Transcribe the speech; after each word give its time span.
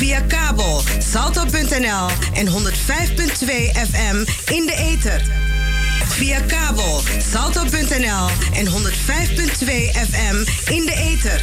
Via 0.00 0.26
kabel 0.26 0.80
salto.nl 0.98 2.08
en 2.32 2.46
105.2 2.46 3.76
FM 3.76 4.24
in 4.50 4.66
de 4.66 4.72
ether. 4.72 5.22
Via 6.18 6.40
kabel 6.46 7.00
salto.nl 7.18 8.28
en 8.54 8.66
105.2 8.66 9.68
FM 9.92 10.44
in 10.70 10.86
de 10.86 10.94
ether. 11.12 11.40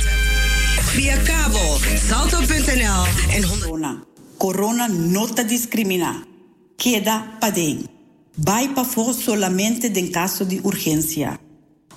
Via 0.96 1.18
kabel 1.22 1.78
salto.nl 2.08 3.06
en 3.36 3.44
100 3.44 3.60
Corona. 3.60 4.04
Corona 4.38 4.88
no 4.88 5.28
te 5.28 5.46
discrimina. 5.46 6.26
Queda 6.78 7.38
padén. 7.40 7.88
Vai 8.36 8.74
pa 8.74 8.84
for 8.84 9.14
solamente 9.14 9.92
en 9.94 10.12
caso 10.12 10.46
de 10.46 10.62
urgencia. 10.64 11.40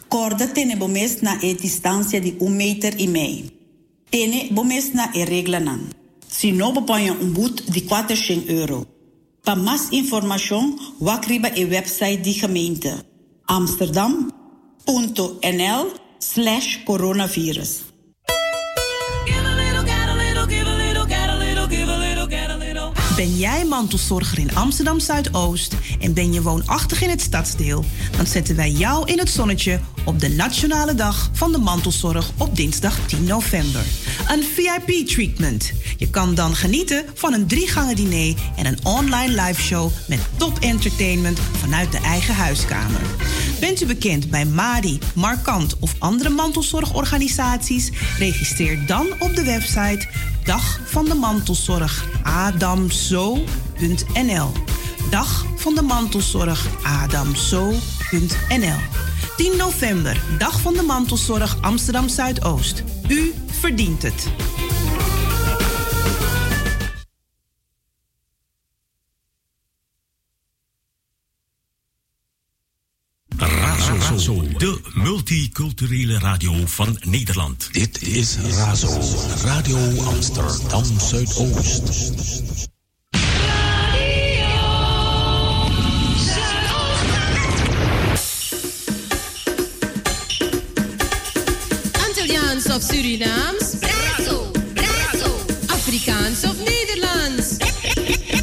Corda 0.09 0.53
tiene 0.53 0.77
bomes 0.77 1.23
na 1.23 1.39
e 1.41 1.55
distancia 1.55 2.21
de 2.21 2.37
un 2.39 2.57
meter 2.59 3.01
y 3.01 3.09
meio. 3.09 3.51
Tiene 4.11 4.49
bomes 4.51 4.95
na 4.95 5.11
e 5.15 5.25
regla 5.25 5.61
nan. 5.61 6.00
Si 6.31 6.53
no 6.53 6.73
bepaja 6.73 7.13
un 7.13 7.33
boet 7.35 7.65
de 7.67 7.85
400 7.85 8.49
euro. 8.49 8.87
Para 9.45 9.61
más 9.61 9.93
información, 9.93 10.79
wakriba 11.01 11.49
e 11.49 11.65
website 11.65 12.23
di 12.23 12.35
gemeente. 12.35 12.95
Amsterdam.nl 13.47 14.33
slash 16.19 16.85
coronavirus. 16.85 17.89
Ben 23.17 23.37
jij 23.37 23.65
mantelzorger 23.65 24.39
in 24.39 24.55
Amsterdam 24.55 25.01
Zuidoost 25.01 25.75
en 26.01 26.15
ben 26.15 26.33
je 26.33 26.43
woonachtig 26.43 27.03
in 27.03 27.11
het 27.11 27.21
stadsdeel? 27.21 27.85
Dan 28.17 28.27
zetten 28.27 28.57
wij 28.57 28.71
jou 28.71 29.07
in 29.13 29.19
het 29.19 29.31
zonnetje 29.31 29.81
op 30.05 30.21
de 30.21 30.29
Nationale 30.29 30.95
Dag 30.95 31.31
van 31.33 31.53
de 31.53 31.59
Mantelzorg 31.59 32.31
op 32.39 32.57
dinsdag 32.57 32.99
10 33.07 33.25
november. 33.25 33.85
Een 34.29 34.43
VIP-treatment. 34.43 35.73
Je 35.97 36.11
kan 36.11 36.35
dan 36.35 36.55
genieten 36.55 37.05
van 37.15 37.33
een 37.33 37.47
drie 37.47 37.69
gangen 37.69 37.97
diner 37.97 38.35
en 38.57 38.67
een 38.67 38.79
online 38.83 39.43
liveshow 39.43 39.91
met 40.09 40.21
top 40.37 40.59
entertainment 40.59 41.41
vanuit 41.59 41.93
de 41.93 41.99
eigen 41.99 42.35
huiskamer. 42.35 43.01
Bent 43.61 43.83
u 43.83 43.87
bekend 43.87 44.31
bij 44.31 44.45
Madi, 44.45 44.99
Markant 45.15 45.77
of 45.79 45.95
andere 45.99 46.31
mantelzorgorganisaties? 46.31 47.91
Registreer 48.19 48.87
dan 48.87 49.07
op 49.19 49.35
de 49.35 49.45
website 49.45 50.09
Dag 50.45 50.81
van 50.85 51.05
de 51.05 51.15
Mantelzorg. 51.15 52.05
Dag 55.11 55.45
van 55.57 55.75
de 55.75 55.83
Mantelzorg 55.83 56.67
adamzo.nl. 56.83 58.79
10 59.37 59.57
november, 59.57 60.23
Dag 60.39 60.61
van 60.61 60.75
de 60.75 60.83
Mantelzorg 60.83 61.57
Amsterdam 61.61 62.09
Zuidoost. 62.09 62.83
U 63.09 63.33
verdient 63.47 64.03
het. 64.03 64.29
Razo, 73.37 74.43
de 74.59 74.81
multiculturele 74.95 76.19
radio 76.19 76.67
van 76.67 76.97
Nederland. 77.01 77.69
Dit 77.73 78.03
is 78.03 78.37
Razo, 78.37 79.01
Radio 79.45 80.03
Amsterdam 80.03 80.85
Zuidoost. 81.01 82.79
Of 92.75 92.83
Surinaams? 92.83 93.75
Brazo, 93.81 94.51
brazo. 94.75 95.31
Afrikaans 95.67 96.45
of 96.45 96.57
Nederlands? 96.57 97.57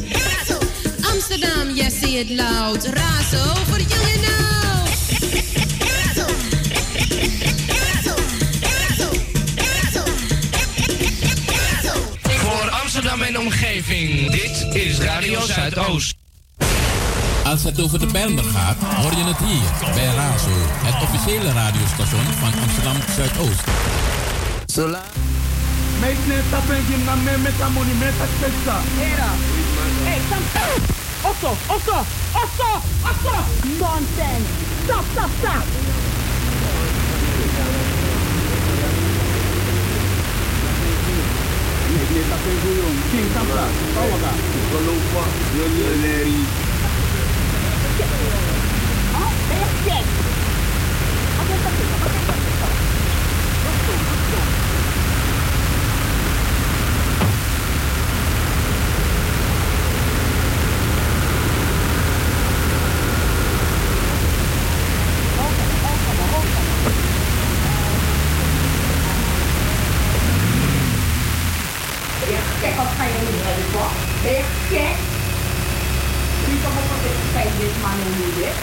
Brazo. 0.08 0.58
Amsterdam, 1.12 1.74
yes, 1.74 1.98
say 1.98 2.18
it 2.18 2.30
loud. 2.30 2.84
Razo 2.84 3.54
voor 3.68 3.78
jong 3.78 4.08
en 4.14 4.24
oud. 4.44 4.90
Brazo. 5.78 6.26
Brazo. 7.66 8.14
Brazo. 8.60 9.10
Brazo. 9.54 10.02
Brazo. 11.46 12.00
Voor 12.22 12.70
Amsterdam 12.70 13.22
en 13.22 13.38
omgeving, 13.38 14.30
dit 14.30 14.66
is 14.74 14.98
Radio 14.98 15.40
Zuidoost. 15.40 16.16
Als 17.44 17.62
het 17.64 17.80
over 17.80 17.98
de 17.98 18.06
Bijlmer 18.06 18.44
gaat, 18.44 18.76
hoor 18.76 19.10
je 19.10 19.24
het 19.24 19.38
hier 19.38 19.92
bij 19.94 20.14
Razo, 20.14 20.50
het 20.84 21.02
officiële 21.02 21.52
radiostation 21.52 22.24
van 22.24 22.52
Amsterdam 22.62 22.96
Zuidoost. 23.16 23.64
Zola. 24.78 25.02
Meet 26.00 26.26
ne 26.30 26.38
tapen 26.50 26.82
gim 26.86 27.02
na 27.04 27.14
me 27.14 27.36
met 27.42 27.60
a 27.60 27.68
monument 27.68 28.20
a 28.24 28.26
spesa. 28.34 28.76
Era. 29.10 29.30
Hey, 30.06 30.20
sam. 30.28 30.42
Otto, 31.30 31.50
Otto, 31.74 31.98
Otto, 32.42 32.70
Otto. 33.10 33.36
Nonsense. 33.80 34.48
Stop, 34.84 35.04
stop, 35.12 35.30
stop. 35.40 35.64
Ne 42.14 42.22
tapen 42.30 42.56
guyong. 42.62 42.98
King 43.10 43.28
Samsa. 43.34 43.64
Kawaga. 43.94 44.32
Kolofa. 44.70 45.24
Yoleri. 45.56 46.38
Huh? 49.14 49.30
Hey, 49.50 49.66
check. 49.84 50.04
Okay, 51.40 51.58
okay, 51.66 51.74
okay, 51.74 51.98
okay. 51.98 52.36
Let's 53.64 53.80
go, 53.86 53.92
let's 54.06 54.26
go. 54.30 54.38
Kijk, 72.60 72.76
wat 72.76 72.92
ga 72.98 73.04
je 73.04 73.18
nu 73.26 73.36
hebben, 73.46 73.66
toch? 73.76 73.92
Ben 74.22 74.32
je 74.38 74.44
gek? 74.70 74.96
Niet 76.48 76.62
op 76.68 76.74
een 76.80 77.00
beetje 77.04 77.26
tijd 77.34 77.52
dit 77.60 77.74
man 77.82 77.98
en 78.06 78.14
nu 78.18 78.26
dit. 78.40 78.56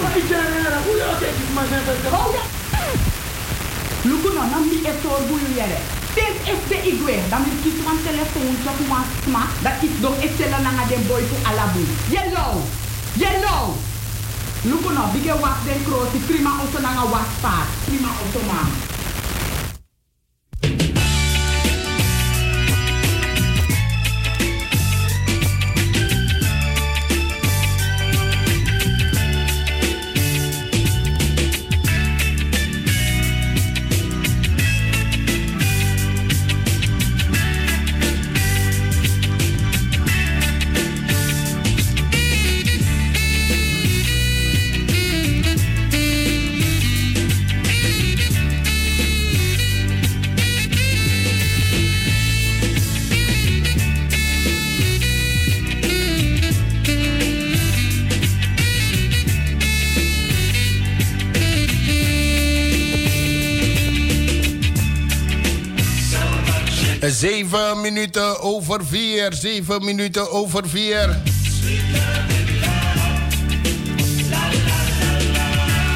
Maar 0.00 0.14
ik 0.20 0.26
zeg, 0.30 0.44
hoe 0.86 0.96
je 1.00 1.06
dat 1.10 1.22
is, 1.28 1.36
maar 1.54 1.66
zijn 1.70 1.84
dat 1.88 1.98
Hold 2.14 2.34
up! 2.40 2.48
Lukuno, 4.08 4.42
nam 4.52 4.64
die 4.72 4.82
echt 4.90 5.02
door 5.04 5.20
hoe 5.28 5.40
je 5.44 5.49
jere. 5.60 5.78
Is 6.52 6.62
de 6.68 6.78
igwe. 6.90 7.16
Dan 7.32 7.40
moet 7.46 7.62
je 7.64 7.82
van 7.84 7.98
telefoon 8.08 8.56
zo 8.64 8.70
gewoon 8.78 9.06
sma. 9.22 9.42
Dat 9.66 9.76
is 9.86 9.94
toch 10.00 10.16
echt 10.24 10.36
zellen 10.38 10.62
naar 10.62 10.88
de 10.88 10.98
boy 11.08 11.22
voor 11.30 11.42
alabu. 11.50 11.82
Yellow! 12.14 12.54
Yellow! 13.22 13.64
Lukuno, 14.62 15.02
bige 15.12 15.34
was 15.42 15.58
den 15.66 15.82
kroos. 15.86 16.08
Prima 16.26 16.50
auto 16.60 16.78
naar 16.80 16.96
een 17.02 17.10
waspaard. 17.14 17.68
Prima 17.84 18.10
man. 18.50 18.89
Minuten 67.92 68.40
over 68.40 68.86
vier. 68.86 69.32
Zeven 69.32 69.84
minuten 69.84 70.30
over 70.30 70.68
vier. 70.68 71.22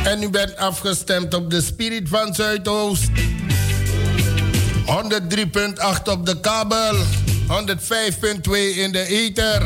En 0.04 0.22
u 0.22 0.28
bent 0.28 0.56
afgestemd 0.56 1.34
op 1.34 1.50
de 1.50 1.60
Spirit 1.60 2.08
van 2.08 2.34
Zuidoost. 2.34 3.08
103.8 3.08 3.12
op 6.10 6.26
de 6.26 6.40
kabel. 6.40 6.94
105.2 6.94 7.00
in 8.74 8.92
de 8.92 9.06
ether. 9.06 9.62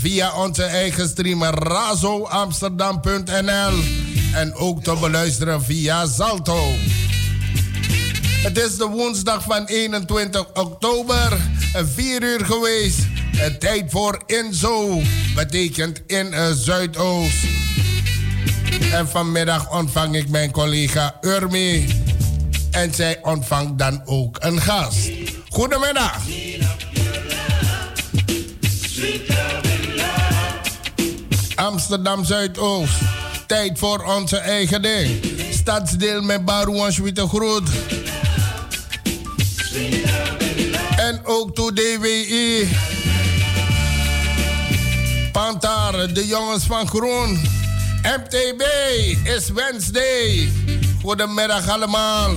Via 0.00 0.34
onze 0.34 0.62
eigen 0.62 1.08
streamer 1.08 1.54
razoamsterdam.nl. 1.54 3.82
En 4.34 4.54
ook 4.54 4.82
te 4.82 4.96
beluisteren 5.00 5.62
via 5.62 6.06
Zalto. 6.06 6.68
Het 8.42 8.58
is 8.58 8.76
de 8.76 8.86
woensdag 8.86 9.42
van 9.42 9.64
21 9.64 10.46
oktober 10.52 11.38
4 11.74 12.22
uur 12.22 12.44
geweest. 12.44 12.98
Tijd 13.58 13.84
voor 13.88 14.22
Inzo. 14.26 15.00
Betekent 15.34 16.02
in 16.06 16.34
Zuidoost. 16.54 17.44
En 18.92 19.08
vanmiddag 19.08 19.70
ontvang 19.70 20.16
ik 20.16 20.28
mijn 20.28 20.50
collega 20.50 21.18
Urmi. 21.20 21.88
En 22.70 22.94
zij 22.94 23.18
ontvangt 23.22 23.78
dan 23.78 24.02
ook 24.04 24.36
een 24.40 24.60
gast. 24.60 25.10
Goedemiddag. 25.48 26.18
Amsterdam 31.54 32.24
Zuidoost. 32.24 32.94
Tijd 33.46 33.78
voor 33.78 34.04
onze 34.04 34.36
eigen 34.36 34.82
ding. 34.82 35.24
Stadsdeel 35.50 36.22
met 36.22 36.44
Barouan 36.44 36.92
Witte 37.02 37.28
Groot. 37.28 37.68
En 41.10 41.20
ook 41.24 41.54
toe 41.54 41.72
DWI. 41.72 42.68
Pantar, 45.32 46.12
de 46.12 46.26
jongens 46.26 46.64
van 46.64 46.88
Groen. 46.88 47.40
MTB 48.02 48.62
is 49.24 49.50
Wednesday. 49.50 50.50
Goedemiddag 51.02 51.68
allemaal. 51.68 52.30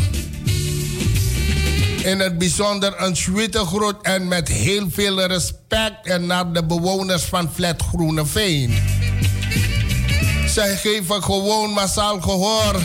In 2.03 2.19
het 2.19 2.37
bijzonder 2.37 2.93
een 3.01 3.15
Zwitte 3.15 3.65
groet 3.65 4.01
en 4.01 4.27
met 4.27 4.47
heel 4.47 4.87
veel 4.89 5.25
respect 5.25 6.07
en 6.07 6.25
naar 6.25 6.53
de 6.53 6.65
bewoners 6.65 7.23
van 7.23 7.49
Flat 7.53 7.81
Groeneveen. 7.81 8.83
Zij 10.47 10.75
geven 10.75 11.23
gewoon 11.23 11.69
massaal 11.69 12.21
gehoor 12.21 12.81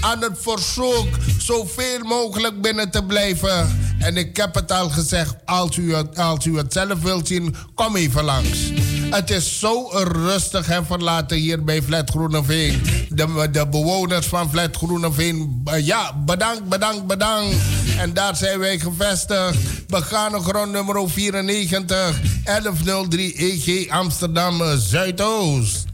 aan 0.00 0.22
het 0.22 0.38
verzoek 0.38 1.08
zoveel 1.38 1.98
mogelijk 2.04 2.62
binnen 2.62 2.90
te 2.90 3.04
blijven. 3.04 3.89
En 4.00 4.16
ik 4.16 4.36
heb 4.36 4.54
het 4.54 4.72
al 4.72 4.90
gezegd, 4.90 5.34
als 5.44 5.76
u 5.76 5.94
het, 5.94 6.18
als 6.18 6.44
u 6.44 6.56
het 6.56 6.72
zelf 6.72 7.02
wilt 7.02 7.26
zien, 7.26 7.54
kom 7.74 7.96
even 7.96 8.24
langs. 8.24 8.58
Het 9.10 9.30
is 9.30 9.58
zo 9.58 9.88
rustig 10.12 10.68
en 10.68 10.86
verlaten 10.86 11.36
hier 11.36 11.64
bij 11.64 11.82
Flat 11.82 12.10
Groeneveen. 12.10 12.82
De, 13.08 13.48
de 13.52 13.66
bewoners 13.68 14.26
van 14.26 14.50
Flat 14.50 14.76
Groeneveen, 14.76 15.62
ja, 15.82 16.14
bedankt, 16.24 16.64
bedankt, 16.64 17.06
bedankt. 17.06 17.56
En 17.98 18.14
daar 18.14 18.36
zijn 18.36 18.58
wij 18.58 18.78
gevestigd. 18.78 19.86
Begane 19.86 20.40
grond 20.40 20.72
nummer 20.72 21.10
94, 21.10 22.20
1103 22.44 23.34
EG 23.34 23.88
Amsterdam 23.88 24.62
Zuidoost. 24.78 25.89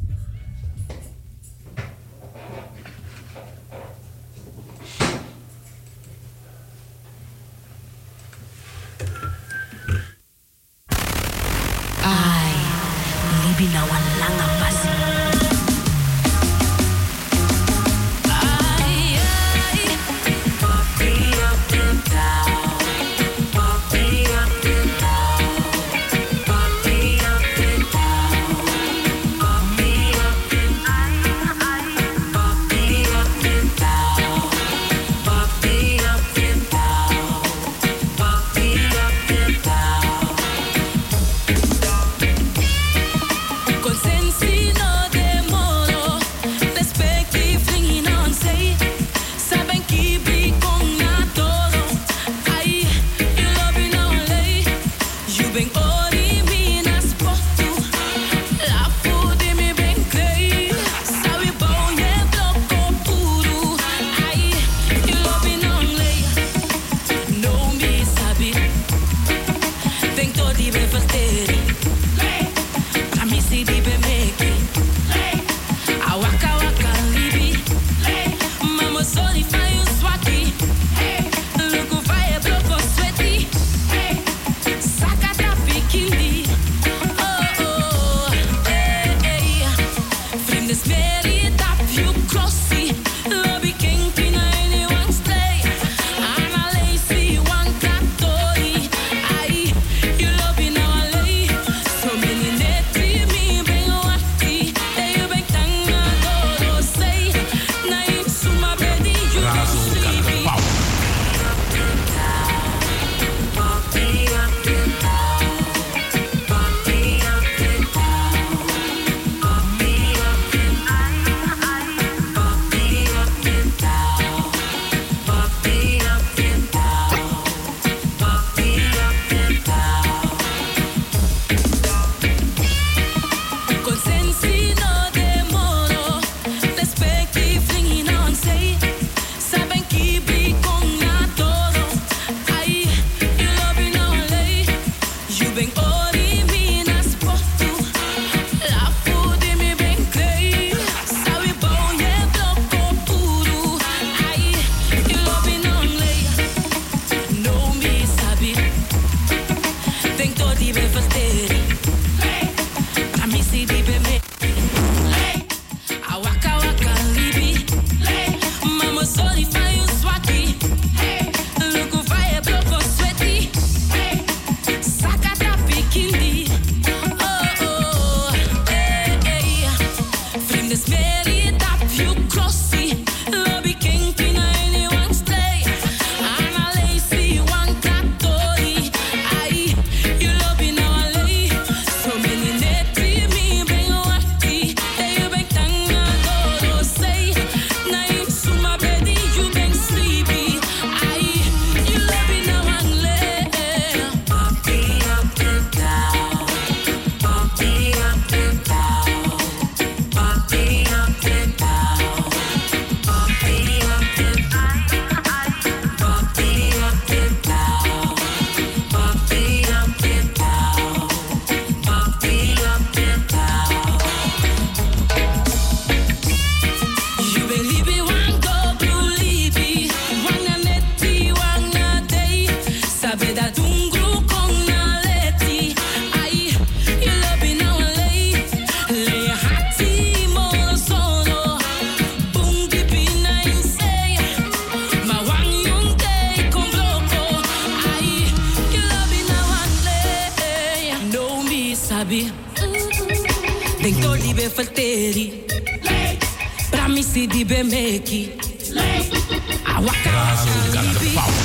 Mazo 260.26 260.50
got 260.74 260.84
the 260.94 261.14
power. 261.14 261.42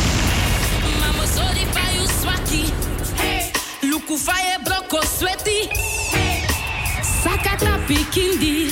Mama 1.01 1.27
sorry 1.27 1.65
vai 1.71 2.00
o 2.00 2.07
swaki. 2.07 2.73
Hey, 3.21 3.51
Luku 3.88 4.17
vai 4.17 4.53
é 4.53 4.57
bloco 4.57 5.05
sweti. 5.05 5.69
Hey, 6.15 6.43
Sakata 7.03 7.77
pikindi. 7.88 8.71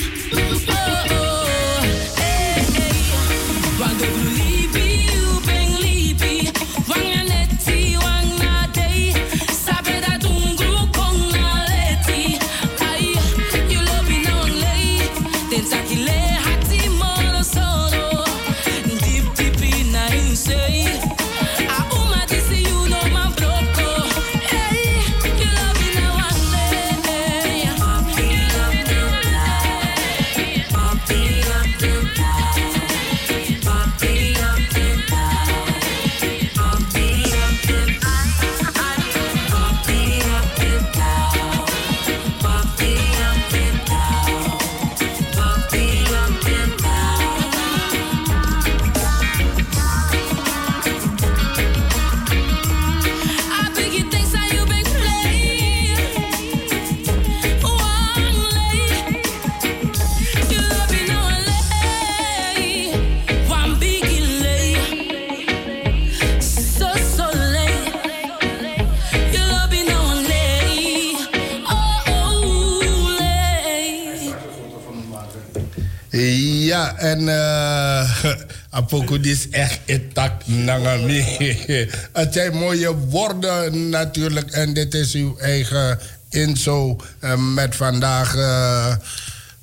En 76.88 77.28
eh, 77.28 78.24
uh, 79.00 79.24
is 79.24 79.48
echt 79.50 79.80
intact 79.84 80.46
nangami. 80.46 81.24
Het 82.12 82.32
zijn 82.32 82.54
mooie 82.54 82.96
woorden 82.96 83.88
natuurlijk. 83.88 84.50
En 84.50 84.74
dit 84.74 84.94
is 84.94 85.14
uw 85.14 85.38
eigen 85.38 85.98
inzo. 86.28 86.96
Eh, 87.18 87.36
met 87.54 87.76
vandaag 87.76 88.36
eh, 88.36 88.94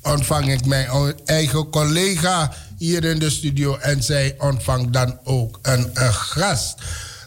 ontvang 0.02 0.52
ik 0.52 0.66
mijn 0.66 0.88
eigen 1.26 1.70
collega 1.70 2.54
hier 2.78 3.04
in 3.06 3.20
de 3.20 3.30
studio. 3.30 3.78
En 3.78 4.04
zij 4.04 4.36
ontvangt 4.40 4.94
dan 4.94 5.20
ook 5.24 5.60
een 5.62 5.90
gast. 6.14 6.76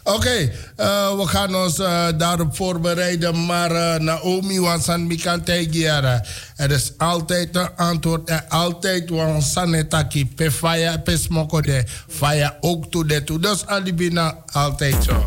Oké, 0.03 0.51
eh, 0.75 1.15
we 1.17 1.27
gaan 1.27 1.55
ons 1.55 1.79
eh, 1.79 2.07
daarop 2.17 2.55
voorbereiden. 2.55 3.45
Maar 3.45 3.71
uh, 3.71 3.95
Naomi 3.95 4.59
Wansan 4.59 5.07
Mikantegiara. 5.07 6.23
Er 6.55 6.71
is 6.71 6.91
altijd 6.97 7.55
een 7.55 7.75
antwoord. 7.75 8.29
En 8.29 8.49
altijd 8.49 9.09
Wansan 9.09 9.87
Taki. 9.87 10.27
Pe 10.27 10.51
faya, 10.51 10.97
pe 10.97 11.17
smokode. 11.17 11.85
Faya 12.07 12.57
ook 12.59 12.91
to 12.91 13.05
de. 13.05 13.39
Dus 13.39 13.65
Alibina 13.65 14.35
altijd 14.51 15.03
zo. 15.03 15.25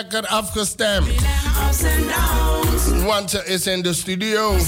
lekker 0.00 0.26
afgestemd. 0.26 1.06
Want 3.04 3.30
ze 3.30 3.44
is 3.44 3.66
in 3.66 3.82
de 3.82 3.94
studio. 3.94 4.58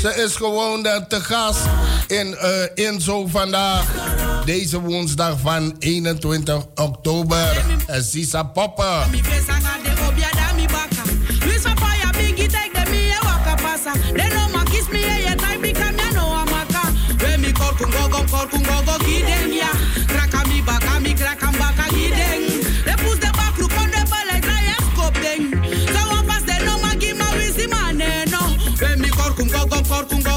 Ze 0.00 0.22
is 0.24 0.36
gewoon 0.36 0.82
te 0.82 1.20
gast 1.20 1.60
in 2.06 2.36
eh, 2.36 2.60
uh, 2.76 2.86
Inzo 2.86 3.26
vandaag. 3.26 3.84
Deze 4.44 4.80
woensdag 4.80 5.40
van 5.40 5.76
21 5.78 6.64
oktober. 6.74 7.64
Sisa 7.88 8.42
Popper. 8.42 9.06
mejor 29.94 30.08
que 30.08 30.33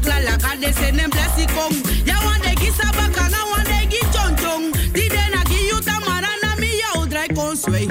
chakalaka, 0.00 0.60
they 0.60 0.72
say 0.72 0.90
them 0.90 1.10
bless 1.10 1.38
it 1.38 1.48
come. 1.50 1.74
Ya 2.06 2.14
one 2.24 2.40
day 2.40 2.54
get 2.54 2.72
sabaka, 2.74 3.30
now 3.30 3.50
one 3.50 3.64
day 3.64 3.86
get 3.88 4.12
chon 4.12 4.36
chon. 4.36 4.72
Didn't 4.92 5.34
I 5.34 5.44
give 5.44 5.60
you 5.60 5.80
tamara, 5.80 6.28
na 6.42 6.56
me 6.56 6.78
ya 6.78 7.00
udrai 7.00 7.28
consway. 7.34 7.86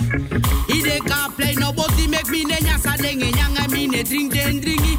Ide 0.70 1.00
ka 1.08 1.34
play 1.36 1.56
nobody 1.56 2.08
make 2.08 2.30
me 2.30 2.46
nenya 2.46 2.78
sa 2.80 2.96
denge 2.98 3.32
nyanga 3.32 3.70
me 3.72 3.88
ne 3.88 4.04
drink 4.04 4.34
den 4.34 4.62
dringi. 4.62 4.98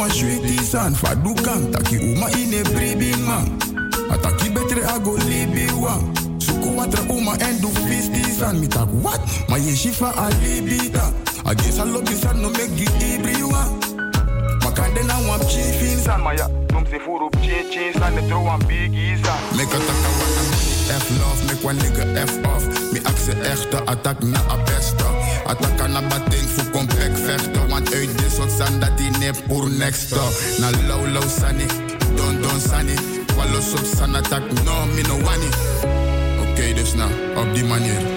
Wan 0.00 0.10
shweti 0.10 0.56
san 0.64 0.94
fa 0.94 1.14
du 1.14 1.34
kan 1.44 1.70
taki 1.72 1.96
uma 1.98 2.26
ine 2.32 2.64
bribi 2.72 3.12
man. 3.26 3.44
Ataki 4.10 4.48
betre 4.54 4.82
ago 4.96 5.16
libi 5.28 5.66
wan. 5.82 6.00
Suku 6.38 6.76
watra 6.76 7.02
uma 7.10 7.32
en 7.44 7.60
du 7.60 7.68
fisti 7.86 8.22
san 8.38 8.60
mi 8.60 8.66
tak 8.66 8.88
what? 9.04 9.20
Ma 9.48 9.56
ye 9.56 9.76
shifa 9.76 10.08
alibita. 10.16 11.12
Agi 11.44 11.70
sa 11.70 11.84
lobi 11.84 12.14
san 12.14 12.40
no 12.40 12.48
make 12.50 12.72
gi 12.76 12.86
ibri 13.12 13.42
wan. 13.52 13.68
Makande 14.64 15.04
na 15.06 15.16
wan 15.28 15.40
chiefin 15.50 15.98
san 15.98 16.20
ma 16.22 16.32
ya. 16.32 16.48
Num 16.72 16.84
se 16.86 16.98
furu 17.04 17.28
chin 17.42 17.70
chin 17.70 17.92
san 17.92 18.14
ne 18.14 18.22
throw 18.28 18.42
wan 18.42 18.60
biggie 18.60 19.16
san. 19.24 19.38
Make 19.56 19.68
a 19.68 19.78
taka 19.78 20.10
wana 20.18 20.42
F 20.90 21.06
love, 21.20 21.40
make 21.46 21.62
one 21.62 21.78
nigga 21.78 22.04
F 22.16 22.32
off. 22.46 22.64
Mi 22.92 22.98
actie 23.00 23.36
echte 23.52 23.78
attack 23.86 24.22
na 24.22 24.40
a 24.48 24.56
beste. 24.64 25.04
Attack 25.50 25.88
na 25.88 26.00
batting 26.02 26.48
voor 26.48 26.70
complex. 26.70 27.20
Want 27.68 27.94
uit 27.94 28.18
dit 28.18 28.32
soort 28.32 28.52
zand 28.52 28.80
dat 28.80 28.98
die 28.98 29.10
nep 29.10 29.36
pour 29.46 29.70
next 29.70 30.14
Na 30.58 30.70
low 30.86 31.12
low 31.12 31.28
sunny, 31.28 31.66
don 32.16 32.40
don 32.42 32.60
sunny. 32.60 32.94
Soort 33.60 33.86
san 33.96 34.14
attack, 34.14 34.42
no 34.64 34.86
mi 34.86 35.02
no 35.02 35.20
wani. 35.20 35.48
Oké, 36.40 36.74
dus 36.74 36.94
nou, 36.94 37.10
op 37.36 37.54
die 37.54 37.64
manier. 37.64 38.09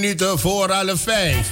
Minuten 0.00 0.38
voor 0.38 0.70
half 0.70 1.00
vijf. 1.00 1.50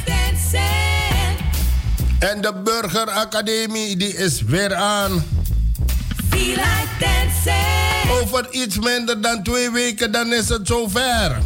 En 2.19 2.41
de 2.41 2.53
Burgeracademie 2.65 3.97
die 3.97 4.17
is 4.17 4.43
weer 4.43 4.75
aan. 4.75 5.25
Over 8.23 8.47
iets 8.51 8.79
minder 8.79 9.21
dan 9.21 9.43
twee 9.43 9.71
weken 9.71 10.13
dan 10.13 10.33
is 10.33 10.49
het 10.49 10.67
zover. 10.67 11.39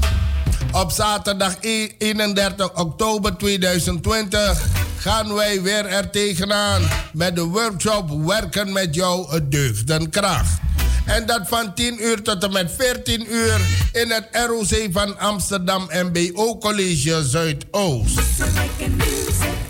Op 0.73 0.91
zaterdag 0.91 1.55
e- 1.61 1.89
31 1.99 2.75
oktober 2.75 3.37
2020 3.37 4.63
gaan 4.97 5.35
wij 5.35 5.63
weer 5.63 5.87
er 5.87 6.11
tegenaan 6.11 6.89
met 7.13 7.37
de 7.37 7.45
workshop 7.45 8.11
Werken 8.27 8.73
met 8.73 8.95
jou 8.95 9.35
het 9.35 9.51
deugdenkracht. 9.51 10.60
En 11.11 11.27
dat 11.27 11.49
van 11.49 11.75
10 11.75 12.05
uur 12.05 12.23
tot 12.23 12.45
en 12.45 12.53
met 12.53 12.73
14 12.79 13.35
uur 13.35 13.61
in 13.93 14.11
het 14.11 14.29
ROC 14.33 14.89
van 14.93 15.19
Amsterdam 15.19 15.89
MBO 15.93 16.59
College 16.59 17.25
Zuidoost. 17.25 18.21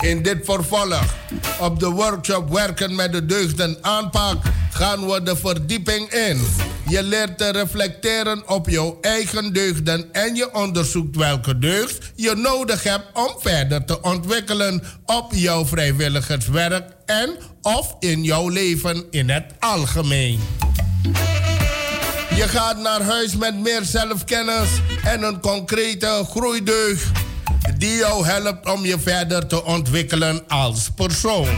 In 0.01 0.23
dit 0.23 0.39
vervolg 0.45 1.15
op 1.61 1.81
de 1.81 1.89
workshop 1.89 2.51
Werken 2.51 2.95
met 2.95 3.13
de 3.13 3.27
deugden 3.27 3.79
aanpak 3.81 4.43
gaan 4.71 5.07
we 5.07 5.23
de 5.23 5.37
verdieping 5.37 6.13
in. 6.13 6.47
Je 6.89 7.03
leert 7.03 7.39
te 7.39 7.51
reflecteren 7.51 8.49
op 8.49 8.69
jouw 8.69 8.99
eigen 9.01 9.53
deugden 9.53 10.13
en 10.13 10.35
je 10.35 10.55
onderzoekt 10.55 11.17
welke 11.17 11.59
deugd 11.59 12.13
je 12.15 12.35
nodig 12.35 12.83
hebt 12.83 13.07
om 13.13 13.35
verder 13.39 13.85
te 13.85 14.03
ontwikkelen 14.03 14.83
op 15.07 15.33
jouw 15.35 15.67
vrijwilligerswerk 15.67 16.93
en 17.07 17.37
of 17.63 17.97
in 17.99 18.25
jouw 18.25 18.49
leven 18.49 19.05
in 19.11 19.31
het 19.31 19.45
algemeen. 19.59 20.41
Je 22.37 22.49
gaat 22.49 22.79
naar 22.79 23.03
huis 23.03 23.37
met 23.37 23.59
meer 23.59 23.85
zelfkennis 23.85 24.69
en 25.05 25.23
een 25.23 25.41
concrete 25.41 26.25
groeideugd 26.31 27.07
die 27.79 27.97
jou 27.97 28.27
helpt 28.27 28.71
om 28.73 28.85
je 28.85 28.99
verder 28.99 29.47
te 29.47 29.65
ontwikkelen 29.65 30.49
als 30.49 30.91
persoon. 30.95 31.49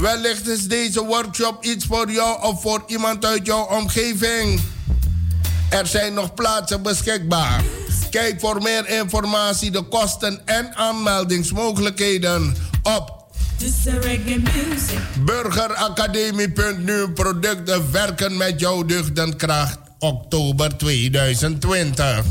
Wellicht 0.00 0.48
is 0.48 0.68
deze 0.68 1.04
workshop 1.04 1.64
iets 1.64 1.84
voor 1.84 2.10
jou 2.10 2.42
of 2.42 2.60
voor 2.60 2.82
iemand 2.86 3.24
uit 3.24 3.46
jouw 3.46 3.64
omgeving. 3.64 4.60
Er 5.70 5.86
zijn 5.86 6.14
nog 6.14 6.34
plaatsen 6.34 6.82
beschikbaar. 6.82 7.62
Kijk 8.10 8.40
voor 8.40 8.62
meer 8.62 8.88
informatie, 8.88 9.70
de 9.70 9.82
kosten 9.82 10.40
en 10.44 10.74
aanmeldingsmogelijkheden 10.74 12.56
op 12.82 13.21
Burgeracademie.nu 15.24 17.08
producten 17.08 17.92
werken 17.92 18.36
met 18.36 18.60
jouw 18.60 18.84
deugdenkracht 18.84 19.78
oktober 19.98 20.76
2020. 20.76 22.24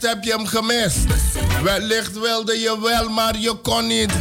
Heb 0.00 0.24
je 0.24 0.30
hem 0.30 0.46
gemist. 0.46 0.98
Wellicht 1.62 2.20
wilde 2.20 2.58
je 2.58 2.78
wel, 2.82 3.08
maar 3.08 3.38
je 3.38 3.54
kon 3.62 3.86
niet. 3.86 4.12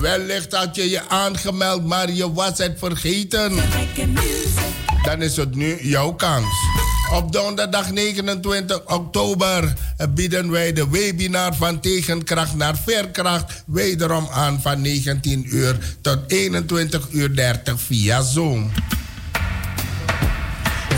Wellicht 0.00 0.52
had 0.52 0.76
je 0.76 0.90
je 0.90 1.08
aangemeld, 1.08 1.86
maar 1.86 2.12
je 2.12 2.32
was 2.32 2.58
het 2.58 2.78
vergeten. 2.78 3.52
dan 5.02 5.22
is 5.22 5.36
het 5.36 5.54
nu 5.54 5.78
jouw 5.82 6.12
kans. 6.12 6.46
Op 7.12 7.32
donderdag 7.32 7.92
29 7.92 8.80
oktober 8.86 9.72
bieden 10.14 10.50
wij 10.50 10.72
de 10.72 10.90
webinar 10.90 11.54
van 11.54 11.80
tegenkracht 11.80 12.54
naar 12.54 12.76
veerkracht 12.76 13.62
wederom 13.66 14.28
aan 14.32 14.60
van 14.60 14.80
19 14.80 15.56
uur 15.56 15.96
tot 16.00 16.18
21 16.26 17.08
uur 17.10 17.36
30 17.36 17.80
via 17.80 18.22
Zoom. 18.22 18.70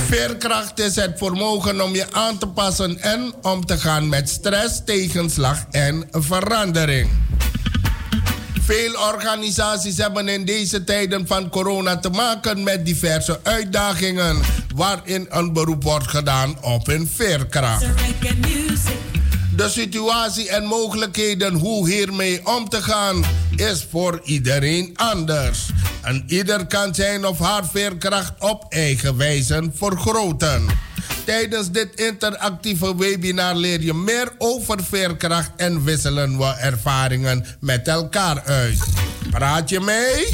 Veerkracht 0.06 0.78
is 0.78 0.96
het 0.96 1.18
vermogen 1.18 1.80
om 1.80 1.94
je 1.94 2.06
aan 2.12 2.38
te 2.38 2.46
passen 2.46 3.00
en 3.00 3.34
om 3.42 3.66
te 3.66 3.78
gaan 3.78 4.08
met 4.08 4.28
stress, 4.28 4.80
tegenslag 4.84 5.64
en 5.70 6.08
verandering. 6.10 7.10
Veel 8.60 8.92
organisaties 9.12 9.96
hebben 9.96 10.28
in 10.28 10.44
deze 10.44 10.84
tijden 10.84 11.26
van 11.26 11.48
corona 11.48 11.96
te 11.96 12.10
maken 12.10 12.62
met 12.62 12.84
diverse 12.84 13.40
uitdagingen, 13.42 14.40
waarin 14.74 15.26
een 15.28 15.52
beroep 15.52 15.82
wordt 15.82 16.08
gedaan 16.08 16.62
op 16.62 16.86
hun 16.86 17.10
veerkracht. 17.14 17.86
De 19.56 19.68
situatie 19.68 20.48
en 20.48 20.64
mogelijkheden 20.64 21.54
hoe 21.54 21.90
hiermee 21.90 22.46
om 22.46 22.68
te 22.68 22.82
gaan 22.82 23.24
is 23.54 23.86
voor 23.90 24.20
iedereen 24.24 24.90
anders. 24.94 25.70
En 26.02 26.24
ieder 26.26 26.66
kan 26.66 26.94
zijn 26.94 27.26
of 27.26 27.38
haar 27.38 27.66
veerkracht 27.66 28.32
op 28.38 28.66
eigen 28.68 29.16
wijze 29.16 29.70
vergroten. 29.74 30.66
Tijdens 31.24 31.70
dit 31.70 31.88
interactieve 31.94 32.96
webinar 32.96 33.54
leer 33.54 33.80
je 33.80 33.94
meer 33.94 34.32
over 34.38 34.84
veerkracht 34.84 35.50
en 35.56 35.84
wisselen 35.84 36.38
we 36.38 36.54
ervaringen 36.60 37.46
met 37.60 37.88
elkaar 37.88 38.42
uit. 38.44 38.78
Praat 39.30 39.68
je 39.68 39.80
mee? 39.80 40.28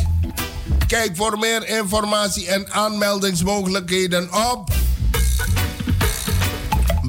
Kijk 0.87 1.17
voor 1.17 1.39
meer 1.39 1.69
informatie 1.69 2.49
en 2.49 2.73
aanmeldingsmogelijkheden 2.73 4.29
op 4.51 4.71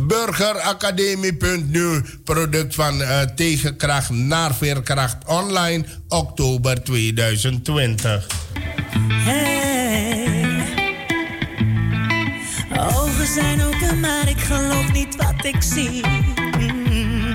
burgeracademie.nu. 0.05 2.01
Product 2.23 2.75
van 2.75 3.01
uh, 3.01 3.21
Tegenkracht 3.21 4.09
naar 4.09 4.55
Veerkracht 4.55 5.17
Online, 5.25 5.85
oktober 6.07 6.83
2020. 6.83 8.27
Hey. 8.99 9.63
Ogen 12.77 13.27
zijn 13.27 13.61
open, 13.61 13.99
maar 13.99 14.29
ik 14.29 14.39
geloof 14.39 14.91
niet 14.91 15.15
wat 15.15 15.45
ik 15.45 15.61
zie. 15.61 16.05
Mm. 16.59 17.33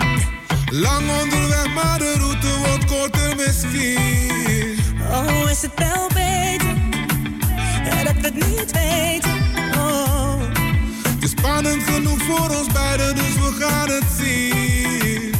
Lang 0.71 1.11
onderweg, 1.23 1.75
maar 1.75 1.99
de 1.99 2.15
route 2.19 2.59
wordt 2.59 2.85
korter 2.85 3.37
misschien. 3.37 4.77
Oh, 5.11 5.51
is 5.51 5.63
het 5.63 5.73
wel 5.77 6.09
beter 6.09 6.75
dat 8.05 8.15
we 8.15 8.21
het 8.21 8.35
niet 8.35 8.73
weten? 8.73 9.37
Oh. 9.75 10.58
Spannend 11.39 11.83
genoeg 11.83 12.23
voor 12.23 12.57
ons 12.57 12.73
beiden, 12.73 13.15
dus 13.15 13.35
we 13.35 13.57
gaan 13.59 13.91
het 13.91 14.05
zien. 14.19 15.33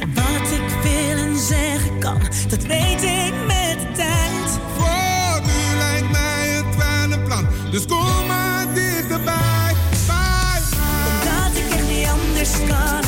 En 0.00 0.14
wat 0.14 0.50
ik 0.52 0.82
wil 0.82 1.24
en 1.24 1.36
zeggen 1.38 1.98
kan, 1.98 2.18
dat 2.48 2.62
weet 2.62 3.02
ik 3.02 3.32
met 3.46 3.78
de 3.80 3.88
tijd. 3.92 4.58
Voor 4.76 5.40
nu 5.42 5.78
lijkt 5.78 6.10
mij 6.10 6.48
het 6.48 6.76
wel 6.76 7.18
een 7.18 7.24
plan, 7.24 7.46
dus 7.70 7.86
kom 7.86 8.26
maar 8.26 8.74
dichterbij. 8.74 9.74
Bye, 10.06 10.60
bye. 10.70 11.00
Omdat 11.10 11.56
ik 11.56 11.74
echt 11.74 11.88
niet 11.88 12.06
anders 12.06 12.52
kan. 12.68 13.04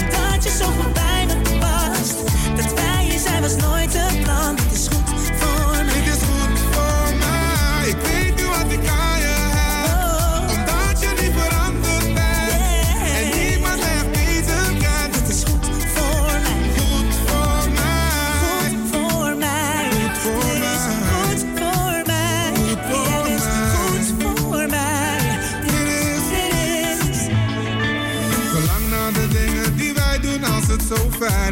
Omdat 0.00 0.44
je 0.44 0.50
zo 0.50 0.66
goed 0.66 0.92
bij 0.92 1.26
me 1.26 1.58
past. 1.58 2.14
Dat 2.56 2.74
wij 2.74 3.04
hier 3.04 3.18
zijn 3.18 3.42
was 3.42 3.56
nooit 3.56 3.87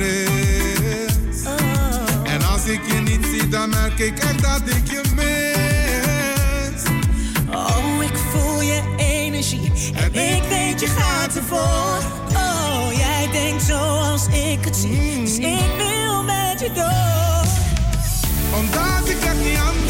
is. 0.00 1.44
En 2.24 2.42
als 2.42 2.64
ik 2.64 2.80
je 2.86 3.00
niet 3.00 3.26
zie, 3.30 3.48
dan 3.48 3.68
merk 3.68 3.98
ik 3.98 4.18
echt 4.18 4.42
dat 4.42 4.60
ik 4.66 4.90
je 4.90 5.00
mis. 5.14 6.82
Oh, 7.54 8.02
ik 8.02 8.16
voel 8.30 8.62
je 8.62 8.82
energie. 8.96 9.72
En 9.94 10.14
ik 10.14 10.42
weet 10.48 10.80
je 10.80 10.86
gaat 10.86 11.36
ervoor. 11.36 11.98
Oh, 12.34 12.86
jij 12.96 13.28
denkt 13.32 13.62
zoals 13.62 14.26
ik 14.26 14.64
het 14.64 14.76
zie. 14.76 15.20
Dus 15.20 15.36
ik 15.38 15.70
wil 15.76 16.22
met 16.22 16.60
je 16.60 16.70
door. 16.74 17.46
Omdat 18.58 19.08
ik 19.08 19.24
echt 19.24 19.38
niet 19.38 19.58
anders 19.58 19.85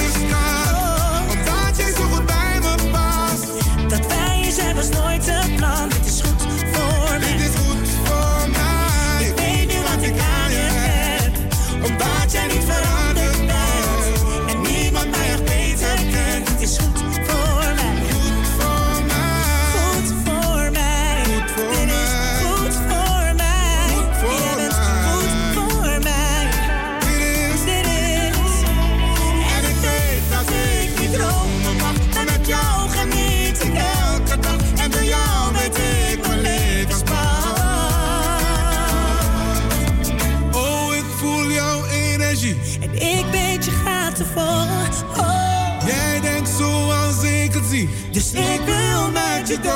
Dus 48.16 48.32
ik 48.32 48.60
wil 48.64 49.10
met 49.10 49.48
je 49.48 49.58
door. 49.60 49.74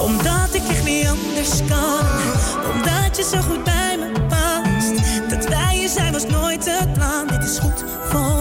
Omdat 0.00 0.54
ik 0.54 0.62
echt 0.68 0.84
niet 0.84 1.06
anders 1.06 1.60
kan. 1.68 2.06
Omdat 2.74 3.16
je 3.16 3.22
zo 3.32 3.40
goed 3.40 3.64
bij 3.64 3.96
me 3.98 4.12
past. 4.28 4.94
Dat 5.30 5.48
wij 5.48 5.76
hier 5.76 5.88
zijn 5.88 6.12
was 6.12 6.26
nooit 6.26 6.64
het 6.64 6.92
plan. 6.92 7.26
Dit 7.26 7.42
is 7.42 7.58
goed 7.58 7.84
voor 8.08 8.35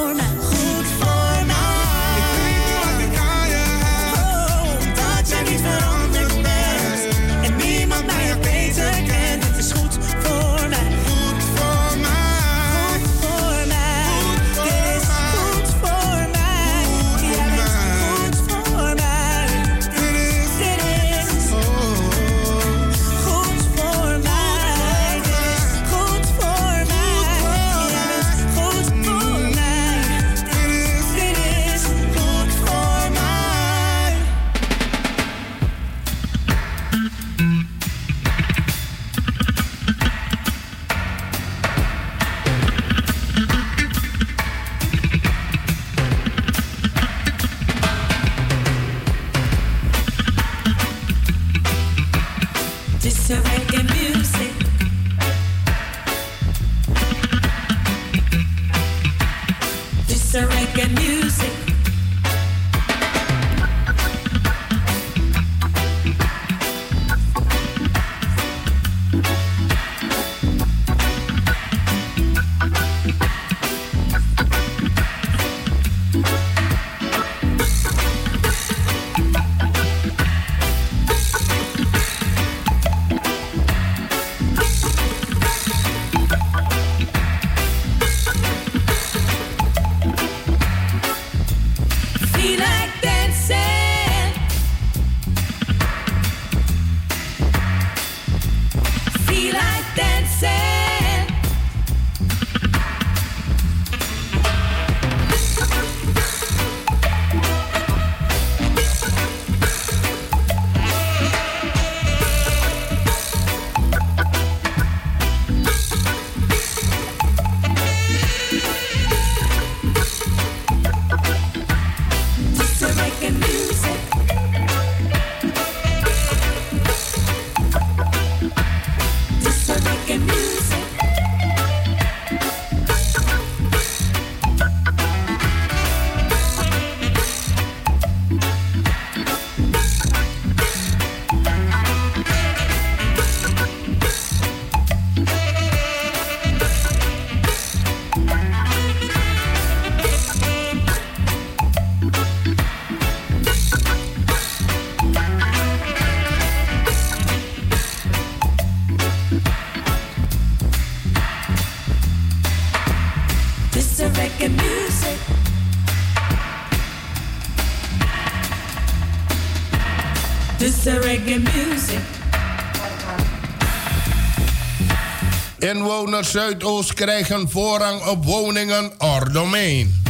Inwoners 175.60 176.32
Zuidoost 176.32 176.94
krijgen 176.94 177.50
voorrang 177.50 178.06
op 178.06 178.26
woningen 178.26 178.92
Ordomein. 178.98 180.04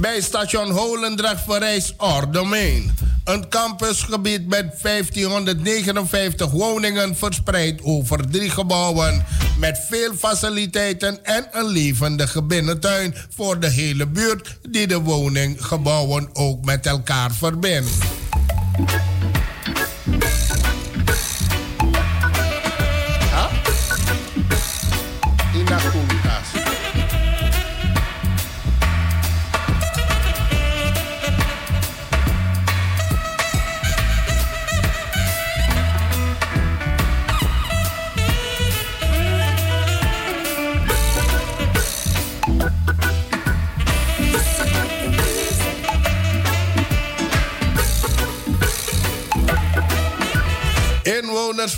Bij 0.00 0.20
station 0.20 0.70
Holendrecht 0.70 1.42
verrijst 1.46 1.94
Ordomein. 1.96 2.94
Een 3.24 3.48
campusgebied 3.48 4.48
met 4.48 4.82
1559 4.82 6.50
woningen 6.50 7.16
verspreid 7.16 7.80
over 7.82 8.30
drie 8.30 8.50
gebouwen. 8.50 9.24
Met 9.58 9.86
veel 9.88 10.14
faciliteiten 10.18 11.24
en 11.24 11.46
een 11.52 11.66
levendige 11.66 12.42
binnentuin 12.42 13.14
voor 13.36 13.60
de 13.60 13.68
hele 13.68 14.06
buurt 14.06 14.58
die 14.70 14.86
de 14.86 15.00
woninggebouwen 15.00 16.28
ook 16.32 16.64
met 16.64 16.86
elkaar 16.86 17.32
verbindt. 17.32 17.90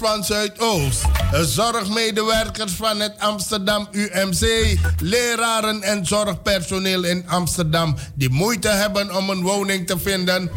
Zuidoost, 0.06 1.00
zorgmedewerkers 1.32 2.72
van 2.72 3.00
het 3.00 3.14
Amsterdam 3.18 3.88
UMC, 3.90 4.76
leraren 5.00 5.82
en 5.82 6.06
zorgpersoneel 6.06 7.04
in 7.04 7.28
Amsterdam 7.28 7.96
die 8.14 8.30
moeite 8.30 8.68
hebben 8.68 9.16
om 9.16 9.30
een 9.30 9.42
woning 9.42 9.86
te 9.86 9.98
vinden 9.98 10.50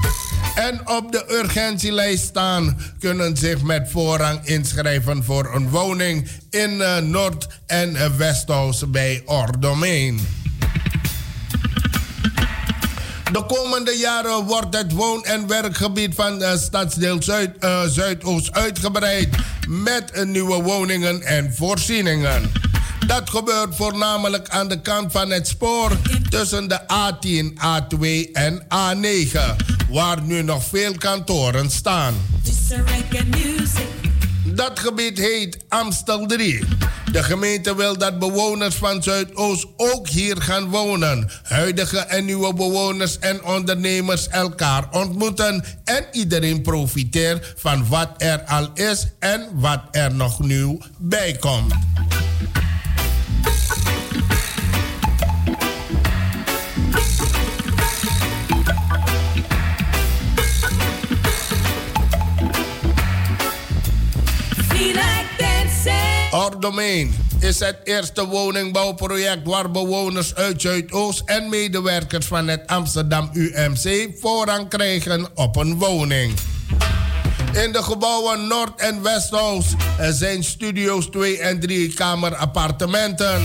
en 0.56 0.88
op 0.88 1.12
de 1.12 1.26
urgentielijst 1.30 2.24
staan, 2.24 2.78
kunnen 3.00 3.38
zich 3.38 3.62
met 3.62 3.90
voorrang 3.92 4.46
inschrijven 4.46 5.24
voor 5.24 5.56
een 5.56 5.70
woning 5.70 6.28
in 6.50 6.82
eh, 6.82 6.98
Noord- 6.98 7.48
en 7.66 7.92
uh, 7.92 8.06
Westoost 8.06 8.92
bij 8.92 9.22
Ordomein. 9.26 10.39
De 13.32 13.46
komende 13.46 13.98
jaren 13.98 14.46
wordt 14.46 14.78
het 14.78 14.92
woon- 14.92 15.24
en 15.24 15.48
werkgebied 15.48 16.16
van 16.16 16.42
uh, 16.42 16.56
stadsdeel 16.56 17.24
Zuid, 17.24 17.52
uh, 17.60 17.82
Zuidoost 17.88 18.52
uitgebreid 18.52 19.36
met 19.68 20.12
uh, 20.14 20.24
nieuwe 20.24 20.62
woningen 20.62 21.22
en 21.22 21.54
voorzieningen. 21.56 22.52
Dat 23.08 23.30
gebeurt 23.30 23.76
voornamelijk 23.76 24.50
aan 24.50 24.68
de 24.68 24.82
kant 24.82 25.12
van 25.12 25.30
het 25.30 25.48
spoor 25.48 25.92
tussen 26.30 26.68
de 26.68 26.80
A10, 26.82 27.54
A2 27.54 28.32
en 28.34 28.64
A9, 28.64 29.40
waar 29.90 30.22
nu 30.22 30.42
nog 30.42 30.64
veel 30.64 30.94
kantoren 30.98 31.70
staan. 31.70 32.14
Dat 34.60 34.80
gebied 34.80 35.18
heet 35.18 35.58
Amstel 35.68 36.26
3. 36.26 36.64
De 37.12 37.24
gemeente 37.24 37.76
wil 37.76 37.98
dat 37.98 38.20
bewoners 38.20 38.76
van 38.76 39.04
Zuidoost 39.04 39.68
ook 39.78 40.08
hier 40.08 40.42
gaan 40.42 40.70
wonen. 40.70 41.30
Huidige 41.44 41.98
en 41.98 42.26
nieuwe 42.26 42.54
bewoners 42.54 43.20
en 43.20 43.44
ondernemers 43.44 44.28
elkaar 44.28 44.88
ontmoeten 44.92 45.64
en 45.84 46.06
iedereen 46.12 46.62
profiteert 46.62 47.54
van 47.58 47.88
wat 47.88 48.10
er 48.18 48.42
al 48.42 48.70
is 48.74 49.08
en 49.20 49.50
wat 49.54 49.82
er 49.92 50.14
nog 50.14 50.40
nieuw 50.40 50.78
bij 50.98 51.38
komt. 51.40 51.74
Ordomein 66.32 67.16
is 67.40 67.60
het 67.60 67.78
eerste 67.84 68.28
woningbouwproject 68.28 69.48
waar 69.48 69.72
bewoners 69.72 70.36
uit 70.36 70.62
Zuidoost 70.62 71.22
en 71.26 71.50
medewerkers 71.50 72.26
van 72.26 72.48
het 72.48 72.68
Amsterdam 72.68 73.30
UMC 73.34 74.10
voorrang 74.20 74.70
krijgen 74.70 75.28
op 75.34 75.56
een 75.56 75.78
woning. 75.78 76.34
In 77.54 77.72
de 77.72 77.84
gebouwen 77.84 78.48
Noord- 78.48 78.82
en 78.82 79.02
Westoost 79.02 79.76
zijn 80.12 80.44
studio's 80.44 81.06
2 81.06 81.40
en 81.40 81.60
3 81.60 81.94
kamer 81.94 82.36
appartementen. 82.36 83.42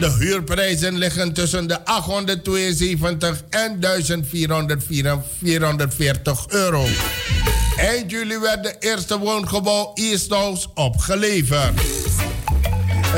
De 0.00 0.16
huurprijzen 0.18 0.98
liggen 0.98 1.32
tussen 1.32 1.66
de 1.66 1.84
872 1.84 3.42
en 3.50 3.80
1440 3.80 6.44
euro. 6.48 6.86
Eind 7.78 8.10
juli 8.10 8.38
werd 8.38 8.62
de 8.62 8.76
eerste 8.78 9.18
woongebouw 9.18 9.90
Easthouse 9.94 10.66
opgeleverd. 10.74 11.80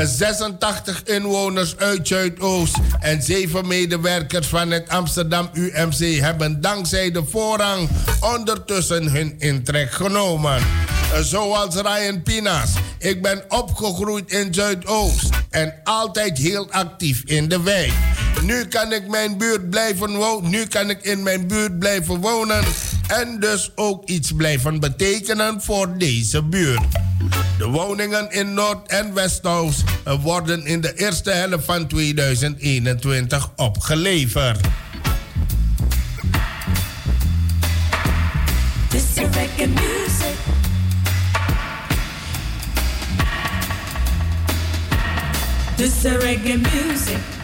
86 0.03 1.03
inwoners 1.03 1.77
uit 1.77 2.07
Zuidoost 2.07 2.77
en 2.99 3.21
7 3.21 3.67
medewerkers 3.67 4.47
van 4.47 4.71
het 4.71 4.89
Amsterdam 4.89 5.49
UMC 5.53 6.19
hebben 6.19 6.61
dankzij 6.61 7.11
de 7.11 7.23
voorrang 7.29 7.89
ondertussen 8.19 9.11
hun 9.11 9.35
intrek 9.37 9.91
genomen. 9.91 10.61
Zoals 11.21 11.75
Ryan 11.75 12.21
Pinas. 12.23 12.69
Ik 12.99 13.21
ben 13.21 13.43
opgegroeid 13.47 14.31
in 14.31 14.53
Zuidoost 14.53 15.29
en 15.49 15.73
altijd 15.83 16.37
heel 16.37 16.71
actief 16.71 17.21
in 17.25 17.47
de 17.49 17.61
wijk. 17.61 17.93
Nu 18.43 18.65
kan 18.65 18.93
ik 18.93 19.07
mijn 19.07 19.37
buurt 19.37 19.69
blijven. 19.69 20.49
Nu 20.49 20.65
kan 20.65 20.89
ik 20.89 21.03
in 21.03 21.23
mijn 21.23 21.47
buurt 21.47 21.79
blijven 21.79 22.19
wonen 22.19 22.63
en 23.11 23.39
dus 23.39 23.71
ook 23.75 24.09
iets 24.09 24.31
blijven 24.31 24.79
betekenen 24.79 25.61
voor 25.61 25.97
deze 25.97 26.43
buurt. 26.43 26.81
De 27.57 27.65
woningen 27.65 28.31
in 28.31 28.53
Noord- 28.53 28.87
en 28.87 29.13
Westhouse 29.13 29.81
worden 30.21 30.65
in 30.65 30.81
de 30.81 30.93
eerste 30.93 31.31
helft 31.31 31.65
van 31.65 31.87
2021 31.87 33.51
opgeleverd. 33.55 34.59
This 38.89 39.03
is 46.03 46.03
reggae 46.03 46.57
music. 46.57 47.40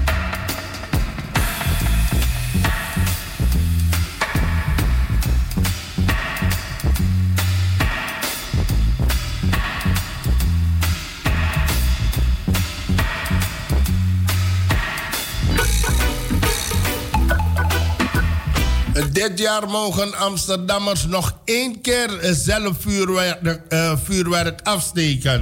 Dit 19.28 19.40
jaar 19.40 19.70
mogen 19.70 20.18
Amsterdammers 20.18 21.06
nog 21.06 21.34
één 21.46 21.82
keer 21.82 22.20
zelf 22.22 22.76
vuurwerk, 22.80 23.60
eh, 23.70 23.98
vuurwerk 24.04 24.60
afsteken. 24.64 25.42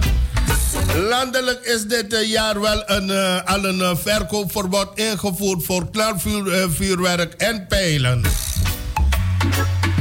Landelijk 0.96 1.66
is 1.66 1.86
dit 1.86 2.14
eh, 2.14 2.30
jaar 2.30 2.62
wel 2.62 2.84
een, 2.90 3.10
eh, 3.10 3.44
al 3.46 3.66
een 3.66 3.98
verkoopverbod 3.98 4.88
ingevoerd 4.94 5.66
voor 5.66 5.90
knalvuurwerk 5.90 7.34
en 7.34 7.68
pijlen. 7.68 8.22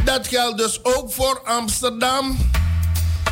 Dat 0.05 0.29
geldt 0.29 0.59
dus 0.59 0.85
ook 0.85 1.13
voor 1.13 1.41
Amsterdam. 1.45 2.37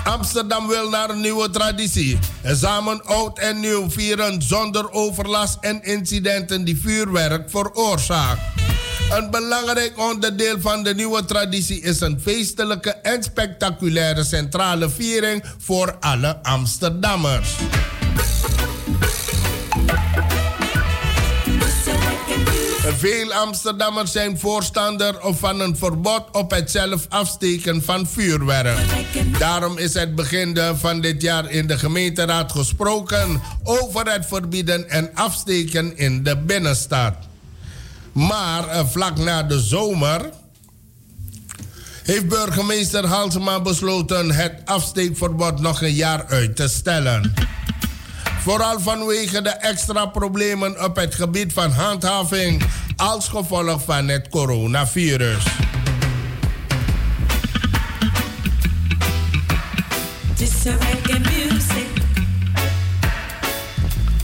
Amsterdam 0.04 0.68
wil 0.68 0.88
naar 0.88 1.10
een 1.10 1.20
nieuwe 1.20 1.50
traditie. 1.50 2.18
En 2.42 2.56
samen 2.56 3.04
oud 3.04 3.38
en 3.38 3.60
nieuw 3.60 3.90
vieren 3.90 4.42
zonder 4.42 4.90
overlast 4.90 5.56
en 5.60 5.82
incidenten 5.82 6.64
die 6.64 6.80
vuurwerk 6.80 7.50
veroorzaken. 7.50 8.61
Een 9.12 9.30
belangrijk 9.30 9.98
onderdeel 9.98 10.60
van 10.60 10.82
de 10.82 10.94
nieuwe 10.94 11.24
traditie 11.24 11.80
is 11.80 12.00
een 12.00 12.20
feestelijke 12.20 12.90
en 12.90 13.22
spectaculaire 13.22 14.24
centrale 14.24 14.90
viering 14.90 15.44
voor 15.58 15.96
alle 16.00 16.42
Amsterdammers. 16.42 17.54
Veel 22.98 23.32
Amsterdammers 23.32 24.12
zijn 24.12 24.38
voorstander 24.38 25.14
van 25.20 25.60
een 25.60 25.76
verbod 25.76 26.24
op 26.32 26.50
het 26.50 26.70
zelf 26.70 27.06
afsteken 27.08 27.82
van 27.82 28.06
vuurwerk. 28.06 28.78
Daarom 29.38 29.78
is 29.78 29.94
het 29.94 30.14
begin 30.14 30.58
van 30.74 31.00
dit 31.00 31.22
jaar 31.22 31.50
in 31.50 31.66
de 31.66 31.78
gemeenteraad 31.78 32.52
gesproken 32.52 33.40
over 33.62 34.12
het 34.12 34.26
verbieden 34.26 34.88
en 34.88 35.10
afsteken 35.14 35.96
in 35.96 36.22
de 36.22 36.36
binnenstad. 36.36 37.30
Maar 38.12 38.68
eh, 38.68 38.86
vlak 38.86 39.16
na 39.16 39.42
de 39.42 39.60
zomer 39.60 40.30
heeft 42.02 42.28
burgemeester 42.28 43.06
Halsema 43.06 43.60
besloten 43.60 44.30
het 44.30 44.52
afsteekverbod 44.64 45.60
nog 45.60 45.82
een 45.82 45.94
jaar 45.94 46.24
uit 46.26 46.56
te 46.56 46.68
stellen. 46.68 47.34
Vooral 48.42 48.80
vanwege 48.80 49.42
de 49.42 49.50
extra 49.50 50.06
problemen 50.06 50.84
op 50.84 50.96
het 50.96 51.14
gebied 51.14 51.52
van 51.52 51.70
handhaving 51.70 52.62
als 52.96 53.28
gevolg 53.28 53.82
van 53.84 54.08
het 54.08 54.28
coronavirus. 54.28 55.44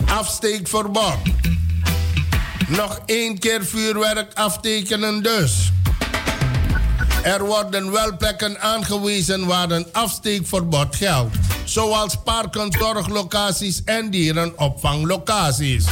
Afsteekverbod. 0.07 1.38
Nog 2.69 3.01
één 3.07 3.39
keer 3.39 3.64
vuurwerk 3.64 4.35
aftekenen 4.35 5.23
dus. 5.23 5.73
Er 7.23 7.45
worden 7.45 7.91
wel 7.91 8.16
plekken 8.16 8.61
aangewezen 8.61 9.47
waar 9.47 9.71
een 9.71 9.87
afsteekverbod 9.93 10.97
geldt. 10.97 11.37
Zoals 11.64 12.16
parken, 12.25 12.73
zorglocaties 12.79 13.83
en 13.85 14.11
dierenopvanglocaties. 14.11 15.85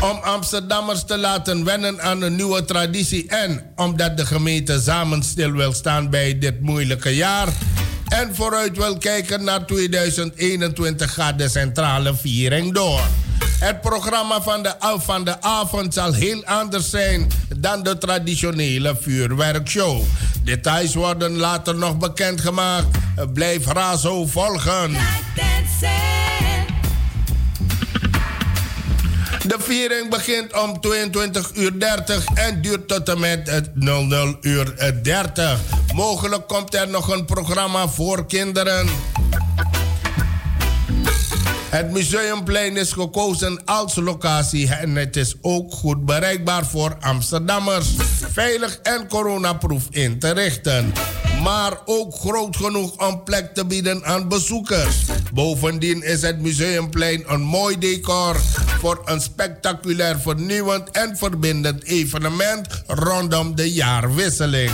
Om 0.00 0.18
Amsterdammers 0.22 1.04
te 1.04 1.18
laten 1.18 1.64
wennen 1.64 2.02
aan 2.02 2.22
een 2.22 2.36
nieuwe 2.36 2.64
traditie 2.64 3.28
en 3.28 3.72
omdat 3.76 4.16
de 4.16 4.26
gemeente 4.26 4.80
samen 4.80 5.22
stil 5.22 5.52
wil 5.52 5.72
staan 5.72 6.10
bij 6.10 6.38
dit 6.38 6.60
moeilijke 6.60 7.14
jaar 7.14 7.48
en 8.08 8.34
vooruit 8.34 8.76
wil 8.76 8.98
kijken 8.98 9.44
naar 9.44 9.66
2021 9.66 11.14
gaat 11.14 11.38
de 11.38 11.48
centrale 11.48 12.14
viering 12.14 12.74
door. 12.74 13.00
Het 13.58 13.80
programma 13.80 14.42
van 14.42 14.62
de, 14.62 14.74
van 14.98 15.24
de 15.24 15.42
avond 15.42 15.94
zal 15.94 16.12
heel 16.12 16.44
anders 16.44 16.90
zijn 16.90 17.30
dan 17.56 17.82
de 17.82 17.98
traditionele 17.98 18.96
vuurwerkshow. 19.00 20.02
Details 20.42 20.94
worden 20.94 21.36
later 21.36 21.74
nog 21.74 21.98
bekendgemaakt. 21.98 22.86
Blijf 23.32 23.66
Razo 23.66 24.26
volgen. 24.26 24.96
De 29.46 29.56
viering 29.58 30.10
begint 30.10 30.62
om 30.62 30.80
22 30.80 31.50
uur 31.54 31.78
30 31.78 32.24
en 32.34 32.62
duurt 32.62 32.88
tot 32.88 33.08
en 33.08 33.20
met 33.20 33.70
00 33.74 34.36
uur 34.40 34.92
30. 35.02 35.60
Mogelijk 35.94 36.46
komt 36.46 36.74
er 36.74 36.88
nog 36.88 37.08
een 37.08 37.24
programma 37.24 37.88
voor 37.88 38.26
kinderen. 38.26 38.88
Het 41.76 41.90
museumplein 41.90 42.76
is 42.76 42.92
gekozen 42.92 43.64
als 43.64 43.94
locatie 43.94 44.74
en 44.74 44.96
het 44.96 45.16
is 45.16 45.34
ook 45.40 45.72
goed 45.72 46.04
bereikbaar 46.04 46.66
voor 46.66 46.96
Amsterdammers. 47.00 47.86
Veilig 48.32 48.78
en 48.82 49.08
coronaproof 49.08 49.88
in 49.90 50.18
te 50.18 50.30
richten. 50.30 50.92
Maar 51.42 51.72
ook 51.84 52.14
groot 52.14 52.56
genoeg 52.56 53.08
om 53.08 53.22
plek 53.24 53.54
te 53.54 53.66
bieden 53.66 54.04
aan 54.04 54.28
bezoekers. 54.28 54.96
Bovendien 55.32 56.02
is 56.02 56.22
het 56.22 56.40
museumplein 56.40 57.24
een 57.26 57.42
mooi 57.42 57.78
decor 57.78 58.36
voor 58.80 59.02
een 59.04 59.20
spectaculair 59.20 60.18
vernieuwend 60.18 60.90
en 60.90 61.16
verbindend 61.16 61.84
evenement 61.84 62.66
rondom 62.86 63.54
de 63.54 63.72
jaarwisseling. 63.72 64.70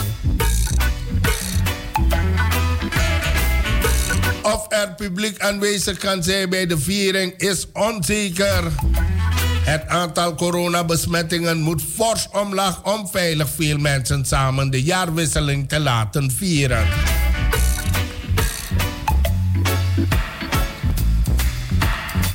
Of 4.52 4.66
er 4.68 4.94
publiek 4.94 5.40
aanwezig 5.40 5.98
kan 5.98 6.22
zijn 6.22 6.50
bij 6.50 6.66
de 6.66 6.78
viering 6.78 7.34
is 7.36 7.66
onzeker. 7.72 8.72
Het 9.64 9.88
aantal 9.88 10.34
coronabesmettingen 10.34 11.60
moet 11.60 11.82
fors 11.94 12.28
omlaag 12.32 12.84
om 12.84 13.08
veilig 13.08 13.48
veel 13.56 13.78
mensen 13.78 14.24
samen 14.24 14.70
de 14.70 14.82
jaarwisseling 14.82 15.68
te 15.68 15.80
laten 15.80 16.30
vieren. 16.30 16.86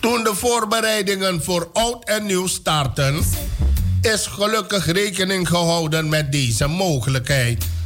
Toen 0.02 0.24
de 0.24 0.34
voorbereidingen 0.36 1.44
voor 1.44 1.70
oud 1.74 2.10
en 2.10 2.26
nieuw 2.26 2.48
starten, 2.48 3.24
is 4.02 4.26
gelukkig 4.26 4.86
rekening 4.92 5.48
gehouden 5.48 6.10
met 6.10 6.32
deze 6.32 6.68
mogelijkheid. 6.68 7.77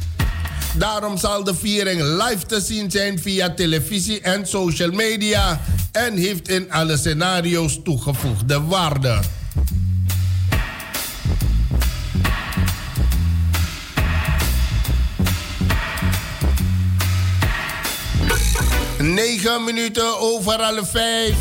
Daarom 0.74 1.18
zal 1.18 1.44
de 1.44 1.54
viering 1.54 2.00
live 2.02 2.46
te 2.46 2.60
zien 2.60 2.90
zijn 2.90 3.18
via 3.18 3.54
televisie 3.54 4.20
en 4.20 4.46
social 4.46 4.90
media 4.90 5.60
en 5.92 6.16
heeft 6.16 6.48
in 6.48 6.72
alle 6.72 6.96
scenario's 6.96 7.80
toegevoegde 7.84 8.62
waarde. 8.62 9.20
Negen 18.98 19.64
minuten 19.64 20.18
over 20.20 20.56
alle 20.56 20.84
vijf. 20.84 21.36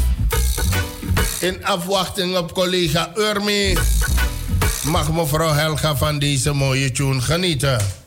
In 1.39 1.65
afwachting 1.65 2.37
op 2.37 2.53
collega 2.53 3.11
Urmi 3.15 3.77
mag 4.83 5.11
mevrouw 5.11 5.53
Helga 5.53 5.95
van 5.95 6.19
deze 6.19 6.53
mooie 6.53 6.91
tune 6.91 7.21
genieten. 7.21 8.00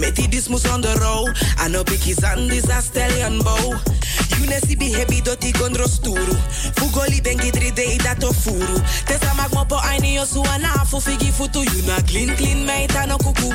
Met 0.00 0.16
this 0.16 0.48
mus 0.48 0.66
on 0.66 0.80
the 0.80 0.96
row. 1.00 1.28
I 1.58 1.68
know 1.68 1.84
picky 1.84 2.12
sandis 2.14 2.64
a 2.68 2.80
stallion 2.80 3.38
bow. 3.44 3.76
You 4.38 4.46
ne 4.46 4.58
si 4.60 4.74
bi 4.74 4.88
hebi 4.88 5.22
doti 5.22 5.52
gondro 5.52 5.86
sturu. 5.86 6.34
Fugoli 6.74 7.20
bengi 7.20 7.52
dri 7.52 7.70
day 7.70 7.98
dato 7.98 8.32
furu. 8.32 8.80
Tesa 9.04 9.34
mag 9.36 9.52
mopo 9.52 9.76
aini 9.76 10.14
yo 10.14 10.24
su 10.24 10.42
anafu 10.42 11.00
figi 11.00 11.30
futu. 11.30 11.62
You 11.62 11.82
na 11.86 12.00
clean 12.08 12.34
clean 12.36 12.66
meita 12.66 13.06
no 13.06 13.18
kuku. 13.18 13.52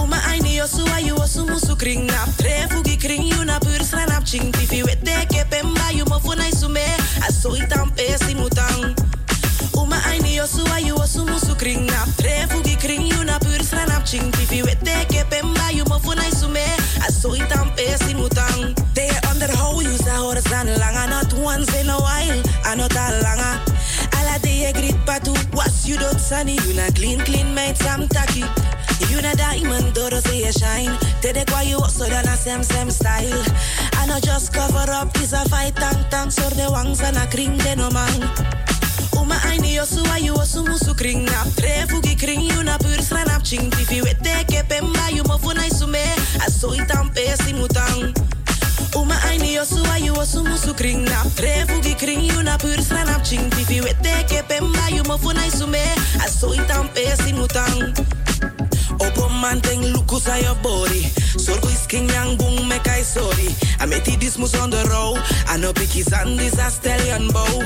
Uma 0.00 0.16
aini 0.30 0.56
yo 0.56 0.66
su 0.66 0.84
ayu 0.96 1.14
o 1.18 1.26
su 1.26 1.44
musu 1.44 1.78
kring 1.78 2.06
nap. 2.06 2.28
Tre 2.38 2.66
fugi 2.70 2.98
kring 2.98 3.22
you 3.22 3.44
na 3.44 3.58
pur 3.58 3.78
sranap 3.84 4.24
ching. 4.24 4.52
Tifi 4.52 4.82
wete 4.82 5.28
ke 5.28 5.44
pemba 5.50 5.92
you 5.94 6.04
mo 6.06 6.18
funa 6.18 6.48
isume. 6.48 6.84
Aso 7.20 7.54
itam 7.56 7.92
pesi 7.94 8.34
mutang. 8.34 8.96
Uma 9.82 9.98
aini 10.06 10.36
yo 10.36 10.46
su 10.46 10.64
ayu 10.72 10.94
o 10.94 11.06
su 11.06 11.24
musu 11.24 11.58
kring 11.58 11.86
nap. 11.86 12.08
Tre 12.16 12.46
fugi 12.48 12.76
kring 12.80 13.06
you 13.06 13.24
na 13.24 13.38
pur 13.38 13.58
sranap 13.58 14.04
ching. 14.06 14.30
Tifi 14.32 14.62
wete 14.62 15.06
ke 15.08 15.24
pemba 15.30 15.74
you 15.74 15.84
mo 15.84 15.98
funa 15.98 16.22
isume. 16.22 16.64
Aso 17.02 17.34
itam 17.36 17.74
pesi 17.76 18.14
mutang. 18.14 18.74
They 18.94 19.08
underhold 19.30 19.82
you 19.82 19.96
sa 19.98 20.22
horizon 20.22 20.68
langa. 20.78 21.08
Not 21.08 21.32
once 21.34 21.74
in 21.74 21.88
a 21.90 21.98
while. 21.98 22.42
Anot 22.70 22.94
langa. 22.94 23.60
Ala 24.18 24.38
de 24.38 24.52
je 24.62 24.72
grit 24.72 24.98
patu. 25.04 25.34
Was 25.54 25.86
you 25.88 25.98
dot 25.98 26.20
sunny. 26.20 26.58
You 26.66 26.74
na 26.74 26.88
clean 26.94 27.18
clean 27.20 27.52
meid 27.54 27.76
sam 27.76 28.08
taki. 28.08 28.44
You 29.10 29.20
na 29.20 29.34
diamond, 29.34 29.94
door 29.94 30.10
say 30.22 30.46
you 30.46 30.52
shine. 30.52 30.96
Tede 31.20 31.44
kwa 31.50 31.62
you 31.62 31.76
also 31.76 32.08
done 32.08 32.24
a 32.24 32.36
same 32.36 32.62
same 32.62 32.90
style. 32.90 33.44
I 33.94 34.06
know 34.06 34.20
just 34.20 34.54
cover 34.54 34.90
up 34.90 35.14
is 35.20 35.32
a 35.32 35.44
fight 35.48 35.74
tang 35.74 36.04
tang 36.08 36.30
so 36.30 36.48
the 36.50 36.70
wangs 36.70 37.00
and 37.02 37.16
a 37.16 37.26
kring 37.26 37.58
de 37.58 37.74
no 37.76 37.90
man. 37.90 38.61
Uma 39.22 39.40
aini 39.44 39.74
yo 39.74 39.86
suwa 39.86 40.18
you 40.18 40.34
osu 40.34 40.64
musu 40.64 40.96
kring 40.96 41.24
nap 41.24 41.46
tre 41.54 41.86
fugi 41.86 42.18
kring 42.18 42.40
you 42.40 42.62
na 42.64 42.76
pur 42.78 42.98
sran 43.02 43.30
ap 43.30 43.44
ching 43.44 43.70
tifi 43.70 44.02
wete 44.02 44.34
ke 44.50 44.66
pemba 44.68 45.14
you 45.14 45.22
mo 45.22 45.38
funai 45.38 45.70
sume 45.70 46.02
aso 46.42 46.74
itam 46.74 47.08
pesi 47.14 47.54
mutang. 47.54 48.10
Uma 48.96 49.14
aini 49.30 49.54
yo 49.54 49.62
suwa 49.62 50.02
you 50.04 50.12
osu 50.14 50.42
musu 50.42 50.76
kring 50.76 51.04
nap 51.04 51.26
tre 51.36 51.64
fugi 51.68 51.96
kring 51.96 52.20
you 52.20 52.42
na 52.42 52.56
pur 52.58 52.76
sran 52.82 53.08
ap 53.14 53.22
ching 53.22 53.48
tifi 53.50 53.80
wete 53.80 54.26
ke 54.26 54.42
pemba 54.48 54.90
you 54.90 55.04
mo 55.04 55.16
funai 55.18 55.50
sume 55.50 55.84
aso 56.18 56.50
itam 56.52 56.88
pesi 56.90 57.32
mutang. 57.32 57.94
Opo 58.98 59.28
man 59.40 59.60
ting 59.60 59.82
lukus 59.94 60.26
body. 60.62 61.02
Zorgo 61.38 61.68
is 61.72 61.86
king 61.86 62.08
yang 62.08 62.36
boom 62.36 62.68
me 62.68 62.78
kai 62.80 63.02
sorry. 63.02 63.48
I 63.80 63.86
met 63.86 64.04
die 64.04 64.16
dismus 64.16 64.54
on 64.60 64.70
the 64.70 64.84
row. 64.90 65.14
I 65.48 65.56
know 65.56 65.72
pikis 65.72 66.12
and 66.12 66.38
this 66.38 66.58
a 66.58 66.70
stallion 66.70 67.28
bow. 67.32 67.62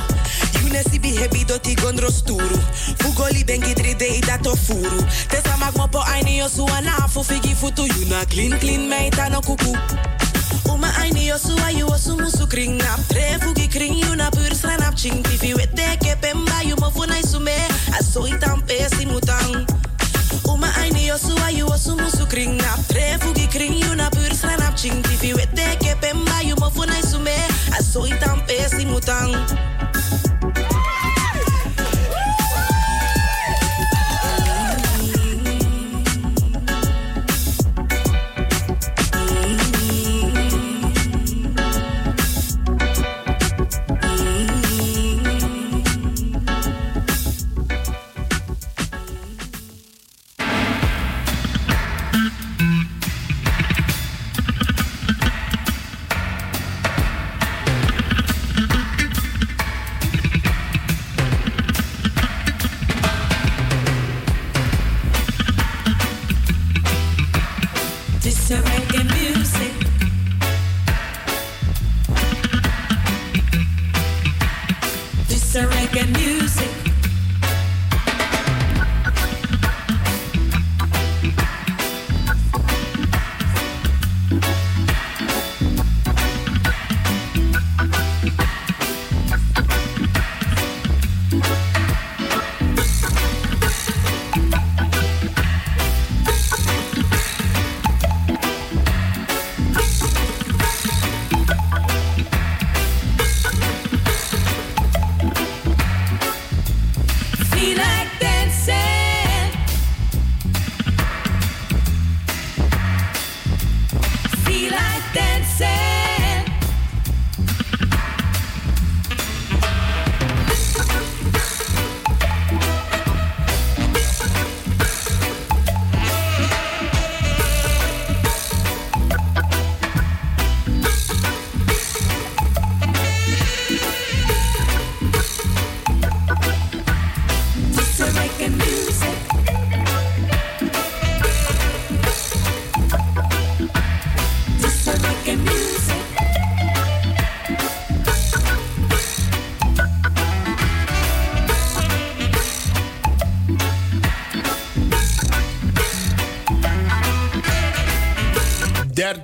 You 0.67 0.73
ne 0.73 0.83
si 0.83 0.99
behebi 0.99 1.47
doti 1.47 1.77
gondro 1.77 2.11
sturu. 2.11 2.59
Fugoli 2.99 3.45
bengi 3.45 3.73
dri 3.73 3.95
dei 3.95 4.19
dato 4.21 4.57
furu. 4.57 4.99
Tesa 5.31 5.57
mag 5.59 5.77
mo 5.77 5.87
po 5.87 6.01
aini 6.01 6.39
yo 6.39 6.49
suana 6.49 7.07
fu 7.07 7.23
figi 7.23 7.55
futu. 7.55 7.87
You 7.87 8.09
na 8.11 8.25
clean 8.25 8.59
clean 8.59 8.91
meita 8.91 9.31
no 9.31 9.41
kuku. 9.41 9.71
Uma 10.67 10.91
aini 10.99 11.27
yo 11.27 11.39
suwa 11.39 11.71
you 11.71 11.87
osu 11.87 12.19
musu 12.19 12.51
kring 12.51 12.79
nap. 12.79 12.99
Tre 13.09 13.39
fugi 13.39 13.71
kring 13.71 13.95
you 13.95 14.17
na 14.17 14.29
pur 14.31 14.51
sran 14.55 14.83
ap 14.83 14.97
ching. 14.97 15.23
Tifi 15.23 15.55
wete 15.55 15.87
ke 16.03 16.19
pemba 16.21 16.67
you 16.67 16.75
mo 16.83 16.91
sume. 17.23 17.57
Aso 17.95 18.27
itam 18.27 18.61
pesi 18.67 19.07
mutang. 19.07 19.71
Uma 20.51 20.67
aini 20.83 21.07
yo 21.07 21.17
suwa 21.17 21.57
you 21.57 21.67
osu 21.67 21.97
musu 21.97 22.29
kring 22.29 22.57
nap 22.57 22.81
Tre 22.89 23.17
fugi 23.21 23.49
kring 23.51 23.73
you 23.73 23.95
na 23.95 24.11
pur 24.11 24.35
sran 24.35 24.61
ap 24.63 24.77
ching 24.77 25.01
Tifi 25.03 25.33
wete 25.33 25.79
ke 25.79 25.95
pemba 26.01 26.43
you 26.45 26.57
mo 26.57 26.71
sume 27.03 27.37
Aso 27.71 28.03
itam 28.07 28.43
pesi 28.47 28.85
mutang 28.85 29.76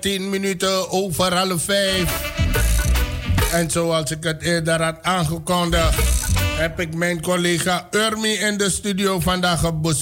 10 0.03 0.30
minuten 0.30 0.90
over 0.90 1.34
half 1.34 1.62
5. 1.62 2.32
En 3.53 3.70
zoals 3.70 4.11
ik 4.11 4.24
het 4.24 4.42
eerder 4.42 4.82
had 4.82 4.96
aangekondigd, 5.03 5.94
heb 6.57 6.80
ik 6.80 6.94
mijn 6.94 7.22
collega 7.22 7.88
Urmi 7.90 8.32
in 8.32 8.57
de 8.57 8.70
studio 8.70 9.20
vandaag 9.20 9.64
op. 9.64 9.94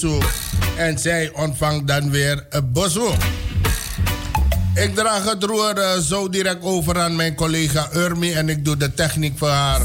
En 0.77 0.97
zij 0.99 1.31
ontvangt 1.33 1.87
dan 1.87 2.11
weer 2.11 2.45
een 2.49 2.71
bezoek. 2.71 3.15
Ik 4.75 4.95
draag 4.95 5.25
het 5.29 5.43
roer 5.43 5.77
eh, 5.77 5.99
zo 5.99 6.29
direct 6.29 6.63
over 6.63 6.99
aan 6.99 7.15
mijn 7.15 7.35
collega 7.35 7.89
Urmi 7.93 8.33
en 8.33 8.49
ik 8.49 8.65
doe 8.65 8.77
de 8.77 8.93
techniek 8.93 9.37
voor 9.37 9.49
haar. 9.49 9.81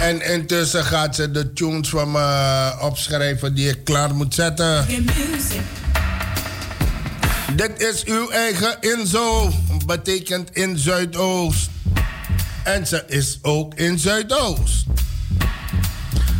En 0.00 0.32
intussen 0.32 0.84
gaat 0.84 1.14
ze 1.14 1.30
de 1.30 1.52
tunes 1.52 1.88
van 1.88 2.10
me 2.10 2.18
eh, 2.18 2.82
opschrijven 2.82 3.54
die 3.54 3.68
ik 3.68 3.84
klaar 3.84 4.14
moet 4.14 4.34
zetten. 4.34 4.86
Dit 7.60 7.82
is 7.82 8.04
uw 8.04 8.28
eigen 8.28 8.76
Inzo, 8.80 9.50
betekent 9.86 10.50
in 10.56 10.78
Zuidoost. 10.78 11.70
En 12.64 12.86
ze 12.86 13.04
is 13.06 13.38
ook 13.42 13.74
in 13.74 13.98
Zuidoost. 13.98 14.84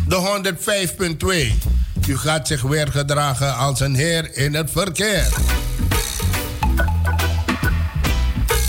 De 0.07 0.53
105.2. 2.05 2.07
U 2.07 2.17
gaat 2.17 2.47
zich 2.47 2.61
weer 2.61 2.87
gedragen 2.87 3.55
als 3.55 3.79
een 3.79 3.95
heer 3.95 4.37
in 4.37 4.53
het 4.53 4.71
verkeer. 4.71 5.27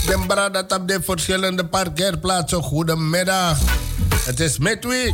Den 0.05 0.27
bradat 0.27 0.73
op 0.73 0.87
de 0.87 0.99
verschillende 1.03 1.65
parkeerplaatsen. 1.65 2.63
Goedemiddag. 2.63 3.59
Het 4.25 4.39
is 4.39 4.57
midweek. 4.57 5.13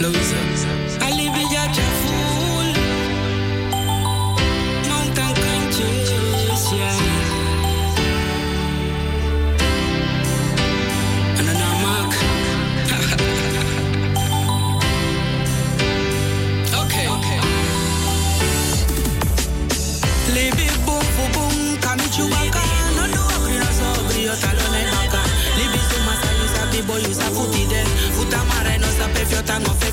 loser. 0.00 0.87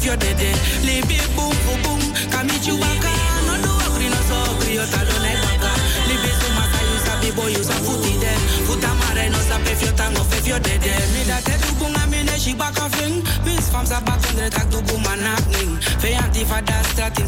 Yo 0.06 0.14
tango 0.14 0.14
fef 0.14 0.14
yo 0.14 0.16
dede. 0.18 0.52
Libi 0.86 1.18
boom 1.36 1.56
boom 1.66 1.82
boom, 1.82 2.02
kamichu 2.30 2.80
waka. 2.80 3.12
No 3.48 3.56
do 3.62 3.72
agri 3.86 4.10
no 4.10 4.20
so 4.30 4.36
agri 4.52 4.76
yo 4.76 4.86
talo 4.86 5.18
ne 5.22 5.34
baka. 5.42 5.72
Libi 6.08 6.32
sumasa 6.40 6.80
you 6.90 7.00
sabi 7.06 7.32
boy 7.32 7.50
you 7.50 7.64
sa 7.64 7.74
futi 7.82 8.20
de. 8.20 8.34
Futa 8.66 8.94
mare 9.00 9.30
no 9.30 9.40
sa 9.40 9.58
pef 9.60 9.82
yo 9.82 9.92
tango 9.94 10.24
fef 10.24 10.48
yo 10.48 10.60
dede. 10.60 10.94
Mi 11.14 11.24
da 11.26 11.42
te 11.42 11.58
du 11.58 11.74
bunga 11.80 12.06
mi 12.08 12.24
ne 12.24 12.38
shi 12.38 12.54
baka 12.54 12.90
fing. 12.90 13.24
Mis 13.46 13.70
fam 13.70 13.86
sa 13.86 14.00
bak 14.02 14.22
andre 14.30 14.50
tak 14.50 14.70
du 14.70 14.82
buma 14.82 15.16
nakning. 15.16 15.80
Fe 16.00 16.14
anti 16.14 16.46
fa 16.46 16.62
da 16.62 16.84
stratin 16.84 17.28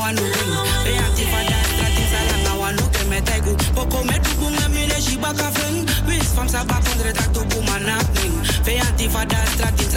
wanu 0.00 0.24
ring. 0.24 0.54
Fe 0.84 0.92
anti 0.96 1.24
fa 1.28 1.40
da 1.44 1.58
stratin 1.68 2.06
salanga 2.12 2.52
wanu 2.60 2.84
ke 2.92 3.04
me 3.08 3.20
tegu. 3.20 3.54
Poko 3.74 4.04
me 4.04 4.18
du 4.18 4.30
bunga 4.40 4.68
mi 4.68 4.86
ne 4.86 4.98
shi 5.00 5.16
baka 5.18 5.50
fing. 5.52 5.84
Mis 6.06 6.32
fam 6.32 6.48
sa 6.48 6.64
bak 6.64 6.84
andre 6.92 7.12
tak 7.12 7.32
du 7.34 7.44
buma 7.50 7.78
nakning. 7.80 8.36
Fe 8.64 8.78
anti 8.78 9.08
fa 9.08 9.24
da 9.26 9.44
stratin 9.52 9.88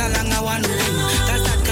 wanu 0.43 0.67
ring. 0.67 0.99
Tas 1.27 1.41
dat 1.43 1.66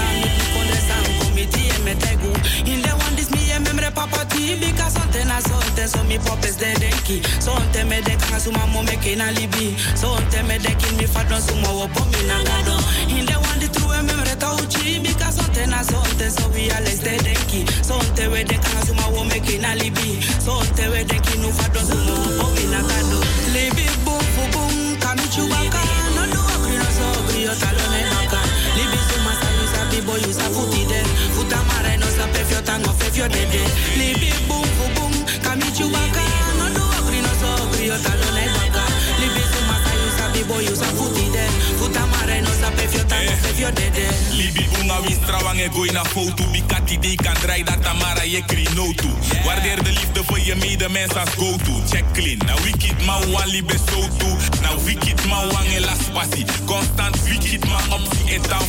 komiti 1.20 1.68
e 1.68 1.78
me 1.84 1.94
tegu. 1.94 2.30
In 2.66 2.82
the 2.82 2.90
one 2.90 3.14
this 3.16 3.30
me 3.30 3.38
e 3.50 3.58
memre 3.58 3.90
papa 3.94 4.24
ti. 4.26 4.56
Bika 4.56 4.90
sonte 4.90 5.24
na 5.26 5.40
sonte 5.40 5.86
so 5.88 6.02
mi 6.04 6.18
popes 6.18 6.56
de 6.56 6.74
denki. 6.74 7.20
Sonte 7.40 7.84
me 7.86 8.00
denka 8.02 8.38
suma 8.40 8.66
mo 8.66 8.82
me 8.82 8.96
ke 8.96 9.16
na 9.16 9.30
libi. 9.30 9.74
Sonte 9.94 10.42
me 10.46 10.58
denkin 10.58 10.96
mi 10.96 11.06
fadon 11.06 11.40
suma 11.40 11.68
wo 11.72 11.86
po 11.88 12.04
mi 12.06 12.26
na 12.26 12.42
gado. 12.44 12.76
In 13.08 13.26
the 13.26 13.34
one 13.34 13.58
the 13.60 13.68
true 13.68 13.94
memre 14.02 14.36
tauchi. 14.36 15.00
Bika 15.02 15.30
sonte 15.32 15.66
na 15.68 15.82
sonte 15.82 16.30
so 16.30 16.48
we 16.50 16.70
alles 16.70 17.00
de 17.00 17.16
denki. 17.18 17.64
Sonte 17.82 18.30
we 18.30 18.44
denka 18.44 18.84
suma 18.86 19.06
wo 19.10 19.24
me 19.24 19.40
ke 19.40 19.58
na 19.60 19.74
libi. 19.74 20.20
Sonte 20.40 20.90
we 20.90 21.04
denki 21.04 21.38
nu 21.38 21.50
fadon 21.52 21.84
suma 21.84 22.12
wo 22.12 22.28
po 22.42 22.46
mi 22.54 22.64
na 22.70 22.80
gado. 22.82 23.20
Libi 23.54 23.86
boom 24.04 24.24
boom 24.52 24.96
kamichu 25.00 25.48
baka. 25.48 25.82
No 26.14 26.22
do 26.32 26.40
agri 26.54 26.76
no 26.78 26.88
so 26.96 27.06
agri 27.20 27.42
yo 27.44 27.54
talone 27.54 27.95
sabi 30.16 30.22
boy 30.22 30.26
you 30.26 30.32
sa 30.32 30.48
futi 30.50 30.84
de. 30.86 31.02
Futa 31.34 31.62
mare 31.68 31.96
no 31.98 32.06
sa 32.06 32.26
pef 32.28 32.50
yo 32.50 32.60
tango. 32.62 32.90
Libi 33.96 34.30
boom 34.48 34.68
boom 34.94 35.12
kamichu 35.42 35.90
baka. 35.90 36.22
No 36.58 36.68
do 36.74 36.84
no 37.20 38.25
fef 43.56 43.60
yo 43.60 43.70
dede. 43.72 44.06
Libi 44.30 44.66
unga 44.80 45.00
wins 45.00 45.18
trawang 45.26 45.60
e 45.60 45.68
gooi 45.68 45.90
na 45.92 46.04
foto. 46.04 46.44
Bikati 46.52 46.98
die 46.98 47.16
kan 47.16 47.34
draai 47.40 47.64
dat 47.64 47.82
tamara 47.82 48.22
je 48.22 48.42
kri 48.46 48.68
no 48.74 48.92
to. 48.92 49.08
Waardeer 49.44 49.84
de 49.84 49.90
liefde 49.90 50.22
voor 50.26 50.40
je 50.40 50.54
medemens 50.54 51.14
als 51.14 51.30
go 51.36 51.56
to. 51.56 51.72
Check 51.90 52.04
clean. 52.12 52.38
Na 52.46 52.54
wicked 52.62 53.04
man 53.04 53.30
wan 53.30 53.48
libe 53.48 53.76
so 53.88 54.00
to. 54.18 54.26
Na 54.62 54.70
wicked 54.84 55.26
man 55.26 55.48
wan 55.52 55.66
e 55.66 55.80
las 55.80 56.10
passie. 56.12 56.44
Constant 56.64 57.22
wicked 57.22 57.64
man 57.66 57.92
optie 57.92 58.34
e 58.34 58.40
tan. 58.40 58.64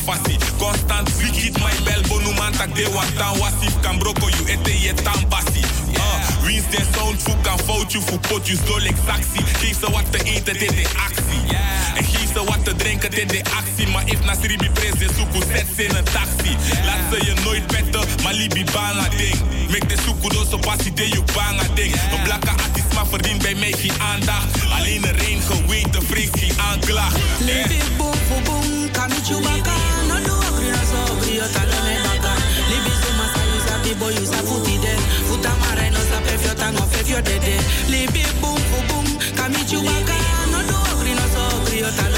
Constant 0.58 1.16
wicked 1.16 1.58
man 1.58 1.76
bel 1.84 2.02
bonu 2.08 2.34
man 2.34 2.52
tak 2.52 2.74
de 2.74 2.90
wan 2.94 3.12
tan 3.16 3.38
wasif. 3.38 3.80
Kan 3.80 3.98
broko 3.98 4.28
you 4.28 4.46
ete 4.46 4.80
je 4.80 4.94
tan 4.94 5.28
passie. 5.28 5.64
Uh, 5.96 6.44
wins 6.44 6.64
den 6.70 6.86
sound 6.94 7.22
fu 7.22 7.32
kan 7.42 7.58
fout 7.58 7.92
you 7.92 8.02
fu 8.02 8.18
pot 8.18 8.46
you 8.46 8.56
stol 8.56 8.82
exactie. 8.82 9.44
Geef 9.60 9.78
ze 9.80 9.90
wat 9.90 10.12
te 10.12 10.22
eten, 10.22 10.58
dit 10.58 10.68
de 10.68 10.86
actie. 11.06 11.56
En 11.96 12.04
ze 12.04 12.07
wat 12.48 12.64
te 12.64 12.74
drinken, 12.76 13.10
dit 13.10 13.28
de 13.28 13.40
actie. 13.56 13.88
Maar 13.88 14.06
if 14.06 14.20
na 14.24 14.34
sribi 14.34 14.70
pres 14.70 14.94
de 14.98 15.08
suku, 15.16 15.40
zet 15.52 15.66
ze 15.76 15.84
in 15.84 15.94
een 15.94 16.04
taxi. 16.04 16.52
Laat 16.86 17.02
ze 17.10 17.24
je 17.24 17.34
nooit 17.44 17.66
petten, 17.66 18.04
maar 18.22 18.34
libi 18.34 18.64
banga 18.64 19.08
ding. 19.16 19.38
Make 19.70 19.86
de 19.86 19.96
suku 20.04 20.28
door 20.34 20.46
zo 20.50 20.56
passie, 20.56 20.92
de 20.92 21.08
you 21.08 21.22
banga 21.34 21.66
ding. 21.74 21.92
Een 21.92 22.22
blakke 22.22 22.50
artiest, 22.50 22.92
maar 22.94 23.06
verdient 23.06 23.42
bij 23.42 23.54
mij 23.54 23.72
geen 23.72 24.00
aandacht. 24.12 24.46
Alleen 24.76 25.02
een 25.08 25.16
rein 25.16 25.40
geweten, 25.40 26.02
vrees 26.06 26.28
geen 26.32 26.52
aanklacht. 26.70 27.16
Libi 27.38 27.80
boom 27.96 28.14
fu 28.26 28.36
boom 28.44 28.90
kamichu 28.90 29.36
baka. 29.42 29.74
No 30.08 30.16
do 30.26 30.34
agri 30.48 30.70
no 30.70 30.82
so 30.90 30.98
agri 31.12 31.34
yo 31.34 31.46
talone 31.54 31.96
baka. 32.06 32.32
Libi 32.70 32.92
suma 33.02 33.26
sa 33.34 33.42
you 33.50 33.60
sabi 33.68 33.92
boy 34.00 34.12
you 34.12 34.26
sa 34.32 34.40
futi 34.48 34.76
de. 34.84 34.94
Futa 35.28 35.52
mare 35.60 35.90
no 35.90 36.00
sa 36.10 36.18
pef 36.26 36.42
yo 36.46 36.54
tango 36.54 36.84
fef 36.92 37.08
yo 37.08 37.20
dede. 37.22 37.56
Libi 37.92 38.22
boom 38.40 38.58
fu 38.68 38.78
boom 38.88 39.06
baka. 39.36 40.16
No 40.52 40.58
do 40.70 40.76
agri 40.92 41.12
no 41.18 41.26
so 41.34 41.40
agri 41.56 41.78
yo 41.78 41.90
baka. 41.90 41.96
Libi 41.96 42.06
suma 42.06 42.17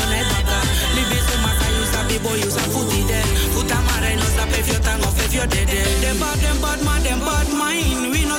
you 2.22 2.28
boy 2.28 2.36
you 2.36 2.50
sa 2.50 2.60
futi 2.70 3.02
de. 3.06 3.20
Futa 3.52 3.80
mare 3.82 4.16
no 4.16 4.22
sa 4.22 4.44
pef 4.46 4.68
yo 4.68 4.78
tango 4.80 5.08
fef 5.16 5.32
yo 5.32 5.46
dede. 5.46 5.80
Dem 6.00 6.18
bad 6.18 6.38
dem 6.40 6.60
bad 6.60 6.82
man 6.84 7.02
dem 7.02 7.20
bad 7.20 7.48
mind. 7.52 8.10
We 8.12 8.24
no 8.24 8.38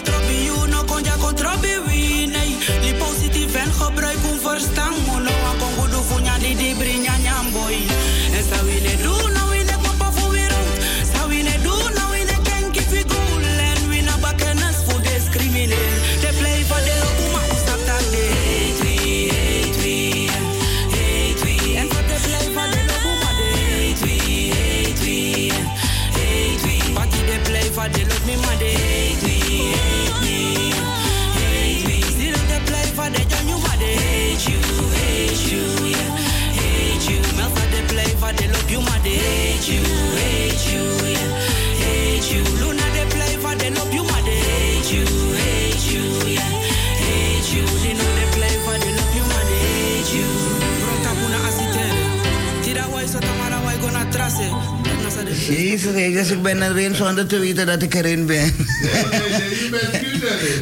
Jezus, 55.93 56.13
Jezus, 56.13 56.31
ik 56.31 56.41
ben 56.41 56.61
erin 56.61 56.95
zonder 56.95 57.27
te 57.27 57.39
weten 57.39 57.65
dat 57.65 57.81
ik 57.81 57.93
erin 57.93 58.25
ben. 58.25 58.53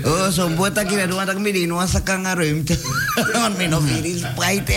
oh, 0.03 0.27
zo'n 0.27 0.55
botak 0.55 0.89
hier, 0.89 1.07
want 1.07 1.29
ik 1.29 1.37
midden 1.37 1.73
was 1.73 1.93
een 1.93 2.03
kangaruimte. 2.03 2.77
Want 3.33 3.57
mijn 3.57 3.69
nog 3.69 3.89
hier 3.89 4.05
is 4.05 4.19
spijt, 4.19 4.71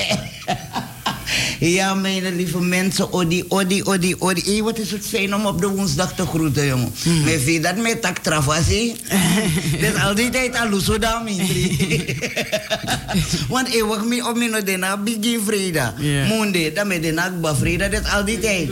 Ja, 1.63 1.95
mijn 1.95 2.37
lieve 2.37 2.61
mensen, 2.61 3.13
odi, 3.13 3.45
odi, 3.49 3.83
odi, 3.83 4.15
odi. 4.19 4.43
Hey, 4.45 4.63
wat 4.63 4.79
is 4.79 4.91
het 4.91 5.07
fijn 5.07 5.35
om 5.35 5.47
op 5.47 5.61
de 5.61 5.67
woensdag 5.69 6.15
te 6.15 6.27
groeten, 6.27 6.67
jongen. 6.67 6.93
Hmm. 7.03 7.25
Met 7.25 7.45
wie 7.45 7.61
dat 7.61 7.77
met 7.77 8.03
tak 8.03 8.19
travasi. 8.19 8.97
Dus 9.81 9.95
al 10.03 10.15
die 10.15 10.31
tijd 10.31 10.59
al 10.59 10.81
zo 10.81 10.99
dan, 10.99 11.23
Want 13.49 13.69
eeuwig 13.69 14.05
me 14.05 14.29
op 14.29 14.37
mijn 14.37 14.65
dena 14.65 14.97
begin 14.97 15.41
vrede. 15.47 15.93
Monde, 16.29 16.73
dan 16.73 16.87
met 16.87 17.03
dena 17.03 17.25
akba 17.25 17.55
vrede, 17.55 17.89
dat 17.89 18.11
al 18.11 18.25
die 18.25 18.39
tijd. 18.39 18.69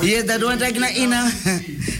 Ja, 0.00 0.22
dat 0.22 0.40
want 0.40 0.62
ik 0.62 0.78
na 0.78 0.90
ina. 0.90 1.30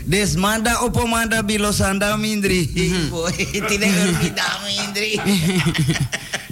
Des 0.04 0.34
manda 0.34 0.82
opo 0.82 1.06
manda 1.06 1.42
bilo 1.42 1.72
sanda 1.72 2.16
mindri. 2.16 2.70
Boy, 3.10 3.32
tine 3.68 3.88
da 4.34 4.58
mindri. 4.66 5.20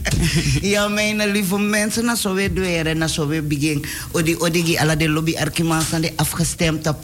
Ja, 0.72 0.88
mijn 0.88 1.30
lieve 1.30 1.58
mensen, 1.58 2.04
na 2.04 2.14
zo 2.14 2.34
weer 2.34 2.52
dweren, 2.52 2.98
na 2.98 3.06
zo 3.06 3.26
weer 3.26 3.46
begin. 3.46 3.84
Odi, 4.12 4.36
odi, 4.38 4.76
alla 4.76 4.96
de 4.96 5.08
lobby 5.08 5.36
arkiman 5.36 5.82
zijn 5.82 6.10
afgestemd 6.16 6.86
op 6.86 7.02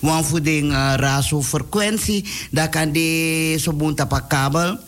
wanvoeding 0.00 0.72
uh, 0.72 0.92
raso 0.96 1.42
frequentie. 1.42 2.24
Daar 2.50 2.68
kan 2.68 2.92
de 2.92 3.56
zo 3.58 3.72
boen 3.72 3.94
tapa 3.94 4.20
kabel. 4.20 4.78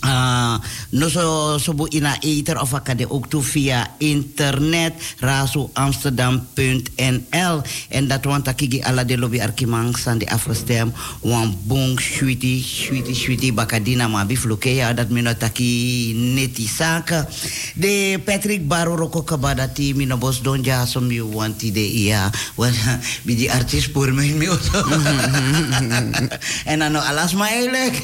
Uh, 0.00 0.56
no 0.96 1.12
so 1.12 1.60
so 1.60 1.76
bu 1.76 1.84
ina 1.92 2.16
ether 2.24 2.56
of 2.56 2.72
akade 2.72 3.04
ook 3.04 3.28
toe 3.28 3.44
via 3.44 3.84
internet 4.00 4.96
razoamsterdam.nl 5.20 7.56
en 7.88 8.08
dat 8.08 8.24
want 8.24 8.48
akigi 8.48 8.80
ala 8.80 9.04
de 9.04 9.20
lobby 9.20 9.44
arkimang 9.44 9.92
san 9.96 10.18
de 10.18 10.24
afgestem 10.24 10.88
wan 11.20 11.52
bong 11.68 12.00
shuiti 12.00 12.64
shuiti 12.64 13.12
shuiti 13.14 13.52
bakadina 13.52 14.08
ma 14.08 14.24
bifluke 14.24 14.72
ya 14.74 14.92
dat 14.96 15.10
mino 15.12 15.36
taki 15.36 16.16
neti 16.16 16.64
saka. 16.64 17.28
De 17.76 18.16
Patrick 18.24 18.64
Baro 18.64 18.96
roko 18.96 19.20
kabada 19.22 19.68
ti 19.68 19.92
mino 19.92 20.16
bos 20.16 20.40
donja 20.40 20.86
som 20.88 21.12
you 21.12 21.28
wanti 21.28 21.68
de 21.70 21.84
iya 21.84 22.32
wan 22.56 22.72
bidi 23.28 23.52
artis 23.52 23.84
pur 23.92 24.08
me 24.16 24.32
mi 24.32 24.48
oto. 24.48 24.80
En 26.72 26.82
ano 26.82 27.00
alas 27.00 27.34
ma 27.34 27.48
elek. 27.52 27.94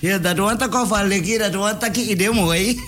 Ja 0.00 0.18
dat 0.24 0.40
want 0.40 0.62
ik 0.62 0.74
al 0.74 1.06
leki 1.06 1.38
dat 1.38 1.54
want 1.54 1.84
ik 1.84 1.96
idee 1.96 2.32
mooi 2.32 2.80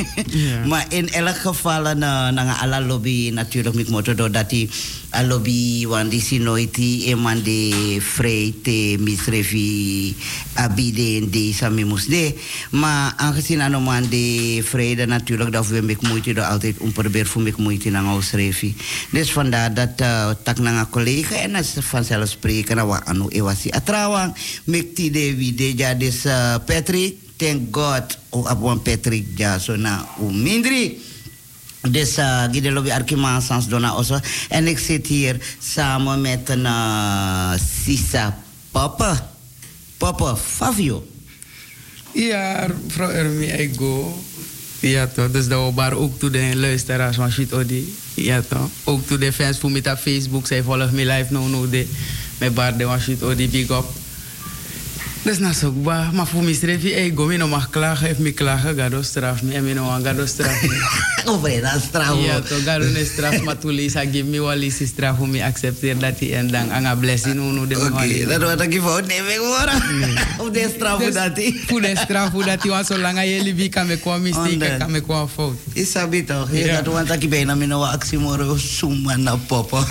maar 0.72 0.87
in 0.89 1.09
elk 1.12 1.37
geval 1.37 1.82
na 1.95 2.30
na 2.32 2.57
ala 2.64 2.80
lobby 2.80 3.30
natuurlijk 3.30 3.76
met 3.76 3.89
motor 3.89 4.16
dat 4.16 4.49
die 4.51 4.68
alobi 5.16 5.89
wan 5.89 6.12
di 6.12 6.20
sinoiti 6.20 7.09
e 7.09 7.14
man 7.16 7.41
de 7.41 7.97
frei 8.05 8.53
te 8.61 9.01
misrefi 9.01 10.12
abide 10.55 11.16
en 11.16 11.30
de 11.30 11.53
sami 11.57 11.84
musde. 11.84 12.34
Maar 12.70 13.12
aangezien 13.16 13.61
ano 13.61 13.80
man 13.80 14.09
de 14.09 14.61
vrede 14.64 15.07
natuurlijk 15.07 15.53
dat 15.53 15.66
we 15.66 15.80
met 15.80 16.03
moeite 16.03 16.32
door 16.32 16.45
altijd 16.45 16.80
een 16.80 16.93
probeer 16.93 17.26
voor 17.26 17.43
met 17.43 17.57
moeite 17.57 17.91
naar 17.91 18.14
ons 18.14 18.30
refi. 18.32 18.76
Dus 19.11 19.32
vandaar 19.32 19.74
dat 19.74 20.01
uh, 20.01 20.30
tak 20.43 20.59
na 20.59 20.87
collega 20.91 21.34
en 21.34 21.55
als 21.55 21.72
vanzelfsprekend 21.80 22.76
na 22.76 22.87
wa 22.87 23.01
anu 23.05 23.28
ewasi 23.28 23.70
atrawang 23.70 24.34
mekti 24.64 25.11
de 25.11 25.37
wide 25.37 25.76
ja 25.76 25.95
dus 25.95 26.28
Patrick 26.66 27.26
thank 27.37 27.70
God 27.70 28.18
o 28.30 28.47
abuan 28.47 28.82
Patrick 28.82 29.39
ja 29.39 29.59
so 29.59 29.76
na 29.76 30.07
u 30.20 30.32
mindri. 30.32 31.01
Dus 31.91 32.18
uh, 32.18 32.51
Guido 32.51 32.70
Lobby 32.70 32.91
Arkima 32.91 33.41
Sans 33.41 33.68
Dona 33.68 33.95
Osso. 33.95 34.18
En 34.49 34.66
ik 34.66 34.78
zit 34.78 35.07
hier 35.07 35.37
samen 35.61 36.20
met 36.20 36.49
een 36.49 36.64
uh, 36.64 37.53
Sisa 37.84 38.39
Papa. 38.70 39.30
Papa 39.97 40.37
Fabio. 40.37 41.07
Ja, 42.12 42.66
mevrouw 42.84 43.11
Ermi 43.11 43.51
Ego. 43.51 44.22
Ja 44.80 45.07
toch, 45.07 45.30
dus 45.30 45.49
dat 45.49 45.74
we 45.74 45.95
ook 45.95 46.18
toe 46.18 46.30
de 46.30 46.57
luisteraars 46.57 47.16
van 47.16 47.30
Shit 47.30 47.53
Odi. 47.53 47.95
Ja 48.14 48.43
toch, 48.49 48.68
ook 48.84 49.07
toe 49.07 49.18
de 49.18 49.32
fans 49.32 49.59
voor 49.59 49.70
op 49.70 49.99
Facebook. 49.99 50.47
Zij 50.47 50.62
volgen 50.62 50.95
me 50.95 51.07
live 51.07 51.32
nou 51.32 51.49
nou 51.49 51.70
de. 51.70 51.87
Met 52.39 52.55
bar 52.55 52.76
de 52.76 52.97
Shit 53.01 53.22
Odi, 53.22 53.49
big 53.49 53.68
up. 53.70 53.84
Dus 55.27 55.39
na 55.39 55.53
zo 55.53 55.70
ba, 55.70 56.11
maar 56.12 56.27
voor 56.27 56.43
mij 56.43 56.55
schreef 56.55 56.83
je, 56.83 56.93
hey, 56.93 57.12
me 57.16 57.37
no 57.37 57.49
mag 57.49 57.70
klagen, 57.70 58.07
heeft 58.07 58.18
me 58.18 58.33
klagen, 58.33 58.77
gado 58.77 59.03
straf 59.03 59.43
me, 59.43 59.55
en 59.55 59.64
me 59.64 59.72
no 59.72 59.91
aan 59.91 60.05
gado 60.05 60.27
straf 60.27 60.62
me. 60.62 61.05
Over 61.31 61.61
dat 61.61 61.81
straf. 61.89 62.24
Ja, 62.24 62.41
toch, 62.41 62.62
gado 62.64 62.85
ne 62.85 63.05
straf, 63.05 63.43
maar 63.43 63.59
toen 63.59 63.70
Lisa 63.70 64.01
give 64.01 64.24
me 64.24 64.41
wel 64.41 64.57
lisi 64.57 64.87
straf, 64.87 65.16
voor 65.16 65.29
me 65.29 65.45
accepteer 65.45 65.99
dat 65.99 66.18
hij 66.18 66.35
en 66.35 66.51
dan 66.51 66.99
blessing, 66.99 67.35
no 67.35 67.51
no 67.51 67.66
de 67.66 67.77
Oké, 67.77 68.27
dat 68.27 68.43
wordt 68.43 68.62
ik 68.62 69.07
neem 69.07 69.27
ik 69.27 69.39
hoor. 69.39 69.70
Of 70.39 70.51
de 70.51 70.72
straf 70.77 70.99
hoe 71.03 71.11
dat 71.11 71.37
hij. 71.37 71.62
Voor 71.66 71.81
de 71.81 71.97
straf 71.97 72.31
hoe 72.31 72.45
dat 72.45 72.62
hij, 72.62 72.70
want 72.70 72.87
zolang 72.87 73.16
hij 73.16 73.55
wie 73.55 73.68
kan 73.68 73.87
me 73.87 73.97
kwam 73.97 74.22
mistake, 74.22 74.77
kan 74.79 74.91
me 74.91 75.01
kwam 75.01 75.29
fout. 75.29 75.57
Isabi 75.72 76.24
toch, 76.24 76.49
je 76.53 76.81
dat 76.83 76.87
want 76.87 77.22
ik 77.22 77.31
bijna 77.31 77.55
me 77.55 77.66
no 77.66 77.85
actie 77.85 78.18
moro 78.18 78.57
suma 78.57 79.16
na 79.16 79.37
papa. 79.37 79.85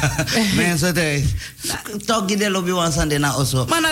Mensen 0.55 0.93
thuis. 0.93 1.23
Toch 2.05 2.23
gide 2.27 2.49
lobby 2.49 2.71
wan 2.71 2.91
sande 2.91 3.17
na 3.17 3.35
oso. 3.35 3.65
Maar 3.65 3.81
na, 3.81 3.91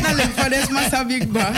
na 0.00 0.55
des 0.56 0.68
maar 0.72 0.88
sabi 0.90 1.26
ba. 1.26 1.52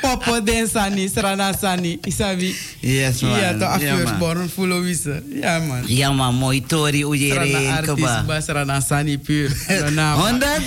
Popo 0.00 0.40
den 0.40 0.66
sani, 0.68 1.08
srana 1.08 1.52
sani, 1.52 1.98
isabi. 2.06 2.54
Yes 2.80 3.22
man. 3.22 3.40
Ja, 3.40 3.52
to 3.58 4.48
full 4.48 4.72
of 4.72 4.84
wisse. 4.84 5.22
Ja 5.42 5.58
man. 5.58 5.84
Ja 5.86 6.12
man, 6.12 6.34
mooi 6.34 6.60
tori 6.66 7.02
Srana 7.02 7.44
erin 7.44 7.70
artist 7.70 7.96
kaba. 7.96 8.24
ba, 8.26 8.40
srana 8.40 8.80
sani 8.80 9.18
puur. 9.18 9.50
No 9.68 9.90
naam. 9.90 10.18
Honderd? 10.20 10.62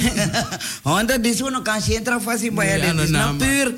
Honderd 0.83 1.25
is 1.25 1.41
uno 1.41 1.61
kan 1.61 1.81
centra 1.81 2.19
fasi 2.19 2.51
ba 2.51 2.63
ya 2.65 2.93
no 2.93 3.03
is 3.03 3.09
na. 3.11 3.33
Puur. 3.33 3.73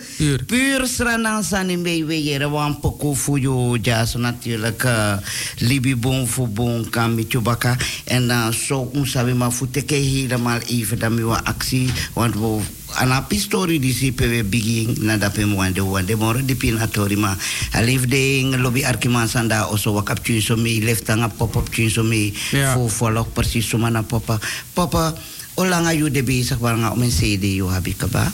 Puur 0.47 0.87
sranan 0.87 1.43
sani 1.43 1.77
mei 1.77 2.03
we 2.03 2.15
yere 2.15 2.49
wan 2.49 2.79
poko 2.81 3.13
fuyo 3.15 3.77
jas 3.81 4.15
natuurlijk 4.15 4.83
uh, 4.85 5.17
libi 5.59 5.95
bon 5.95 6.27
fu 6.27 6.47
bon 6.47 6.89
kan 6.89 7.15
chubaka 7.27 7.75
en 8.05 8.29
uh, 8.29 8.49
zo 8.51 8.89
um 8.93 9.05
sabi 9.05 9.33
ma 9.33 9.49
futeke 9.49 9.95
helemaal 9.95 10.59
even 10.67 10.99
dan 10.99 11.13
mi 11.15 11.23
wa 11.23 11.39
actie 11.43 11.89
want 12.13 12.35
we 12.35 12.61
ana 12.93 13.21
pistori 13.27 13.79
di 13.79 13.91
si 13.93 14.11
pewe 14.11 14.43
biging 14.43 15.01
na 15.03 15.17
dape 15.17 15.45
mo 15.45 15.57
wande 15.57 16.15
moro 16.15 16.39
di 16.39 16.55
pinatori 16.55 17.15
ma 17.17 17.35
alif 17.73 18.05
de 18.07 18.55
lobby 18.57 18.83
arkiman 18.85 19.27
sanda 19.27 19.67
oso 19.67 19.91
wakap 19.93 20.23
chin 20.23 20.41
so 20.41 20.55
mi 20.55 20.79
leftanga 20.81 21.27
pop 21.29 21.55
up 21.55 21.69
chin 21.73 21.89
so 21.89 22.03
mi 22.03 22.33
Ja. 22.51 22.73
fu 22.73 22.87
follow 22.87 23.25
persis 23.25 23.65
so 23.67 23.77
mana 23.77 24.03
papa 24.03 24.39
papa 24.73 25.13
olanga 25.57 25.91
yu 25.93 26.09
de 26.09 26.23
bezig 26.23 26.57
waar 26.59 26.77
nga 26.77 26.91
om 26.91 27.01
een 27.01 27.11
CD 27.11 27.43
yu 27.59 27.67
habi 27.67 27.93
kaba 27.95 28.31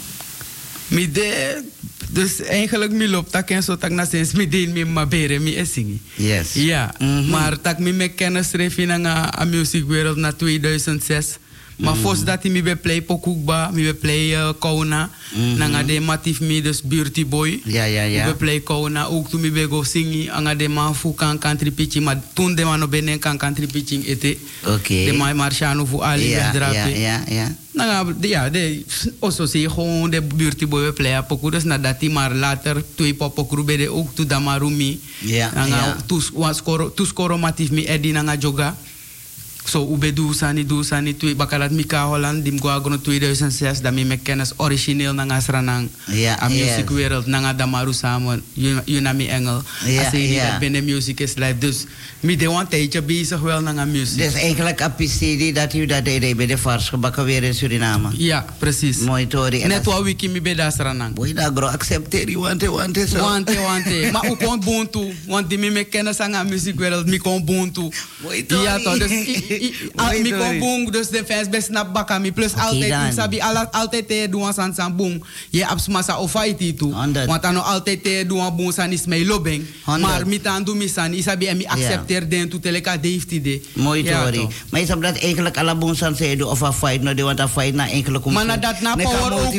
Mi 0.92 1.08
de, 1.12 1.64
dus 2.12 2.42
eigenlijk 2.44 2.92
mi 2.92 3.08
loopt 3.08 3.32
tak 3.32 3.50
en 3.50 3.64
zo 3.64 3.78
tak 3.80 3.92
na 3.96 4.04
sens 4.06 4.34
mi 4.36 4.44
de 4.48 4.68
mi 4.68 4.84
ma 4.84 5.06
bere 5.08 5.40
mi 5.40 5.56
esingi. 5.56 6.02
yes 6.20 6.54
Ja, 6.54 6.92
maar 7.30 7.56
tak 7.62 7.80
mi 7.80 7.92
me 7.94 8.08
kennis 8.12 8.52
in 8.54 8.90
een 8.90 9.06
a 9.08 9.46
muziekwereld 9.48 10.18
na 10.18 10.32
2006. 10.36 11.40
Maar 11.82 11.94
Mhm. 11.94 12.02
fos 12.02 12.24
dat 12.24 12.44
mi 12.44 12.62
be 12.64 12.76
play 12.76 13.02
pokukba, 13.02 13.70
mi 13.74 13.84
be 13.84 13.94
play 13.94 14.30
uh, 14.32 14.50
Kona. 14.60 15.10
Mhm. 15.34 15.58
Nanga 15.58 15.84
de 15.84 16.00
matif 16.00 16.40
mi 16.40 16.62
dus 16.62 16.82
Beauty 16.82 17.26
Boy. 17.26 17.62
ja 17.66 17.84
ja 17.84 18.04
Mi 18.06 18.12
ja 18.14 18.26
be 18.26 18.34
play 18.36 18.60
Kona, 18.62 19.06
ook 19.06 19.30
toen 19.30 19.42
mi 19.42 19.52
be 19.52 19.64
go 19.70 19.84
singi. 19.84 20.30
Anga 20.30 20.56
de 20.56 20.68
man 20.68 20.96
fu 20.96 21.14
kan 21.14 21.38
country 21.40 21.72
pitching, 21.72 22.06
maar 22.06 22.22
toen 22.34 22.56
de 22.56 22.64
man 22.64 22.90
benen 22.90 23.20
kan 23.20 23.38
country 23.38 23.68
pitching 23.68 24.06
ete. 24.06 24.38
oké 24.66 25.06
De 25.06 25.14
man 25.18 25.36
Marciano 25.36 25.86
fu 25.86 26.02
Ali 26.02 26.30
ja 26.30 26.52
ja 26.54 26.86
ja 26.88 27.24
ja 27.30 27.56
Nou 27.74 27.90
ja, 27.90 28.16
ja, 28.22 28.50
de, 28.50 28.84
also 29.20 29.46
zie 29.46 29.62
je 29.62 29.70
gewoon 29.70 30.10
de 30.10 30.22
buurtie 30.22 30.68
boy 30.68 30.92
play 30.92 31.18
op 31.18 31.28
pokoe. 31.28 31.52
Dus 31.52 31.64
nadat 31.64 31.96
hij 32.00 32.10
maar 32.10 32.34
later 32.36 32.84
twee 32.96 33.14
popokru 33.14 33.66
de 33.78 33.90
ook 33.90 34.16
toe 34.16 34.26
damarumi. 34.26 35.00
Ja, 35.20 35.52
Nanga 35.56 35.76
ja. 35.76 35.96
tus 36.06 36.30
was 36.34 36.62
koro 36.64 36.94
tus 36.94 37.14
koro 37.14 37.38
matif 37.38 37.72
mi 37.72 37.86
edi 37.88 38.12
nanga 38.12 38.36
joga. 38.36 38.76
So 39.66 39.88
ube 39.94 40.14
du 40.14 40.34
sani 40.34 40.66
du 40.66 40.84
sani 40.84 41.14
twee 41.18 41.36
bakalat 41.36 41.72
Mika 41.72 42.06
Holland 42.06 42.44
dim 42.44 42.60
go 42.60 42.70
agono 42.70 42.98
2006 43.02 43.82
dat 43.82 43.94
mi 43.94 44.04
me 44.06 44.18
kennis 44.18 44.52
origineel 44.58 45.14
nanga 45.14 45.40
sranang. 45.40 45.90
Ja, 46.08 46.38
a 46.42 46.48
yes. 46.50 46.58
music 46.70 46.90
wereld 46.90 47.26
nanga 47.26 47.54
damaru 47.54 47.94
samen. 47.94 48.44
Yunami 48.86 49.28
Engel. 49.28 49.62
Ja, 49.86 50.04
Als 50.04 50.12
je 50.12 50.18
niet 50.18 50.30
ja. 50.30 50.50
dat 50.50 50.60
binnen 50.60 50.84
music 50.86 51.20
is 51.20 51.34
live. 51.36 51.58
Dus 51.58 51.86
mi 52.20 52.36
de 52.36 52.50
one 52.50 52.68
tijdje 52.68 53.02
bezig 53.02 53.40
wel 53.40 53.62
nanga 53.62 53.86
music. 53.86 54.18
dus 54.18 54.34
eigenlijk 54.34 54.80
een 54.80 55.08
CD 55.08 55.56
dat 55.56 55.74
u 55.74 55.86
dat 55.86 56.06
deed 56.06 56.38
bij 56.38 56.46
de 56.46 56.58
vars 56.58 56.90
gebakken 56.90 57.26
weer 57.26 57.44
in 57.44 57.54
Suriname 57.54 58.10
Ja, 58.18 58.46
precies. 58.58 58.98
mooi 58.98 59.28
tori 59.28 59.64
Net 59.66 59.86
wat 59.86 60.04
wiki 60.04 60.30
mi 60.30 60.42
be 60.42 60.56
daar 60.56 60.72
sranang. 60.72 61.14
boy 61.14 61.34
da 61.34 61.52
gro 61.56 61.66
accepteer 61.68 62.30
you 62.30 62.42
want 62.42 62.62
want 62.66 62.98
so 63.10 63.18
Wante, 63.18 63.60
wante. 63.60 64.10
Maar 64.14 64.30
ook 64.30 64.40
gewoon 64.40 64.60
buntu. 64.60 65.14
Want 65.28 65.50
die 65.50 65.58
me 65.58 65.84
kennis 65.84 66.20
aan 66.20 66.32
de 66.32 66.50
muziekwereld, 66.50 67.06
mi 67.06 67.18
kon 67.18 67.46
buntu. 67.46 67.90
Mooi 68.24 68.46
tori. 68.46 68.62
Ja 68.64 68.78
toch, 68.80 68.98
dus 68.98 69.12
mi 70.22 70.32
kon 70.32 70.60
boom, 70.60 70.92
dus 70.92 71.08
de 71.08 71.24
fans 71.28 71.50
best 71.50 71.66
snap 71.66 71.94
baka 71.94 72.20
mi. 72.20 72.32
Plus 72.32 72.52
Oké 72.52 72.62
altijd, 72.62 72.90
dan. 72.90 73.14
sabi 73.14 73.40
altijd 73.72 74.08
te 74.08 74.28
doen 74.30 74.54
san 74.54 74.74
san 74.74 74.96
boom. 74.96 75.24
Je 75.50 75.68
absmasa 75.68 76.20
of 76.20 76.32
fight 76.32 76.78
toe. 76.78 76.92
Want 77.28 77.42
dan 77.42 77.64
altijd 77.64 78.04
te 78.04 78.24
doen 78.28 78.56
boom 78.56 78.72
san 78.72 78.92
is 78.92 79.06
mij 79.06 79.26
lobeng. 79.26 79.66
Honderd. 79.84 80.12
Maar 80.12 80.28
mi 80.28 80.42
tan 80.42 80.64
do 80.64 80.74
mi 80.76 80.88
san, 80.88 81.14
isabi 81.14 81.48
en 81.48 81.58
mi 81.58 81.66
accepteer 81.66 82.30
den 82.30 82.50
to 82.50 82.60
teleka 82.60 82.98
deeft 82.98 83.32
ide. 83.32 83.62
mooi 83.74 84.04
tori 84.04 84.48
maar 84.70 84.82
is 84.82 84.88
dat 84.88 85.18
eigenlijk 85.18 85.58
alle 85.58 85.76
bonsan 85.76 86.16
zei 86.16 86.36
do 86.36 86.48
of 86.48 86.64
a 86.64 86.74
fight 86.74 87.02
no 87.02 87.14
de 87.14 87.24
want 87.24 87.40
a 87.40 87.48
fight 87.48 87.74
na 87.74 87.90
eigenlijk 87.90 88.26
om 88.26 88.34
Maar 88.34 88.60
dat 88.60 88.82
na 88.82 88.96
power 88.96 89.32
ook 89.34 89.54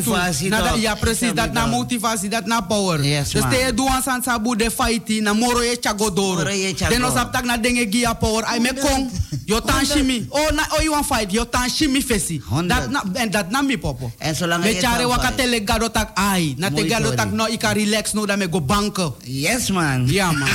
Ja, 0.80 0.94
precies. 0.94 1.32
Dat 1.34 1.52
na 1.52 1.66
motivatie, 1.66 2.28
dat 2.28 2.46
na 2.46 2.60
power. 2.60 3.02
Dus 3.02 3.28
te 3.30 3.72
doen 3.74 3.90
san 4.04 4.22
sabu 4.22 4.56
de 4.56 4.70
fighti 4.70 5.20
na 5.20 5.32
moro 5.32 5.62
ye 5.62 5.76
chagodoro. 5.80 6.44
Den 6.88 7.04
os 7.04 7.14
aptak 7.14 7.44
na 7.44 7.56
denge 7.56 7.86
gia 7.90 8.14
power. 8.14 8.44
Ay 8.44 8.58
me 8.60 8.72
kong. 8.74 9.10
Yo 9.44 9.60
tan 9.60 9.81
shimi. 9.84 10.26
Oh 10.28 10.50
na 10.54 10.62
oh 10.72 10.82
you 10.82 10.90
want 10.90 11.06
fight. 11.06 11.32
Yo 11.32 11.44
tan 11.44 11.68
shimi 11.68 12.02
fesi. 12.02 12.42
Dat 12.66 12.90
na 12.90 13.02
en 13.14 13.30
dat 13.30 13.50
na 13.50 13.62
mi 13.62 13.78
popo. 13.78 14.12
en 14.18 14.34
zolang 14.36 14.64
je 14.64 14.80
chare 14.80 15.02
kan 15.02 15.08
wakate 15.08 15.48
le 15.48 15.60
gado 15.64 15.90
tak 15.90 16.10
ai. 16.14 16.54
Na 16.56 16.70
te 16.70 16.88
gado 16.88 17.14
tak 17.14 17.32
no 17.32 17.46
ika 17.46 17.72
relax 17.72 18.12
no 18.12 18.26
da 18.26 18.36
me 18.36 18.48
go 18.50 18.60
banken. 18.60 19.12
Yes 19.24 19.70
man. 19.70 20.06
Ja 20.06 20.32
man. 20.32 20.48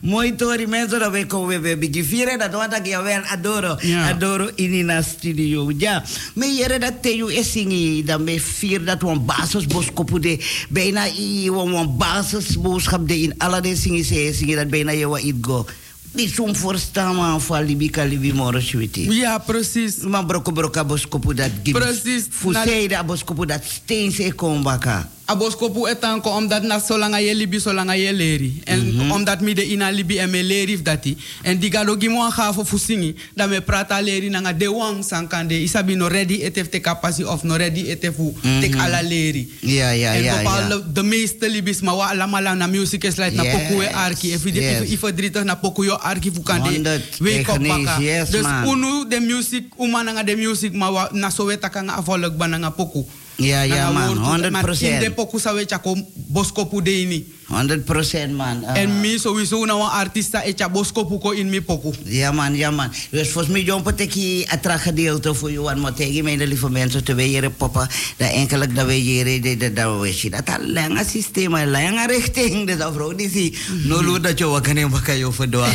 Mooi 0.00 0.34
tori 0.34 0.66
mensen 0.66 0.98
dat 0.98 1.12
we 1.12 1.26
komen 1.26 1.60
we 1.62 1.76
bigi 1.78 2.04
vieren 2.04 2.38
dat 2.38 2.52
want 2.52 2.74
ik 2.74 2.86
wel 2.86 3.22
adoro 3.22 3.76
Ja. 3.80 4.08
adoro 4.08 4.50
in 4.54 4.84
na 4.86 5.02
studio 5.02 5.70
ja 5.78 6.02
me 6.34 6.54
jere 6.54 6.78
dat 6.78 7.02
te 7.02 7.16
you 7.16 7.32
esingi 7.32 8.04
dat 8.04 8.20
me 8.20 8.40
vier 8.40 8.84
dat 8.84 9.02
wan 9.02 9.24
basis 9.24 9.66
boskopu 9.66 10.18
de 10.18 10.38
bijna 10.68 11.06
i 11.18 11.50
wan 11.50 11.96
basis 11.96 12.60
boodschap 12.60 13.08
de 13.08 13.20
in 13.20 13.34
alle 13.38 13.60
de 13.60 13.76
singi 13.76 14.04
se 14.04 14.32
singi 14.34 14.54
dat 14.54 14.68
bijna 14.68 14.90
je 14.90 15.08
wa 15.08 15.18
it 15.18 15.34
go 15.40 15.66
die 16.14 16.28
som 16.30 16.54
verstaan 16.54 17.16
man 17.16 17.40
van 17.40 17.64
libi 17.66 17.88
ka 17.90 18.04
libi 18.04 18.32
moro 18.32 18.60
switi 18.60 19.08
Ja, 19.20 19.38
precies. 19.38 19.98
man 20.02 20.26
broko 20.26 20.52
broka 20.52 20.84
boskopu 20.84 21.34
dat 21.34 21.50
gives 21.64 21.82
Precies. 21.82 22.26
fusei 22.30 22.88
dat 22.88 23.06
boskopu 23.06 23.46
dat 23.46 23.64
steen 23.64 24.12
se 24.12 24.32
kom 24.32 24.62
baka 24.62 25.08
Aboskopu 25.26 25.88
etanko 25.88 26.28
omdat 26.30 26.62
na 26.62 26.76
solanga 26.80 27.18
ye 27.20 27.34
libi 27.34 27.60
solanga 27.60 27.96
ye 27.96 28.12
leri. 28.12 28.60
En 28.64 29.10
omdat 29.10 29.40
mi 29.40 29.54
de 29.54 29.64
ina 29.64 29.90
libi 29.90 30.18
en 30.18 30.30
me 30.30 30.42
leri 30.42 30.82
dati. 30.82 31.16
En 31.42 31.58
di 31.58 31.70
gado 31.70 31.96
gi 31.96 32.08
mo 32.08 32.28
gafo 32.30 32.64
fusingi. 32.64 33.14
Da 33.34 33.46
me 33.46 33.60
prata 33.60 34.02
leri 34.02 34.28
nanga 34.28 34.52
de 34.52 34.68
wang 34.68 35.02
sankande. 35.04 35.54
Isabi 35.54 35.96
no 35.96 36.08
ready 36.08 36.42
etef 36.44 36.68
te 36.68 36.80
kapasi 36.80 37.24
of 37.24 37.42
no 37.42 37.56
ready 37.56 37.88
etefu 37.88 38.34
tek 38.60 38.76
ala 38.76 39.02
leri. 39.02 39.48
ja 39.60 39.90
ja 39.92 40.12
en 40.14 40.22
ja 40.22 40.36
bepaalde, 40.36 40.74
ja 40.74 40.92
de 40.92 41.02
meeste 41.02 41.48
libis 41.48 41.80
ma 41.80 41.94
wa 41.94 42.12
lang 42.12 42.58
na 42.58 42.66
music 42.66 43.04
is 43.04 43.16
like 43.16 43.34
na 43.34 43.44
poku 43.44 43.80
e 43.80 43.88
arki. 43.88 44.32
If 44.32 44.44
yes. 44.44 44.82
if 44.82 44.92
if 44.92 45.00
verdrietig 45.00 45.44
na 45.44 45.56
poku 45.56 45.84
yo 45.84 45.96
arki 45.96 46.30
fu 46.30 46.42
kande. 46.42 46.82
Technisch, 46.82 47.68
baka. 47.68 48.00
yes, 48.00 48.30
dus 48.30 48.42
man. 48.42 48.66
unu 48.68 49.08
de 49.08 49.20
music, 49.20 49.64
uma 49.78 50.02
nanga 50.04 50.22
de 50.22 50.36
music 50.36 50.74
ma 50.74 50.90
wa 50.90 51.08
na 51.12 51.30
soweta 51.30 51.70
kanga 51.70 51.96
avolk 51.96 52.36
ba 52.36 52.46
nanga 52.46 52.70
poku. 52.70 53.06
Ja 53.36 53.62
ja 53.62 53.90
man 53.90 54.06
woord 54.06 54.16
toe, 54.16 54.24
100 54.24 54.50
Maar 54.50 54.82
in 54.82 54.98
de 55.00 55.10
poku 55.10 55.38
sa 55.38 55.54
wecha 55.54 55.78
ko 55.78 55.96
bosko 56.14 56.66
pu 56.66 56.82
de. 56.82 57.24
100% 57.48 58.32
man. 58.32 58.64
Ah. 58.64 58.78
En 58.78 59.00
mi 59.00 59.18
sowieso 59.18 59.64
nou 59.64 59.80
een 59.80 59.90
artista 59.90 60.42
etja 60.42 60.68
bosko 60.68 61.04
puko 61.04 61.30
in 61.30 61.48
mi 61.48 61.60
poku. 61.60 61.92
Ja 62.04 62.32
man, 62.32 62.56
ja 62.56 62.70
man. 62.70 62.92
Dus 63.10 63.30
volgens 63.30 63.52
mij 63.52 63.62
jong 63.62 63.82
pateki 63.82 64.46
atra 64.48 64.76
gedeelte 64.76 65.34
voor 65.34 65.52
jou 65.52 65.70
en 65.70 65.78
motegi 65.78 66.22
mijn 66.22 66.42
lieve 66.42 66.70
mensen 66.70 67.04
te 67.04 67.14
weren 67.14 67.56
papa. 67.56 67.88
Dat 68.16 68.30
enkelijk 68.30 68.74
dat 68.74 68.86
we 68.86 69.40
de 69.42 69.56
de 69.56 69.72
dat 69.72 70.00
we 70.00 70.12
zien 70.12 70.30
dat 70.30 70.42
een 70.46 70.72
lange 70.72 71.04
systeem, 71.04 71.54
een 71.54 71.70
lange 71.70 72.06
richting. 72.06 72.66
Dus 72.66 72.78
dat 72.78 72.94
vrouw 72.94 73.14
die 73.14 73.30
zie. 73.30 73.58
No 73.84 74.00
lu 74.00 74.20
dat 74.20 74.38
je 74.38 74.46
wakker 74.46 74.74
neem 74.74 74.90
wakker 74.90 75.14
je 75.14 75.32
verdoa. 75.32 75.68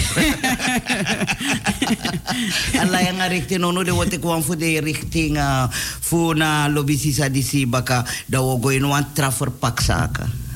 Een 2.73 2.89
lange 2.89 3.27
richting, 3.27 3.59
no 3.59 3.71
no 3.71 3.83
de 3.83 3.93
wat 3.93 4.11
ik 4.11 4.19
kwam 4.19 4.43
voor 4.43 4.57
de 4.57 4.79
richting 4.79 5.37
uh, 5.37 5.63
voor 5.99 6.35
na 6.35 6.69
lobby 6.69 6.97
sisa 6.97 7.29
die 7.29 7.43
zie 7.43 7.67
baka 7.67 8.05
dat 8.25 8.59
we 8.61 8.75
in 8.75 8.83
een 8.83 9.05
traffer 9.13 9.51
pak 9.51 9.79
zaken. 9.79 10.48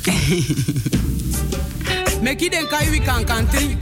Meki 2.24 2.48
den 2.50 2.66
kai 2.72 2.86
wi 2.90 3.00
kan 3.00 3.24
country. 3.24 3.76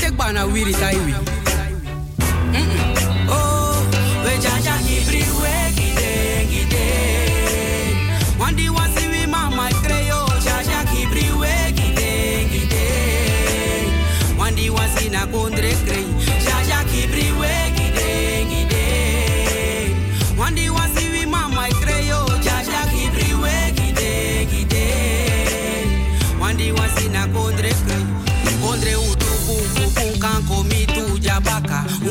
Tek 0.00 0.16
bana 0.16 0.48
wiri 0.48 0.72
tai 0.72 0.96
wi. 0.96 1.12
Oh, 2.56 3.19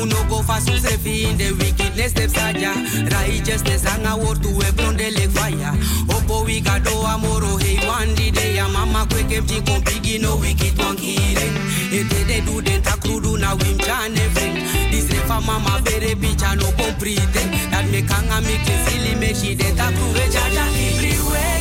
jabaka 0.00 0.02
uno 0.02 0.24
go 0.28 0.42
fasu 0.42 0.78
se 0.78 0.96
fi 0.98 1.24
in 1.24 1.36
the 1.36 1.52
wickedness 1.52 2.10
step 2.12 2.30
saja 2.30 2.74
righteousness 3.10 3.84
anga 3.86 4.16
wortu 4.16 4.48
e 4.62 4.72
bronde 4.72 5.10
leg 5.10 5.30
fire. 5.30 5.72
Opo 6.08 6.44
we 6.44 6.60
do 6.60 6.90
amoro 7.06 7.58
hey 7.60 7.78
one 7.86 8.14
day 8.14 8.54
ya 8.56 8.68
mama 8.68 9.06
kwek 9.06 9.32
empty 9.32 9.60
kom 9.62 9.82
bigi 9.82 10.18
no 10.18 10.36
wicked 10.36 10.78
one 10.78 10.96
kiren 10.96 11.56
ete 11.92 12.26
de 12.26 12.40
do 12.46 12.60
den 12.60 12.82
takrudu 12.82 13.36
na 13.38 13.54
wim 13.56 13.78
chane 13.78 14.30
friend 14.34 14.56
this 14.90 15.06
refa 15.06 15.40
mama 15.44 15.80
bere 15.84 16.14
bicha 16.14 16.54
no 16.56 16.70
comprite 16.72 17.32
that 17.70 17.86
me 17.90 18.02
kanga 18.02 18.40
me 18.40 18.58
kisili 18.64 19.14
me 19.18 19.34
she 19.34 19.54
de 19.54 19.72
takru 19.76 20.12
we 20.14 20.28
jaja 20.28 20.64
we 20.72 21.12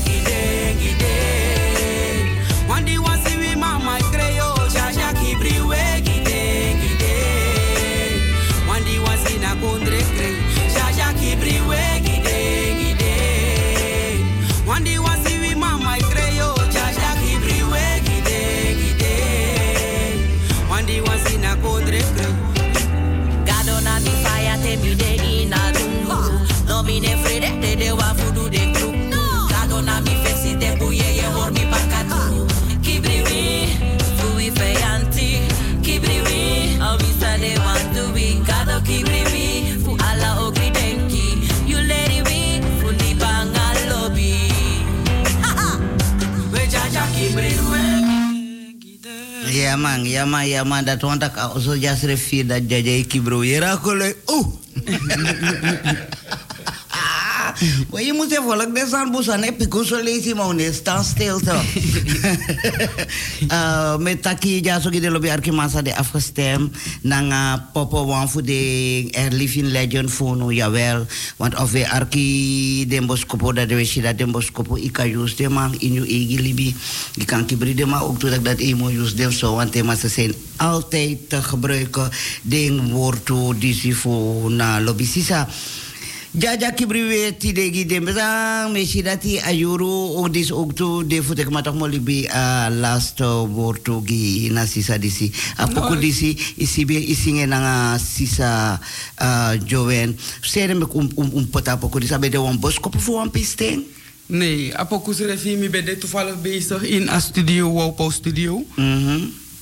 gide 0.05 0.75
gide 0.79 1.15
Wandi 2.69 2.97
wasi 2.97 3.18
wi 3.18 3.18
Ja 49.69 50.25
man, 50.25 50.67
man. 50.67 50.85
Dat 50.85 51.01
want 51.01 51.23
ik 51.23 51.37
al 51.37 51.59
zo 51.59 51.75
jas 51.75 52.01
refier 52.01 52.47
dat 52.47 52.61
jaja 52.67 52.91
iki 52.91 53.21
bro. 53.21 53.43
Je 53.43 53.59
raakt 53.59 53.81
gewoon 53.81 54.13
oeh. 54.25 54.47
Maar 57.91 58.03
je 58.03 58.13
moet 58.13 58.31
even 58.31 58.43
volk 58.43 58.75
des 58.75 58.93
aan 58.93 59.11
boesan 59.11 59.43
heb 59.43 59.61
ik 59.61 59.75
zo 59.85 60.03
lezen 60.03 60.35
maar 60.35 60.55
nee 60.55 60.73
sta 60.73 61.03
stil 61.03 61.39
zo. 61.45 61.55
Met 63.97 64.21
taki 64.21 64.63
ja 64.63 64.79
zo 64.79 64.89
de 64.89 65.11
lobby 65.11 65.29
arki 65.29 65.51
masa 65.51 65.81
de 65.81 65.95
afgestemd 65.95 66.75
nanga 67.01 67.69
popo 67.73 68.05
wan 68.05 68.29
voor 68.29 68.43
de 68.43 69.07
er 69.11 69.31
living 69.31 69.67
legend 69.67 70.11
voor 70.11 70.35
nu 70.35 70.53
jawel 70.53 71.05
want 71.37 71.59
of 71.59 71.71
we 71.71 71.89
arki 71.89 72.85
den 72.87 73.05
boskopo 73.05 73.53
dat 73.53 73.67
we 73.67 73.85
shida 73.85 74.13
den 74.13 74.31
boskopo 74.31 74.75
ika 74.75 75.05
use 75.05 75.35
de 75.35 75.49
man 75.49 75.75
in 75.79 75.93
je 75.93 76.05
eigen 76.05 76.41
libi. 76.41 76.75
Je 77.13 77.25
kan 77.25 77.45
kibri 77.45 77.75
de 77.75 77.85
maar 77.85 78.03
ook 78.03 78.19
dat 78.19 78.45
dat 78.45 78.57
emo 78.57 78.87
use 78.87 79.15
dem 79.15 79.31
zo 79.31 79.55
want 79.55 79.71
thema 79.71 79.95
ze 79.95 80.07
zijn 80.07 80.33
altijd 80.55 81.29
te 81.29 81.41
gebruiken. 81.41 82.09
Ding 82.41 82.91
woord 82.91 83.31
die 83.59 83.95
voor 83.95 84.51
na 84.51 84.81
lobby 84.81 85.05
sisa 85.05 85.47
Jaja 86.29 86.69
kibriwe 86.71 87.31
ti 87.41 87.53
degi 87.53 87.85
dembezang 87.89 88.69
mesidati 88.69 89.39
ayuru 89.41 90.13
o 90.21 90.29
dis 90.29 90.51
oktu 90.53 91.01
de 91.03 91.23
futek 91.25 91.49
matok 91.49 91.73
molibi 91.73 92.27
a 92.29 92.69
last 92.69 93.17
word 93.49 93.81
to 93.81 93.97
gi 94.05 94.49
na 94.53 94.65
sisa 94.69 94.97
disi 95.01 95.31
apoko 95.57 95.95
disi 95.97 96.37
isibe 96.57 96.93
isinge 96.93 97.47
nanga 97.49 97.97
sisa 97.97 98.77
uh, 99.17 99.57
joven 99.65 100.13
sere 100.45 100.77
me 100.77 100.85
um 100.93 101.09
um 101.17 101.31
um 101.33 101.45
pota 101.49 101.73
apoko 101.73 101.99
disa 101.99 102.19
bede 102.21 102.37
wan 102.37 102.59
bos 102.61 102.77
kopu 102.77 102.99
fu 102.99 103.17
wan 103.17 103.31
pisteng 103.31 103.81
Nee, 104.29 104.69
Apokus 104.77 105.19
Refi, 105.25 105.55
mi 105.57 105.69
ben 105.69 105.85
dit 105.85 105.99
toevallig 105.99 106.41
bezig 106.41 106.83
in 106.85 107.07
een 107.09 107.21
studio, 107.21 107.69
Wopo 107.69 108.09
Studio. 108.09 108.61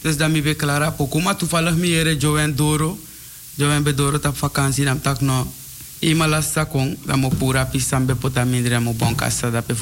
Dus 0.01 0.17
dan 0.17 0.31
mi 0.31 0.41
ben 0.41 0.55
klaar 0.55 0.83
Apoku, 0.83 1.21
maar 1.21 1.35
toevallig 1.35 1.75
mi 1.75 1.95
ere 1.95 2.17
Joanne 2.17 2.53
Doro. 2.53 2.97
Joanne 3.55 3.81
be 3.81 3.93
Doro 3.93 4.19
tap 4.19 4.37
vakantie, 4.37 4.83
dan 4.83 5.01
tak 5.01 5.21
no. 5.21 5.47
Ima 5.99 6.27
la 6.27 6.41
sakong, 6.41 6.93
dan 7.05 7.19
mo 7.19 7.29
pura 7.29 7.65
pisang 7.65 8.05
be 8.05 8.13
pota 8.13 8.45
mindre 8.45 8.77
mo 8.79 8.93
bon 8.93 9.15
kasa 9.15 9.49
da 9.49 9.61
pe. 9.61 9.73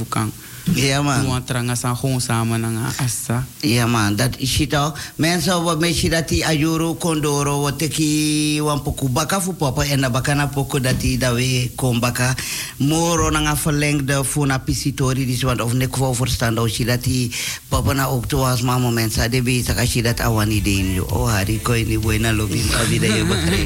Ja 0.73 1.03
man. 1.03 1.25
Mo 1.25 1.37
tranga 1.45 1.75
san 1.75 1.95
samen 2.19 2.61
nga 2.61 2.89
assa. 3.03 3.45
Ja 3.61 3.85
man, 3.85 4.15
dat 4.15 4.37
is 4.37 4.57
het 4.57 4.73
al. 4.73 4.93
Mensen 5.15 5.63
wat 5.63 5.81
dat 6.09 6.29
die 6.29 6.45
ayuru 6.45 6.95
kondoro 6.95 7.61
wat 7.61 7.77
teki 7.77 8.61
wan 8.61 8.81
poku 8.81 9.09
baka 9.09 9.41
fu 9.41 9.53
papa 9.53 9.83
en 9.85 9.99
na 9.99 10.09
baka 10.09 10.33
na 10.33 10.47
poku 10.47 10.79
dat 10.79 10.99
die 10.99 11.17
dat 11.17 11.33
we 11.33 11.71
kom 11.75 11.99
baka 11.99 12.35
moro 12.77 13.29
na 13.29 13.55
verlengde 13.55 14.23
fu 14.23 14.45
na 14.45 14.57
pisitori 14.57 15.25
dis 15.25 15.43
want 15.43 15.61
of 15.61 15.73
nek 15.73 15.95
vo 15.95 16.13
verstand 16.13 16.57
dat 16.57 17.03
die 17.03 17.31
papa 17.69 17.93
na 17.93 18.07
ook 18.07 18.25
to 18.25 18.45
as 18.45 18.61
mama 18.61 18.89
mensen 18.89 19.31
de 19.31 19.41
be 19.41 19.63
als 19.77 19.93
je 19.93 20.01
dat 20.01 20.19
awan 20.19 20.51
idee 20.51 20.93
jo 20.93 21.05
oh 21.05 21.29
hari 21.29 21.59
ko 21.61 21.73
ni 21.73 21.99
buena 21.99 22.29
abi 22.29 22.99
da 22.99 23.07
je 23.07 23.25
bakre 23.25 23.59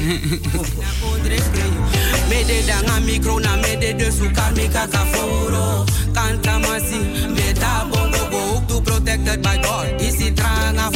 Mede 2.30 2.62
danga 2.62 3.00
micro 3.00 3.38
na 3.40 3.56
mede 3.56 3.92
de 3.98 4.10
suka 4.12 4.52
mi 4.56 4.68
kaka 4.68 5.04
foro 5.12 5.84
Kanta 6.14 6.58
masi 6.62 6.98
meta 7.34 7.88
bongo 7.90 8.22
go 8.30 8.42
to 8.68 8.80
protected 8.80 9.42
by 9.42 9.56
God. 9.58 10.00
Isi 10.00 10.30
tranga 10.30 10.90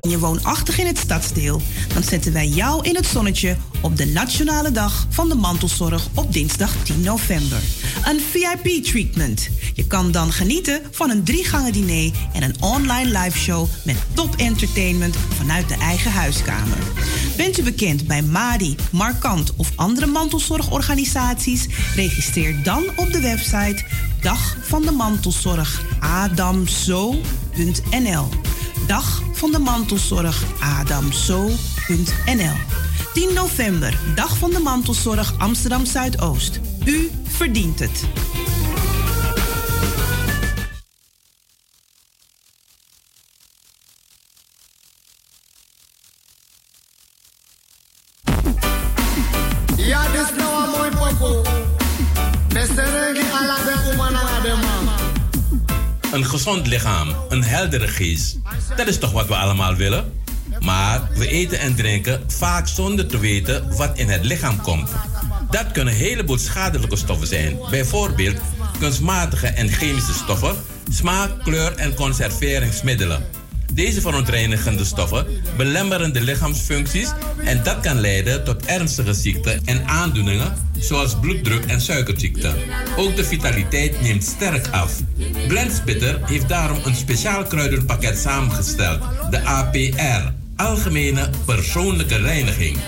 je 0.00 0.18
woonachtig 0.18 0.78
in 0.78 0.86
het 0.86 0.98
stadsdeel, 0.98 1.62
dan 1.94 2.02
zetten 2.02 2.32
wij 2.32 2.46
jou 2.46 2.88
in 2.88 2.96
het 2.96 3.06
zonnetje 3.06 3.56
op 3.80 3.96
de 3.96 4.06
Nationale 4.06 4.70
Dag 4.72 5.06
van 5.10 5.28
de 5.28 5.34
Mantelzorg 5.34 6.08
op 6.14 6.32
dinsdag 6.32 6.74
10 6.84 7.00
november. 7.00 7.58
Een 8.04 8.20
VIP-treatment. 8.20 9.48
Je 9.74 9.86
kan 9.86 10.10
dan 10.10 10.32
genieten 10.32 10.82
van 10.90 11.10
een 11.10 11.24
driegangen 11.24 11.72
diner 11.72 12.12
en 12.32 12.42
een 12.42 12.54
online 12.60 13.18
liveshow 13.18 13.68
met 13.84 13.96
top 14.12 14.36
entertainment 14.36 15.16
vanuit 15.36 15.68
de 15.68 15.76
eigen 15.76 16.12
huiskamer. 16.12 16.78
Bent 17.36 17.58
u 17.58 17.62
bekend 17.62 18.06
bij 18.06 18.22
Madi, 18.22 18.76
Markant 18.92 19.52
of 19.56 19.72
andere 19.74 20.06
mantelzorgorganisaties? 20.06 21.66
Registreer 21.94 22.62
dan 22.62 22.84
op 22.96 23.12
de 23.12 23.20
website 23.20 23.84
Dag 24.20 24.56
van 24.62 24.82
de 24.82 24.90
Mantelzorg 24.90 25.82
adamzo.nl. 26.00 27.18
Dag 28.86 29.22
van 29.32 29.50
de 29.52 29.58
Mantelzorg 29.58 30.44
adamzo.nl. 30.60 32.56
10 33.14 33.34
november, 33.34 33.98
Dag 34.14 34.36
van 34.38 34.50
de 34.50 34.58
Mantelzorg 34.58 35.38
Amsterdam 35.38 35.86
Zuidoost. 35.86 36.60
U 36.84 37.10
verdient 37.26 37.78
het. 37.78 38.04
Een 56.12 56.24
gezond 56.24 56.66
lichaam, 56.66 57.14
een 57.28 57.44
heldere 57.44 57.88
geest. 57.88 58.38
Dat 58.76 58.86
is 58.86 58.98
toch 58.98 59.12
wat 59.12 59.26
we 59.26 59.34
allemaal 59.34 59.74
willen? 59.74 60.12
Maar 60.60 61.08
we 61.14 61.28
eten 61.28 61.58
en 61.58 61.74
drinken 61.74 62.22
vaak 62.26 62.68
zonder 62.68 63.06
te 63.06 63.18
weten 63.18 63.76
wat 63.76 63.98
in 63.98 64.08
het 64.08 64.24
lichaam 64.24 64.60
komt. 64.60 64.90
Dat 65.50 65.72
kunnen 65.72 65.94
een 65.94 66.00
heleboel 66.00 66.38
schadelijke 66.38 66.96
stoffen 66.96 67.26
zijn. 67.26 67.58
Bijvoorbeeld 67.70 68.36
kunstmatige 68.78 69.46
en 69.46 69.68
chemische 69.68 70.12
stoffen, 70.12 70.56
smaak, 70.90 71.42
kleur 71.42 71.74
en 71.76 71.94
conserveringsmiddelen. 71.94 73.37
Deze 73.78 74.00
verontreinigende 74.00 74.84
stoffen 74.84 75.26
belemmeren 75.56 76.12
de 76.12 76.20
lichaamsfuncties 76.20 77.12
en 77.44 77.62
dat 77.62 77.80
kan 77.80 78.00
leiden 78.00 78.44
tot 78.44 78.64
ernstige 78.64 79.14
ziekten 79.14 79.60
en 79.64 79.86
aandoeningen 79.86 80.54
zoals 80.78 81.18
bloeddruk 81.20 81.64
en 81.64 81.80
suikerziekte. 81.80 82.54
Ook 82.96 83.16
de 83.16 83.24
vitaliteit 83.24 84.00
neemt 84.00 84.24
sterk 84.24 84.68
af. 84.68 85.00
Blendspitter 85.48 86.20
heeft 86.24 86.48
daarom 86.48 86.78
een 86.84 86.94
speciaal 86.94 87.42
kruidenpakket 87.42 88.18
samengesteld, 88.18 89.00
de 89.30 89.44
APR, 89.44 90.32
Algemene 90.56 91.30
Persoonlijke 91.44 92.16
Reiniging. 92.16 92.78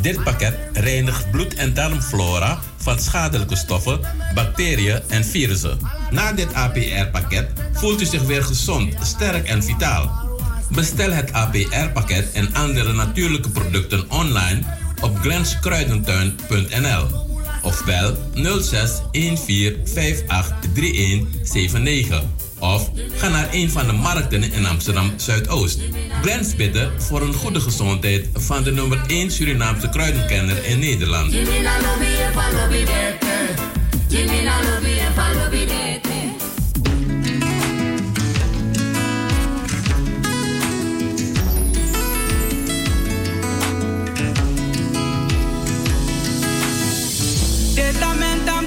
Dit 0.00 0.24
pakket 0.24 0.54
reinigt 0.72 1.30
bloed- 1.30 1.54
en 1.54 1.74
darmflora 1.74 2.58
van 2.76 2.98
schadelijke 2.98 3.56
stoffen, 3.56 4.00
bacteriën 4.34 5.00
en 5.08 5.24
virussen. 5.24 5.78
Na 6.10 6.32
dit 6.32 6.54
APR-pakket 6.54 7.50
voelt 7.72 8.00
u 8.00 8.04
zich 8.04 8.22
weer 8.22 8.44
gezond, 8.44 8.94
sterk 9.02 9.48
en 9.48 9.62
vitaal. 9.62 10.27
Bestel 10.70 11.12
het 11.12 11.32
APR-pakket 11.32 12.32
en 12.32 12.54
andere 12.54 12.92
natuurlijke 12.92 13.50
producten 13.50 14.10
online 14.10 14.60
op 15.00 15.18
glenskruidentuin.nl 15.18 17.06
of 17.62 17.84
bel 17.84 18.16
06 18.62 18.90
14 19.12 19.82
58 19.88 20.72
3179 20.74 22.22
of 22.58 22.90
ga 23.16 23.28
naar 23.28 23.48
een 23.50 23.70
van 23.70 23.86
de 23.86 23.92
markten 23.92 24.52
in 24.52 24.66
Amsterdam 24.66 25.12
Zuidoost. 25.16 25.78
Glens 26.22 26.54
Bitter 26.54 26.90
voor 26.98 27.22
een 27.22 27.34
goede 27.34 27.60
gezondheid 27.60 28.28
van 28.34 28.62
de 28.62 28.72
nummer 28.72 29.00
1 29.06 29.30
Surinaamse 29.30 29.88
kruidenkenner 29.88 30.64
in 30.64 30.78
Nederland. 30.78 31.32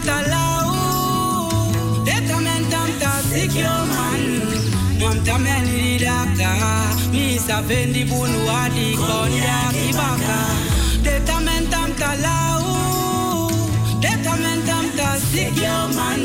Detamentam 0.01 0.33
talau, 0.33 1.61
detamentam 2.05 2.89
ta 2.97 3.21
sikyo 3.29 3.75
man. 3.93 4.21
Mam 4.97 5.17
tameni 5.21 6.01
daka, 6.01 6.53
mi 7.13 7.37
sa 7.37 7.61
vendi 7.61 8.03
bunu 8.09 8.41
adi 8.49 8.97
konya 8.97 9.69
kibaka. 9.69 10.41
Detamentam 11.05 11.93
talau, 12.01 12.65
detamentam 14.01 14.85
ta 14.97 15.21
sikyo 15.29 15.93
man. 15.93 16.21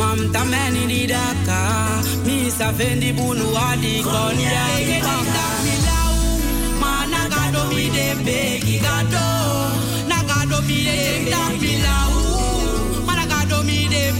Mam 0.00 0.32
tameni 0.32 1.04
daka, 1.04 1.60
mi 2.24 2.48
sa 2.48 2.72
vendi 2.72 3.12
bunu 3.12 3.52
adi 3.52 4.00
konya 4.00 4.64
kibaka. 4.88 5.46
Milau, 5.64 6.16
mana 6.80 7.28
gado 7.28 7.68
mi 7.76 7.92
de 7.92 8.08
begi 8.24 8.80
gado, 8.80 9.28
nagado 10.08 10.64
mi 10.64 10.80
de 10.88 11.28
tak 11.28 11.60
milau. 11.60 11.80
Mana 11.84 11.90
gado 11.92 12.11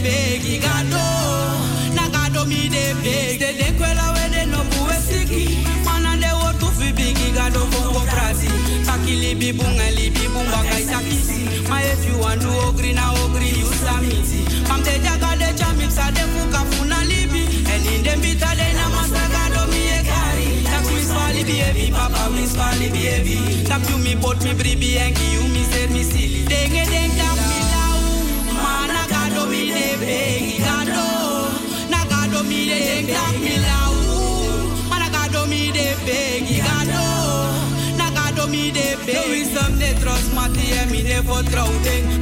mi 0.03 0.09
de 0.09 0.39
begi 0.39 0.59
gado, 0.59 2.45
mi 2.45 2.69
de 2.69 2.93
begi. 3.03 3.37
De 3.37 3.53
de 3.53 3.73
kwela 3.77 4.13
we 4.13 4.29
de 4.29 4.45
no 4.45 4.63
buwe 4.63 4.97
siki, 5.07 5.65
mana 5.85 6.15
de 6.17 6.31
wo 6.33 6.51
tu 6.59 6.67
fi 6.77 6.91
bigi 6.91 7.31
gado 7.31 7.65
bongo 7.71 8.01
prasi. 8.11 8.47
Taki 8.85 9.15
libi 9.15 9.53
bunga 9.53 9.89
libi 9.91 10.27
bunga 10.33 10.61
kai 10.69 10.83
sakisi. 10.83 11.67
Ma 11.69 11.79
if 11.79 12.05
you 12.05 12.17
want 12.19 12.41
to 12.41 12.47
ogri 12.47 12.93
na 12.93 13.13
ogri 13.23 13.49
you 13.57 13.67
samiti. 13.83 14.43
Mam 14.67 14.83
te 14.83 14.99
jaga 14.99 15.37
de 15.39 15.53
chamiksa 15.57 16.11
de 16.13 16.23
fuka 16.33 16.61
funa 16.71 16.97
libi. 17.05 17.43
And 17.73 17.85
in 17.85 18.03
dem 18.03 18.19
bita 18.21 18.55
de 18.55 18.73
na 18.73 18.89
masa 18.89 19.23
gado 19.33 19.67
mi 19.71 19.87
e 19.87 20.03
kari. 20.03 20.63
Tak 20.65 20.85
mi 20.91 21.01
swali 21.01 21.43
baby, 21.43 21.91
papa 21.91 22.29
mi 22.29 22.45
swali 22.45 22.89
baby. 22.89 23.63
Tak 23.65 23.89
you 23.89 23.97
mi 23.97 24.15
pot 24.15 24.43
mi 24.43 24.53
bribi 24.53 24.97
and 24.97 25.17
you 25.33 25.47
mi 25.47 25.63
ser 25.63 25.87
mi 25.89 26.03
sili. 26.03 26.45
Denge 26.45 26.85
deng 26.91 27.11
tak 27.17 27.37
mi 27.49 27.62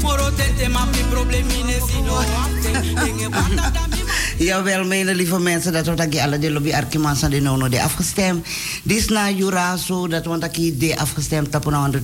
Moro 0.02 0.32
tente 0.34 0.68
ma 0.68 0.86
mi 0.86 1.04
problem 1.10 1.46
mi 1.48 1.64
ne 1.64 1.80
sino. 1.88 2.14
Denge 3.04 3.30
bata 3.30 4.01
Jawel, 4.44 4.86
mijn 4.86 5.16
lieve 5.16 5.40
mensen, 5.40 5.74
dat 5.74 5.86
wordt 5.86 6.18
alle 6.20 6.40
de 6.40 6.52
lobby 6.52 6.74
Arkimans 6.74 7.24
aan 7.24 7.30
de 7.30 7.40
nono 7.40 7.70
de 7.70 7.82
afgestemd. 7.82 8.48
Dit 8.84 8.98
is 8.98 9.08
na 9.08 9.30
Jurazo, 9.30 10.08
dat 10.08 10.26
wordt 10.26 10.44
aquí 10.44 10.78
de 10.78 10.98
afgestemd 10.98 11.56
op 11.56 11.64
105.2 11.64 12.02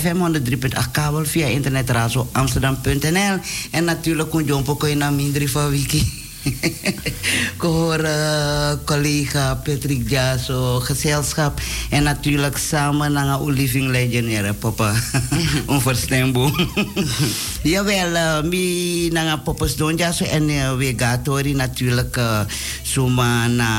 FM, 0.00 0.16
103.8 0.16 0.90
kabel 0.92 1.24
via 1.24 1.46
internet 1.46 1.90
razo 1.90 2.28
amsterdam.nl. 2.32 3.38
En 3.70 3.84
natuurlijk 3.84 4.30
kun 4.30 4.46
je 4.46 4.52
ook 4.52 4.94
naar 4.94 5.12
minder 5.12 5.48
van 5.48 5.70
wiki. 5.70 6.19
Ik 7.54 7.66
hoor 7.66 7.98
eh, 7.98 8.72
collega 8.84 9.54
Patrick 9.54 10.10
Jaso, 10.10 10.80
gezelschap. 10.80 11.60
En 11.90 12.02
natuurlijk 12.02 12.56
samen 12.58 13.12
naar 13.12 13.40
een 13.40 13.52
living 13.52 13.90
legend, 13.90 14.30
ja, 14.30 14.52
papa. 14.52 14.94
Onverstembaar. 15.66 16.50
Jawel, 17.62 18.12
uh, 18.12 18.42
mi 18.42 19.08
naar 19.08 19.38
popos 19.38 19.76
don 19.76 19.96
Jaso 19.96 20.24
en 20.24 20.48
uh, 20.48 20.76
we 20.76 20.92
gatori 20.96 21.54
natuurlijk 21.54 22.16
uh, 22.16 22.40
suma 22.82 23.46
na 23.46 23.70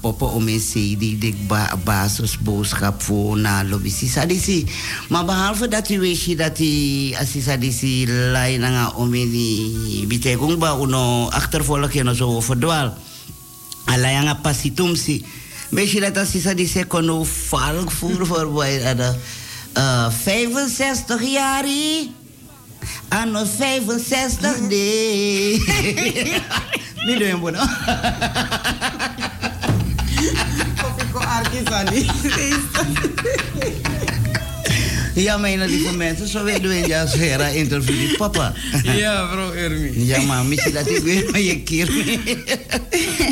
popo 0.00 0.26
omesi 0.26 0.96
die 0.98 1.18
dik 1.18 1.46
ba 1.46 1.74
basisboodschap 1.84 3.02
voor 3.02 3.38
na 3.38 3.64
lobby 3.64 3.90
sadisi. 3.90 4.66
Maar 5.08 5.24
behalve 5.24 5.68
dat 5.68 5.90
u 5.90 6.00
weet 6.00 6.38
dat 6.38 6.56
die 6.56 7.18
asisadisi 7.18 8.06
lai 8.06 8.58
nanga 8.58 8.92
omeni 8.96 10.06
bitegung 10.06 10.58
ba 10.58 10.78
uno 10.78 11.28
achtervolg 11.28 11.92
je 12.04 12.10
no 12.10 12.16
zo 12.16 12.40
verdwaal. 12.40 12.94
Alayanga 13.84 14.34
pasitumsi. 14.34 15.24
Weet 15.68 15.90
je 15.90 16.00
dat 16.00 16.16
asisadisi 16.16 16.84
kono 16.84 17.24
valk 17.24 17.90
voer 17.90 18.26
voor 18.26 18.52
bij 18.52 18.94
de 18.94 19.14
uh, 19.76 20.10
65 20.22 21.22
jaar. 21.22 21.64
Anno 23.08 23.44
65 23.44 24.68
de. 24.68 24.84
Niet 27.06 27.18
doen, 27.18 27.40
bono. 27.40 27.62
Fico 35.14 35.20
archivani. 35.20 35.22
Ja, 35.22 35.36
mijn 35.36 35.64
lieve 35.64 35.96
mensen, 35.96 36.28
zo 36.28 36.44
weer 36.44 36.62
doen 36.62 36.70
we 36.70 36.86
ja, 36.86 37.06
Sera 37.06 37.46
interview 37.46 37.96
die 37.96 38.16
papa. 38.16 38.52
Ja, 38.82 39.28
vrouw 39.30 39.52
Ermi. 39.52 40.06
Ja, 40.06 40.20
maar 40.20 40.44
misschien 40.44 40.72
dat 40.72 40.90
ik 40.90 41.02
weer 41.02 41.30
met 41.30 41.44
je 41.44 41.60
keer. 41.60 41.86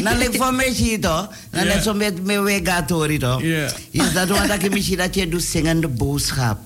Dan 0.02 0.18
leg 0.18 0.28
van 0.32 0.56
mij 0.56 0.74
zie 0.74 0.90
je 0.90 0.98
toch? 0.98 1.28
Dan 1.50 1.66
net 1.66 1.82
zo 1.82 1.94
met 1.94 2.24
mijn 2.24 2.42
wegatori 2.42 3.18
toch? 3.18 3.42
Ja. 3.42 3.72
Is 3.90 4.12
dat 4.12 4.28
wat 4.28 4.62
ik 4.62 4.72
misschien 4.72 4.96
dat 4.96 5.14
je 5.14 5.28
doet 5.28 5.42
zingende 5.42 5.88
boodschap. 5.88 6.58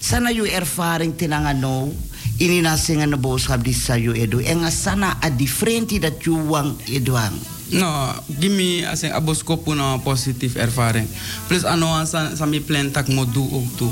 Sana 0.00 0.28
je 0.28 0.50
ervaring 0.50 1.12
tenanga 1.16 1.52
no. 1.52 1.94
Ini 2.36 2.60
na 2.60 2.76
zingende 2.76 3.16
boodschap 3.16 3.64
die 3.64 3.74
sa 3.74 3.94
je 3.94 4.12
edu. 4.12 4.42
En 4.42 4.72
sana 4.72 5.16
a 5.24 5.30
differenti 5.30 5.98
dat 5.98 6.12
je 6.18 6.44
wang 6.44 6.74
eduang. 6.86 7.32
No, 7.68 8.12
gimi 8.40 8.84
as 8.84 9.02
een 9.02 9.12
aboskopu 9.12 9.74
na 9.74 9.96
positief 9.96 10.54
ervaring. 10.54 11.06
Plus 11.46 11.64
ano 11.64 11.86
an 11.86 12.06
sa, 12.06 12.30
sa 12.36 12.44
mi 12.44 12.60
plan 12.60 12.90
tak 12.90 13.08
mo 13.08 13.24
do 13.32 13.48
ook 13.52 13.76
toe. 13.76 13.90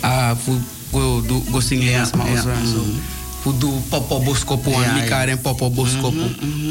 Ah, 0.00 0.36
fu 0.36 0.52
go 0.92 1.20
do 1.26 1.42
go 1.50 1.60
sing 1.60 1.82
maar 1.82 2.26
also. 2.26 2.84
Fu 3.42 3.52
do 3.58 3.70
popo 3.88 4.20
boskopu 4.20 4.70
Ja, 4.70 4.76
an 4.82 4.94
mi 4.94 5.06
karen 5.08 5.38
popo 5.40 5.70
boskopu. 5.70 6.22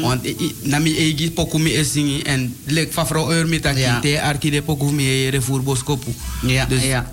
Want 0.02 0.24
i- 0.24 0.36
i- 0.38 0.54
na 0.62 0.78
mi 0.78 0.94
egi 0.96 1.30
poku 1.30 1.58
mi 1.58 1.70
esingi 1.74 2.22
en 2.22 2.56
lek 2.66 2.92
fa 2.92 3.06
vrouw 3.06 3.30
eur 3.32 3.46
mi 3.46 3.60
taki 3.60 3.80
te 4.00 4.20
arki 4.20 4.50
de 4.50 4.62
poku 4.62 4.90
mi 4.90 5.04
e 5.26 5.30
revoer 5.30 5.62
boskopu. 5.62 6.10
Ja, 6.46 6.66
dus 6.66 6.82
ja. 6.82 7.10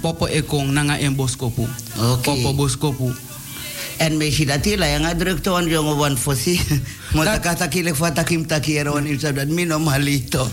popo 0.00 0.26
e 0.26 0.42
kong 0.42 0.70
nanga 0.70 0.98
en 0.98 1.14
boskopu. 1.14 1.66
Oké. 1.96 2.20
Popo 2.22 2.54
boskopu. 2.54 3.12
En 3.98 4.16
misschien 4.16 4.46
dat 4.46 4.64
hij 4.64 4.78
lang 4.78 5.18
druk 5.18 5.42
toon 5.42 5.68
jongen 5.68 5.96
want 5.96 6.18
voor 6.18 6.36
si. 6.36 6.60
Maar 7.14 7.24
dat 7.24 7.40
kata 7.40 7.66
kilik 7.66 7.94
van 7.94 8.12
takim 8.12 8.46
takiero 8.46 8.96
en 8.96 9.12
iets 9.12 9.22
dat 9.22 9.48
min 9.48 9.74
om 9.74 9.86
halito. 9.86 10.50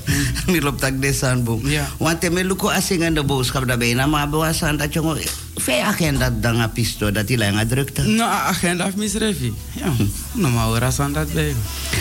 Mi 0.47 0.61
lop 0.61 0.79
tak 0.79 1.01
desan 1.01 1.43
boom. 1.43 1.67
Ja. 1.67 1.87
Want 1.97 2.21
te 2.21 2.29
me 2.29 2.45
luko 2.45 2.69
asing 2.69 3.03
aan 3.03 3.13
de 3.13 3.23
boodschap 3.23 3.67
daarbij 3.67 3.93
na 3.93 4.05
maar 4.05 4.29
bewasan 4.29 4.77
dat 4.77 4.93
jongen 4.93 5.17
Vijf 5.55 5.83
agenda 5.83 6.29
dan 6.29 6.59
een 6.59 6.71
pisto 6.71 7.11
dat 7.11 7.27
die 7.27 7.37
lang 7.37 7.67
drukte. 7.67 8.01
Nou, 8.01 8.29
agenda 8.29 8.87
of 8.87 8.95
misrevi. 8.95 9.53
Ja, 9.71 9.91
normaal 10.33 10.77
rasan 10.77 11.13
dat 11.13 11.33
bij. 11.33 11.55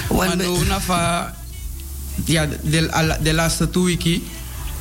Want 0.08 0.36
nu 0.36 0.66
na 0.66 0.80
fa 0.80 1.34
ja 2.24 2.48
de 2.62 3.16
de 3.22 3.34
laatste 3.34 3.70
twee 3.70 3.84
weken 3.84 4.22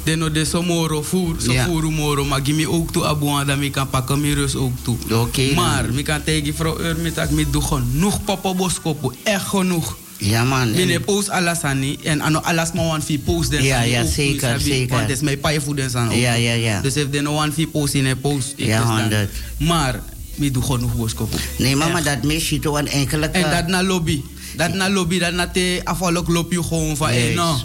de 0.03 0.15
no 0.15 0.31
de 0.31 0.45
somoro 0.45 1.01
voer 1.01 1.35
so 1.37 1.51
Ja. 1.51 1.65
voer 1.65 1.83
moro 1.91 2.25
maar 2.25 2.41
ook 2.67 2.91
toe 2.91 3.05
abuan 3.05 3.47
dat 3.47 3.57
mi 3.57 3.69
kan 3.69 3.89
pakken 3.89 4.21
mi 4.21 4.33
rust 4.33 4.55
ook 4.55 4.71
toe. 4.81 4.97
Oké. 5.11 5.45
dan. 5.45 5.55
Maar 5.55 5.85
mi 5.93 6.01
kan 6.03 6.23
tegen 6.23 6.55
vrouw 6.55 6.79
Ur 6.79 6.97
mi 6.97 7.11
tak 7.11 7.29
mi 7.29 7.45
doe 7.49 7.61
genoeg 7.61 8.23
papa 8.23 8.53
boskopo 8.53 9.11
echt 9.23 9.47
genoeg. 9.47 9.97
Ja 10.17 10.43
man. 10.43 10.71
Mine 10.71 10.93
en- 10.93 11.03
post 11.03 11.29
alles 11.29 11.61
aan 11.61 11.79
niet 11.79 12.01
en 12.01 12.21
ano 12.21 12.39
alles 12.39 12.71
maar 12.71 12.85
wan 12.85 13.01
fi 13.01 13.19
post 13.19 13.49
den 13.51 13.63
Ja, 13.63 13.81
ja, 13.81 14.05
zeker, 14.05 14.39
sabi, 14.49 14.63
zeker. 14.63 14.87
Want 14.95 15.01
het 15.01 15.11
is 15.17 15.21
mijn 15.21 15.39
paai 15.39 15.59
voeden 15.61 15.89
san 15.89 16.07
ook. 16.07 16.13
Ja, 16.13 16.33
ja, 16.33 16.53
ja. 16.53 16.81
Dus 16.81 16.95
if 16.95 17.09
de 17.09 17.21
no 17.21 17.33
wan 17.33 17.51
fi 17.51 17.67
post 17.67 17.93
in 17.93 18.05
een 18.05 18.19
post. 18.19 18.53
ik 18.55 18.65
Ja, 18.65 18.83
honderd. 18.99 19.29
Maar 19.59 19.99
mi 20.35 20.51
doe 20.51 20.63
genoeg 20.63 20.95
boskopo. 20.95 21.37
Nee, 21.57 21.75
mama, 21.75 22.01
dat 22.01 22.23
meisje 22.23 22.59
toch 22.59 22.77
een 22.79 22.87
enkele 22.87 23.27
En 23.27 23.49
dat 23.51 23.67
na 23.67 23.83
lobby. 23.83 24.21
Dat 24.55 24.73
na 24.73 24.89
lobby, 24.89 25.19
dat 25.19 25.33
na 25.33 25.47
te 25.47 25.81
afvallig 25.83 26.27
loop 26.27 26.51
je 26.51 26.63
gewoon 26.63 26.97
van, 26.97 27.07
hey, 27.07 27.25
Yes. 27.27 27.35
no. 27.35 27.55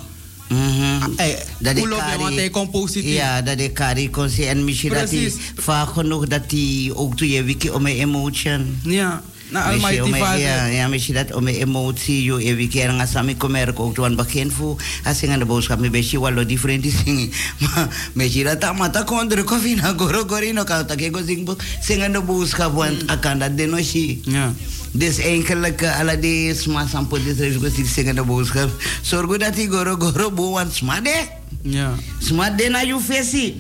Dat 0.49 1.73
hoe 1.77 1.83
ik 1.83 1.89
loop 1.89 1.99
je, 1.99 2.05
kari- 2.05 2.23
want 2.23 2.35
hij 2.35 2.51
komt 2.51 2.71
positief. 2.71 3.15
Ja, 3.15 3.43
dat 3.43 3.61
ik 3.61 3.75
kari 3.75 4.11
kon 4.11 4.29
zien. 4.29 4.47
En 4.47 4.65
misschien 4.65 4.93
dat 4.93 5.11
hij 5.11 5.33
vaak 5.57 5.89
genoeg 5.89 6.27
dat 6.27 6.43
hij 6.49 6.91
ook 6.95 7.17
toe 7.17 7.29
je 7.31 7.43
wiki 7.43 7.71
om 7.71 7.83
mijn 7.83 7.97
emotion. 7.97 8.79
Ja, 8.83 9.23
na 9.51 9.71
Misschien 9.71 10.01
Almighty 10.01 10.25
om. 10.25 10.39
Ja, 10.41 10.65
ja, 10.67 10.89
misschien 10.89 11.15
dat 11.15 11.33
om 11.35 11.43
mijn 11.43 11.57
emotie, 11.57 12.25
je 12.25 12.51
een 12.51 12.57
wiki 12.57 12.81
en 12.81 13.01
als 13.01 13.15
ik 13.27 13.39
kom 13.39 13.55
er 13.55 13.73
ook 13.81 13.99
aan 13.99 14.05
het 14.05 14.17
begin 14.17 14.51
voor. 14.51 14.83
Als 15.05 15.23
ik 15.23 15.31
aan 15.31 15.39
de 15.39 15.45
boodschap, 15.45 15.79
mijn 15.79 15.93
beetje 15.93 16.21
wel 16.21 16.47
different 16.47 16.85
is 16.85 16.95
zingen. 17.05 17.31
Maar 17.75 18.11
misschien 18.13 18.45
dat 18.45 18.61
dat 18.61 18.77
maar 18.77 18.93
dat 18.93 19.05
kon 19.05 19.29
druk 19.29 19.51
of 19.51 19.65
in 19.65 19.79
een 19.79 19.99
goro 19.99 20.23
goro 20.27 20.37
in 20.37 20.57
elkaar. 20.57 20.87
Dat 20.87 21.01
ik 21.01 21.19
zingen, 21.27 21.57
zingen 21.81 22.13
de 22.13 22.21
boodschap, 22.21 22.75
want 22.75 23.03
ik 23.03 23.21
kan 23.21 23.39
dat 23.39 23.57
denoshi. 23.57 24.21
Ja. 24.25 24.55
Dus 24.93 25.19
eigenlijk, 25.19 25.83
uh, 25.83 26.01
alle 26.01 26.19
die 26.19 26.55
sma 26.55 26.87
sampo 26.87 27.19
dit 27.23 27.41
is 27.41 27.57
go 27.57 27.69
zingen 27.85 28.15
de 28.15 28.23
boodschap. 28.23 28.71
Zorg 29.03 29.37
dat 29.37 29.55
die 29.55 29.69
goro 29.69 29.97
goro 29.99 30.31
boe, 30.31 30.53
want 30.53 30.75
sma 30.75 31.01
de. 31.01 31.25
Ja. 31.63 31.95
Sma 32.19 32.51
de 32.51 32.69
na 32.69 32.81
je 32.81 32.99
visie. 33.01 33.57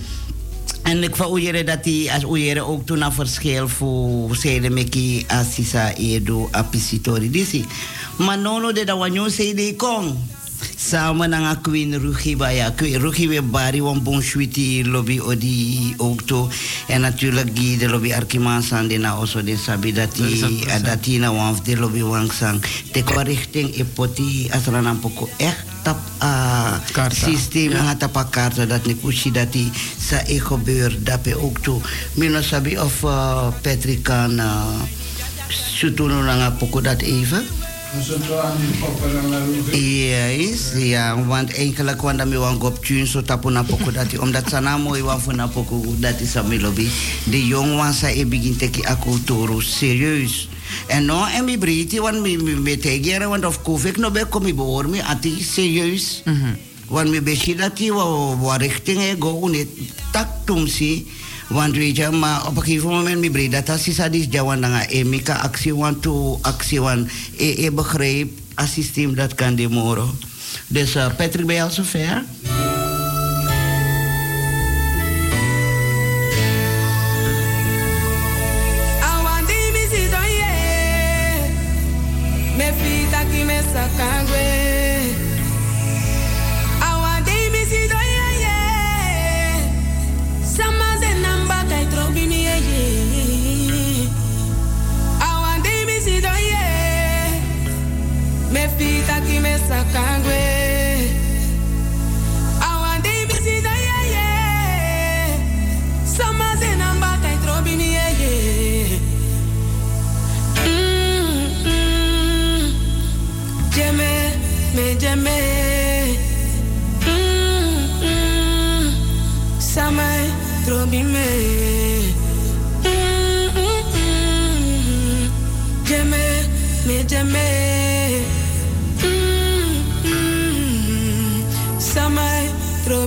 En 0.83 1.03
ik 1.03 1.16
van 1.16 1.31
oeieren 1.31 1.66
dat 1.66 1.85
die 1.85 2.12
als 2.12 2.24
oeieren 2.24 2.66
ook 2.66 2.87
toen 2.87 3.03
een 3.03 3.12
verschil 3.12 3.68
voor 3.68 4.37
zeiden 4.37 4.72
meki 4.72 5.24
asisa 5.26 5.95
edo 5.95 6.49
apisitori 6.51 7.31
disi. 7.31 7.64
Maar 8.16 8.39
nono 8.39 8.72
de 8.72 8.85
wanneer 8.85 9.31
zei 9.31 9.55
die 9.55 9.76
kon. 9.76 10.16
Samen 10.76 11.30
na 11.30 11.54
Queen 11.61 11.94
Rugi 11.94 12.36
Baya. 12.36 12.70
Queen 12.70 13.00
Rugi 13.00 13.28
we 13.28 13.42
bari 13.42 13.80
wan 13.80 14.02
bon 14.02 14.22
sweetie 14.22 14.84
lobby 14.84 15.20
odi 15.20 15.94
ook 15.98 16.22
to. 16.22 16.48
En 16.88 17.00
natuurlijk 17.00 17.56
die 17.56 17.78
de 17.78 17.88
lobby 17.88 18.12
Arkiman 18.12 18.62
san 18.62 18.88
de 18.88 18.96
na 18.96 19.11
also 19.11 19.42
de 19.42 19.56
sabi 19.56 19.92
dat 19.92 20.14
die 20.14 20.40
dat 20.82 21.06
na 21.06 21.32
wan 21.32 21.59
de 21.64 21.76
lobby 21.76 22.02
wang 22.02 22.32
sang. 22.32 22.62
Te 22.92 23.02
richting 23.04 23.74
epoti 23.74 24.48
asrana 24.50 24.94
poko 24.94 25.28
echt 25.36 25.64
tap 25.82 25.98
a 26.22 26.80
systeem 27.11 27.70
ja. 27.70 27.94
tap 27.94 28.16
a 28.16 28.24
kaarta 28.24 28.66
dat 28.66 28.86
ni 28.86 28.94
kushi 28.94 29.30
dat 29.30 29.52
die 29.52 29.70
sa 29.98 30.22
e 30.26 30.38
gebeur 30.40 30.94
dat 31.02 31.22
pe 31.22 31.36
ook 31.36 31.59
to. 31.59 31.82
Mino 32.14 32.40
sabi 32.40 32.78
of 32.78 33.02
uh, 33.02 33.48
Patrick 33.62 34.02
kan 34.02 34.38
uh, 34.38 34.82
sutunu 35.48 36.22
na 36.22 36.50
poko 36.50 36.80
dat 36.80 37.00
even. 37.02 37.67
Ja, 39.72 40.26
is. 40.28 40.72
Ja, 40.76 41.16
want 41.24 41.53
eigenlijk 41.53 42.01
wanneer 42.03 42.28
we 42.28 42.36
wan 42.39 42.61
gop 42.61 42.84
tune 42.84 43.07
so 43.07 43.22
tapu 43.22 43.51
na 43.51 43.62
poko 43.62 43.91
dati. 43.91 44.18
Omdat 44.18 44.49
sana 44.49 44.76
mooi 44.76 45.03
wan 45.03 45.20
voor 45.20 45.34
na 45.34 45.49
poko 45.49 45.82
dati 45.97 46.26
sa 46.26 46.43
melobi. 46.43 46.89
De 47.24 47.47
jong 47.47 47.76
wan 47.76 47.93
sa 47.95 48.09
e 48.09 48.26
begin 48.26 48.57
teki 48.57 48.84
aku 48.84 49.24
toro 49.24 49.61
serieus. 49.61 50.49
En 50.86 51.05
no 51.05 51.24
en 51.24 51.45
mi 51.45 51.59
briti 51.59 52.01
wan 52.01 52.20
mi 52.20 52.36
mi 52.36 52.76
tegere 52.76 53.26
want 53.28 53.45
of 53.45 53.62
kofik 53.62 53.97
no 53.97 54.11
be 54.11 54.24
komi 54.28 54.53
boor 54.55 54.89
mi 54.89 55.01
ati 55.01 55.43
serieus. 55.43 56.22
Want 56.89 57.09
mi 57.11 57.20
beshi 57.20 57.55
dati 57.57 57.91
wa 57.91 58.34
wa 58.36 58.57
richting 58.57 59.01
e 59.01 59.16
go 59.16 59.41
unet 59.41 59.68
tak 60.12 60.45
tumsi. 60.45 61.07
Want 61.49 61.76
weet 61.76 61.96
je, 61.96 62.11
maar 62.11 62.46
op 62.46 62.57
een 62.57 62.62
gegeven 62.62 62.88
moment 62.88 63.18
mi 63.18 63.30
breda 63.30 63.61
dat 63.61 63.86
is 63.86 63.96
dat 63.96 64.14
is 64.14 64.26
jawan 64.30 64.66
mi 65.05 65.22
ka 65.22 65.34
actie 65.34 65.74
want 65.74 66.03
to 66.03 66.38
actie 66.42 66.80
wan 66.80 67.09
e 67.36 67.64
e 67.64 67.70
begreep 67.70 68.38
a 68.61 68.66
systeem 68.66 69.14
dat 69.14 69.34
kan 69.34 69.55
de 69.55 69.68
moro. 69.68 70.14
Dus 70.66 70.96
uh, 70.96 71.07
Patrick 71.16 71.46
ben 71.46 71.55
je 71.55 71.62
al 71.62 71.70
zover? 71.70 72.24
Me 99.89 99.95
sakangwe 99.95 100.38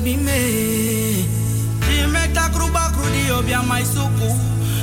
trobi 0.01 0.17
me. 0.17 1.25
Imekta 2.03 2.49
kruba 2.53 2.91
krudi 2.93 3.31
obia 3.31 3.61
mai 3.63 3.83
suku. 3.83 4.29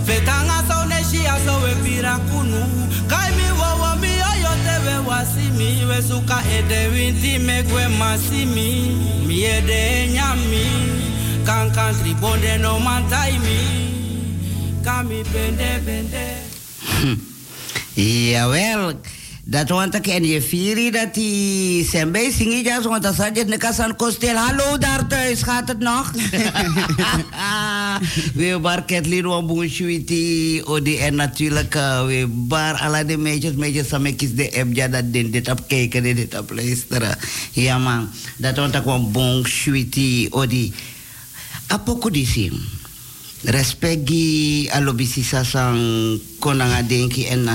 Vetanga 0.07 0.63
so 0.69 0.87
neshi 0.89 1.27
aso 1.27 1.61
we 1.63 1.75
pira 1.85 2.19
kunu 2.31 2.63
Kai 3.09 3.31
mi 3.37 3.43
wawa 3.61 3.97
mi 4.01 4.09
oyo 4.09 4.53
tewe 4.65 5.07
wasimi 5.07 5.85
We 5.87 6.03
suka 6.03 6.43
ede 6.57 6.89
winti 6.89 7.39
megwe 7.39 7.89
masimi 7.99 8.97
Mi. 9.27 9.45
Ede 9.45 10.09
nyami. 10.13 10.65
Kan 11.45 11.71
country 11.75 12.15
bonde 12.15 12.59
no 12.61 12.79
mantai 12.79 13.39
mi. 13.39 13.59
Kami 14.85 15.23
bende 15.25 15.81
bende 15.85 16.27
Jawel. 17.97 18.97
Dat 19.51 19.69
want 19.69 19.95
ik 19.95 20.07
en 20.07 20.25
je 20.25 20.43
vieri 20.43 20.91
dat 20.91 21.15
die 21.15 21.85
zijn 21.85 22.13
bij 22.13 22.31
zingen 22.31 22.63
ja, 22.65 22.83
want 22.83 23.03
dan 23.03 23.15
zat 23.15 23.31
je 23.37 23.41
in 23.41 23.51
de 23.51 23.57
kast 23.57 23.81
aan 23.81 23.97
kostel. 23.97 24.37
Hallo 24.37 24.79
daar 24.79 25.07
thuis, 25.07 25.43
gaat 25.43 25.69
het 25.69 25.79
nog? 25.79 26.13
we 28.35 28.59
bar 28.61 28.85
Kathleen 28.85 29.27
Wambushwiti, 29.27 30.63
Odi 30.65 30.97
en 30.97 31.15
natuurlijk 31.15 31.75
uh, 31.75 32.07
we 32.07 32.27
bar 32.29 32.75
alle 32.75 33.05
de 33.05 33.17
meisjes, 33.17 33.53
meisjes 33.53 33.89
samen 33.89 34.17
kies 34.17 34.35
de 34.35 34.53
app 34.61 34.75
ja 34.75 34.89
dat 34.89 35.13
din 35.13 35.31
dit 35.31 35.51
op 35.51 35.65
kijken, 35.69 36.03
dit 36.03 36.39
op 36.39 36.51
luisteren. 36.51 37.19
Ja 37.53 37.79
man, 37.79 38.09
dat 38.37 38.57
want 38.57 38.75
ik 38.75 39.47
shwiti, 39.47 40.27
Odi. 40.31 40.73
Apoko 41.67 42.11
sim. 43.43 43.51
Respect 43.51 44.07
gi 44.07 44.69
alobisi 44.73 45.23
sasang 45.23 46.21
konanga 46.39 46.83
denki 46.83 47.25
en 47.27 47.49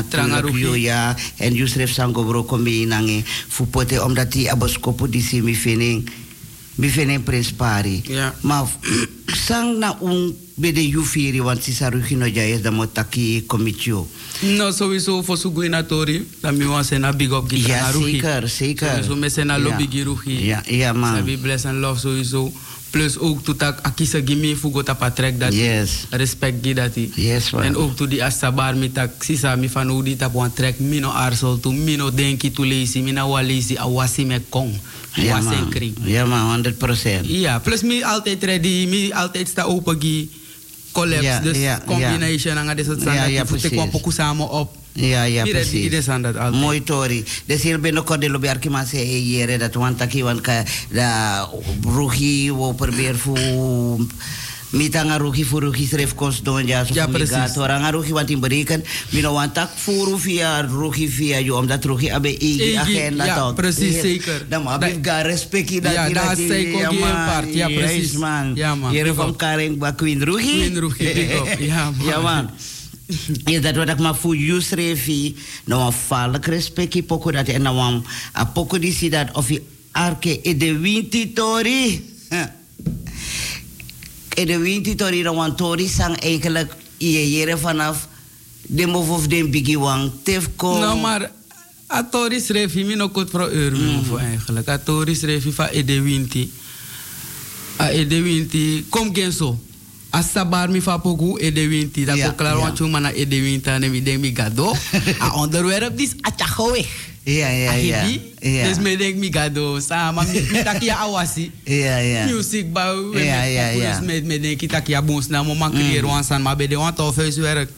yo 0.56 0.74
ya 0.76 1.16
en 1.40 1.54
Yusref 1.56 1.92
sango 1.92 2.24
bro 2.24 2.44
kombi 2.44 2.86
nange 2.86 3.24
fu 3.48 3.66
pote 3.66 4.00
omdat 4.00 4.32
die 4.32 4.50
aboskopo 4.50 5.08
di 5.08 5.22
si 5.22 5.42
mi 5.42 5.54
fening 5.54 6.10
mi 6.76 6.90
fening 6.90 7.24
pari. 7.58 8.02
Ja. 8.08 8.34
Maar 8.42 8.66
sang 9.48 9.78
na 9.78 9.98
un 10.02 10.36
bede 10.56 10.82
yufiri 10.82 11.40
want 11.42 11.62
sisa 11.64 11.90
rugino 11.90 12.26
jayes 12.28 12.62
da 12.62 12.72
motaki 12.72 13.44
komitio. 13.48 14.08
No, 14.42 14.72
sowieso 14.72 15.22
voor 15.22 15.38
Suguinatori. 15.38 16.28
Dan 16.42 16.58
mi 16.58 16.66
wan 16.66 16.84
sena 16.84 17.12
big 17.14 17.32
up 17.32 17.50
gita 17.50 17.68
Ja, 17.68 17.82
na 17.82 17.92
Rugi. 17.92 18.12
zeker, 18.12 18.48
zeker. 18.50 18.88
Sowieso 18.90 19.16
me 19.16 19.30
sena 19.30 19.58
Ja. 19.58 19.60
lobby 19.64 19.88
gi 19.90 20.04
Rugi. 20.04 20.46
Ja, 20.46 20.64
ja 20.66 20.94
man. 20.94 21.16
Sabi 21.16 21.38
bless 21.38 21.66
and 21.66 21.80
love 21.80 22.00
sowieso. 22.00 22.52
Plus 22.94 23.18
ook 23.18 23.42
to 23.42 23.58
tak 23.58 23.82
akisa 23.82 24.22
gimi 24.22 24.54
fugo 24.54 24.86
tapa 24.86 25.10
trek 25.10 25.40
dat 25.42 25.50
Yes. 25.50 26.06
respect 26.14 26.62
gi 26.62 26.74
dati. 26.78 27.10
Yes 27.18 27.50
man. 27.50 27.64
En 27.66 27.76
ook 27.76 27.98
to 27.98 28.06
di 28.06 28.22
asabar 28.22 28.78
mi 28.78 28.92
tak 28.94 29.18
sisa 29.18 29.56
mi 29.58 29.66
van 29.66 29.90
udi 29.90 30.14
tap 30.14 30.34
wan 30.34 30.54
trek 30.54 30.78
mino 30.78 31.10
arsol 31.10 31.58
tu 31.58 31.74
mino 31.74 32.14
denki 32.14 32.54
tu 32.54 32.62
leisi 32.62 33.02
mina 33.02 33.26
walisi 33.26 33.74
awasi 33.82 34.26
me 34.30 34.38
kong. 34.50 34.78
Ja 35.18 35.42
man. 35.42 35.74
Ja 36.06 36.26
man, 36.26 36.62
100%. 36.62 37.26
Ja, 37.26 37.58
plus 37.60 37.82
mi 37.82 38.04
altijd 38.04 38.44
ready, 38.44 38.86
mi 38.86 39.10
altijd 39.14 39.48
sta 39.48 39.64
open 39.66 39.98
gi. 40.02 40.30
collapse. 40.94 41.26
Ja, 41.26 41.40
dus 41.40 41.58
ja, 41.58 41.82
combination. 41.86 42.58
En 42.58 42.76
dit 42.76 42.86
soort 42.86 43.02
Ja, 43.04 43.26
ja, 43.26 43.44
Ik 43.62 43.72
kwam 43.72 43.90
samen 44.12 44.50
op. 44.50 44.83
Ja, 44.94 45.24
ja, 45.24 45.44
Mire, 45.44 45.58
precies. 45.58 45.90
die 45.90 46.02
zijn 46.02 46.22
dat 46.22 46.36
altijd. 46.38 46.62
Mooi, 46.62 46.84
Tori. 46.84 47.24
Dus 47.46 47.62
hier 47.62 47.80
binnenkort 47.80 48.22
de 48.22 48.30
lobby 48.30 48.48
arkima 48.48 48.86
se 48.86 48.98
hier 48.98 49.58
dat 49.60 49.74
want 49.74 49.98
taki 49.98 50.24
want 50.24 50.42
ka 50.42 50.64
da 50.92 51.50
rugi 51.82 52.52
wo 52.52 52.74
probeer 52.74 53.16
fu 53.16 53.34
mita 54.70 55.04
nga 55.04 55.18
rugi 55.18 55.46
fu 55.46 55.60
rugi 55.60 55.86
schreef 55.88 56.14
kost 56.16 56.46
don 56.46 56.68
ja 56.68 56.86
so 56.86 56.94
Ja, 56.94 57.08
precies. 57.08 57.30
migato 57.30 57.62
nga 57.62 58.38
bereken 58.40 58.84
mino 59.10 59.34
want 59.34 59.54
tak 59.54 59.70
furu 59.76 60.18
via 60.18 60.62
rugi 60.62 61.08
via 61.10 61.40
you 61.40 61.58
omdat 61.58 61.86
rugi 61.86 62.10
abe 62.10 62.30
Igi, 62.38 62.76
agenda 62.78 63.26
ja, 63.26 63.36
tot. 63.36 63.56
precies, 63.56 64.02
zeker. 64.02 64.46
Dan 64.50 64.64
maar 64.64 64.80
bif 64.80 64.98
ga 65.02 65.22
respecti 65.22 65.80
dat 65.80 65.94
Ja, 65.94 66.10
dat 66.10 66.38
zei 66.38 66.66
ik 66.66 66.74
ook 66.74 66.82
ja, 66.82 66.92
man. 66.92 67.26
part. 67.26 67.54
Ja, 67.54 67.68
Yes, 67.68 67.80
precies. 67.80 68.12
man. 68.18 68.52
Ja, 68.56 68.76
man. 68.76 68.92
Hier 68.92 69.04
Big 69.04 69.14
van 69.16 69.30
up. 69.30 69.38
Karen 69.38 69.78
ba 69.78 69.92
Queen 69.92 70.22
up. 70.28 71.60
Ja, 71.60 71.92
man. 71.98 72.06
Ja, 72.08 72.20
man. 72.22 72.50
Ja, 73.46 73.60
dat 73.60 73.76
wat 73.76 73.90
ik 73.90 74.00
maar 74.00 74.16
voor 74.16 74.36
jou 74.36 74.62
schreef, 74.62 75.08
nou 75.66 75.86
een 75.86 75.92
valk 75.92 76.46
respecti 76.46 77.04
poko 77.04 77.32
dat 77.32 77.48
en 77.48 77.62
nou 77.62 77.78
een 77.78 78.06
a 78.38 78.46
poko 78.46 78.80
die 78.80 78.94
zie 78.94 79.10
dat 79.10 79.32
of 79.34 79.50
je 79.50 79.62
arke 79.92 80.40
e 80.42 80.58
de 80.58 80.78
winti 80.78 81.34
tori. 81.34 82.12
E 84.30 84.46
de 84.46 84.58
winti 84.58 84.96
tori 84.96 85.22
nou 85.22 85.46
een 85.46 85.56
tori 85.56 85.88
sang 85.88 86.20
eigenlijk 86.20 86.76
je 86.98 87.32
jere 87.32 87.58
vanaf 87.58 88.08
de 88.62 88.86
move 88.86 89.12
of 89.12 89.28
de 89.28 89.48
biggie 89.50 89.80
wang 89.80 90.12
tefko. 90.24 90.80
Nou, 90.80 91.00
maar 91.00 91.32
Atori 91.88 92.40
schreef 92.40 92.74
hij 92.74 92.96
nog 92.96 93.10
goed 93.14 93.30
voor 93.30 93.50
euro 93.50 94.02
voor 94.04 94.20
eigenlijk. 94.20 94.68
Atori 94.68 95.16
schreef 95.16 95.44
hij 95.44 95.52
van 95.52 95.66
Ede 95.66 96.02
Winti. 96.02 96.52
A 97.80 97.90
Ede 97.90 98.22
Winti, 98.22 98.86
kom 98.90 99.16
gen 99.16 99.34
zo. 99.34 99.60
As 100.14 100.30
sabar 100.30 100.70
mi 100.70 100.78
fa 100.78 101.02
poku 101.02 101.42
Ede 101.42 101.66
Winti. 101.68 102.06
Dat 102.06 102.18
Ja, 102.18 102.30
ko 102.30 102.36
klaar 102.38 102.54
ja. 102.58 102.70
want 102.70 103.02
na 103.02 103.10
Ede 103.12 103.42
Winti 103.42 103.70
en 103.70 103.90
mi 103.92 104.04
denk 104.04 104.20
mi 104.22 104.30
gado. 104.30 104.74
A 105.26 105.34
onderwerp 105.34 105.98
dis 105.98 106.14
acha 106.22 106.72
weg. 106.72 106.86
Ja, 107.24 107.50
ja, 107.50 107.74
ja. 107.74 108.06
Ja. 108.40 108.68
Dus 108.68 108.78
me 108.78 108.94
denk 108.98 109.16
mi 109.18 109.32
gado. 109.34 109.80
Sama 109.80 110.22
mi 110.22 110.38
mi 110.52 110.64
takia 110.64 111.02
awasi. 111.02 111.52
Ja, 111.66 111.98
ja. 111.98 112.26
Music 112.30 112.70
ba 112.72 112.94
Ja, 113.14 113.44
ja, 113.44 113.68
ja. 113.74 113.98
Dus 113.98 114.06
me 114.06 114.22
me 114.22 114.40
denk 114.40 114.62
takia 114.70 115.02
bons 115.02 115.28
na 115.28 115.44
mo 115.44 115.56
man 115.56 115.72
creëren 115.74 116.06
wan 116.06 116.24
san 116.24 116.42
maar 116.42 116.56
bij 116.56 116.68
de 116.68 116.76
want 116.76 117.00
of 117.00 117.16
huiswerk. 117.16 117.70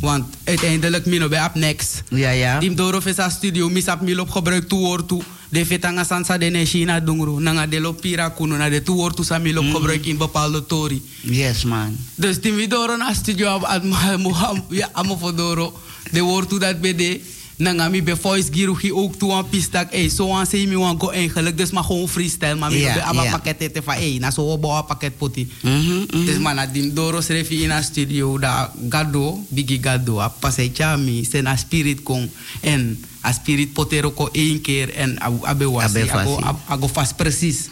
Want 0.00 0.24
uiteindelijk 0.44 1.06
mino 1.06 1.28
bij 1.28 1.44
up 1.44 1.54
next. 1.54 2.02
Ja, 2.08 2.30
ja. 2.30 2.58
Dim 2.58 2.74
doro 2.74 3.00
fesa 3.00 3.28
studio 3.28 3.68
misap 3.68 4.00
milop 4.00 4.30
gebruik 4.30 4.70
woord 4.70 5.08
tu. 5.08 5.22
De 5.48 5.66
fetanga 5.66 6.04
sansa 6.04 6.38
de 6.38 6.46
ne 6.46 6.64
China 6.64 7.00
dungru. 7.00 7.40
Nanga 7.40 7.66
de 7.66 7.80
lo 7.80 7.92
pira 7.92 8.30
kuno 8.30 8.56
na 8.56 8.68
de 8.68 8.82
woord 8.84 9.16
tu 9.16 9.24
sa 9.24 9.38
milop 9.38 9.64
gebruik 9.64 10.06
in 10.06 10.16
bepaalde 10.16 10.66
tori. 10.66 11.02
Yes, 11.20 11.64
man. 11.64 11.96
Dus 12.14 12.40
dim 12.40 12.54
we 12.54 12.66
doro 12.66 12.96
na 12.96 13.14
studio 13.14 13.48
ab 13.48 13.62
ad 13.62 13.82
ja 14.68 14.88
amo 14.92 15.16
fodoro. 15.16 15.72
De 16.10 16.20
woord 16.20 16.48
tu 16.48 16.58
dat 16.58 16.80
bede. 16.80 17.20
Nanga 17.56 17.88
mi 17.88 18.02
be 18.02 18.16
voice 18.16 18.48
giru 18.52 18.74
gi 18.74 18.90
ook 18.92 19.14
tu 19.18 19.30
aan 19.30 19.48
pistak. 19.48 19.92
Ey, 19.92 20.08
zo 20.08 20.32
aan 20.32 20.46
se 20.46 20.56
mi 20.66 20.76
wan 20.76 20.98
go 21.00 21.10
eigenlijk. 21.10 21.56
Dus 21.58 21.70
maar 21.70 21.84
gewoon 21.84 22.08
freestyle. 22.08 22.54
Maar 22.54 22.72
Ja, 22.72 22.94
be 22.94 23.02
aba 23.02 23.22
ja. 23.22 23.30
pakket 23.30 23.58
te 23.74 23.82
van 23.82 23.94
ey. 23.94 24.18
Na 24.18 24.30
so 24.30 24.42
obo 24.50 24.82
pakket 24.82 25.16
poti. 25.18 25.48
Mhm, 25.62 26.04
mhm. 26.10 26.24
Dus 26.24 26.38
man, 26.38 26.54
na 26.54 26.66
dim 26.66 26.92
je 26.94 27.62
in 27.62 27.70
een 27.70 27.82
studio 27.84 28.38
da 28.38 28.72
gado, 28.88 29.38
bigi 29.48 29.78
gado, 29.82 30.18
a 30.20 30.28
pasai 30.28 30.70
chami, 30.74 31.24
sen 31.24 31.46
a 31.46 31.56
spirit 31.56 32.02
kong 32.02 32.28
en 32.60 33.04
a 33.24 33.32
spirit 33.32 33.72
potero 33.72 34.10
ko 34.10 34.28
één 34.32 34.60
keer 34.60 34.90
en 34.94 35.16
a- 35.22 35.32
abe 35.42 35.64
wasi, 35.64 36.10
ago, 36.10 36.40
ago 36.68 36.86
vast 36.88 37.16
precies. 37.16 37.68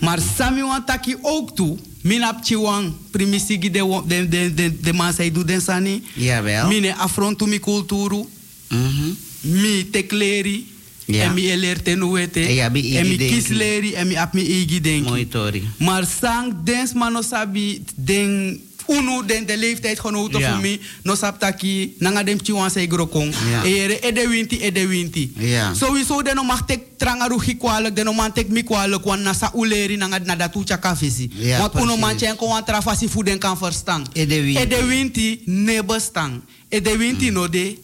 Maar 0.00 0.18
sami 0.36 0.62
wan 0.62 0.84
taki 0.84 1.16
ook 1.22 1.54
toe, 1.56 1.76
min 2.02 2.22
ap 2.22 2.44
chiwang, 2.44 2.92
primisigi 3.10 3.70
de, 3.70 4.02
de, 4.06 4.28
de, 4.28 4.54
de, 4.54 4.80
de 4.80 4.92
man 4.92 5.12
say 5.12 5.30
do 5.32 5.44
den 5.44 5.60
sani, 5.60 6.02
Jawel. 6.14 6.68
mine 6.68 6.94
affrontu 6.96 7.46
mi 7.46 7.58
kulturu. 7.58 8.26
Mi 9.40 9.90
tekleri, 9.90 10.66
Ja. 11.06 11.22
en 11.24 11.34
mi 11.34 11.50
eler 11.50 11.82
tenuete, 11.82 12.40
En 12.40 12.72
mi 12.72 13.16
denki. 13.16 13.34
kisleri, 13.34 13.92
en 13.94 14.06
mi 14.06 14.14
ap 14.16 14.32
mi 14.32 14.42
igi 14.42 14.80
denki. 14.80 15.28
Maar 15.78 16.04
sang 16.20 16.54
dens 16.64 16.92
man 16.92 17.12
no 17.12 17.22
sabi 17.22 17.82
den 17.96 18.60
unu 18.86 19.26
den 19.26 19.46
de 19.46 19.56
leeftijdgenoten 19.58 20.40
Ja. 20.40 20.50
voor 20.52 20.60
mij 20.60 20.80
no 21.02 21.14
sap 21.14 21.40
taki 21.40 21.94
nanga 21.98 22.22
dem 22.22 22.38
chiwan 22.42 22.70
say 22.70 22.86
grokong 22.86 23.34
Ja. 23.50 23.64
ere 23.64 23.98
ede 24.00 24.28
winti 24.28 24.58
ede 24.60 24.86
winti 24.86 25.32
Ja. 25.38 25.74
sowieso 25.74 26.22
den 26.22 26.34
no 26.34 26.42
mag 26.44 26.66
tek 26.66 26.80
tranga 26.96 27.28
rugi 27.28 27.56
kwalek 27.56 27.94
den 27.96 28.04
no 28.04 28.12
man 28.12 28.32
tek 28.32 28.48
mi 28.48 28.62
kwalek 28.62 29.04
wan 29.04 29.22
nasa 29.22 29.50
uleri 29.54 29.96
nanga 29.96 30.18
na 30.18 30.36
datu 30.36 30.64
chaka 30.64 30.94
visi 30.94 31.30
Ja, 31.38 31.58
want 31.58 31.74
uno 31.74 31.96
man 31.96 32.16
chen 32.18 32.36
wan 32.40 32.64
trafasi 32.64 33.08
fu 33.08 33.22
den 33.22 33.38
kan 33.38 33.56
verstang 33.56 34.06
Ede 34.12 34.40
winti. 34.42 34.60
ede 34.62 34.84
winti 34.86 35.40
ne 35.46 35.82
bestang 35.82 36.40
ede 36.68 36.96
winti 36.98 37.30
no 37.30 37.46
de 37.48 37.76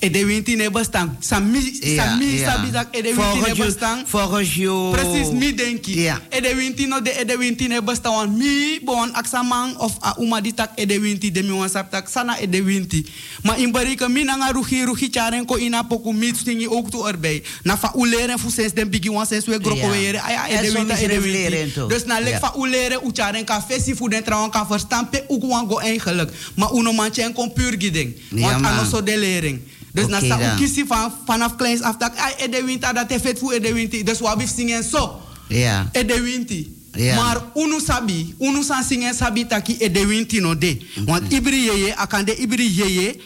ede 0.00 0.24
winti 0.26 0.54
ne 0.56 0.70
bestang 0.70 1.10
sami 1.20 1.58
Ja, 1.80 2.04
sami 2.04 2.38
ja. 2.38 2.50
sabi 2.50 2.70
dat 2.70 2.86
ede 2.90 3.14
winti 3.14 3.40
ne 3.48 3.54
bestang 3.64 4.04
Volgens 4.06 4.54
jou... 4.54 4.92
Precies, 4.92 5.30
mi 5.32 5.54
denki. 5.54 6.00
Ja. 6.00 6.20
Ede 6.30 6.54
winti 6.54 6.86
no 6.86 7.00
de 7.02 7.10
ede 7.18 7.36
winti 7.38 7.66
ne 7.68 7.82
besta 7.82 8.10
wan 8.10 8.36
mi 8.36 8.78
bon 8.84 9.10
aksamang 9.14 9.76
of 9.78 9.96
a 10.00 10.14
uma 10.18 10.40
di 10.40 10.54
tak 10.54 10.70
ede 10.74 11.00
winti 11.00 11.30
de 11.32 11.42
mi 11.42 11.50
wan 11.52 11.68
sap 11.68 11.90
tak 11.90 12.08
sana 12.08 12.36
ede 12.38 12.62
winti. 12.64 13.04
Ma 13.42 13.54
in 13.56 13.72
barika 13.72 14.08
mi 14.08 14.24
nanga 14.24 14.52
rugi 14.52 14.84
rugi 14.84 15.10
charen 15.10 15.44
ko 15.46 15.56
ina 15.58 15.82
poku 15.84 16.12
mi 16.12 16.32
stingi 16.34 16.68
ook 16.68 16.90
tu 16.90 17.02
erbij. 17.06 17.42
Na 17.62 17.76
fa 17.76 17.92
uleren 17.94 18.38
fu 18.38 18.50
sens 18.50 18.72
den 18.72 18.88
bigi 18.90 19.08
wan 19.10 19.26
sens 19.26 19.46
we 19.46 19.58
groko 19.60 19.76
Ja. 19.76 19.90
were. 19.90 20.20
Aya 20.20 20.46
En 20.48 20.64
zo 20.70 20.72
winti 20.72 21.06
refleren 21.06 21.58
winti. 21.58 21.86
Dus 21.88 22.04
na 22.04 22.18
lek 22.20 22.32
Ja. 22.32 22.38
fa 22.38 22.52
uleren 22.56 23.00
u 23.04 23.10
charen 23.12 23.44
ka 23.44 23.60
fesi 23.68 23.94
fu 23.94 24.08
den 24.08 24.22
trouwen 24.24 24.50
kan 24.50 24.66
verstaan 24.66 25.08
pe 25.08 25.24
ook 25.28 25.42
wan 25.42 25.66
go 25.68 25.78
eigenlijk. 25.78 26.30
Ma 26.54 26.70
uno 26.72 26.92
man 26.92 27.10
chen 27.12 27.32
kon 27.32 27.52
puur 27.52 27.74
giding. 27.78 28.14
Ja, 28.30 28.40
Want 28.50 28.60
man. 28.60 28.72
ano 28.72 28.84
so 28.90 29.02
de 29.02 29.18
lering. 29.18 29.60
Dus 29.98 30.06
na 30.06 30.18
Oké 30.18 30.28
sa 30.28 30.54
kisi 30.54 30.86
van, 30.86 31.12
vanaf 31.26 31.56
kleins 31.56 31.82
af 31.82 31.96
tak 31.98 32.14
ay 32.14 32.46
ede 32.46 32.62
winti 32.64 32.86
dat 32.94 33.10
vet 33.10 33.38
fu 33.38 33.50
ede 33.50 33.72
winti. 33.72 34.02
Dus 34.02 34.20
wabif 34.22 34.50
singen 34.54 34.82
zo. 34.82 35.20
Ja. 35.48 35.88
Ede 35.92 36.20
winti. 36.20 36.76
Ja. 36.92 37.14
Maar 37.14 37.42
unu 37.54 37.80
sabi, 37.80 38.34
unu 38.38 38.62
san 38.62 38.82
singen 38.84 39.14
sabi 39.14 39.46
taki 39.46 39.76
ede 39.78 40.06
winti 40.06 40.40
no 40.40 40.54
de. 40.54 40.78
Want 41.04 41.32
ibri 41.32 41.64
yeye, 41.64 41.96
akande 41.96 42.34
ibri 42.36 42.66
yeye, 42.74 43.20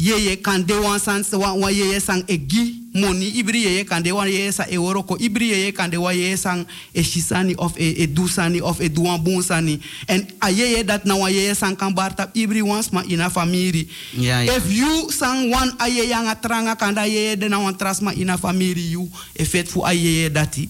yeye 0.00 0.36
kan 0.40 0.64
de 0.64 0.72
wan 0.80 0.96
san 0.98 1.20
wan 1.36 1.60
wan 1.60 1.72
yeye 1.72 2.00
sang 2.00 2.24
egi 2.24 2.80
moni. 2.96 3.28
Ibri 3.36 3.68
yeye 3.68 3.84
kan 3.84 4.00
de 4.02 4.12
wan 4.16 4.24
yeye 4.26 4.48
sa 4.52 4.64
e 4.64 4.78
woroko 4.80 5.20
ibri 5.20 5.52
yeye 5.52 5.72
kan 5.76 5.90
de 5.92 6.00
wan 6.00 6.16
yeye 6.16 6.36
sang 6.40 6.64
e 6.96 7.02
shisani 7.04 7.54
of 7.60 7.76
e, 7.76 8.02
e 8.02 8.06
dusani 8.08 8.60
of 8.64 8.80
e 8.80 8.88
duan 8.88 9.20
bunsani 9.20 9.76
en 10.08 10.24
a 10.40 10.48
yeye 10.50 10.80
dat 10.84 11.04
na 11.04 11.14
wan 11.20 11.28
yeye 11.30 11.52
sang 11.54 11.76
kan 11.76 11.92
bartap 11.92 12.32
ibri 12.32 12.62
wans 12.64 12.88
ma 12.92 13.04
ina 13.04 13.28
famiri. 13.28 13.84
Ja, 14.16 14.40
ja. 14.40 14.56
if 14.56 14.72
you 14.72 15.10
sang 15.12 15.52
wan 15.52 15.68
a 15.78 15.84
yeye 15.92 16.16
nga 16.16 16.34
tranga 16.40 16.72
kan 16.80 16.94
da 16.96 17.04
yeye 17.04 17.36
de 17.36 17.48
na 17.52 17.60
wan 17.60 17.76
trasma 17.76 18.16
ina 18.16 18.38
famiri 18.40 18.96
you 18.96 19.04
e 19.36 19.44
fet 19.44 19.68
fu 19.68 19.84
a 19.84 19.92
yeye 19.92 20.32
dati. 20.32 20.64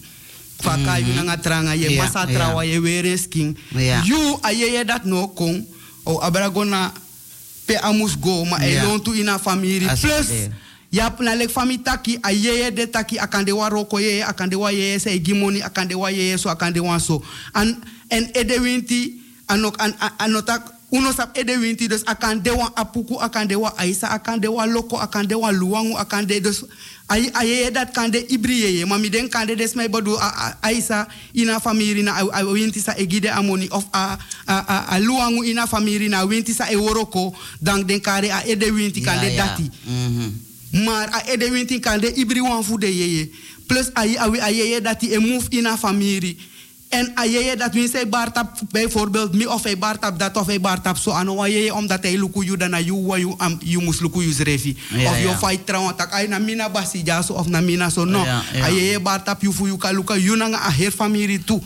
Faka 0.61 0.99
you 1.01 1.15
na 1.15 1.23
nga 1.23 1.37
tranga 1.39 1.73
ye 1.79 1.95
Ja, 1.95 2.03
masa 2.03 2.27
ye 2.27 2.75
you 4.05 4.21
a 4.43 4.51
yeye 4.51 4.83
dat 4.85 5.07
no 5.07 5.29
kon 5.29 5.63
o 6.05 6.19
abragona 6.19 6.91
pe 7.71 7.77
amus 7.83 8.17
go 8.19 8.45
ma 8.45 8.59
e 8.59 8.75
Ja. 8.75 8.85
lon 8.85 8.99
tu 9.01 9.15
ina 9.15 9.39
famiri 9.39 9.87
plus 9.87 10.29
ya 10.93 11.07
na 11.21 11.35
lek 11.35 11.51
fami 11.51 11.79
taki 11.79 12.19
a 12.23 12.33
yeye 12.33 12.71
de 12.75 12.87
taki 12.87 13.19
akande 13.19 13.53
wa 13.53 13.69
roko 13.71 14.01
yeye 14.01 14.25
akande 14.25 14.57
wa 14.57 14.73
yeye 14.73 14.99
se 14.99 15.19
gimoni 15.23 15.63
akande 15.63 15.95
wa 15.95 16.11
yeye 16.11 16.37
so 16.39 16.51
akande 16.51 16.81
wa 16.81 16.99
so 16.99 17.23
an 17.55 17.77
en 18.11 18.27
ede 18.35 18.59
winti 18.59 19.15
anok 19.49 19.77
an 19.79 19.95
an- 20.01 20.13
anotak 20.19 20.67
uno 20.93 21.13
sap 21.13 21.39
ede 21.39 21.55
winti 21.57 21.87
dus 21.89 22.03
akande 22.07 22.51
wa 22.51 22.73
apuku 22.77 23.21
akande 23.23 23.55
wa 23.55 23.71
aisa 23.79 24.11
akande 24.11 24.49
wa 24.49 24.67
loko 24.67 24.99
akande 24.99 25.35
wa 25.35 25.53
luwangu 25.53 25.95
akande 25.99 26.41
dus 26.43 26.65
ay 27.11 27.27
ayeye 27.35 27.71
dat 27.75 27.91
kande 27.93 28.19
ibri 28.31 28.61
yeye 28.63 28.85
mami 28.87 29.11
den 29.11 29.29
kande 29.29 29.57
des 29.57 29.75
mai 29.75 29.89
bodu 29.89 30.15
aisa 30.63 31.09
ina 31.35 31.59
famiri 31.61 32.03
na 32.03 32.13
a- 32.15 32.31
a 32.41 32.45
winti 32.45 32.79
sa 32.81 32.95
egide 32.97 33.27
amoni 33.31 33.69
of 33.71 33.85
a 33.93 34.17
a, 34.47 34.55
a, 34.69 34.77
a 34.95 35.01
luwangu 35.01 35.43
ina 35.45 35.67
famiri 35.67 36.09
na 36.09 36.25
winti 36.25 36.53
sa 36.55 36.71
e 36.71 36.77
woroko 36.77 37.35
dan 37.61 37.83
den 37.87 38.01
kare 38.01 38.31
a 38.31 38.43
ede 38.47 38.71
winti 38.71 39.01
Ja, 39.03 39.07
kande 39.13 39.35
ja. 39.35 39.45
dati 39.47 39.71
Mhm. 39.87 40.85
maar 40.85 41.09
a 41.13 41.23
ede 41.33 41.51
winti 41.51 41.81
kan 41.81 41.99
de 42.01 42.13
ibri 42.15 42.41
wan 42.41 42.63
fu 42.65 42.79
de 42.79 42.87
yeye. 42.87 43.31
Plus 43.67 43.91
a, 43.95 44.03
a, 44.03 44.31
a 44.47 44.51
yeye 44.51 44.81
dat 44.81 45.01
die 45.01 45.19
move 45.19 45.47
in 45.51 45.67
a 45.67 45.77
familie. 45.77 46.37
En 46.91 47.13
a 47.15 47.25
yeye 47.25 47.57
dat 47.57 47.75
win 47.75 47.89
say 47.89 48.09
bartap 48.09 48.59
bijvoorbeeld 48.71 49.33
mi 49.33 49.47
of 49.47 49.63
hij 49.63 49.79
bartap 49.79 50.19
dat 50.19 50.37
of 50.37 50.47
hij 50.47 50.61
bartap 50.61 50.97
zo 50.97 51.11
ano 51.11 51.35
wa 51.35 51.49
yeye 51.49 51.75
omdat 51.75 52.03
hij 52.03 52.19
luku 52.19 52.45
you 52.45 52.57
dan 52.57 52.75
a 52.75 52.81
you 52.81 53.07
wa 53.07 53.17
you 53.17 53.35
am 53.39 53.59
you 53.63 53.85
mus 53.85 54.01
luku 54.01 54.21
you 54.21 54.33
zrefi. 54.33 54.77
Ja, 54.91 55.11
of 55.11 55.17
ja. 55.17 55.23
you 55.23 55.37
fight 55.37 55.67
trouwen 55.67 55.97
tak 55.97 56.13
ay 56.13 56.27
na 56.27 56.39
mina 56.39 56.69
basi 56.69 57.03
jaso 57.05 57.35
of 57.35 57.47
na 57.47 57.61
mina 57.61 57.91
so 57.91 58.05
no. 58.05 58.25
Ja, 58.25 58.43
ja. 58.53 58.65
A 58.65 58.71
yeye 58.71 59.01
bartap 59.01 59.43
you 59.43 59.53
fu 59.53 59.67
you 59.67 59.77
ka 59.77 59.91
luka 59.91 60.19
you 60.19 60.37
nanga 60.37 60.59
a 60.59 60.71
her 60.71 60.91
familie 60.91 61.45
toe. 61.45 61.61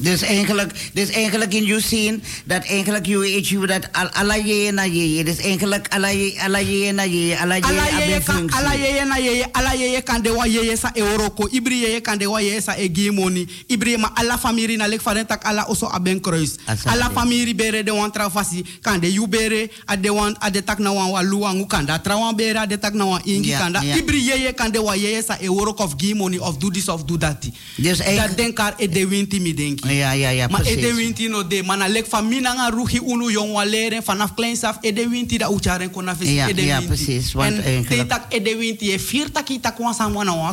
Dus 0.00 0.22
eigenlijk, 0.22 0.72
dus 0.92 1.08
eigenlijk 1.10 1.54
in 1.54 1.64
je 1.64 1.80
zien 1.80 2.22
dat 2.44 2.64
eigenlijk 2.64 3.06
je 3.06 3.36
eet 3.36 3.48
je 3.48 3.66
dat 3.66 3.88
al- 3.92 4.08
alla 4.08 4.34
je 4.34 4.70
na 4.72 4.82
je. 4.82 5.24
Dus 5.24 5.36
eigenlijk 5.38 5.86
alla 5.88 6.08
je 6.08 6.34
alla 6.44 6.58
je 6.58 6.92
na 6.92 7.02
je, 7.02 7.26
je 7.26 7.36
ala 7.38 7.54
yeye 7.56 8.20
kan 8.24 8.48
ala 8.50 8.74
yeye 8.74 9.04
na 9.04 9.16
yeye 9.18 9.46
ala 9.52 9.74
yeye 9.74 10.02
kan 10.02 10.22
de 10.22 10.32
wa 10.32 10.46
yeye 10.46 10.76
sa 10.76 10.90
euroko 10.94 11.48
ibri 11.50 11.80
yeye 11.82 12.00
kan 12.00 12.18
de 12.18 12.26
wa 12.26 12.40
yeye 12.40 12.60
sa 12.60 12.76
egimoni 12.76 13.46
ibri 13.66 13.96
ma 13.96 14.10
ala 14.14 14.38
famiri 14.38 14.76
na 14.76 14.86
lek 14.86 15.00
faren 15.00 15.26
tak 15.26 15.44
ala 15.44 15.66
oso 15.68 15.86
aben 15.86 16.20
kruis. 16.20 16.56
Ala 16.84 17.08
de. 17.08 17.14
famiri 17.14 17.54
bere 17.54 17.82
de 17.82 17.92
wan 17.92 18.10
travasi 18.10 18.64
kan 18.80 19.00
de 19.00 19.12
yu 19.12 19.26
bere 19.28 19.70
ade 19.84 20.10
wan 20.10 20.36
ade 20.40 20.64
tak 20.64 20.78
na 20.78 20.92
wan 20.92 21.10
wa 21.10 21.66
kan 21.66 21.84
da 21.86 21.98
trawan 21.98 22.34
bere 22.36 22.58
ade 22.58 22.78
tak 22.78 22.94
na 22.94 23.04
wan 23.04 23.20
ingi 23.24 23.50
kan 23.50 23.72
da. 23.72 23.80
ibri 23.82 24.24
yeye 24.24 24.52
kan 24.54 24.70
de 24.72 24.78
wa 24.80 24.94
yeye 24.96 25.22
sa 25.22 25.36
euroko 25.40 25.82
of 25.84 25.96
gimoni 25.96 26.38
of 26.38 26.58
do 26.58 26.70
this 26.70 26.88
of 26.88 27.04
do 27.04 27.16
that 27.18 27.44
Dus 27.76 27.98
dat 27.98 28.36
denkar 28.36 28.74
e 28.78 28.88
de 28.88 29.06
winti 29.08 29.40
mi 29.62 29.76
denki. 29.76 29.94
Ja, 29.96 30.12
ja, 30.12 30.30
ja, 30.30 30.48
maar 30.48 30.60
e 30.60 30.74
de 30.74 30.76
precies. 30.80 30.96
winti 30.96 31.28
no 31.28 31.42
de 31.46 31.62
mana 31.62 31.88
lek 31.88 32.06
famina 32.06 32.52
nga 32.54 32.70
ruhi 32.70 32.98
unu 33.00 33.30
jong 33.30 33.52
wa 33.52 33.64
leren 33.64 34.02
vanaf 34.02 34.34
kleins 34.34 34.62
af 34.64 34.78
e 34.80 34.92
de 34.92 35.08
winti 35.08 35.38
da 35.38 35.48
ucharen 35.50 35.90
kona 35.90 36.14
visi 36.14 36.34
Ja, 36.34 36.48
e 36.48 36.54
de 36.54 36.64
ja, 36.64 36.78
winti 36.78 36.94
precies, 36.94 37.32
want 37.32 37.56
en 37.56 37.62
eigenlijk- 37.62 38.00
te 38.00 38.06
tak 38.06 38.32
e 38.34 38.56
winti 38.56 38.92
e 38.92 38.98
vier 38.98 39.30
taki 39.32 39.60
tak 39.60 39.78
wan 39.78 39.94
san 39.94 40.12
wana 40.12 40.34
wan 40.36 40.52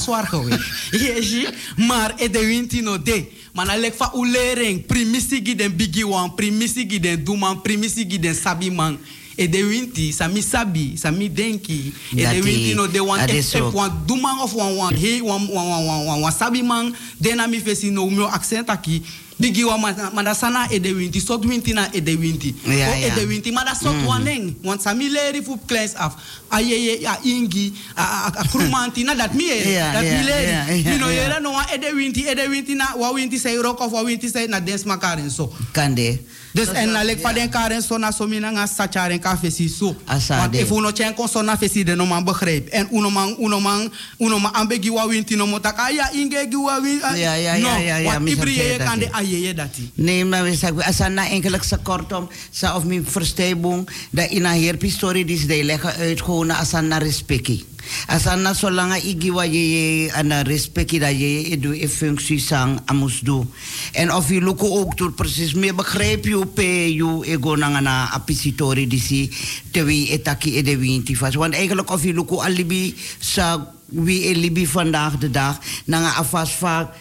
maar 1.87 2.13
e 2.17 2.29
de 2.29 2.39
winti 2.45 2.81
no 2.81 2.97
de 2.97 3.25
mana 3.53 3.75
lek 3.77 3.95
fa 3.95 4.11
u 4.15 4.25
leren 4.25 4.85
primisi 4.85 5.41
gi 5.43 5.55
den 5.55 5.75
bigi 5.75 6.03
wan 6.03 6.33
primisi 6.35 6.85
gi 6.89 6.99
den 6.99 7.23
duman 7.23 7.61
primisi 7.61 8.05
gi 8.09 8.19
den 8.19 8.35
sabi 8.35 8.69
man 8.69 8.97
e 9.39 9.47
de 9.47 9.63
winti 9.63 10.11
sami 10.11 10.41
sabi 10.41 10.97
sami 10.97 11.29
denki. 11.29 11.93
E 12.11 12.25
de 12.27 12.41
winti 12.43 12.75
no 12.75 12.87
de 12.87 12.99
wan 12.99 13.23
e 13.29 13.41
so. 13.41 13.71
wan 13.71 13.89
duman 14.05 14.39
of 14.43 14.53
wan 14.53 14.75
wan 14.75 14.93
he 14.93 15.21
wan 15.21 15.47
wan 15.47 15.65
wan 15.67 15.85
wan 15.87 16.05
wan 16.05 16.21
wan 16.21 16.31
sabi 16.31 16.61
man. 16.61 16.93
Dena 17.21 17.47
mi 17.47 17.59
fesi 17.59 17.89
no 17.91 18.09
meu 18.09 18.27
accent 18.27 18.69
aki. 18.69 19.01
Bigi 19.39 19.63
wan 19.63 19.79
ma- 19.79 20.11
mada 20.13 20.33
sana 20.35 20.67
e 20.69 20.79
de 20.79 20.91
winti 20.93 21.21
sot 21.21 21.45
winti 21.45 21.73
na 21.73 21.87
e 21.93 22.01
de 22.01 22.17
winti. 22.17 22.53
Ja, 22.67 22.91
o 22.91 22.95
e 22.99 23.09
de 23.15 23.25
winti 23.27 23.51
mada 23.53 23.73
sot 23.73 23.95
Mhm. 23.95 24.05
waneng 24.05 24.55
want 24.63 24.81
sami 24.81 25.07
leri 25.09 25.41
fu 25.41 25.55
kleins 25.65 25.95
af. 25.95 26.15
A 26.51 26.59
yeye 26.61 27.05
a 27.07 27.15
ingi 27.23 27.71
a, 27.95 28.03
a, 28.03 28.27
a 28.41 28.43
krumanti 28.51 29.03
na 29.05 29.13
dat 29.15 29.33
mi 29.33 29.47
e 29.55 29.71
Ja, 29.73 29.93
dat 29.93 30.03
ja, 30.03 30.11
mi 30.17 30.23
leri 30.25 30.51
ja, 30.83 30.89
mi 30.91 30.97
no 30.97 31.07
yere 31.09 31.39
no 31.39 31.51
wan 31.51 31.63
e 31.73 31.77
de 31.77 31.93
winti 31.95 32.27
e 32.27 32.35
de 32.35 32.49
winti 32.49 32.75
na 32.75 32.91
wa 32.97 33.13
winti 33.13 33.37
sei 33.39 33.55
rock 33.61 33.79
of 33.79 33.91
wa 33.93 34.03
winti 34.03 34.27
sei 34.27 34.47
na 34.47 34.59
dance 34.59 34.83
makaren 34.85 35.29
so. 35.31 35.47
Kande. 35.71 36.19
Dus 36.53 36.67
en 36.67 36.91
na 36.91 37.03
lek 37.03 37.19
fa 37.19 37.33
den 37.33 37.49
karen 37.49 37.81
so 37.81 37.97
na 37.97 38.11
so 38.11 38.27
mina 38.27 38.51
nga 38.51 38.67
sacharen 38.67 39.19
ka 39.19 39.37
fesi 39.37 39.69
so 39.69 39.95
Asa 40.07 40.37
want 40.37 40.55
if 40.55 40.71
uno 40.71 40.91
chen 40.91 41.13
kon 41.13 41.27
so 41.27 41.41
na 41.41 41.55
fesi 41.57 41.83
de 41.83 41.95
no 41.95 42.05
man 42.05 42.23
begrijp 42.25 42.69
en 42.71 42.87
uno 42.91 43.09
man 43.09 43.35
uno 43.37 43.59
man 43.59 43.91
uno 44.17 44.39
man 44.39 44.51
ambe 44.53 44.79
gi 44.81 44.89
wa 44.89 45.05
winti 45.07 45.35
no 45.35 45.45
mo 45.45 45.59
taka 45.59 45.89
ya 45.91 46.09
inge 46.13 46.47
gi 46.49 46.55
wa 46.57 46.79
winti 46.81 46.97
Ja, 47.19 47.35
ja, 47.35 47.55
ja, 47.55 47.77
ja, 47.77 47.97
ja, 47.97 48.11
want 48.11 48.23
mi 48.23 48.31
ibri 48.31 48.53
snap 48.53 48.65
yeye 48.65 48.77
dat, 48.77 48.87
kan 48.87 48.99
de 48.99 49.05
ja. 49.05 49.17
a 49.17 49.21
yeye 49.21 49.53
dati 49.53 49.91
Nee, 49.95 50.25
maar 50.25 50.43
we 50.43 50.55
zeggen, 50.55 50.83
als 50.83 50.97
na 50.97 51.27
eigenlijk 51.27 51.63
sa 51.63 51.77
kortom, 51.77 52.29
sa 52.51 52.75
of 52.75 52.83
mi 52.83 53.01
verstijbung, 53.05 53.89
dat 54.11 54.29
in 54.29 54.45
een 54.45 54.51
heer 54.51 54.77
pistori 54.77 55.25
dis 55.25 55.47
de 55.47 55.63
leggen 55.63 55.93
uit 55.93 56.21
gewoon 56.21 56.51
als 56.51 56.71
na 56.71 56.97
respecti. 56.97 57.65
Als 58.07 58.23
na 58.23 58.53
zolang 58.53 58.95
igi 58.95 59.31
wa 59.31 59.43
je 59.43 60.09
aan 60.13 60.31
respecti 60.31 60.99
dat 60.99 61.09
je 61.09 61.49
je 61.49 61.59
doe 61.59 61.81
een 61.81 61.89
functie 61.89 62.39
sang 62.39 62.79
amus 62.85 63.19
do. 63.19 63.45
En 63.91 64.13
of 64.13 64.29
je 64.29 64.41
luko 64.41 64.79
ook 64.79 64.97
door 64.97 65.11
precies 65.11 65.53
meer 65.53 65.75
begrijp 65.75 66.25
je 66.25 66.45
pe 66.45 66.93
je 66.93 67.19
ego 67.23 67.55
na 67.55 67.79
na 67.79 68.11
apistori 68.11 68.87
disi 68.87 69.31
te 69.71 69.83
wie 69.83 70.09
etaki 70.09 70.57
e 70.57 70.61
de 70.63 70.77
winti 70.77 71.15
vas. 71.17 71.35
Want 71.35 71.53
eigenlijk 71.53 71.91
of 71.91 72.03
je 72.03 72.41
alibi 72.41 72.95
sa 73.19 73.73
wie 73.85 74.27
e 74.29 74.35
libi 74.35 74.67
vandaag 74.67 75.17
de 75.17 75.29
dag 75.29 75.59
na 75.85 76.13
afas 76.13 76.53
vaak 76.53 76.93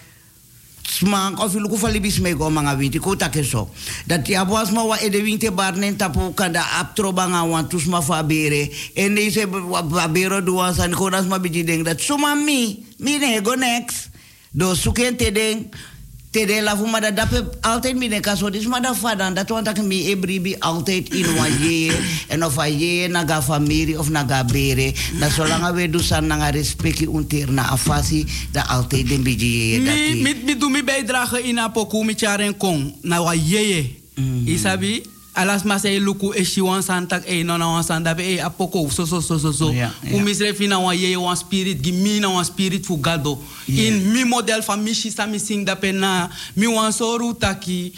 smak 0.88 1.38
of 1.40 1.52
ilu 1.54 1.68
kufa 1.68 1.92
libis 1.92 2.18
me 2.20 2.32
go 2.32 2.48
mga 2.48 2.72
winti 2.78 2.98
ko 2.98 3.14
take 3.14 3.44
so 3.44 3.68
dat 4.08 4.24
ya 4.28 4.44
boas 4.44 4.72
ma 4.72 4.82
wa 4.82 4.96
e 4.96 5.10
de 5.12 5.20
winti 5.20 5.50
barnen 5.52 5.96
tapu 5.96 6.32
kada 6.32 6.64
aptro 6.80 7.12
banga 7.12 7.44
wan 7.44 7.68
tus 7.68 7.86
ma 7.86 8.00
fa 8.00 8.22
bere. 8.22 8.70
En 8.96 9.16
se 9.30 9.44
wa 9.46 10.08
bero 10.08 10.40
do 10.40 10.58
san 10.72 10.92
ko 10.92 11.10
ma 11.10 11.38
deng. 11.38 11.84
Dat 11.84 12.00
suma 12.00 12.34
mi 12.34 12.86
mi 12.98 13.18
ne 13.18 13.40
go 13.40 13.54
next. 13.54 14.08
Do 14.50 14.74
suken 14.74 15.16
te 15.16 15.30
deng 15.30 15.70
te 16.38 16.46
de 16.46 16.62
la 16.62 16.76
fuma 16.76 17.00
da 17.00 17.10
dape 17.10 17.42
altijd 17.60 17.96
mi 17.96 18.08
ne 18.08 18.20
kaso 18.20 18.50
dis 18.50 18.66
ma 18.66 18.80
da 18.80 18.94
fadan 18.94 19.34
dat 19.34 19.48
want 19.50 19.64
tak 19.64 19.82
mi 19.82 20.10
e 20.10 20.16
bribi 20.16 20.54
altijd 20.58 21.08
in 21.14 21.26
wa 21.34 21.46
ye 21.46 21.90
en 22.28 22.42
of 22.44 22.56
na 23.08 23.24
ga 23.24 23.42
famiri 23.42 23.96
of 23.96 24.08
na 24.10 24.22
ga 24.24 24.44
bere 24.44 24.92
na 25.18 25.28
solanga 25.30 25.72
we 25.74 25.88
du 25.90 25.98
san 25.98 26.26
na 26.26 26.50
respecti 26.50 27.06
unter 27.06 27.50
na 27.50 27.62
afasi 27.72 28.26
da 28.52 28.62
altijd 28.68 29.08
den 29.08 29.22
biji 29.22 29.72
ye 29.72 29.78
mi 29.78 29.84
dati. 29.84 30.22
mi 30.22 30.34
mi 30.44 30.54
doe 30.58 30.70
mi 30.70 30.82
bijdrage 30.82 31.42
in 31.42 31.58
a 31.58 31.68
poku 31.70 32.04
mi 32.04 32.14
kong 32.56 32.94
na 33.02 33.32
yeye 33.34 33.96
isabi 34.46 35.02
alas 35.38 35.64
ma 35.64 35.78
say 35.78 36.00
luku 36.00 36.34
e 36.34 36.42
shi 36.44 36.60
wan 36.60 36.82
san 36.82 37.06
tak 37.06 37.22
e 37.30 37.44
no 37.44 37.56
na 37.56 37.70
wan 37.70 37.82
san 37.82 38.02
dabe 38.02 38.20
e 38.26 38.38
a 38.40 38.50
poko 38.50 38.90
so 38.90 39.06
so 39.06 39.20
so 39.20 39.38
so 39.38 39.52
so. 39.52 39.70
Ja, 39.70 39.90
ja. 40.02 40.16
u 40.16 40.20
misre 40.20 40.52
fina 40.54 40.78
wa 40.80 40.92
yeye 40.92 41.16
wan 41.16 41.36
spirit 41.36 41.78
gi 41.82 41.92
mi 41.92 42.18
na 42.20 42.28
wan 42.28 42.44
spirit 42.44 42.84
fu 42.84 42.96
gado. 42.96 43.38
Ja. 43.68 43.86
in 43.86 44.12
mi 44.12 44.24
model 44.24 44.62
fa 44.62 44.76
mi 44.76 44.92
shi 44.92 45.10
sa 45.10 45.26
mi 45.26 45.38
sing 45.38 45.64
dape 45.64 45.92
na 45.94 46.28
mi 46.56 46.66
wan 46.66 46.92
soru 46.92 47.34
taki 47.38 47.94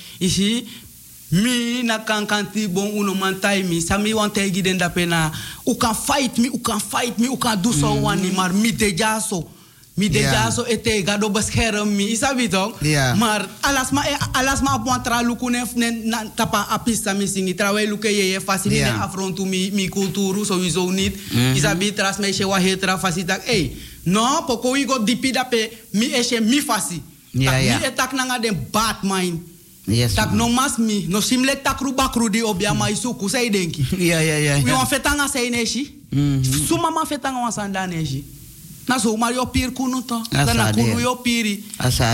mi 1.32 1.82
na 1.82 1.98
kan 1.98 2.26
kanti 2.26 2.66
bon 2.68 2.90
uno 2.98 3.14
man 3.14 3.38
tai 3.40 3.62
mi 3.62 3.80
sa 3.80 3.96
mi 3.98 4.12
wan 4.12 4.30
tegi 4.30 4.62
den 4.62 4.76
dape 4.78 5.06
na. 5.06 5.30
U 5.66 5.74
kan 5.74 5.94
fight 5.94 6.36
mi 6.38 6.48
u 6.48 6.58
kan 6.58 6.80
fight 6.80 7.18
mi 7.18 7.28
u 7.28 7.36
kan 7.36 7.56
do 7.62 7.72
so 7.72 7.94
wani 8.02 8.30
maar 8.32 8.52
mi 8.52 8.72
deja 8.72 9.20
so 9.20 9.46
mi 10.00 10.08
deja 10.08 10.32
Ja. 10.32 10.50
so 10.50 10.64
ete 10.64 11.02
gado 11.04 11.28
bescherm 11.28 11.88
mi 11.88 12.04
isabi 12.16 12.48
Ja. 12.82 13.14
maar 13.14 13.44
alas 13.62 13.92
ma 13.92 14.02
alas 14.32 14.62
ma 14.62 14.78
wan 14.86 15.02
tra 15.02 15.20
luku 15.22 15.50
ne 15.50 15.60
na 16.04 16.24
tapa 16.36 16.66
apista 16.70 17.12
mi 17.14 17.26
singi 17.28 17.54
trawe 17.54 17.86
luke 17.86 18.08
ye 18.08 18.32
ye 18.32 18.40
fasi 18.40 18.68
mi 18.68 18.76
Ja. 18.76 18.92
ne 18.96 19.02
afrontu 19.04 19.44
mi 19.44 19.70
mi 19.70 19.88
kulturu 19.88 20.44
sowieso 20.44 20.90
niet 20.92 21.12
Mhm. 21.32 21.56
isabi 21.56 21.92
tras 21.92 22.18
me 22.18 22.32
she 22.32 22.44
wa 22.44 22.58
hetra 22.58 22.98
fasi 22.98 23.24
tak 23.24 23.44
hey 23.46 23.70
no 24.06 24.42
poko 24.46 24.70
wi 24.72 24.84
go 24.86 24.98
dipi 24.98 25.32
dape 25.32 25.70
mi 25.92 26.06
eshe 26.14 26.40
mi 26.40 26.60
fasi 26.60 27.02
Ja, 27.34 27.50
tak 27.52 27.62
mi 27.62 27.86
etak 27.86 28.12
nanga 28.12 28.38
den 28.38 28.56
bad 28.72 28.96
mind 29.02 29.38
Yes, 29.86 30.14
tak 30.14 30.32
no 30.32 30.48
mas 30.48 30.78
mi 30.78 31.06
no 31.08 31.20
simle 31.20 31.56
takru 31.62 31.92
bakru 31.92 32.28
di 32.30 32.42
obia 32.42 32.74
mai 32.74 32.94
suku 32.96 33.28
sei 33.28 33.50
denki 33.50 33.82
Ja, 33.98 34.20
ja, 34.20 34.38
ja. 34.38 34.54
wi 34.56 34.70
ja. 34.70 34.76
wan 34.76 34.86
fetanga 34.86 35.28
sei 35.28 35.50
neshi 35.50 35.94
Mhm. 36.12 36.66
suma 36.68 36.90
ma 36.90 37.04
fetanga 37.04 37.40
wan 37.40 37.52
sanda 37.52 37.86
neshi 37.86 38.24
na 38.90 38.98
so 38.98 39.14
mar 39.16 39.30
yo 39.32 39.46
pir 39.46 39.70
kunu 39.70 40.02
to 40.02 40.18
dana 40.34 40.72
de. 40.74 40.82
kunu 40.82 40.98
yo 41.00 41.14
piri 41.22 41.54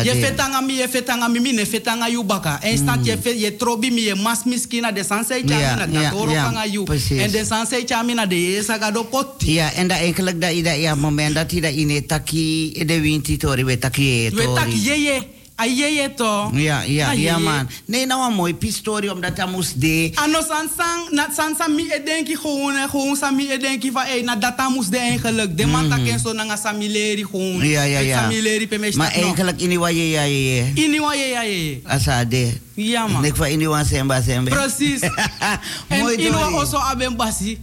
de. 0.04 0.12
fetanga 0.20 0.60
mi 0.60 0.74
ye 0.76 0.86
fetanga 0.88 1.28
mi 1.32 1.40
mi 1.40 1.52
ne 1.56 1.64
fetanga 1.64 2.08
yu 2.12 2.22
baka 2.22 2.58
en 2.62 2.76
stat 2.76 3.00
ye 3.06 3.16
fe 3.16 3.32
ye 3.32 3.50
trobi 3.56 3.88
mi 3.90 4.02
ye 4.08 4.14
mas 4.14 4.44
miskina 4.44 4.92
de 4.92 5.02
sansei 5.02 5.40
Ja, 5.46 5.56
chamina 5.56 5.86
ja, 5.88 6.02
da 6.02 6.10
toro 6.10 6.32
ja, 6.32 6.44
kanga 6.44 6.64
yu 6.66 6.84
precies. 6.84 7.22
en 7.22 7.30
de 7.32 7.44
sansei 7.44 7.84
chamina 7.88 8.26
de 8.26 8.60
saga 8.62 8.90
do 8.92 9.04
pot 9.04 9.40
Ja, 9.46 9.72
en 9.72 9.88
dat 9.88 9.98
eigenlijk 9.98 10.40
dat 10.40 10.52
ida 10.52 10.72
ja 10.72 10.94
moment 10.94 11.34
dat 11.34 11.52
ida 11.52 11.68
ine 11.68 12.04
taki 12.06 12.72
e 12.76 12.84
de 12.84 13.00
winti 13.00 13.36
tori 13.36 13.64
we 13.64 13.78
taki 13.78 14.26
e 14.26 14.30
we 14.34 14.44
tak 14.54 14.68
tori. 14.68 14.90
a 14.90 14.96
ye 14.96 15.16
ye 15.64 16.08
to 16.14 16.50
Ja, 16.52 16.82
ja, 16.82 17.06
Na 17.06 17.12
ye 17.12 17.22
ja 17.22 17.36
ye. 17.36 17.42
man. 17.44 17.68
Nee, 17.84 18.06
nou 18.06 18.30
een 18.30 18.34
mooi 18.36 18.54
pistori 18.54 19.08
omdat 19.10 19.36
hij 19.36 19.46
moest 19.46 19.80
de. 19.80 20.10
Ano 20.14 20.40
sansang, 20.40 21.10
na 21.10 21.28
sansa 21.36 21.68
mi 21.68 21.82
e 21.90 22.02
denki 22.04 22.36
gewoon, 22.36 22.74
eh, 22.76 22.90
gewoon 22.90 23.16
sa 23.16 23.30
mi 23.30 23.50
e 23.50 23.58
denki 23.58 23.90
van, 23.90 24.02
hey, 24.04 24.22
na 24.22 24.36
data 24.36 24.68
moest 24.68 24.90
de 24.90 24.98
eigenlijk. 24.98 25.56
De 25.56 25.66
man 25.66 25.88
taken 25.88 26.20
so 26.20 26.32
nanga 26.32 26.56
samileri 26.56 27.24
gewoon. 27.30 27.64
Ja, 27.68 27.82
ja, 27.82 27.98
ja. 27.98 28.20
Samileri 28.20 28.68
pe 28.68 28.92
Maar 28.96 29.12
eigenlijk 29.12 29.60
in 29.60 29.68
die 29.68 29.78
wa 29.78 29.88
je 29.88 30.10
ja 30.10 30.22
je 30.22 30.54
je. 30.54 30.70
Ini 30.74 31.00
wa 31.00 31.14
ye 31.14 31.28
ya 31.28 31.42
ye. 31.42 31.80
Asa 31.84 32.24
de. 32.24 32.52
Ja 32.74 33.06
man. 33.06 33.22
Nek 33.22 33.36
van 33.36 33.46
in 33.46 33.58
die 33.58 33.68
wa 33.68 33.84
semba 33.84 34.22
semba. 34.22 34.50
Precies. 34.50 35.00
en 35.88 35.98
Mooi 35.98 36.30
wa 36.30 36.38
tori. 36.38 36.56
also 36.56 36.76
aben 36.78 37.16
basi. 37.16 37.58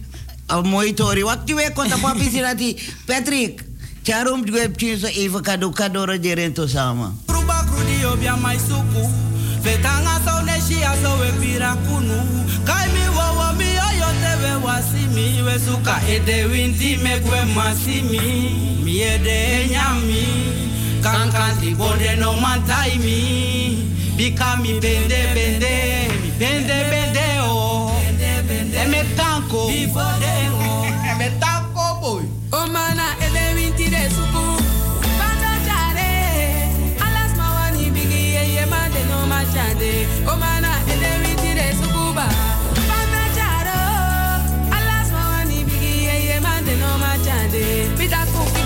Een 0.46 0.66
mooi 0.68 0.94
tori. 0.94 1.22
Wat 1.22 1.38
je 1.44 1.54
weet 1.54 1.72
konta 1.72 1.96
papi 1.96 2.28
sirati. 2.30 2.76
Patrick. 3.06 3.62
Charum 4.02 4.44
pchin 4.44 4.98
so 4.98 5.06
even 5.06 5.42
kado 5.42 5.70
kado 5.70 6.04
rojeren 6.04 6.52
to 6.52 6.66
samen. 6.66 7.18
Kruba 7.26 7.53
krudi 7.74 8.04
obia 8.04 8.36
mai 8.36 8.58
suku. 8.58 9.02
Fetanga 9.62 10.20
so 10.24 10.44
ne 10.44 10.60
shi 10.60 10.82
aso 10.84 11.18
we 11.20 11.30
pira 11.40 11.76
kunu. 11.86 12.18
Kai 12.66 12.86
mi 12.94 13.04
wa 13.16 13.32
wa 13.38 13.52
mi 13.52 13.64
oyo 13.64 14.08
te 14.22 14.32
we 14.42 14.52
wasimi. 14.64 15.42
We 15.44 15.58
suka 15.58 16.00
e 16.08 16.18
de 16.20 16.44
winti 16.46 17.02
me 17.02 17.20
kwe 17.20 17.44
masimi. 17.54 18.82
Mi 18.84 19.02
e 19.02 19.18
de 19.18 19.68
nyami. 19.72 20.24
Kankanti 21.02 21.74
bode 21.76 22.16
no 22.18 22.32
mantai 22.34 22.98
mi. 22.98 23.90
Bika 24.16 24.56
mi 24.62 24.80
bende 24.80 25.20
bende. 25.34 26.08
Mi 26.22 26.30
bende 26.38 26.78
bende 26.90 27.26
o. 27.42 27.90
E 28.82 28.86
me 28.88 29.02
tanko. 29.16 29.68
E 29.70 31.14
me 31.18 31.30
tanko 31.40 32.00
boy. 32.00 32.22
O 32.52 32.66
mana 32.66 33.16
no 39.24 39.26
machade. 39.26 40.06
O 40.26 40.36
mana 40.36 40.70
ele 40.92 41.10
winti 41.22 41.54
de 41.54 41.72
suku 41.78 42.12
ba. 42.14 42.28
Bando 42.88 43.22
jaro. 43.36 43.80
Alas 44.76 45.08
mawani 45.12 45.64
bigi 45.64 46.04
ye 46.06 46.14
ye 46.28 46.40
mande 46.40 46.74
no 46.76 46.98
kufika 48.32 48.63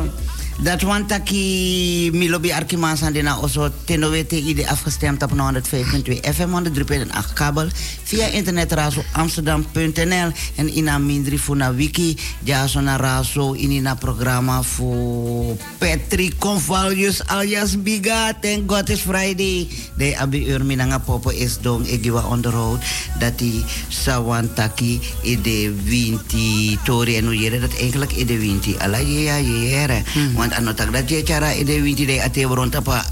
Claro. 0.00 0.39
Dat 0.60 0.82
want 0.82 1.08
taki 1.08 2.10
Milobi 2.12 2.52
Arkimansan 2.52 3.12
dina 3.12 3.38
oso 3.40 3.70
tenowete 3.84 4.36
ide 4.36 4.68
afgestemd 4.68 5.22
op 5.22 5.32
105.2 5.32 6.20
FM 6.20 6.52
103.8 6.52 7.32
kabel 7.34 7.68
via 8.04 8.26
internet 8.26 8.72
razo 8.72 9.00
amsterdam.nl 9.12 10.32
en 10.56 10.76
ina 10.76 10.98
mindri 10.98 11.38
funa 11.38 11.72
wiki 11.72 12.16
jaso 12.44 12.80
na 12.80 12.96
razo 12.96 13.54
inina 13.54 13.94
programma 13.94 14.62
voor 14.62 15.56
Patrick 15.78 16.38
Convalius 16.38 17.26
alias 17.26 17.82
Biga. 17.82 18.32
Thank 18.40 18.68
God 18.70 18.88
it's 18.88 19.00
Friday. 19.00 19.68
De 19.96 20.12
abi 20.18 20.44
ur 20.52 20.64
minanga 20.64 20.98
popo 20.98 21.30
is 21.30 21.56
dong 21.60 21.86
egiwa 21.86 22.20
on 22.28 22.40
the 22.40 22.50
road. 22.50 22.80
Dat 23.18 23.38
die 23.38 23.64
sawan 23.88 24.52
taki 24.54 25.00
ide 25.22 25.72
winti 25.84 26.78
tori 26.84 27.16
en 27.16 27.32
yere 27.32 27.60
dat 27.60 27.76
eigenlijk 27.80 28.12
ide 28.12 28.38
winti. 28.38 28.76
Ala 28.76 28.98
ya 28.98 29.38
yere 29.40 30.02
want 30.50 30.58
ano 30.58 30.74
tak 30.74 30.90
dat 30.90 31.06
je 31.06 31.22
cara 31.22 31.54
ide 31.54 31.78
winti 31.82 32.06
de 32.06 32.18
ate 32.22 32.42
woron 32.46 32.70
tapa 32.70 33.04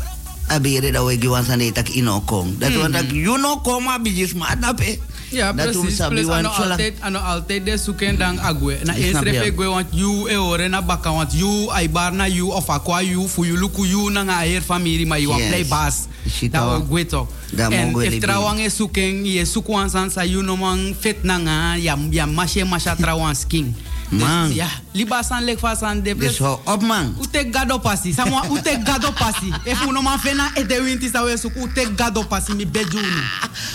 abire 0.51 0.91
da 0.91 1.03
wegi 1.07 1.29
wan 1.31 1.45
sande 1.47 1.71
tak 1.73 1.89
ino 1.95 2.21
kong 2.27 2.59
dat 2.59 2.75
want 2.75 2.95
tak 2.95 3.07
you 3.15 3.39
know 3.39 3.63
koma 3.63 3.99
bijis 4.03 4.35
ma 4.35 4.51
adape 4.51 4.99
Ja, 5.29 5.53
Dat 5.53 5.77
precies. 5.77 6.01
sabi 6.01 6.25
Plus 6.25 6.33
wan 6.33 6.41
ano 6.41 6.49
altijd, 6.57 6.95
ano 7.05 7.19
altijd 7.21 7.61
de 7.69 7.77
zoeken 7.77 8.17
dan 8.17 8.41
agwe. 8.41 8.81
Na 8.89 8.97
eens 8.97 9.21
refe 9.21 9.45
je. 9.45 9.53
gwe 9.53 9.69
want 9.69 9.93
you 9.93 10.25
e 10.25 10.37
ore 10.41 10.69
na 10.73 10.81
baka 10.81 11.13
want 11.13 11.37
you 11.37 11.69
ai 11.69 11.85
bar 11.85 12.17
na 12.17 12.25
you 12.25 12.49
of 12.49 12.65
aqua 12.73 13.05
you 13.05 13.29
fu 13.29 13.45
you 13.45 13.53
luku 13.61 13.85
you 13.85 14.09
na 14.09 14.25
nga 14.25 14.41
air 14.49 14.65
family 14.65 15.05
ma 15.05 15.21
you 15.21 15.29
Yes. 15.29 15.49
play 15.53 15.65
bass. 15.69 16.09
Shita 16.25 16.65
Da 16.65 16.65
wa. 16.65 16.81
o 16.81 16.89
gwe 16.89 17.05
to. 17.05 17.29
En 17.61 17.93
if 18.01 18.25
trawang 18.25 18.57
e 18.65 18.73
zoeken 18.73 19.21
ye 19.29 19.45
suku 19.45 19.69
wan 19.77 19.93
san 19.93 20.09
sa 20.09 20.25
you 20.25 20.41
no 20.41 20.57
man 20.57 20.97
fit 20.97 21.21
na 21.29 21.37
nga 21.45 21.77
ya 21.77 21.93
ya 22.09 22.25
mashe 22.25 22.65
masha 22.65 22.97
trawang 22.97 23.37
skin. 23.37 23.77
Man. 24.09 24.49
Ja, 24.57 24.65
liba 24.99 25.23
san 25.23 25.45
lek 25.47 25.59
fa 25.63 25.75
san 25.79 26.03
de 26.03 26.15
Dus 26.15 26.39
hou 26.43 26.59
op 26.65 26.83
man. 26.83 27.15
Ute 27.23 27.45
gado 27.55 27.79
pasi. 27.79 28.13
Samwa 28.13 28.43
ute 28.51 28.75
gado 28.85 29.13
pasi. 29.15 29.53
If 29.65 29.87
uno 29.87 30.03
man 30.03 30.19
fena 30.19 30.51
e 30.59 30.65
de 30.67 30.81
winti 30.83 31.09
sa 31.09 31.23
we 31.25 31.37
suku 31.39 31.63
ute 31.69 31.87
gado 31.95 32.23
pasi 32.29 32.55
mi 32.55 32.67
bejunu. 32.67 33.23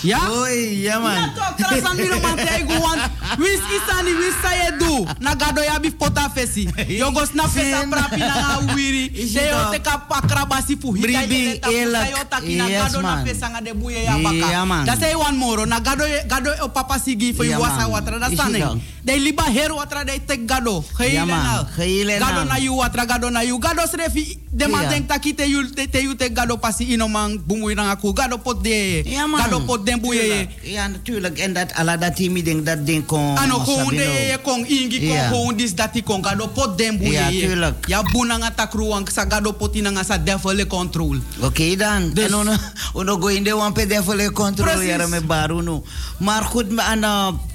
Ja? 0.02 0.20
Oi, 0.30 0.82
ja 0.84 0.98
man. 1.00 1.14
Ja 1.14 1.32
toch, 1.34 1.56
trasan 1.56 1.96
mi 1.96 2.08
no 2.08 2.20
man 2.20 2.36
teigu 2.36 2.76
want 2.84 3.00
wis 3.40 3.60
isani 3.76 4.12
wis 4.20 4.36
sa 4.42 4.52
ye 4.52 4.68
do. 4.78 5.06
Na 5.20 5.34
gado 5.34 5.64
ya 5.64 5.78
bi 5.80 5.90
pota 5.90 6.28
fesi. 6.34 6.68
Yo 6.88 7.10
go 7.10 7.24
snap 7.24 7.48
fesa 7.48 7.86
prapi 7.88 8.20
na 8.20 8.34
nga 8.34 8.74
wiri. 8.74 9.08
De 9.34 9.48
yo 9.48 9.70
te 9.72 9.80
ka 9.80 9.98
pakra 10.08 10.44
basi 10.44 10.76
fu 10.76 10.92
hita 10.92 11.24
ye 11.24 11.58
ta 11.58 11.70
yo 11.70 12.20
taki 12.28 12.56
na 12.56 12.68
Yes, 12.68 12.82
gado 12.82 13.02
na 13.02 13.24
fesa 13.24 13.48
nga 13.48 13.60
de 13.60 13.72
buye 13.72 14.04
ya 14.04 14.18
baka. 14.18 14.50
Ja, 14.50 14.64
man. 14.64 14.84
Da 14.84 14.94
say 14.96 15.14
one 15.14 15.36
more. 15.36 15.66
Na 15.66 15.80
gado 15.80 16.04
gado 16.28 16.52
o 16.62 16.68
papa 16.68 16.98
sigi 16.98 17.32
for 17.32 17.44
you 17.44 17.58
wasa 17.58 17.88
man. 17.88 17.90
watra 17.96 18.18
da 18.20 18.28
sane. 18.28 18.60
toch. 18.60 18.78
De 19.04 19.16
liba 19.16 19.42
her 19.42 19.72
watra 19.72 20.04
de 20.04 20.20
tek 20.26 20.46
gado. 20.46 20.84
Ja, 20.98 21.13
man. 21.22 21.66
Geile 21.76 22.18
Geile 22.18 22.18
Gado 22.18 22.44
na. 22.44 22.58
na 22.58 22.72
watra 22.74 23.04
gado 23.06 23.30
na 23.30 23.40
you. 23.42 23.58
Gado 23.60 23.86
srefi 23.86 24.38
de 24.50 24.66
man 24.68 24.82
Ja. 24.82 24.88
denk 24.88 25.08
taki 25.08 25.34
te 25.34 25.46
you 25.48 25.70
te 25.70 26.02
you 26.02 26.14
te 26.16 26.30
gado 26.34 26.56
pasi 26.56 26.84
ino 26.92 27.08
man 27.08 27.38
bumui 27.46 27.74
na 27.74 27.90
aku. 27.90 28.12
Gado 28.12 28.38
pot 28.38 28.62
de. 28.64 29.02
Ja, 29.04 29.26
man. 29.26 29.40
Gado 29.40 29.60
pot 29.60 29.86
den 29.86 30.00
buye. 30.00 30.48
Ja, 30.62 30.86
natuurlijk. 30.88 31.38
En 31.38 31.52
dat 31.52 31.72
ala 31.74 31.96
dat 31.96 32.16
die 32.16 32.42
ding 32.42 32.64
dat 32.64 32.86
ding 32.86 33.06
kon. 33.06 33.36
Ano 33.36 33.62
sabi 33.64 33.96
de 33.96 34.38
kong 34.42 34.66
ingi 34.66 34.98
kong 34.98 35.12
Ja. 35.12 35.28
gewoon 35.28 35.56
dis 35.56 35.74
dati 35.74 36.02
kong 36.02 36.24
gado 36.26 36.46
pot 36.48 36.78
den 36.78 36.98
buye 36.98 37.12
Ja, 37.12 37.28
tuurlijk. 37.28 37.86
Ya 37.86 38.02
buna 38.02 38.36
nga 38.36 38.50
takruang 38.50 39.08
sa 39.12 39.24
gado 39.28 39.52
pot 39.52 39.74
ina 39.76 39.90
nga 39.90 40.02
sa 40.04 40.18
devil 40.18 40.54
le 40.54 40.66
control. 40.66 41.20
Oké 41.40 41.76
dan. 41.76 42.10
Dus- 42.14 42.24
en 42.26 42.34
ono, 42.34 42.52
ono 42.92 43.18
go 43.18 43.26
in 43.28 43.42
de 43.44 43.56
one 43.56 43.72
pe 43.72 43.86
defo 43.86 44.14
le 44.14 44.32
controle 44.32 44.70
Precies. 44.72 45.08
me 45.08 45.20
baru 45.20 45.62
no. 45.62 45.84
Maar 46.18 46.42
goed, 46.42 46.70
me 46.70 46.82
aan 46.82 47.02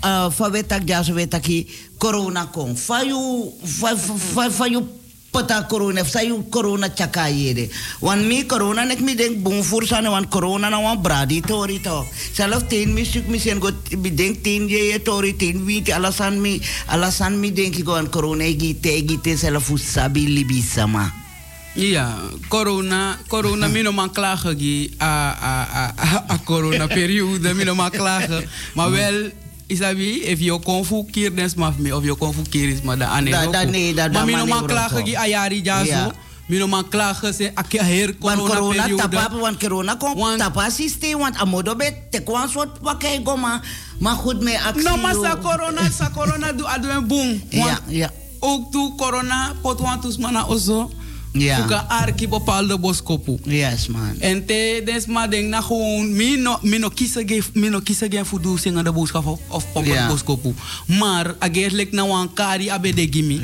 uh, 0.04 0.30
ja 0.86 1.04
corona 2.00 2.48
kon. 2.48 2.76
Fa 2.76 3.04
you 3.04 3.54
fa 3.64 3.96
fa 3.96 4.50
fa 4.50 4.66
you 4.68 4.88
pata 5.32 5.68
corona 5.70 6.04
fa 6.04 6.24
you 6.24 6.44
corona 6.50 6.90
chaka 6.90 7.30
yede. 7.30 7.70
Wan 8.02 8.28
mi 8.28 8.46
corona 8.48 8.86
nek 8.86 9.00
mi 9.02 9.16
denk 9.16 9.46
fursa 9.64 10.02
ne 10.02 10.10
wan 10.10 10.26
corona 10.26 10.70
na 10.70 10.80
wan 10.80 10.98
bradi 11.04 11.42
tori 11.42 11.80
to. 11.80 12.06
Zelf 12.34 12.68
ten 12.68 12.94
mi 12.94 13.04
suk 13.04 13.28
mi 13.28 13.38
sen 13.38 13.60
go 13.60 13.70
mi 13.98 14.10
denk 14.10 14.42
ten 14.44 14.68
ye 14.68 14.92
ye 14.92 15.00
tori 15.00 15.34
ten 15.36 15.66
witi 15.66 15.92
alasan 15.92 16.40
mi 16.40 16.60
alasan 16.88 17.38
mi 17.40 17.52
denk 17.52 17.78
ik 17.78 17.88
wan 17.88 18.10
corona 18.10 18.46
gi 18.46 18.80
te 18.80 19.06
gi 19.06 19.20
te 19.22 19.36
zelf 19.36 19.70
sabi 19.78 20.26
libi 20.28 20.62
sama. 20.62 21.28
Ja, 21.76 22.18
corona, 22.48 23.18
corona, 23.28 23.68
mino 23.76 23.92
man 23.92 24.12
klagen 24.12 24.58
gi 24.58 24.92
a, 24.98 25.30
a, 25.32 25.54
a, 25.64 25.94
a, 25.96 26.24
a 26.28 26.38
corona 26.44 26.88
periode, 26.88 27.54
mino 27.54 27.76
man 27.76 27.92
klagen. 27.92 28.50
Maar 28.74 28.92
wel, 28.92 29.32
isabi, 29.70 30.24
if 30.26 30.40
je 30.40 30.60
kon 30.64 30.84
fu 30.86 31.04
kier 31.12 31.32
des 31.36 31.54
maf 31.56 31.78
me, 31.78 31.94
of 31.96 32.04
je 32.04 32.16
kon 32.18 32.34
fu 32.34 32.42
kier 32.50 32.70
is 32.70 32.82
maar 32.82 32.98
da 32.98 33.06
ane. 33.14 33.30
Da- 33.32 33.46
da 33.52 33.64
nee, 33.64 33.94
da- 33.94 34.08
da 34.08 34.14
Maar 34.14 34.26
mino 34.26 34.38
mane 34.46 34.50
man 34.50 34.66
klagen 34.68 35.06
gi 35.06 35.16
a 35.16 35.26
jari 35.28 35.62
ja 35.64 35.84
Ja. 35.84 36.04
zo. 36.06 36.12
Mino 36.50 36.68
man 36.68 36.88
klagen 36.90 37.34
se 37.34 37.52
a 37.56 37.62
ke 37.64 37.78
her 37.84 38.16
corona, 38.18 38.44
corona 38.48 38.82
periode. 38.84 39.02
tapa, 39.10 39.38
want 39.38 39.60
corona 39.60 39.96
kon 39.96 40.38
tapa 40.38 40.70
systeem, 40.70 41.20
want 41.20 41.36
amodo 41.38 41.76
bet 41.76 41.94
te 42.12 42.20
kwan 42.24 42.50
soort 42.50 42.80
pakai 42.82 43.22
goma. 43.24 43.62
Maar 44.00 44.16
goed 44.16 44.42
me 44.42 44.58
actie. 44.60 44.84
No, 44.84 44.98
maar 44.98 45.14
sa 45.14 45.30
yo. 45.36 45.38
corona, 45.42 45.82
sa 45.92 46.10
corona 46.10 46.52
do 46.52 46.66
adu 46.66 46.90
en 46.90 47.08
boom. 47.08 47.42
Ja, 47.50 47.80
ja. 47.88 48.10
Ook 48.40 48.72
toe 48.72 48.96
corona, 48.98 49.54
pot 49.62 49.80
want 49.80 50.06
us 50.06 50.18
mana 50.18 50.46
ozo. 50.48 50.90
Ja. 51.32 51.56
Fuka 51.62 51.86
arki 51.88 52.28
bepaalde 52.28 52.80
boskopu. 52.80 53.38
Yes, 53.44 53.88
man. 53.88 54.16
En 54.20 54.46
te 54.46 54.82
des 54.86 55.06
maar 55.06 55.30
denk 55.30 55.48
na 55.50 55.62
gewoon 55.62 56.16
mi 56.16 56.36
no 56.38 56.58
mi 56.62 56.78
no 56.78 56.90
kiezen 56.90 57.28
ge 57.28 57.44
mi 57.54 57.70
no 57.70 57.82
zingen 58.58 58.84
de 58.84 58.92
boodschap 58.92 59.26
of 59.26 59.40
of 59.48 59.72
pop 59.72 59.86
Ja. 59.86 60.08
boskopu. 60.08 60.54
Maar 60.86 61.36
eigenlijk 61.40 61.92
na 61.92 62.08
wan 62.08 62.34
kari 62.34 62.70
abe 62.70 62.94
de 62.94 63.08
gimi. 63.12 63.40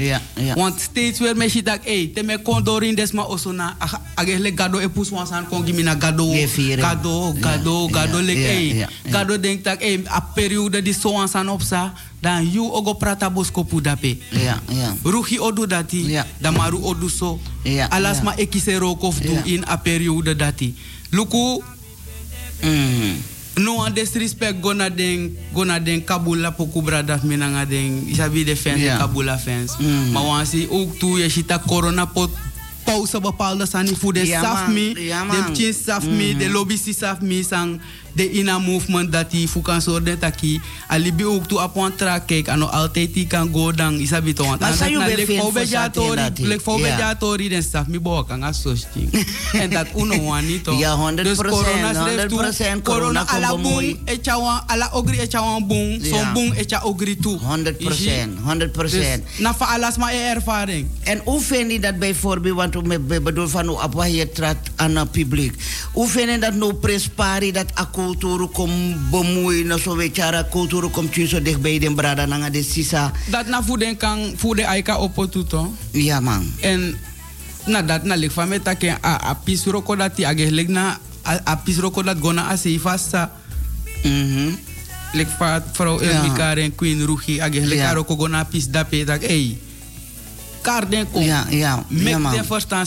Want 0.56 0.80
steeds 0.82 1.20
weer 1.20 1.36
me 1.38 1.50
shit 1.50 1.66
dat 1.66 1.80
hey 1.84 2.12
te 2.14 2.24
me 2.24 2.42
kondorin 2.42 2.96
des 2.96 3.12
maar 3.12 3.28
oso 3.28 3.52
na 3.52 3.78
eigenlijk 4.16 4.60
gado 4.60 4.80
e 4.80 4.90
pus 4.90 5.10
wan 5.10 5.28
san 5.28 5.48
kon 5.48 5.66
gimi 5.66 5.84
na 5.84 5.96
gado 6.00 6.32
gado 6.78 7.36
gado 7.40 7.88
gado 7.88 8.20
ja, 8.22 8.52
ja. 8.52 8.90
gado 9.10 9.40
denk 9.40 9.64
dat 9.64 9.80
hey 9.80 10.04
a 10.08 10.20
periode 10.34 10.82
di 10.82 10.94
so 10.94 11.12
wan 11.12 11.28
san 11.28 11.50
opsa 11.50 11.94
dan 12.26 12.42
you 12.50 12.66
ogo 12.74 12.94
prata 12.98 13.30
boskopu 13.30 13.82
dape. 13.82 14.18
Ja, 14.34 14.58
ja. 14.74 14.96
Rugi 15.04 15.38
odu 15.40 15.68
dati, 15.68 16.10
Ja. 16.10 16.26
damaru 16.42 16.82
odu 16.84 17.10
so. 17.10 17.40
Ja, 17.64 17.86
Alas 17.94 18.18
ja. 18.18 18.24
ma 18.24 18.34
ekise 18.38 18.80
rokof 18.80 19.22
Ja. 19.22 19.42
in 19.46 19.64
a 19.70 19.78
periode 19.78 20.34
dati. 20.36 20.74
Luku, 21.12 21.62
Mm. 22.64 23.16
no 23.62 23.76
one 23.78 23.94
disrespect 23.94 24.62
gona 24.62 24.90
den 24.90 25.38
gona 25.54 25.80
den 25.80 26.02
kabula 26.02 26.52
poku 26.52 26.82
brada 26.82 27.20
minanga 27.24 27.66
den 27.66 28.08
isabi 28.10 28.44
de 28.44 28.56
fans 28.56 28.82
Ja. 28.82 28.98
kabula 28.98 29.38
fans. 29.38 29.78
Mm. 29.80 30.12
Maar 30.12 30.24
wansi 30.26 30.68
ook 30.72 30.98
toe 31.00 31.20
je 31.20 31.30
shita 31.30 31.60
corona 31.60 32.06
pot 32.06 32.30
pauze 32.86 33.20
bepaalde 33.20 33.66
sani 33.68 33.96
voor 34.00 34.14
de 34.14 34.26
Ja, 34.28 34.42
saf 34.42 34.62
man. 34.66 34.74
me, 34.74 35.04
Ja, 35.06 35.22
de 35.22 35.28
man. 35.28 35.56
chin 35.56 35.74
saf 35.86 36.04
me, 36.06 36.28
Mhm. 36.30 36.38
de 36.38 36.50
lobby 36.50 36.78
si 36.78 36.94
saf 36.94 37.20
me 37.22 37.44
sang 37.44 37.80
de 38.14 38.32
ina 38.32 38.60
movement 38.60 39.12
dat 39.12 39.32
die 39.32 39.48
fu 39.48 39.62
kan 39.62 39.82
soort 39.82 40.20
taki 40.20 40.62
alibi 40.88 41.26
ook 41.26 41.48
toe 41.48 41.62
op 41.64 41.76
een 41.76 41.96
track 41.96 42.28
kijk 42.28 42.48
ano 42.50 42.66
altijd 42.66 43.14
die 43.14 43.28
kan 43.28 43.50
go 43.54 43.72
dan 43.72 43.98
want 44.48 44.60
Maar 44.60 44.74
je 44.92 44.98
dat 44.98 45.08
weer 45.08 45.16
lek 45.18 45.26
vinden 45.26 45.44
fau 45.44 45.52
voor 45.52 45.62
beja 45.62 45.82
zaten 45.82 46.02
tori 46.02 46.16
dat 46.22 46.36
die- 46.36 46.48
lek 46.48 46.62
den 47.92 48.02
bo 48.02 48.24
kan 48.24 48.44
ting. 48.94 49.10
En 49.62 49.70
dat 49.70 49.88
uno 49.98 50.14
Ja, 50.78 50.96
100%, 50.96 51.24
dus 51.24 51.38
corona 51.38 51.94
schreef 51.94 52.26
toe 52.26 52.38
100% 52.40 52.82
corona 52.82 52.82
corona 52.84 53.28
ala 53.28 53.48
komt 53.48 53.64
boom 53.64 53.98
echa 54.06 54.40
wan 54.40 54.62
ala 54.68 54.90
ogri 54.94 55.18
echa 55.20 55.42
wan 55.42 55.68
boom 56.34 56.52
echa 56.52 56.82
ogri 56.84 57.18
toe 57.18 57.40
100%, 57.40 58.38
100%. 58.44 59.24
dus 59.28 59.40
na 59.40 59.54
fa 59.54 59.66
alas 59.66 59.98
ma 59.98 60.12
e 60.12 60.18
ervaring. 60.18 60.88
En 61.04 61.22
hoe 61.24 61.42
vind 61.42 61.72
je 61.72 61.80
dat 61.80 62.00
bijvoorbeeld, 62.00 62.56
want 62.56 62.75
we 62.84 63.00
be- 63.00 63.22
bedoel 63.22 63.48
van 63.48 63.68
hoe 63.68 63.82
op 63.84 63.94
wat 63.94 64.14
je 64.16 64.28
aan 64.76 64.96
het 64.96 65.12
publiek. 65.12 65.54
Hoe 65.94 66.08
vind 66.10 66.30
je 66.32 66.40
dat 66.40 66.54
nou 66.54 66.74
prespari 66.74 67.52
dat 67.52 67.66
a 67.80 67.90
cultuur 67.92 68.48
komt 68.48 69.10
bemoeien, 69.12 69.80
zo 69.80 69.96
weet 69.96 70.16
je, 70.16 70.22
a 70.24 70.48
cultuur 70.52 70.90
komt 70.90 71.16
je 71.16 71.28
zo 71.28 71.42
dichtbij 71.42 71.80
de 71.80 71.94
brada, 71.94 72.26
nanga 72.26 72.50
de 72.50 72.64
sisa. 72.64 73.12
dat 73.30 73.48
na 73.48 73.64
fu 73.64 73.78
den 73.78 73.98
kan 73.98 74.34
de 74.56 74.66
aika 74.68 74.98
opo 74.98 75.30
tuto 75.30 75.74
Ja 75.92 76.20
man. 76.20 76.52
en 76.62 76.98
na 77.66 77.82
dat 77.82 78.04
na 78.04 78.16
lik 78.16 78.32
van 78.32 78.48
meta 78.48 78.74
ke 78.74 78.90
a 79.04 79.20
a 79.30 79.38
dat 79.96 80.16
ti 80.16 80.24
age 80.24 80.52
lik 80.52 80.68
na 80.68 81.00
a, 81.28 81.42
a 81.48 81.56
dat 82.04 82.18
gona 82.20 82.50
a 82.52 82.56
se 82.56 82.80
fasta 82.80 83.32
Mhm. 84.04 84.54
lik 85.14 85.28
vrouw. 85.72 86.00
Elmika 86.00 86.56
en 86.56 86.76
Queen 86.76 87.06
Rugi 87.06 87.40
age 87.42 87.62
lik 87.66 87.78
Ja. 87.78 87.94
roko 87.94 88.16
gona 88.16 88.44
pis 88.44 88.68
tak 89.06 89.24
ei 89.24 89.58
kar 89.58 89.65
den 90.90 91.06
kom 91.12 91.22
Ja, 91.22 91.46
ja, 91.50 91.84
mek 91.88 92.08
ja, 92.08 92.18
man. 92.18 92.34
den 92.34 92.46
verstaan 92.46 92.86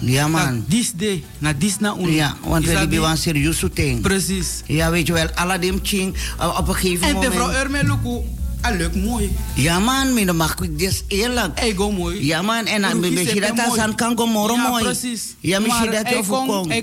Ja, 0.00 0.28
man. 0.28 0.64
Dis 0.66 0.92
de 0.96 1.22
na 1.38 1.52
dis 1.52 1.78
na 1.78 1.94
un 1.98 2.10
Ja, 2.12 2.34
want 2.44 2.64
we 2.64 2.70
hebben 2.70 3.02
een 3.10 3.16
serieuze 3.16 3.70
ding. 3.74 4.00
Precies. 4.00 4.62
Ja, 4.66 4.90
weet 4.90 5.06
je 5.06 5.12
wel, 5.12 5.26
Aladdin 5.34 5.78
Ching, 5.82 6.16
uh, 6.40 6.56
op 6.58 6.68
een 6.68 6.74
gegeven 6.74 7.06
en 7.06 7.14
moment. 7.14 7.34
vrouw 7.34 8.37
Ah, 8.60 8.76
leuk, 8.76 8.94
mooi. 8.94 9.30
Ja 9.54 9.78
man, 9.78 10.14
mina 10.14 10.32
mag 10.32 10.54
ik 10.62 10.78
dus 10.78 11.02
eerlijk. 11.08 11.58
Hey, 11.58 11.74
go 11.74 11.90
mooi. 11.90 12.26
Ja 12.26 12.42
man, 12.42 12.66
en 12.66 12.82
dan 12.82 13.00
misschien 13.00 13.42
heb 13.42 13.46
dat 13.48 13.56
je 13.56 13.62
als 13.62 13.68
mooi. 13.76 13.80
aan 13.80 13.94
kan 13.94 14.16
go 14.18 14.26
moro 14.26 14.54
Ja, 14.54 14.68
mooi. 14.68 14.84
precies. 14.84 15.34
Ja, 15.40 15.58
misschien 15.60 15.90
dat 15.90 16.08
je 16.08 16.22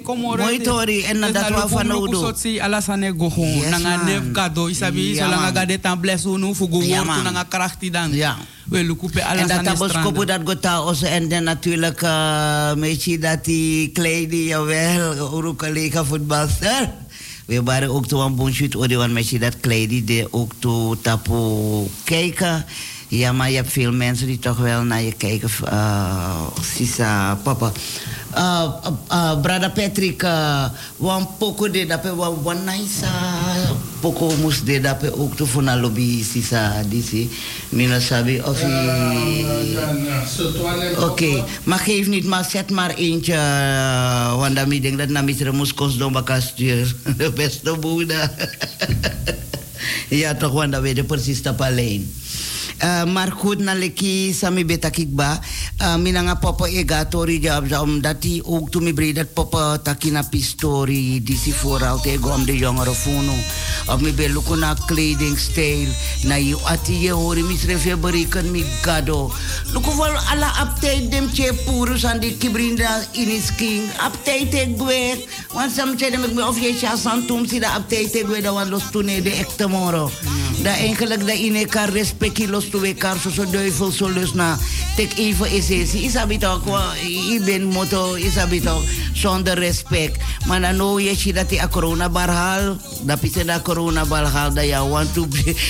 kom- 0.03 0.19
Mooi 0.19 0.41
already. 0.41 0.63
tori, 0.63 1.03
en 1.03 1.21
dat 1.21 1.33
na 1.33 1.47
we 1.47 1.53
luku 1.55 1.67
van 1.69 1.87
mroku 1.87 2.03
nodig. 2.09 2.19
sotsi 2.19 2.59
alasane 2.59 3.13
go 3.17 3.29
gewoon. 3.29 3.69
Nanga 3.69 4.03
nef 4.03 4.21
kado, 4.31 4.67
isabi, 4.67 5.15
gade 5.53 5.79
tan 5.79 5.99
bless 5.99 6.25
unu, 6.25 6.53
fugu 6.55 6.83
Ja, 6.83 6.95
wortu 6.95 7.05
man. 7.05 7.23
nanga 7.23 7.43
krachti 7.43 7.89
dan. 7.91 8.11
Ja. 8.13 8.37
We 8.69 8.83
luku 8.83 9.09
pe 9.09 9.19
En 9.21 9.27
alasane 9.27 9.47
dat 9.53 9.63
tabos 9.63 9.91
kopo 9.91 10.09
stranda. 10.21 10.37
dat 10.37 10.41
gota 10.47 10.81
onze 10.83 11.07
en 11.07 11.27
dan 11.29 11.43
natuurlijk 11.43 12.01
uh, 12.01 12.73
meisje 12.73 13.17
dat 13.17 13.45
die 13.45 13.89
kleedi 13.91 14.45
jawel, 14.47 15.17
ook 15.31 15.57
collega 15.57 16.03
voetbalster. 16.05 16.89
We 17.45 17.63
waren 17.63 17.89
ook 17.89 18.05
toen 18.05 18.21
een 18.21 18.35
bonjour 18.35 18.77
odi 18.77 18.95
want 18.95 19.11
meisje 19.11 19.39
dat 19.39 19.59
kleedi 19.59 20.03
de 20.03 20.27
ook 20.31 20.51
toe 20.59 20.97
tapo 21.01 21.87
kijken. 22.03 22.65
Ja, 23.15 23.31
maar 23.31 23.49
je 23.49 23.55
hebt 23.55 23.71
veel 23.71 23.91
mensen 23.91 24.27
die 24.27 24.39
toch 24.39 24.57
wel 24.57 24.83
naar 24.83 25.01
je 25.01 25.13
kijken. 25.13 25.49
Uh, 25.63 26.47
Sisa, 26.75 27.35
papa. 27.43 27.71
Uh, 28.35 29.71
Patrick, 29.73 30.25
wan 30.97 31.27
poko 31.37 31.71
de 31.71 31.85
dape 31.85 32.15
wan 32.15 32.43
wan 32.43 32.63
naisa 32.63 33.07
poko 34.05 34.29
mus 34.37 34.61
de 34.63 34.77
dape 34.81 35.09
ook 35.17 35.35
toe 35.35 35.47
voor 35.47 35.63
na 35.63 35.77
lobby 35.77 36.23
sisa 36.23 36.83
disi. 36.89 37.29
Mina 37.69 37.99
sabi 37.99 38.41
of. 38.41 38.61
Oké, 40.99 41.43
maar 41.63 41.79
geef 41.79 42.07
niet, 42.07 42.25
maar 42.25 42.45
zet 42.45 42.69
maar 42.69 42.93
eentje. 42.93 43.37
Want 44.37 44.55
dan 44.55 44.69
denk 44.69 44.97
dat 44.97 45.09
na 45.09 45.21
mitre 45.21 45.51
moest 45.51 45.73
kost 45.73 46.11
baka 46.11 46.39
stuur. 46.39 46.95
De 47.17 47.31
beste 47.31 47.77
boeda. 47.77 48.31
ja, 50.21 50.35
toch, 50.35 50.51
want 50.51 50.71
dan 50.71 50.81
weet 50.81 50.95
je 50.95 51.03
precies 51.03 51.41
dat 51.41 51.61
alleen. 51.61 52.13
Uh, 52.83 53.05
maar 53.13 53.31
goed, 53.31 53.59
na 53.59 53.73
leki 53.73 54.33
sami 54.33 54.65
beta 54.65 54.89
kikba. 54.89 55.39
Uh, 55.81 55.95
minanga 55.95 56.35
papa 56.35 56.67
ega 56.67 57.05
tori 57.05 57.39
jab 57.39 57.71
omdat 57.81 58.23
hij 58.23 58.41
ook 58.43 58.69
toen 58.71 58.83
mi 58.83 58.93
bre 58.93 59.13
dat 59.13 59.33
papa 59.33 59.77
takina 59.77 60.21
pistori 60.21 61.23
die 61.23 61.37
si 61.37 61.53
vooral 61.53 62.01
tegen 62.01 62.33
om 62.33 62.45
de 62.45 62.57
jongere 62.57 62.93
funo. 62.93 63.33
Of 63.87 64.01
mi 64.01 64.11
be 64.13 64.29
luku 64.29 64.55
na 64.55 64.75
kledingstijl. 64.85 65.87
Na 66.23 66.35
je 66.35 66.57
ati 66.63 66.99
je 66.99 67.11
hori 67.11 67.43
mi 67.43 67.57
srefe 67.57 67.97
berikan 67.97 68.51
mi 68.51 68.65
gado. 68.81 69.31
Luku 69.73 69.91
vol 69.91 70.17
ala 70.31 70.51
update 70.61 71.09
dem 71.09 71.31
che 71.31 71.53
purus 71.65 72.05
aan 72.05 72.19
die 72.19 72.35
kibrinda 72.37 73.03
inis 73.11 73.55
king. 73.55 73.87
Update 74.05 74.49
te 74.49 74.73
gwe. 74.77 75.25
Want 75.53 75.71
sam 75.71 75.95
che 75.95 76.11
dem 76.11 76.23
ik 76.23 76.33
me 76.33 76.47
of 76.47 76.59
je 76.59 76.75
tum 77.27 77.47
si 77.47 77.59
da 77.59 77.77
update 77.77 78.09
te 78.09 78.23
gwe 78.25 78.41
da 78.41 78.51
wan 78.51 78.69
los 78.69 78.83
tune 78.91 79.21
de 79.21 79.31
ekte. 79.31 79.63
Da 80.63 80.77
eigenlijk 80.77 81.25
da 81.27 81.33
ine 81.33 81.65
kar 81.65 81.89
respecti 81.89 82.47
los 82.47 82.64
tu 82.69 82.93
kar 82.93 83.17
so 83.19 83.45
duivel 83.45 83.91
lus 84.13 84.33
na. 84.33 84.57
Tek 84.95 85.17
even 85.17 85.51
is 85.51 85.69
is. 85.69 85.93
Isabi 85.93 86.37
toch, 86.37 86.63
i 87.03 87.39
ben 87.39 87.63
moto, 87.63 88.15
isabi 88.15 88.61
toch, 88.61 88.83
zonder 89.13 89.59
respect. 89.59 90.17
Maar 90.47 90.61
dan 90.61 90.75
nou 90.75 91.01
je 91.01 91.33
dat 91.33 91.49
die 91.49 91.67
corona 91.69 92.09
barhal, 92.09 92.77
dat 93.01 93.23
is 93.23 93.31
dat 93.31 93.61
corona 93.61 94.05
barhal, 94.05 94.53
dat 94.53 94.65
je 94.65 94.87
want 94.89 95.13
to, 95.13 95.27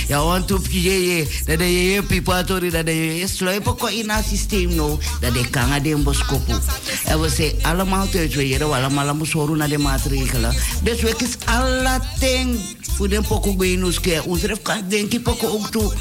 je 0.07 0.15
want 0.15 0.47
to 0.47 0.59
je, 0.69 1.27
dat 1.45 1.59
je 1.59 1.91
je 1.91 2.03
pipatori, 2.03 2.69
dat 2.69 2.88
je 2.88 3.15
je 3.17 3.27
sluipen 3.27 3.77
ko 3.77 3.85
in 3.85 4.09
het 4.09 4.26
systeem 4.26 4.76
nou, 4.76 4.97
dat 5.22 5.34
je 5.34 5.49
kan 5.49 5.72
aan 5.72 5.81
de 5.81 5.95
boskopu. 5.95 6.53
En 7.05 7.22
we 7.22 7.30
zeggen 7.30 7.63
allemaal 7.63 8.09
thuis, 8.09 8.34
jaren, 8.34 8.69
we 8.69 8.76
allemaal 8.76 9.15
moeten 9.15 9.57
naar 9.57 9.69
de 9.69 9.77
maatregelen. 9.77 10.55
Dus 10.84 11.01
we 11.01 11.15
kiezen 11.15 11.39
alle 11.45 11.99
dingen 12.19 12.59
voor 12.95 13.09
de 13.09 13.22
ook 15.47 15.72
toe. 15.72 15.93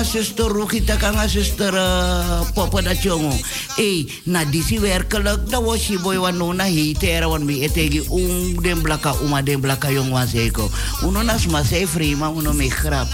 Een 0.00 0.06
zuster 0.06 0.48
Rogi, 0.48 0.84
dat 0.84 0.96
kan 0.96 1.18
een 1.18 1.28
zuster 1.28 1.74
uh, 1.74 2.40
Papa 2.54 2.80
dat 2.80 3.02
jongen. 3.02 3.40
Hey, 3.76 4.08
na 4.24 4.44
disi 4.44 4.80
werkelijk, 4.80 5.50
dat 5.50 5.62
was 5.62 5.86
je 5.86 5.98
boy 5.98 6.18
wan 6.18 6.36
nona 6.36 6.64
hitera 6.64 7.28
wan 7.28 7.44
mi 7.44 7.62
etegi 7.62 8.02
um 8.08 8.62
den 8.62 8.82
blaka 8.82 9.14
uma 9.22 9.42
den 9.42 9.60
blaka 9.60 9.90
jong 9.90 10.10
wan 10.10 10.28
seko. 10.28 10.70
Uno 11.04 11.22
nas 11.22 11.46
ma 11.46 11.62
sei 11.62 11.86
frima, 11.86 12.28
uno 12.28 12.52
me 12.52 12.68
grap. 12.68 13.08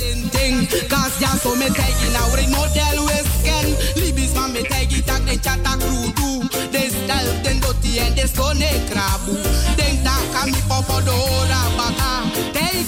Thing 0.00 0.66
Cause 0.88 1.20
ya 1.20 1.28
so 1.36 1.54
me 1.54 1.66
it 1.66 2.12
now 2.12 2.34
Ring 2.34 2.50
model 2.50 3.04
western 3.04 3.68
Libis 3.96 4.34
man 4.34 4.52
me 4.52 4.60
it 4.60 5.06
Tak 5.06 5.24
de 5.26 5.36
chata 5.36 5.76
too 5.76 6.48
They 6.72 6.88
style 6.88 7.42
den 7.42 7.60
dirty 7.60 8.00
and 8.00 8.16
they 8.16 8.26
stone 8.26 8.64
krabu 8.88 9.36
Den 9.76 10.02
tak 10.02 10.36
a 10.40 10.46
mi 10.46 10.60
popo 10.68 11.00
do 11.04 11.12
ora 11.12 11.60
baka 11.76 12.32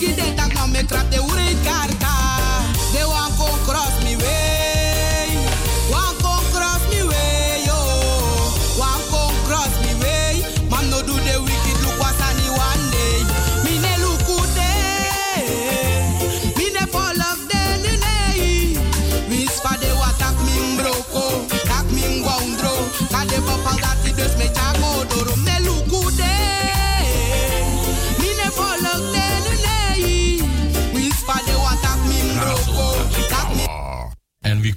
it 0.01 0.17
den 0.17 0.37
tak 0.37 0.55
man 0.55 0.73
me 0.73 0.83
crap 0.85 1.11
de 1.11 1.22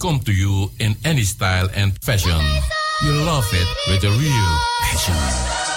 come 0.05 0.19
to 0.19 0.31
you 0.31 0.69
in 0.79 0.95
any 1.03 1.23
style 1.23 1.67
and 1.73 1.91
fashion. 2.03 2.39
You 3.01 3.13
love 3.25 3.49
it 3.51 3.67
with 3.89 4.03
a 4.03 4.11
real 4.11 4.57
passion. 4.81 5.74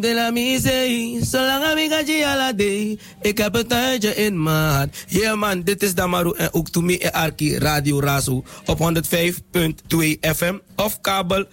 De 0.00 0.14
la 0.14 0.30
zolang 1.24 1.78
ik 1.78 1.90
ga 1.90 1.98
je 1.98 2.26
ala. 2.26 2.52
Ik 3.20 3.38
heb 3.38 3.54
een 3.54 4.16
in 4.16 4.46
hart. 4.46 5.04
Yeah 5.08 5.38
man, 5.38 5.62
dit 5.62 5.82
is 5.82 5.94
Damaru 5.94 6.32
en 6.36 6.52
ook 6.52 6.68
to 6.68 6.80
me 6.80 6.98
en 6.98 7.12
Arki 7.12 7.58
Radio 7.58 8.00
Razo 8.00 8.44
op 8.66 8.78
105.2 8.78 8.84
FM 10.20 10.58
of 10.76 11.00
kabel 11.00 11.44
103.8. 11.44 11.50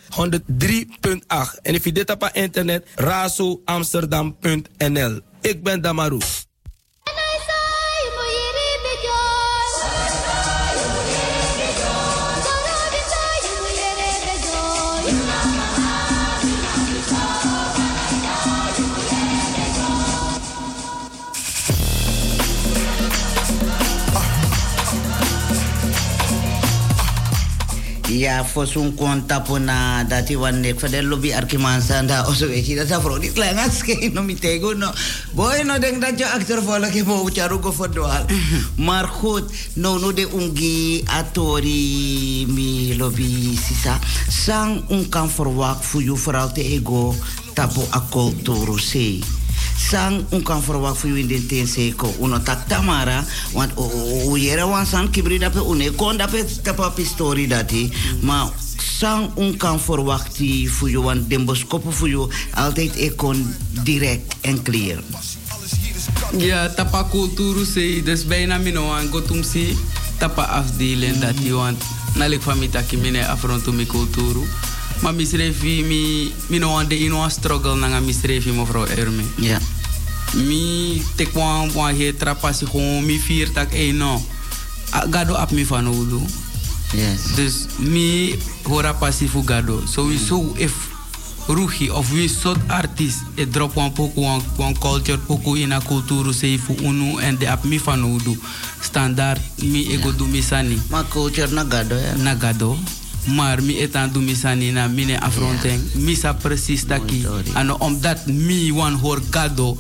En 1.62 1.74
if 1.74 1.84
je 1.84 1.92
dit 1.92 2.10
op 2.10 2.30
internet, 2.34 2.88
razoamsterdam.nl. 2.96 5.20
Ik 5.42 5.64
ben 5.64 5.82
Damaru. 5.82 6.20
Ja, 28.20 28.46
voor 28.46 28.68
zo'n 28.68 28.96
contact 28.96 29.60
na 29.60 30.04
dat 30.04 30.28
hij 30.28 30.38
wanneer 30.38 30.76
voor 30.80 30.90
de 30.90 31.04
lobby 31.04 31.34
arkimansa 31.34 32.02
da 32.02 32.28
of 32.28 32.36
zo 32.36 32.48
weet 32.48 32.68
je 32.68 32.76
dat 32.76 32.88
dat 32.88 33.02
vrouw 33.02 33.18
niet 33.18 33.34
klein 33.34 33.58
als 33.58 33.82
geen 33.82 34.14
no. 34.14 34.92
Boy 35.32 35.62
no 35.62 35.80
denk 35.80 36.02
dat 36.02 36.20
je 36.20 36.32
achtervolg 36.32 36.92
je 36.94 37.04
moet 37.04 37.36
je 37.36 37.48
rugo 37.48 37.72
voor 37.72 37.92
doal. 37.92 38.26
Maar 38.76 39.08
goed, 39.08 39.44
no 39.74 39.98
no 39.98 40.14
de 40.14 40.28
ungi 40.36 41.04
atori 41.06 42.46
mi 42.48 42.98
lobby 42.98 43.58
sisa. 43.68 44.00
Sang 44.28 44.90
un 44.90 45.10
kan 45.10 45.30
verwacht 45.30 45.86
voor 45.86 46.04
je 46.04 46.16
vooral 46.16 46.52
te 46.52 46.64
ego 46.64 47.16
tapo 47.54 47.88
a 47.94 48.04
culturo 48.10 48.78
sei. 48.78 49.39
Sang 49.80 50.26
un 50.32 50.44
kan 50.44 50.64
verwacht 50.64 50.98
voor 50.98 51.10
u 51.10 51.20
in 51.20 51.28
de 51.28 51.46
ten 51.46 51.68
seko 51.68 52.14
uno 52.20 52.42
tak 52.44 52.68
tamara 52.68 53.26
want 53.54 53.72
o 53.76 54.36
yera 54.36 54.68
wan 54.68 54.86
san 54.86 55.10
kibri 55.10 55.40
dape 55.40 55.60
une 55.64 55.96
kon 55.96 56.18
dape 56.18 56.46
tapa 56.62 56.90
pistori 56.90 57.48
dati 57.48 57.92
maar 58.22 58.52
sang 58.78 59.32
un 59.38 59.58
kan 59.58 59.80
verwachten 59.80 60.68
voor 60.68 60.90
je 60.90 61.02
want 61.02 61.30
den 61.30 61.46
boskoppen 61.46 61.94
voor 61.94 62.10
je 62.10 62.28
altijd 62.54 62.98
ik 62.98 63.16
kon 63.16 63.56
direct 63.84 64.36
en 64.42 64.62
clear. 64.62 65.00
Ja, 66.38 66.70
tapa 66.70 67.04
kulturu 67.04 67.66
se, 67.66 68.02
dus 68.04 68.26
bijna 68.26 68.58
mino 68.58 68.92
aan 68.92 69.08
gotumsi, 69.12 69.78
tapa 70.18 70.44
afdelen 70.44 71.20
dat 71.20 71.38
die 71.38 71.54
want 71.54 71.84
nalik 72.16 72.42
van 72.42 72.60
mi 72.60 72.70
taki 72.70 72.98
mine 72.98 73.28
afrontu 73.28 73.72
mi 73.72 73.86
kulturu. 73.86 74.46
Maar 75.02 75.14
misrefi 75.16 75.84
mi 75.88 76.32
mino 76.48 76.78
aan 76.78 76.88
de 76.88 76.98
ino 76.98 77.30
struggle 77.30 77.76
nanga 77.76 78.00
misrefi 78.00 78.52
mevrouw 78.52 78.86
Erme. 78.86 79.24
Ja. 79.40 79.60
Mi 80.34 81.02
tek 81.16 81.34
wan 81.34 81.72
wan 81.74 81.96
he 81.96 82.14
trapasi 82.14 82.66
gewoon 82.66 83.06
mi 83.06 83.20
vier 83.20 83.52
tak 83.52 83.72
eh 83.74 83.94
no. 83.94 84.22
A- 84.94 85.06
Gado 85.10 85.34
ap 85.36 85.52
mi 85.52 85.66
van 85.66 85.88
ulu. 85.88 86.20
Yes. 86.94 87.36
Dus 87.36 87.66
mi 87.78 88.36
hora 88.64 88.94
passivo 88.94 89.42
gado. 89.46 89.82
Sowieso 89.88 90.54
if 90.58 90.74
Rugi 91.50 91.90
of 91.90 92.10
wie 92.12 92.28
soort 92.30 92.60
artiest 92.68 93.18
e 93.36 93.46
drop 93.50 93.76
one 93.78 93.92
poku 93.92 94.22
one, 94.22 94.44
one 94.58 94.76
culture 94.78 95.18
poku 95.18 95.56
in 95.58 95.72
a 95.72 95.80
cultuur 95.82 96.34
sei 96.34 96.58
fu 96.60 96.76
unu 96.84 97.18
en 97.20 97.38
de 97.38 97.48
ap 97.50 97.64
mi 97.64 97.80
van 97.80 98.04
udu 98.04 98.38
standaard 98.82 99.42
mi 99.58 99.88
ego 99.94 100.12
do 100.12 100.26
mi 100.26 100.42
sani. 100.42 100.78
Maar 100.90 101.06
culture 101.10 101.52
na 101.54 101.64
gado 101.70 101.96
ya. 101.96 102.14
Na 102.16 102.36
gado. 102.36 102.78
Maar 103.26 103.64
mi 103.64 103.80
etan 103.80 104.12
do 104.12 104.20
mi 104.20 104.36
sani 104.36 104.72
na 104.72 104.88
mine 104.88 105.20
afronteng. 105.20 105.82
Mi 105.94 106.16
sa 106.16 106.34
precies 106.34 106.86
taki. 106.86 107.26
Ano 107.54 107.76
omdat 107.80 108.26
mi 108.26 108.72
wan 108.72 108.96
hor 108.96 109.22
gado 109.30 109.78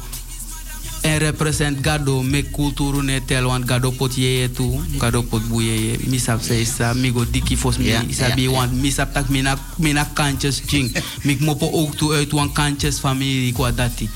en 1.03 1.19
represent 1.19 1.81
gado 1.81 2.21
me 2.23 2.43
kulturu 2.43 3.01
ne 3.01 3.19
tel 3.25 3.45
want 3.45 3.65
gado 3.65 3.91
pot 3.91 4.17
yeye 4.17 4.49
tu 4.51 4.65
gado 4.99 5.23
pot 5.23 5.41
bu 5.49 5.61
yeye 5.61 5.97
mi 6.07 6.19
sap 6.19 6.41
say 6.41 6.65
sa 6.65 6.93
mi 6.93 7.11
go 7.11 7.25
diki 7.25 7.55
fos 7.55 7.77
mi 7.77 7.87
Ja, 7.89 8.01
sabi 8.11 8.43
ja, 8.45 8.51
ja. 8.51 8.57
want 8.57 8.73
mi 8.73 8.91
sap 8.91 9.13
tak 9.13 9.29
mina 9.29 9.55
mina 9.77 10.05
kantjes 10.13 10.61
ching 10.67 10.91
mi 11.25 11.37
mopo 11.39 11.69
ook 11.71 11.95
tu 11.95 12.11
uit 12.13 12.31
wan 12.33 12.51
kantjes 12.53 12.99
familie 12.99 13.51
kwa 13.53 13.71
dati 13.71 14.09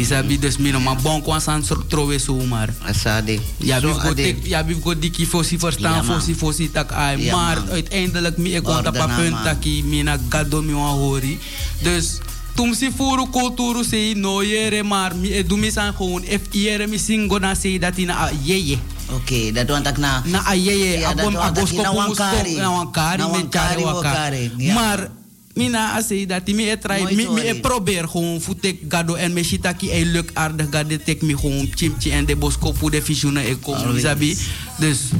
isabi 0.00 0.38
dus 0.38 0.58
mi 0.58 0.70
no 0.72 0.80
ma 0.80 0.94
bon 0.94 1.22
kwa 1.22 1.40
san 1.40 1.62
so 1.64 1.74
trowe 1.88 2.18
so 2.18 2.34
maar 2.46 2.68
asade 2.86 3.40
ja 3.60 3.80
Zo 3.80 3.88
bi 3.94 4.00
go 4.02 4.14
tek 4.14 4.46
ja 4.46 4.62
bi 4.62 4.74
go 4.74 4.94
diki 4.94 5.26
fosi 5.26 5.56
verstaan 5.56 6.04
man. 6.06 6.20
fosi 6.20 6.34
fosi 6.34 6.68
tak 6.68 6.92
ai 6.92 7.24
Ja, 7.24 7.36
maar 7.36 7.56
man. 7.60 7.68
uiteindelijk 7.70 8.36
mi 8.38 8.60
punt 8.60 9.30
man. 9.30 9.44
taki 9.44 9.82
mina 9.82 10.18
gado 10.28 10.62
mi 10.62 10.72
wan 10.72 10.96
hori 10.98 11.38
dus 11.82 12.06
tum 12.16 12.31
si 12.74 12.90
furu 12.90 13.26
kulturu 13.30 13.84
sei 13.84 14.14
no 14.14 14.42
yere 14.42 14.82
maar 14.82 15.14
mi 15.14 15.28
e 15.28 15.42
dumi 15.42 15.70
san 15.70 15.92
gewoon 15.94 16.22
if 16.24 16.42
yere 16.50 16.86
mi 16.86 16.98
singo 16.98 17.38
na 17.38 17.54
sei 17.54 17.78
dat 17.78 17.98
ina 17.98 18.14
a 18.14 18.30
yeye. 18.44 18.78
Oké, 19.12 19.52
dat 19.52 19.68
want 19.68 19.86
ik 19.86 19.96
na... 19.96 20.22
na 20.24 20.42
a 20.48 20.54
yeye. 20.54 21.00
Dat 21.00 21.18
abom 21.18 21.32
na 21.76 21.92
wankari. 21.92 22.56
na 22.56 22.70
wankari 22.70 23.22
men 23.22 23.30
wankari, 23.30 23.48
chare 23.50 23.82
waka 23.84 24.02
wankari, 24.02 24.50
ja. 24.56 24.74
maar 24.74 25.10
mina 25.54 25.96
a 25.96 26.00
sei 26.00 26.26
dat 26.26 26.46
mi 26.46 26.70
e 26.70 26.76
try 26.78 27.00
Mooi 27.00 27.14
mi 27.14 27.28
mi 27.28 27.40
e 27.40 27.60
probeer 27.60 28.08
gewoon 28.08 28.40
voetek 28.40 28.76
gado 28.88 29.14
en 29.14 29.32
me 29.32 29.42
shitaki 29.42 29.90
e 29.90 30.04
luk 30.04 30.30
aardig 30.34 30.66
gade 30.70 31.02
tek 31.02 31.22
mi 31.22 31.36
gewoon 31.36 31.68
chimchi 31.74 32.10
en 32.10 32.24
de 32.26 32.36
bosko 32.36 32.72
pu 32.72 32.90
de 32.90 33.02
fishuna 33.02 33.40
e 33.40 33.56
kom 33.60 33.98
sabi 33.98 34.36
dus 34.78 35.12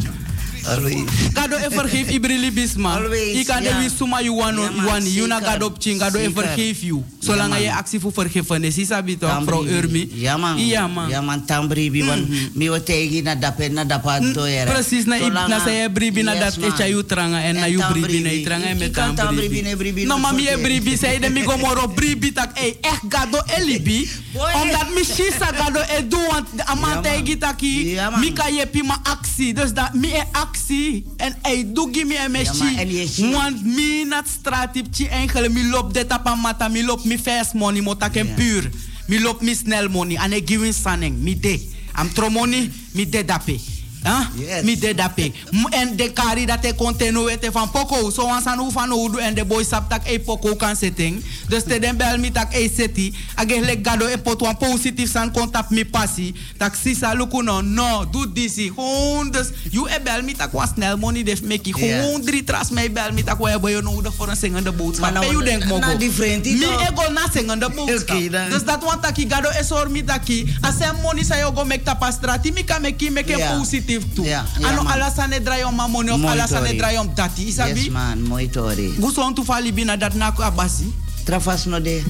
Always. 0.67 1.05
Gado 1.35 1.57
e 1.59 1.69
vergeef 1.71 2.09
ibrili 2.11 2.51
bisma. 2.51 2.95
Always, 2.97 3.39
Ik 3.39 3.47
kan 3.47 3.63
de 3.63 3.69
ja. 3.69 3.79
wis 3.79 3.97
suma 3.97 4.21
you 4.23 4.37
want 4.37 4.57
Ja, 4.59 4.63
man, 4.71 4.75
you 4.75 4.87
want 4.87 5.07
you 5.15 5.27
na 5.27 5.39
zeker. 5.39 5.51
gado 5.53 5.71
pching 5.71 5.99
gado 6.01 6.19
e 6.19 6.23
Zeker. 6.25 6.43
vergeef 6.43 6.81
you. 6.83 6.97
Ja, 6.99 7.27
Zolang 7.27 7.49
man. 7.51 7.63
je 7.63 7.73
actie 7.73 8.01
voor 8.01 8.13
vergeven 8.13 8.65
is, 8.65 8.87
sabi 8.87 9.17
toch, 9.19 9.31
Tambri. 9.31 9.47
vrouw 9.47 9.67
Urmi? 9.67 10.09
Ja 10.15 10.37
man. 10.37 10.59
Ja 10.67 10.87
man. 10.87 11.09
Ja 11.09 11.21
man, 11.21 11.45
tambri 11.47 11.91
bi 11.91 12.05
wan 12.05 12.27
mi 12.55 12.69
wa 12.71 12.79
tegi 12.81 13.23
na 13.23 13.35
dape 13.35 13.69
na 13.69 13.85
dapa 13.85 14.19
to 14.33 14.47
yere. 14.47 14.71
Precies, 14.71 15.05
na, 15.05 15.17
Zolang 15.19 15.49
na 15.49 15.57
a- 15.57 15.61
saya 15.65 15.89
bribi 15.91 16.23
na 16.23 16.33
Yes, 16.33 16.41
dat 16.43 16.57
man. 16.59 16.71
echa 16.73 16.87
you 16.89 17.03
tranga 17.05 17.39
en 17.43 17.55
na 17.55 17.67
you 17.67 17.81
tambri 17.81 18.01
bribi 18.01 18.23
na 18.23 18.29
bi. 18.29 18.35
you 18.37 18.45
tranga 18.45 18.67
en 18.67 18.73
Ik 18.73 18.79
met 18.79 18.91
kan 18.93 19.15
tam 19.15 19.27
tambri 19.27 19.47
bribi. 19.49 19.63
bi, 19.63 19.69
ne 19.69 19.77
bribi 19.77 20.05
No 20.05 20.15
no 20.17 20.21
mami 20.21 20.43
e 20.43 20.47
forte. 20.47 20.63
bribi, 20.63 20.97
zei 20.97 21.19
de 21.19 21.29
mi 21.31 21.43
go 21.43 21.57
moro 21.57 21.89
bribi 21.89 22.33
tak, 22.33 22.59
ey, 22.59 22.77
echt 22.81 23.03
gado 23.09 23.39
e 23.57 23.65
libi. 23.65 24.09
Omdat 24.35 24.89
mi 24.95 25.05
shisa 25.05 25.51
gado 25.57 25.81
e 25.81 26.07
do, 26.09 26.19
want 26.31 26.47
de 26.57 26.65
amante 26.67 27.09
e 27.09 27.21
gitaki, 27.25 27.99
mi 28.21 28.33
ka 28.33 28.47
je 28.49 28.67
pi 28.67 28.83
ma 28.83 28.99
actie. 29.03 29.55
Dus 29.55 29.73
dat 29.73 29.95
mi 29.95 30.09
e 30.09 30.23
actie. 30.53 31.05
En 31.17 31.35
ey, 31.43 31.65
doe 31.73 31.89
gi 31.93 32.05
mi 32.05 32.15
e 32.15 32.29
me 32.29 32.43
Ja, 32.45 32.53
maar 32.53 32.75
en 32.77 32.89
je 32.93 33.07
shi. 33.07 33.13
zie- 33.13 33.31
Want 33.33 33.65
mi 33.65 34.05
nat 34.05 34.29
straat 34.29 34.73
tip 34.73 34.87
chi 34.95 35.07
eigenlijk, 35.07 35.53
mi 35.53 35.65
lop 35.69 35.95
de 35.95 36.07
tapa 36.07 36.35
mata, 36.35 36.69
mi 36.69 36.83
lop 36.85 37.05
mi 37.05 37.19
fast 37.19 37.55
money, 37.55 37.81
mota 37.83 38.09
ken 38.09 38.35
puur. 38.35 38.71
Mi 39.07 39.21
lop 39.21 39.41
mi 39.43 39.55
snel 39.55 39.89
money, 39.89 40.17
ane 40.17 40.41
giving 40.45 40.75
saneng, 40.75 41.17
mi 41.19 41.39
de. 41.41 41.61
Am 41.93 42.13
tro 42.13 42.29
money, 42.31 42.71
mi 42.93 43.09
de 43.09 43.25
dape. 43.25 43.59
Huh? 44.03 44.63
Mi 44.63 44.79
de 44.79 44.95
dape. 44.95 45.33
En 45.71 45.97
de 45.97 46.13
kari 46.13 46.47
dat 46.47 46.63
te 46.63 46.75
continu 46.75 47.19
wete 47.19 47.53
van 47.53 47.71
poko. 47.71 48.11
So 48.11 48.27
wan 48.27 48.43
san 48.43 48.59
ufan 48.61 48.93
udu 48.93 49.19
en 49.19 49.35
de 49.35 49.45
boy 49.45 49.65
sap 49.65 49.91
tak 49.91 50.07
e 50.07 50.19
poko 50.19 50.57
kan 50.57 50.77
setting. 50.77 51.25
Dus 51.49 51.63
te 51.63 51.79
den 51.79 51.97
bel 51.97 52.19
mi 52.19 52.31
tak 52.31 52.55
e 52.55 52.71
seti. 52.77 53.15
Age 53.35 53.61
le 53.61 53.79
gado 53.83 54.07
e 54.07 54.19
pot 54.19 54.41
wan 54.41 54.57
positief 54.57 55.11
san 55.11 55.31
kontap 55.33 55.71
mi 55.71 55.85
passi. 55.85 56.35
Tak 56.57 56.75
sisa 56.75 57.15
luku 57.15 57.43
no. 57.43 57.61
No, 57.61 58.05
doe 58.11 58.33
disi. 58.33 58.73
Gewoon 58.75 59.31
dus. 59.31 59.51
You 59.71 59.89
e 59.89 60.01
bel 60.05 60.23
mi 60.23 60.35
tak 60.35 60.53
wan 60.53 60.69
snel 60.75 60.97
money 60.97 61.23
def 61.23 61.43
meki. 61.43 61.73
Gewoon 61.73 62.23
drie 62.23 62.45
tras 62.45 62.71
me 62.71 62.91
bel 62.91 63.13
mi 63.13 63.23
tak 63.23 63.39
wa 63.39 63.59
boy 63.59 63.73
nodig 63.73 64.15
voor 64.15 64.29
een 64.29 64.37
zingende 64.37 64.73
boodschap. 64.73 65.13
Maar 65.13 65.23
nou, 65.23 65.33
you 65.33 65.45
denk 65.45 65.65
mogo. 65.65 65.97
Mi 65.97 66.59
toch? 66.59 66.89
ego 66.89 67.13
na 67.13 67.29
zingende 67.33 67.71
boodschap. 67.71 68.51
Dus 68.51 68.65
dat 68.65 68.85
want 68.85 69.03
taki 69.03 69.27
gado 69.29 69.49
e 69.49 69.65
sor 69.65 69.91
mi 69.91 70.05
taki. 70.05 70.57
Asem 70.61 70.97
money 71.03 71.25
sa 71.25 71.37
yo 71.37 71.53
go 71.55 71.65
mek 71.65 71.85
tapastrati. 71.85 72.53
Mi 72.53 72.65
ka 72.65 72.79
meki 72.79 73.11
meke 73.11 73.37
Ja. 73.37 73.92
Positief 73.99 74.15
toe. 74.15 74.25
Ja, 74.25 74.45
ja, 74.59 74.69
ano 74.69 74.83
man. 74.83 74.93
alasane 74.93 75.43
draai 75.43 75.65
om 75.65 75.75
mamoni 75.75 76.11
of 76.11 76.25
alasane 76.25 76.77
draai 76.77 76.99
om. 76.99 77.11
Isabi? 77.37 77.81
Yes 77.81 77.89
man, 77.89 78.23
mooi 78.23 78.49
tori. 78.51 78.95
Gusto 78.99 79.33
tu 79.35 79.45
fali 79.45 79.73
bina 79.73 79.97
dat 79.97 80.15
na 80.15 80.33
ko 80.33 80.43
abasi. 80.43 80.93
Travas 81.25 81.65
no 81.65 81.81
de. 81.81 82.03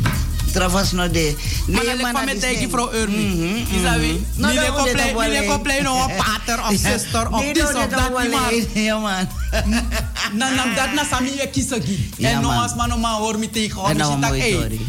Travas 0.52 0.92
no 0.92 1.08
de. 1.08 1.36
Nee, 1.66 1.96
man, 1.96 2.12
van 2.12 2.12
dat 2.12 2.24
met 2.24 2.40
tegen 2.40 2.70
vrouw 2.70 2.92
Urmi. 2.92 3.66
Isabi? 3.72 4.06
je 4.08 4.24
mine 4.36 5.30
wel, 5.30 5.48
komplei 5.48 5.82
no 5.82 6.02
een 6.04 6.16
pater 6.16 6.60
of 6.64 6.70
zuster 6.76 7.28
of 7.30 7.40
Nee, 7.40 7.52
this 7.52 7.62
of 7.62 8.22
je 8.72 8.82
Ja 8.82 8.98
man. 8.98 9.28
na 10.32 10.50
na 10.50 10.64
dat 10.74 10.92
na 10.94 11.04
sami 11.04 11.30
e. 11.30 11.48
Ja, 12.16 12.28
En 12.30 12.40
no 12.40 12.48
man. 12.48 12.64
as 12.64 12.74
man 12.74 13.00
ma 13.00 13.16
hoor 13.18 13.38
mi 13.38 13.50
tegen 13.50 13.84
En 13.84 13.96
nou 13.96 14.18
mooi 14.18 14.52
tori. 14.52 14.80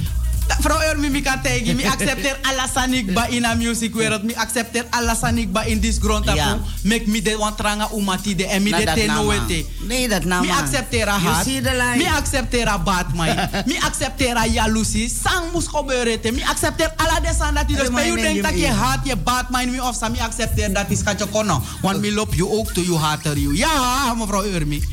Vrouw 0.47 0.97
mi 0.97 1.21
kan 1.21 1.41
tegen 1.41 1.75
mi 1.75 1.83
accepteer 1.85 2.37
alasanik 2.41 3.13
ba 3.13 3.27
in 3.27 3.45
a 3.45 3.55
music 3.55 3.95
wereld 3.95 4.23
mi 4.23 4.33
accepteer 4.35 4.85
alasanik 4.89 5.51
ba 5.51 5.63
in 5.65 5.79
this 5.79 5.97
grond 5.97 6.25
tapu 6.25 6.61
make 6.83 7.07
mi 7.07 7.21
de 7.21 7.37
wan 7.37 7.55
tranga 7.55 7.89
umati 7.93 8.35
de 8.35 8.45
en 8.47 8.63
mi 8.63 8.71
de 8.71 9.03
na, 9.07 9.13
man. 9.13 9.27
wete. 9.27 9.65
Nee, 9.87 10.07
dat 10.07 10.23
na 10.23 10.41
Mi 10.41 10.49
accepteer 10.51 11.07
a 11.07 11.19
You 11.45 11.61
line. 11.61 11.97
Mi 11.97 12.05
accepteer 12.05 12.67
a 12.67 12.77
Batman. 12.77 13.49
mi 13.69 13.77
accepteer 13.79 14.35
a 14.37 14.45
jaloezie. 14.45 15.09
Sang 15.09 15.51
moest 15.51 15.67
gebeuren. 15.67 16.21
te. 16.21 16.31
Mi 16.31 16.43
accepteer 16.43 16.93
alla 16.95 17.19
desan 17.19 17.53
dat 17.53 17.67
dus 17.67 17.89
bij 17.89 18.09
u 18.09 18.15
denkt 18.21 18.43
dat 18.43 18.59
je 18.59 18.67
haat 18.67 18.99
je 19.03 19.15
Batman 19.15 19.71
mi 19.71 19.79
of 19.79 19.95
sa 19.95 20.09
mi 20.09 20.19
accepteer 20.19 20.73
dat 20.73 20.89
is 20.89 21.03
katje 21.03 21.27
kono. 21.27 21.61
Want 21.81 21.99
mi 21.99 22.13
lop 22.13 22.33
je 22.33 22.49
ook 22.49 22.71
toe, 22.71 22.83
je 22.83 22.97
hater 22.97 23.37
you. 23.37 23.55
Ja, 23.55 24.13
mevrouw 24.13 24.43
Urmi. 24.43 24.83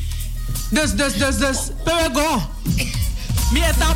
Dus, 0.69 0.91
dus, 0.95 1.13
dus, 1.13 1.37
dus. 1.37 1.57
Pewe 1.83 2.09
go. 2.13 2.49
Mi 3.51 3.61
eta 3.61 3.95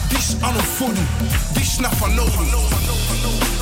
dis 0.11 0.35
ano 0.41 0.59
fodu, 0.77 1.01
dis 1.53 1.77
na 1.79 1.89
van 1.99 2.13
noden. 2.13 2.47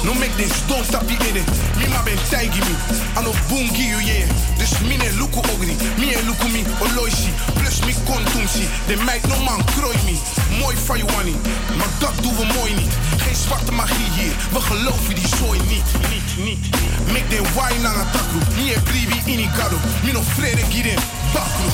No 0.03 0.13
make 0.13 0.35
this 0.37 0.65
don't 0.67 0.85
tap 0.91 1.09
in 1.09 1.35
it. 1.35 1.47
Mi 1.77 1.87
ma 1.87 2.01
ben 2.03 2.17
taigi 2.29 2.59
mi, 2.59 2.75
ano 3.15 3.31
bungi 3.47 3.87
you 3.87 3.99
yeah. 3.99 4.27
Dus 4.57 4.79
mine 4.87 5.09
luku 5.19 5.39
ogri, 5.39 5.75
mi 5.97 6.13
en 6.13 6.25
luku 6.25 6.47
mi 6.49 6.63
oloisi. 6.79 7.31
Plus 7.53 7.79
mi 7.85 7.93
kontumsi, 8.05 8.67
de 8.87 8.95
meid 9.05 9.27
no 9.27 9.37
man 9.43 9.63
krooi 9.75 9.97
mi. 10.05 10.17
Mooi 10.59 10.75
van 10.85 10.97
je 10.97 11.05
wani, 11.05 11.35
maar 11.77 11.91
dat 11.99 12.13
doen 12.21 12.35
we 12.35 12.45
mooi 12.57 12.73
niet. 12.73 12.93
Geen 13.17 13.35
zwarte 13.35 13.71
magie 13.71 14.11
hier, 14.17 14.33
we 14.51 14.61
geloven 14.61 15.15
die 15.15 15.27
zooi 15.39 15.59
niet. 15.67 15.89
Niet, 16.09 16.45
niet. 16.45 16.63
Make 17.07 17.27
the 17.27 17.41
wine 17.55 17.87
aan 17.87 17.99
het 17.99 18.11
takru, 18.11 18.39
mi 18.55 18.71
e 18.71 18.79
bribi 18.79 19.21
inigado. 19.25 19.77
Mi 20.03 20.11
no 20.11 20.21
frere 20.21 20.63
giren, 20.69 20.99
bakru. 21.33 21.69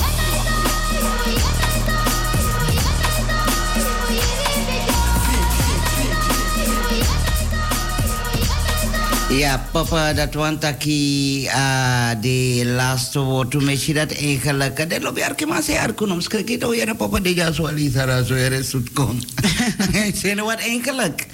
Ja, 9.36 9.68
papa, 9.72 10.12
dat 10.12 10.34
want 10.34 10.64
aki 10.64 11.44
uh, 11.44 12.10
de 12.20 12.62
laatste 12.64 13.20
woord 13.20 13.50
toen 13.50 13.64
misschien 13.64 13.94
dat 13.94 14.12
eigenlijk. 14.12 14.90
Dat 14.90 15.02
lobby 15.02 15.20
arke 15.20 15.46
maar 15.46 15.62
zei 15.62 15.78
arke 15.78 16.04
om 16.04 16.20
schrik 16.20 16.48
het 16.48 16.64
oh 16.64 16.74
ja 16.74 16.94
papa 16.94 17.20
de 17.20 17.34
ja 17.34 17.52
zo 17.52 17.66
ali 17.66 17.90
sara 17.94 18.22
zo 18.22 18.34
er 18.34 18.52
is 18.52 18.72
het 18.72 18.92
kon. 18.92 19.22
Zijn 20.20 20.40
wat 20.40 20.58
eigenlijk. 20.58 21.26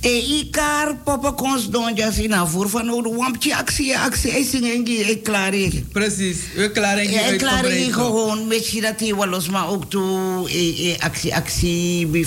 E 0.00 0.18
ikar 0.40 0.96
papa 1.04 1.32
kons 1.32 1.68
don 1.70 1.94
ja 1.94 2.10
sina 2.12 2.46
voor 2.46 2.68
van 2.68 2.90
o 2.90 3.14
wampje 3.16 3.56
actie 3.56 3.98
actie 3.98 4.36
e 4.38 4.44
singengi 4.44 5.02
e 5.02 5.16
klare. 5.16 5.82
Precies, 5.92 6.38
we 6.54 6.70
klaren 6.70 7.10
Ja, 7.10 7.20
ik 7.20 7.38
klaar 7.38 7.64
hier 7.64 7.92
gewoon, 7.92 8.48
je 8.48 8.80
dat 8.80 9.00
hij 9.00 9.14
wel 9.14 9.26
los, 9.26 9.48
maar 9.48 9.68
ook 9.68 9.90
toe, 9.90 10.48
eh, 10.48 10.92
eh, 10.92 11.00
actie, 11.00 11.34
actie, 11.34 12.06
bij 12.06 12.24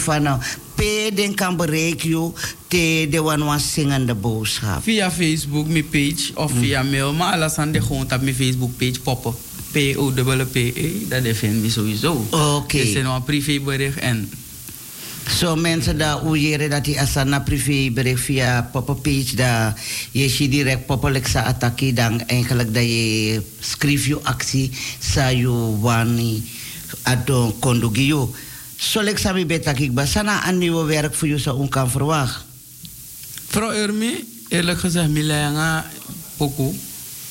van, 0.77 0.85
nou, 0.85 1.09
pe 1.09 1.15
den 1.15 1.35
kan 1.35 1.55
bereiken 1.55 2.33
te 2.67 3.07
de 3.09 3.21
wan 3.21 3.43
wan 3.45 3.59
zingende 3.59 4.15
boodschap. 4.15 4.83
Via 4.83 5.11
Facebook, 5.11 5.67
mijn 5.67 5.89
page, 5.89 6.31
of 6.33 6.51
via 6.59 6.83
mail. 6.83 7.13
Maar 7.13 7.33
alles 7.33 7.55
aan 7.55 7.71
de 7.71 7.81
gewoon 7.81 8.13
op 8.13 8.21
mijn 8.21 8.35
Facebook 8.35 8.77
page 8.77 8.99
poppen. 9.03 9.33
P-O-P-P-E, 9.71 10.91
dat 11.07 11.35
vind 11.35 11.63
je 11.63 11.69
sowieso. 11.69 12.25
Oké. 12.29 12.77
Dus 12.77 12.93
er 12.93 13.05
een 13.05 13.23
privébericht 13.23 13.97
en... 13.97 14.29
Zo 15.37 15.55
mensen 15.55 15.97
daar 15.97 16.25
oeieren 16.25 16.69
dat 16.69 16.85
die 16.85 16.99
asana 16.99 17.39
privé 17.39 17.91
bericht 17.91 18.23
via 18.23 18.69
papa 18.71 18.93
page 18.93 19.35
daar 19.35 19.81
je 20.11 20.47
direct 20.49 20.85
popelijk 20.85 21.27
sa 21.27 21.43
attacke 21.43 21.93
dan 21.93 22.21
eigenlijk 22.27 22.73
dat 22.73 22.83
je 22.83 23.41
schrijf 23.59 24.05
je 24.05 24.19
actie 24.23 24.71
sa 24.99 25.27
je 25.27 25.77
wani 25.79 26.43
adon 27.03 27.59
kondugio. 27.59 28.33
Zo 28.77 29.01
lek 29.01 29.17
sami 29.17 29.45
betak 29.45 29.79
ik 29.79 29.93
basana 29.93 30.47
een 30.47 30.57
nieuwe 30.57 30.85
werk 30.85 31.13
voor 31.15 31.27
je 31.27 31.39
zo 31.39 31.67
kan 31.67 31.89
verwachten. 31.89 32.45
Vrouw 33.47 33.73
Urmi, 33.73 34.23
eerlijk 34.47 34.79
gezegd, 34.79 35.09
mi 35.09 35.21
nga 35.23 35.85
poku. 36.37 36.73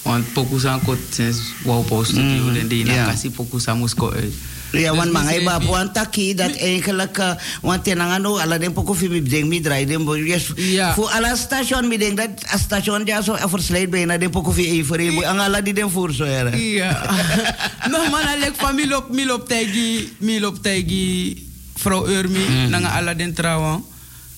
Want 0.02 0.32
poku 0.32 0.58
zijn 0.58 0.80
kot 0.82 0.98
sinds 1.10 1.38
wauw 1.64 1.82
post 1.82 2.10
studio 2.10 2.42
Mm, 2.42 2.56
en 2.56 2.68
die 2.68 2.84
ja. 2.84 2.94
na 2.94 3.04
kasi 3.12 3.30
poku 3.30 3.60
zijn 3.60 3.78
moest 3.78 3.94
ko 3.94 4.10
uit. 4.10 4.34
Ja, 4.72 4.92
want 4.94 5.12
mi- 5.12 5.66
po 5.66 5.74
ang 5.78 5.92
taki 5.92 6.34
dat 6.34 6.50
eigenlijk 6.56 7.18
uh, 7.18 7.34
want 7.62 7.84
tinangan 7.84 8.20
no 8.20 8.36
ala 8.38 8.58
din 8.58 8.72
po 8.72 8.82
ko 8.82 8.94
fi 8.94 9.08
mi 9.08 9.22
ding 9.22 9.46
mi 9.48 9.60
dry 9.60 9.84
din 9.86 10.04
bo 10.04 10.14
yes 10.18 10.50
fu 10.94 11.06
ala 11.06 11.36
station 11.36 11.86
mi 11.88 11.96
ding 11.96 12.16
dat 12.18 12.34
a 12.50 12.58
station 12.58 13.06
ja 13.06 13.22
so 13.22 13.36
versleid 13.48 13.90
bijna 13.90 14.18
din 14.18 14.30
po 14.30 14.42
ko 14.42 14.50
fi 14.52 14.66
e 14.78 14.82
voor 14.84 14.98
e 15.00 15.22
ang 15.24 15.40
ala 15.40 15.60
di 15.62 15.72
den 15.72 15.88
voor 15.90 16.12
so 16.12 16.24
era. 16.24 16.50
Ja. 16.56 16.92
no 17.90 17.98
man, 18.10 18.26
alek 18.26 18.56
van 18.56 18.74
mi 18.74 18.86
lop, 18.86 19.08
mi 19.10 19.24
lop 19.24 19.48
tegi, 19.48 20.12
mi 20.18 20.40
lop 20.40 20.58
tegi 20.62 21.36
vrouw 21.76 22.06
Urmi, 22.08 22.44
Mm. 22.48 22.68
nanga 22.70 22.88
ala 22.96 23.14
den 23.14 23.34
trouwen. 23.34 23.84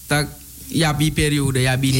Tak, 0.06 0.28
ja 0.68 0.94
bi 0.94 1.12
periode, 1.12 1.60
ja 1.60 1.76
bi. 1.76 1.92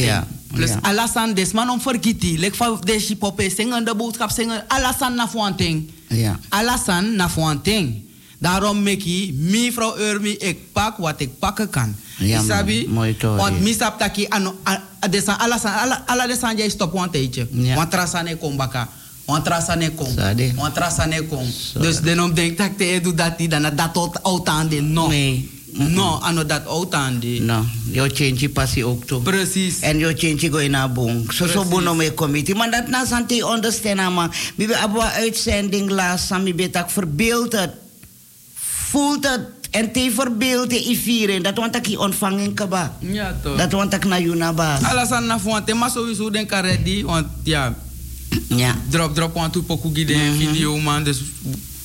Plus 0.53 0.69
ja. 0.69 0.79
alasan 0.81 1.33
des 1.33 1.51
man 1.53 1.69
om 1.69 1.81
vergiti. 1.81 2.37
Lek 2.39 2.55
van 2.55 2.77
desi 2.83 3.15
poppe 3.15 3.49
zingen 3.49 3.85
de 3.85 3.95
boodschap 3.95 4.29
zingen. 4.31 4.63
Alasan 4.67 5.15
na 5.15 5.27
fuanting. 5.27 5.89
Ja. 6.09 6.39
Alasan 6.49 7.15
na 7.15 7.29
fuanting. 7.29 8.08
Daarom 8.39 8.83
meki, 8.83 9.33
mi 9.33 9.71
vrouw 9.71 9.97
Urmi, 9.99 10.31
ik 10.31 10.71
pak 10.71 10.97
wat 10.97 11.19
ik 11.19 11.39
pakken 11.39 11.69
kan. 11.69 11.95
Ja. 12.17 12.41
Isabi? 12.41 12.87
Mooi 12.87 13.17
toch, 13.17 13.37
Want 13.37 13.59
mi 13.59 13.73
sap 13.73 13.99
taki 13.99 14.27
ano, 14.27 14.55
desan, 15.09 15.35
ala, 15.39 16.03
ala 16.05 16.27
desan 16.27 16.57
jij 16.57 16.69
stop 16.69 16.93
want 16.93 17.11
tijdje. 17.11 17.47
Ja. 17.51 17.75
Want 17.75 17.91
trasane 17.91 18.37
kom 18.37 18.55
baka. 18.57 18.87
Want 19.25 19.45
trasane 19.45 19.91
kom. 19.91 20.15
Want 20.55 20.73
trasane 20.73 21.27
kom. 21.27 21.45
Dus 21.79 21.99
denom 21.99 22.33
denk 22.33 22.57
dat 22.57 22.77
te 22.77 22.99
doe 23.03 23.13
dat 23.13 23.37
die 23.37 23.47
dan 23.47 23.61
dat 23.75 24.19
oud 24.21 24.47
aan 24.47 24.67
de 24.67 24.81
no. 24.81 25.07
Nee. 25.07 25.57
No, 25.73 26.17
ano 26.21 26.45
dat 26.45 26.65
oud 26.65 26.93
aan 26.93 27.19
de. 27.19 27.39
No, 27.41 27.65
yo 27.91 28.07
change 28.13 28.49
passie 28.49 28.85
ook 28.85 29.05
toe. 29.05 29.21
Precies. 29.21 29.79
En 29.79 29.97
yo 29.97 30.11
change 30.15 30.49
go 30.49 30.57
in 30.57 30.75
a 30.75 30.87
boom. 30.87 31.25
So 31.31 31.47
so 31.47 31.65
bono 31.65 31.93
me 31.93 32.13
committee. 32.13 32.55
Maar 32.55 32.71
dat 32.71 32.87
na 32.87 33.05
santi 33.05 33.43
understand 33.43 33.99
ama. 33.99 34.29
Mi 34.55 34.67
be 34.67 34.77
abwa 34.77 35.11
uitzending 35.11 35.89
laas 35.89 36.27
sam 36.27 36.43
mi 36.43 36.55
be 36.55 36.69
tak 36.69 36.89
verbeeld 36.89 37.51
het. 37.51 37.71
Voelt 38.89 39.27
het 39.29 39.41
en 39.71 39.91
te 39.91 40.11
verbeeld 40.15 40.69
te 40.69 40.99
vieren. 41.03 41.43
Dat 41.43 41.57
want 41.57 41.75
ik 41.75 41.85
je 41.87 41.99
ontvanging 41.99 42.55
kaba. 42.55 42.97
Ja 42.99 43.35
toch. 43.43 43.57
Dat 43.57 43.71
want 43.71 43.93
ik 43.93 44.05
naar 44.05 44.21
Juna 44.21 44.53
baas. 44.53 44.83
Alasan 44.83 45.25
na 45.25 45.39
fuante, 45.39 45.73
maar 45.73 45.89
sowieso 45.89 46.29
denk 46.29 46.51
ik 46.51 46.59
ready. 46.61 47.03
Want 47.03 47.27
ja, 47.43 47.75
Ja. 48.47 48.75
drop 48.89 49.15
drop 49.15 49.33
want 49.33 49.53
toe 49.53 49.63
poku 49.63 49.89
gide 49.93 50.15
video 50.37 50.77
man. 50.77 51.03
Dus 51.03 51.21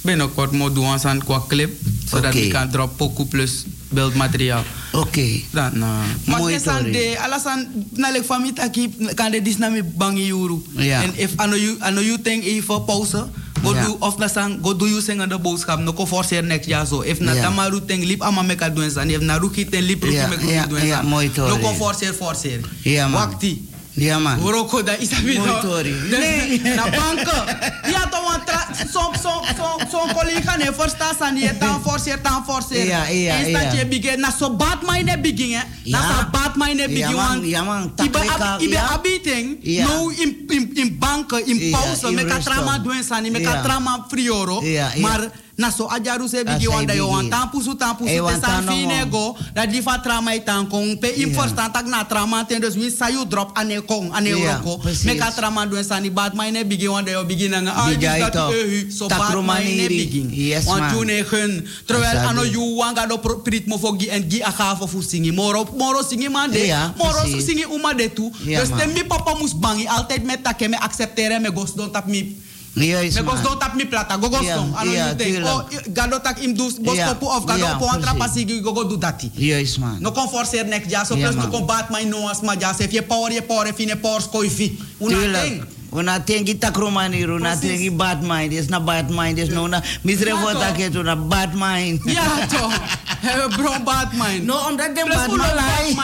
binnenkort 0.01 0.51
moet 0.53 0.75
doen 0.75 0.87
aan 1.05 1.25
qua 1.25 1.43
clip. 1.49 1.73
Zodat 2.09 2.35
Oké. 2.35 2.43
ik 2.43 2.53
kan 2.53 2.71
drop 2.71 2.97
poku 2.97 3.25
plus 3.25 3.65
beeldmateriaal. 3.89 4.63
Oké. 4.93 5.41
Dat 5.51 5.73
nou. 5.73 6.05
Maar 6.27 6.39
Mooi, 6.39 6.61
Tori. 6.61 6.93
de 6.93 7.17
alasan 7.21 7.67
na 7.93 8.11
lek 8.11 8.25
fami 8.25 8.53
taki 8.53 8.95
kan 9.15 9.31
de 9.31 9.43
dis 9.43 9.57
na 9.57 9.69
mi 9.69 9.83
bangi. 9.83 10.33
Ja. 10.77 11.03
En 11.03 11.11
if 11.17 11.33
ano 11.37 11.57
you 11.57 11.77
ano 11.79 12.01
you 12.01 12.21
think 12.23 12.45
even 12.45 12.85
pauze. 12.85 13.27
Go 13.65 13.73
do 13.75 13.99
of 14.01 14.19
na 14.19 14.27
sang 14.29 14.61
go 14.63 14.73
do 14.75 14.87
you 14.87 15.01
sing 15.01 15.19
de 15.19 15.39
boodschap 15.39 15.81
no 15.81 15.93
ko 15.93 16.07
forcer 16.07 16.43
next 16.43 16.69
jaar 16.69 16.87
zo. 16.87 17.03
If 17.03 17.21
na 17.21 17.35
tamaru 17.35 17.81
think 17.87 18.05
lip 18.05 18.23
ama 18.23 18.43
meka 18.43 18.69
doen 18.75 18.91
san. 18.91 19.11
If 19.11 19.21
na 19.23 19.39
ruki 19.39 19.65
ten 19.71 19.85
lip 19.87 20.01
ruki 20.03 20.17
meka 20.29 20.69
doen 20.69 20.81
san. 20.81 21.07
mooi. 21.07 21.31
No 21.37 21.57
ko 21.59 21.73
forcer. 21.75 22.61
Ja, 22.85 23.09
man. 23.09 23.29
Wakti. 23.29 23.74
Ja 23.95 24.19
man. 24.19 24.41
Woroko 24.43 24.83
da 24.83 24.97
isabi 24.99 25.39
no. 25.39 25.61
Tori. 25.63 25.95
Nee, 26.11 26.59
na 26.75 26.83
banken. 26.91 27.43
Ja, 27.91 28.07
to 28.11 28.19
want 28.27 28.47
tra 28.47 28.67
son 28.93 29.15
son 29.23 29.45
son 29.57 29.87
son 29.91 30.09
collega 30.15 30.57
ne 30.57 30.71
versta 30.71 31.15
san 31.19 31.37
je 31.37 31.53
tan 31.59 31.81
forcer 31.83 32.19
tan 32.23 32.43
forcer. 32.45 32.87
Ja, 32.87 33.07
ja, 33.09 33.35
En 33.39 33.45
staat 33.55 33.73
ja. 33.73 33.79
je 33.79 33.87
begin 33.87 34.21
na 34.21 34.31
so 34.39 34.51
bad 34.57 34.83
mind 34.83 35.23
begin 35.23 35.51
hè. 35.55 35.63
Na 35.85 35.99
Ja. 35.99 36.03
so 36.19 36.31
bad 36.31 36.57
mind 36.57 36.79
Ja, 36.81 36.87
begin 36.89 37.15
man, 37.17 37.29
want 37.29 37.47
ja, 37.47 37.63
man. 37.63 37.93
Ibe 38.05 38.19
ibe 38.59 38.75
ja. 38.75 38.89
abiting. 38.91 39.59
Ja. 39.63 39.87
No 39.87 40.09
in 40.11 40.45
in 40.49 40.71
in 40.75 40.99
banken 40.99 41.47
in 41.47 41.59
Ja, 41.59 41.79
pauze 41.79 42.11
me 42.11 42.25
ka 42.25 42.35
rust 42.35 42.47
trama 42.47 42.73
dan. 42.73 42.83
doen 42.83 43.03
san 43.05 43.23
me 43.31 43.41
Ja. 43.41 43.53
ka 43.53 43.63
trama 43.63 44.05
frioro. 44.09 44.61
Ja, 44.65 44.91
ja. 44.95 45.01
Maar 45.01 45.31
na 45.57 45.71
so 45.71 45.87
ajaru 45.87 46.29
se 46.29 46.43
Ah, 46.47 46.59
zij 46.59 46.69
want 46.69 46.93
yo 46.93 47.09
want 47.09 47.31
tampu 47.31 47.63
su 47.63 47.75
tampu 47.77 48.05
Eh, 48.07 48.19
su 48.19 48.27
te 48.27 48.39
san 48.43 48.67
fine 48.67 49.07
go 49.11 49.37
dat 49.55 49.71
die 49.71 49.83
va 49.83 49.99
trama 50.03 50.35
itan 50.35 50.67
kon 50.69 50.99
pe 50.99 51.09
in 51.15 51.31
Ja. 51.31 51.41
verstand 51.41 51.73
tak 51.73 51.87
na 51.87 52.05
trama 52.05 52.45
ten 52.45 52.61
dus 52.61 52.75
we 52.75 52.91
sa 52.91 53.09
you 53.09 53.25
drop 53.27 53.51
ane 53.59 53.81
kong 53.87 54.11
ane 54.13 54.33
roko. 54.35 54.83
Me 55.05 55.15
ka 55.15 55.31
trama 55.31 55.67
doen 55.67 55.85
san 55.85 56.03
ni 56.03 56.11
bad 56.11 56.35
mind 56.35 56.59
begin 56.69 56.91
want 56.91 57.09
yo 57.09 57.25
begin 57.25 57.51
nga 57.55 57.71
ah 57.73 57.87
Bijai 57.89 58.19
dat 58.21 58.35
eh 58.51 58.91
so 58.91 59.07
Tak 59.07 59.19
bad 59.19 59.29
mind 59.29 59.35
romaniri. 59.35 59.97
begin. 60.05 60.27
Yes, 60.35 60.65
Want 60.67 60.81
man. 60.81 60.95
you 60.95 61.05
ne 61.05 61.23
terwijl 61.87 62.19
ano 62.29 62.43
you 62.43 62.75
wanga 62.77 63.07
do 63.07 63.19
prit 63.19 63.67
mo 63.67 63.79
fogi 63.79 64.09
en 64.11 64.27
gi 64.31 64.43
aga 64.43 64.77
fo 64.77 64.87
fu 64.87 65.03
singi 65.03 65.31
moro 65.33 65.65
moro 65.79 66.03
singi 66.03 66.29
man 66.29 66.51
de 66.51 66.67
Ja, 66.67 66.95
moro 66.99 67.21
precies. 67.23 67.45
singi 67.47 67.65
uma 67.71 67.95
de 67.95 68.09
tu. 68.13 68.31
Dus 68.45 68.69
te 68.75 68.87
mi 68.93 69.05
papa 69.05 69.35
mus 69.39 69.55
bangi 69.55 69.87
altijd 69.87 70.25
met 70.25 70.43
take 70.43 70.69
me 70.69 70.77
accepteren 70.77 71.43
me 71.43 71.51
gos 71.55 71.75
don 71.75 71.91
tap 71.91 72.07
mi 72.07 72.37
Juist 72.75 73.17
me 73.17 73.23
gos 73.23 73.35
man. 73.35 73.43
don 73.43 73.59
tap 73.59 73.75
mi 73.75 73.85
plata 73.85 74.17
go 74.19 74.29
gos 74.29 74.43
Ja, 74.43 74.57
don 74.57 74.75
ano 74.75 74.91
ja, 74.93 75.07
you 75.09 75.15
think 75.17 75.37
tuurlijk. 75.37 75.55
oh 75.55 75.93
gado 75.95 76.19
tak 76.21 76.39
im 76.43 76.55
dus 76.55 76.75
bos 76.83 76.99
popu 76.99 77.27
of 77.27 77.45
gado 77.47 77.65
ja, 77.65 77.77
po 77.79 77.87
antra 77.87 78.15
pasigi 78.15 78.61
go 78.61 78.73
go 78.73 78.85
do 78.89 78.97
dati. 78.99 79.31
Juist 79.35 79.79
man. 79.79 79.97
No 80.01 80.11
kon 80.13 80.29
forcer 80.29 80.65
nek 80.67 80.85
ja 80.91 81.05
so 81.05 81.15
plus 81.15 81.35
no 81.35 81.47
kon 81.51 81.67
bat 81.67 81.91
my 81.91 82.03
no 82.05 82.29
as 82.29 82.41
ma 82.43 82.55
ja 82.59 82.73
se 82.75 82.89
je 82.91 83.03
power 83.03 83.31
je 83.33 83.43
power 83.43 83.73
fine 83.75 83.97
power 83.97 84.21
skoifi. 84.21 84.79
Una 85.01 85.15
Tuurlijk. 85.17 85.43
ting. 85.43 85.65
Una 85.95 86.19
tengi 86.19 86.59
takromaniru, 86.59 87.39
na 87.39 87.55
Precies. 87.55 87.71
tengi 87.71 87.91
bad 87.97 88.19
mind, 88.23 88.53
is 88.53 88.67
na 88.69 88.81
bad 88.81 89.11
mind, 89.11 89.39
is 89.39 89.49
no 89.49 89.67
na 89.71 89.79
misre 90.03 90.29
Ja, 90.35 90.37
vota 90.41 90.67
toch. 90.67 90.77
ke 90.77 90.91
tu 90.91 91.03
na 91.03 91.15
bad 91.15 91.55
mind. 91.55 92.01
Bro 93.57 93.73
bad 93.85 94.13
mind. 94.13 94.45
No, 94.45 94.55
omdat 94.69 94.95
den 94.97 95.09
bad 95.09 95.29
man 95.33 95.55
lai. 95.55 95.95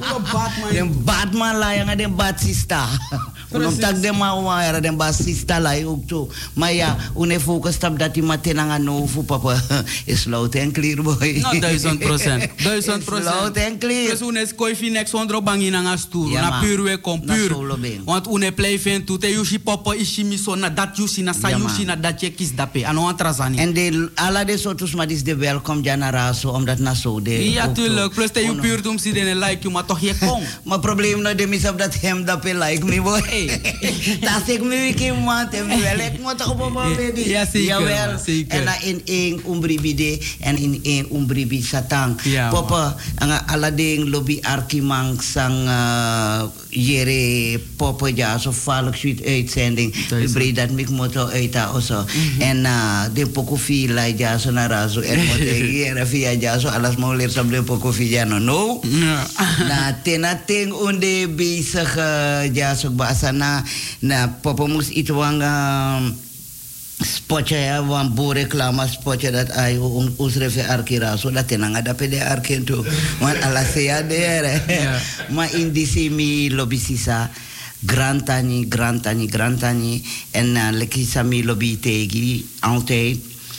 Uno 0.00 0.20
bad 0.32 0.52
mind. 0.60 0.72
Den 0.72 1.04
bad 1.04 1.32
man 1.34 1.56
lai 1.58 1.84
nga 1.84 1.94
den 1.96 2.16
bad. 2.16 2.36
Unom 3.48 3.72
Precies. 3.72 3.80
tak 3.80 3.96
den 4.02 4.16
ma 4.16 4.36
wa 4.36 4.60
era 4.60 4.80
den 4.80 4.96
bad 4.96 5.14
lai 5.60 5.84
ook 5.84 6.06
tu. 6.06 6.28
Maar 6.54 6.72
ja, 6.72 6.96
une 7.16 7.40
focus 7.40 7.78
tap 7.78 7.98
dat 7.98 8.14
die 8.14 8.22
matenanga 8.22 8.78
no 8.78 9.06
fu 9.06 9.22
papa. 9.22 9.56
Is 10.04 10.24
loud 10.24 10.54
en 10.54 10.72
clear 10.72 11.02
boy. 11.02 11.40
No, 11.40 11.60
duizend 11.60 11.98
procent. 11.98 12.44
Duizend 12.62 12.98
Is 12.98 13.04
procent. 13.04 13.24
loud 13.34 13.56
en 13.56 13.78
clear. 13.78 14.10
Dus 14.10 14.20
une 14.20 14.46
skoifi 14.46 14.90
nek 14.90 15.08
sondro 15.08 15.40
bangi 15.42 15.70
na 15.70 15.96
stoer. 15.96 16.30
Ja, 16.30 16.40
na 16.40 16.60
puur 16.60 16.82
we 16.82 17.00
kom 17.00 17.20
ben. 17.24 18.02
Want 18.04 18.26
une 18.26 18.52
play 18.52 18.78
fen 18.78 19.04
tu 19.04 19.18
te 19.18 19.26
yushi 19.26 19.58
popo 19.58 19.92
ishi 19.92 20.24
miso 20.24 20.54
na 20.56 20.68
dat 20.68 20.96
yushi 20.96 21.22
na 21.22 21.32
sa 21.32 21.48
Ja, 21.48 21.56
yushi 21.56 21.84
man. 21.86 21.86
na 21.86 21.96
dat 21.96 22.20
je 22.20 22.30
kis 22.30 22.54
dape. 22.54 22.84
Ano 22.86 23.06
antrazani. 23.06 23.58
En 23.58 23.72
de 23.72 24.10
alla 24.14 24.44
de 24.44 24.58
sotus 24.58 24.94
maar 24.94 25.10
is 25.10 25.22
de 25.22 25.36
welkom 25.36 25.82
raso 26.02 26.50
omdat 26.50 26.78
na 26.78 26.94
so 26.94 27.22
de. 27.22 27.50
Ja, 27.50 27.64
zo. 27.64 27.72
tuurlijk. 27.72 28.14
Plus 28.14 28.28
yu 28.34 28.50
Ono. 28.50 28.60
puur 28.60 28.82
tum 28.82 28.98
si 28.98 29.12
dene 29.12 29.34
like 29.34 29.58
you, 29.60 29.72
maar 29.72 29.84
toch 29.84 30.00
je 30.00 30.14
kom. 30.18 30.42
Maar 30.68 30.78
probleem 30.78 31.22
nou 31.22 31.34
de 31.34 31.46
misap 31.46 31.78
dat 31.78 31.94
hem 32.00 32.24
dat 32.24 32.40
pe 32.40 32.54
like 32.54 32.84
me 32.84 33.00
boy. 33.02 33.60
Dat 34.26 34.42
ik 34.46 34.62
me 34.62 34.76
wiki 34.80 35.12
man 35.12 35.48
te 35.50 35.64
me 35.66 35.80
wel 35.80 35.98
ik 36.06 36.20
moet 36.22 36.46
op 36.46 36.60
op 36.60 36.72
baby. 36.72 37.20
Ja, 37.28 37.44
zeker, 37.44 37.62
Jawel. 37.62 38.18
zeker. 38.24 38.58
En 38.58 38.64
na 38.64 38.80
in 38.80 39.00
een 39.04 39.42
umbribi 39.48 39.94
de 39.94 40.26
en 40.40 40.56
in 40.58 40.80
een 40.82 41.06
umbribi 41.12 41.62
satang. 41.62 42.20
Ja, 42.22 42.48
Papa 42.48 42.96
anga 43.14 43.46
alading 43.46 44.08
lobby 44.08 44.38
arkimang 44.42 45.22
sang 45.22 45.54
uh, 45.66 46.42
jere 46.70 47.58
papa 47.76 48.10
ja 48.12 48.36
so 48.38 48.52
valk 48.52 48.96
suit 48.96 49.20
uitzending. 49.24 49.92
Bre 50.32 50.52
dat 50.52 50.70
mik 50.70 50.90
moto 50.90 51.28
uita 51.32 51.70
oso. 51.76 52.04
En 52.44 52.64
uh, 52.64 53.08
de 53.14 53.26
poco 53.26 53.56
fi 53.56 53.86
la 53.88 54.08
ja 54.12 54.38
so 54.38 54.50
na 54.50 54.66
razo 54.68 55.00
en 55.00 55.24
moto 55.26 55.54
jere 55.78 56.04
via 56.06 56.32
ja 56.32 56.58
so 56.60 56.68
alas 56.68 56.96
mau 56.96 57.14
leer 57.14 57.30
sam 57.30 57.50
de 57.50 57.62
ja 58.08 58.24
no. 58.24 58.38
No. 58.38 58.80
na 59.68 59.92
tena 60.02 60.36
ting 60.46 60.72
unde 60.72 61.28
bezig 61.36 61.96
uh, 61.96 62.44
ja 62.52 62.74
so 62.74 62.90
bahasa 62.90 63.32
na 63.32 63.64
na 64.00 64.28
papa 64.42 64.66
mus 64.68 64.90
itu 64.90 65.16
wang 65.16 65.42
um, 65.42 66.27
spotje 67.02 67.56
ya 67.56 67.82
wan 67.82 68.14
boereklama 68.14 68.86
spotje 68.86 69.30
dat 69.30 69.50
ay 69.54 69.78
un 69.78 70.14
usrefe 70.18 70.66
arkira 70.66 71.16
so 71.16 71.30
dat 71.30 71.46
tena 71.46 71.68
ngada 71.70 71.94
pede 71.94 72.18
arken 72.18 72.64
tu 72.64 72.82
wan 73.20 73.36
ala 73.42 73.64
sea 73.64 74.02
dere 74.02 74.62
ma 75.34 75.46
indisi 75.46 76.10
mi 76.10 76.50
lobisisa 76.50 77.30
grantani 77.84 78.66
grantani 78.66 79.26
grantani 79.30 80.02
en 80.34 80.56
uh, 80.56 80.70
leki 80.74 81.04
sami 81.04 81.42
lobby 81.42 81.78
tegi 81.78 82.46
altijd. 82.60 83.18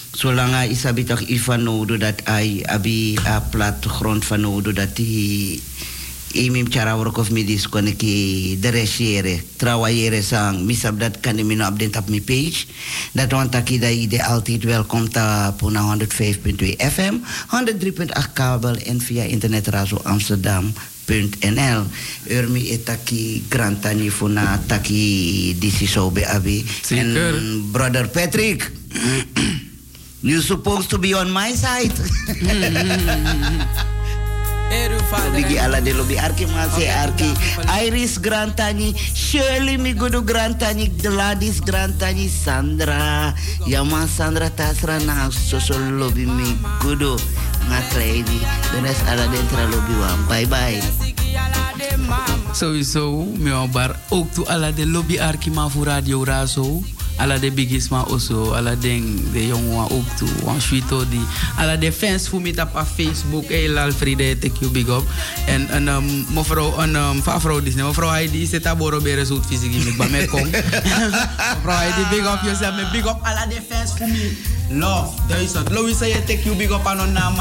Zolang 0.10 0.68
isabi 0.68 1.04
toch 1.06 1.22
iets 1.22 1.44
van 1.44 1.64
nodig 1.64 2.00
dat 2.00 2.22
hij 2.24 2.60
abi 2.66 3.16
a 3.26 3.40
plattegrond 3.40 4.26
van 4.26 4.42
nodig 4.42 4.74
dat 4.76 4.98
hij 4.98 5.60
imim 6.32 6.70
cara 6.70 6.96
work 6.98 7.18
of 7.18 7.32
midis 7.32 7.70
kon 7.70 7.88
ik 7.88 8.00
de 8.62 8.70
resjere 8.70 9.40
travaillere 9.56 10.22
sang 10.22 10.66
misab 10.66 11.00
dat 11.00 11.20
kan 11.20 11.36
den 11.36 11.66
op 11.98 12.10
mijn 12.10 12.24
page. 12.24 12.66
Dat 13.12 13.32
want 13.32 13.52
dat 13.52 13.70
je 13.70 13.92
ide 13.92 14.26
altijd 14.26 14.64
welkom 14.64 15.10
ta 15.10 15.52
puna 15.52 15.98
105.2 15.98 16.76
FM 16.78 17.14
103.8 17.48 18.34
kabel 18.34 18.76
en 18.76 19.02
via 19.02 19.24
internet 19.24 19.68
razo 19.68 20.00
Amsterdam 20.04 20.74
.nl 21.40 21.84
Urmi 22.30 22.70
etaki 22.70 23.44
grantani 23.50 24.12
funa 24.12 24.62
taki 24.68 25.56
disi 25.60 25.88
sobe 25.88 26.28
abi 26.28 26.66
Zeker. 26.82 27.34
and 27.34 27.72
brother 27.72 28.08
Patrick. 28.08 28.72
You 30.22 30.42
supposed 30.42 30.90
to 30.90 30.98
be 30.98 31.16
on 31.16 31.32
my 31.32 31.56
side 31.56 31.94
Bigi 35.34 35.58
ala 35.58 35.82
de 35.82 35.94
lobi 35.94 36.18
arki 36.18 36.46
masi 36.46 36.86
arki 36.86 37.34
Iris 37.86 38.20
Grantani 38.20 38.94
Shirley 38.96 39.78
Migudu 39.78 40.22
Grantani 40.22 40.90
Gladys 41.02 41.60
Grantani 41.62 42.28
Sandra 42.30 43.34
Yama 43.66 44.06
Sandra 44.08 44.50
Tasra 44.50 45.00
na 45.06 45.30
soso 45.32 45.74
lobi 45.74 46.26
Migudu. 46.26 47.18
Ngakledi 47.70 48.40
De 48.72 48.78
rest 48.82 49.02
ala 49.10 49.26
dentra 49.28 49.66
lobi 49.70 49.94
wan 49.98 50.20
Bye 50.28 50.46
bye. 50.46 50.82
Sowieso, 52.52 53.24
mijn 53.38 53.72
bar 53.72 54.00
ook 54.10 54.34
toe 54.34 54.46
alla 54.48 54.72
de 54.72 54.88
lobby 54.88 55.20
arkima 55.20 55.68
voor 55.68 55.86
Radio 55.86 56.24
Razo. 56.24 56.82
Alla 57.20 57.38
de 57.38 57.52
bigisma 57.52 58.06
also, 58.10 58.52
alla 58.52 58.76
de 58.76 59.14
de 59.32 59.48
jongen 59.48 59.92
ook 59.92 60.08
toe. 60.18 60.30
Wan 60.44 60.62
sweeto 60.62 61.04
di. 61.10 61.20
Alla 61.58 61.76
de 61.76 61.92
fans 61.92 62.28
voor 62.28 62.42
me 62.42 62.54
op 62.62 62.86
Facebook. 62.96 63.50
Hey 63.50 63.70
Lalfride, 63.70 64.38
take 64.40 64.60
you 64.60 64.72
big 64.72 64.88
up. 64.88 65.04
En 65.46 65.76
een 65.76 65.88
um, 65.88 66.26
mevrouw, 66.34 66.80
een 66.80 66.96
um, 66.96 67.16
mevrouw 67.16 67.62
Disney. 67.62 67.86
Mevrouw 67.86 68.10
Heidi 68.10 68.46
zit 68.46 68.64
daar 68.64 68.78
boro 68.78 69.02
bere 69.02 69.26
zoet 69.26 69.46
fysiek. 69.46 69.74
Ik 69.74 69.98
ben 69.98 70.28
kom. 70.28 70.50
mevrouw 71.56 71.78
Heidi, 71.78 72.02
big 72.10 72.34
up 72.34 72.40
yourself. 72.44 72.76
Me 72.76 72.90
big 72.92 73.06
up 73.06 73.20
alla 73.22 73.46
de 73.46 73.62
fans 73.70 73.92
voor 73.98 74.08
me. 74.08 74.58
Love, 74.70 75.10
duizend. 75.28 75.70
Louis 75.70 75.98
say 75.98 76.14
take 76.26 76.46
you 76.46 76.56
big 76.56 76.70
up 76.70 76.86
aan 76.86 77.00
een 77.00 77.12
naam. 77.12 77.36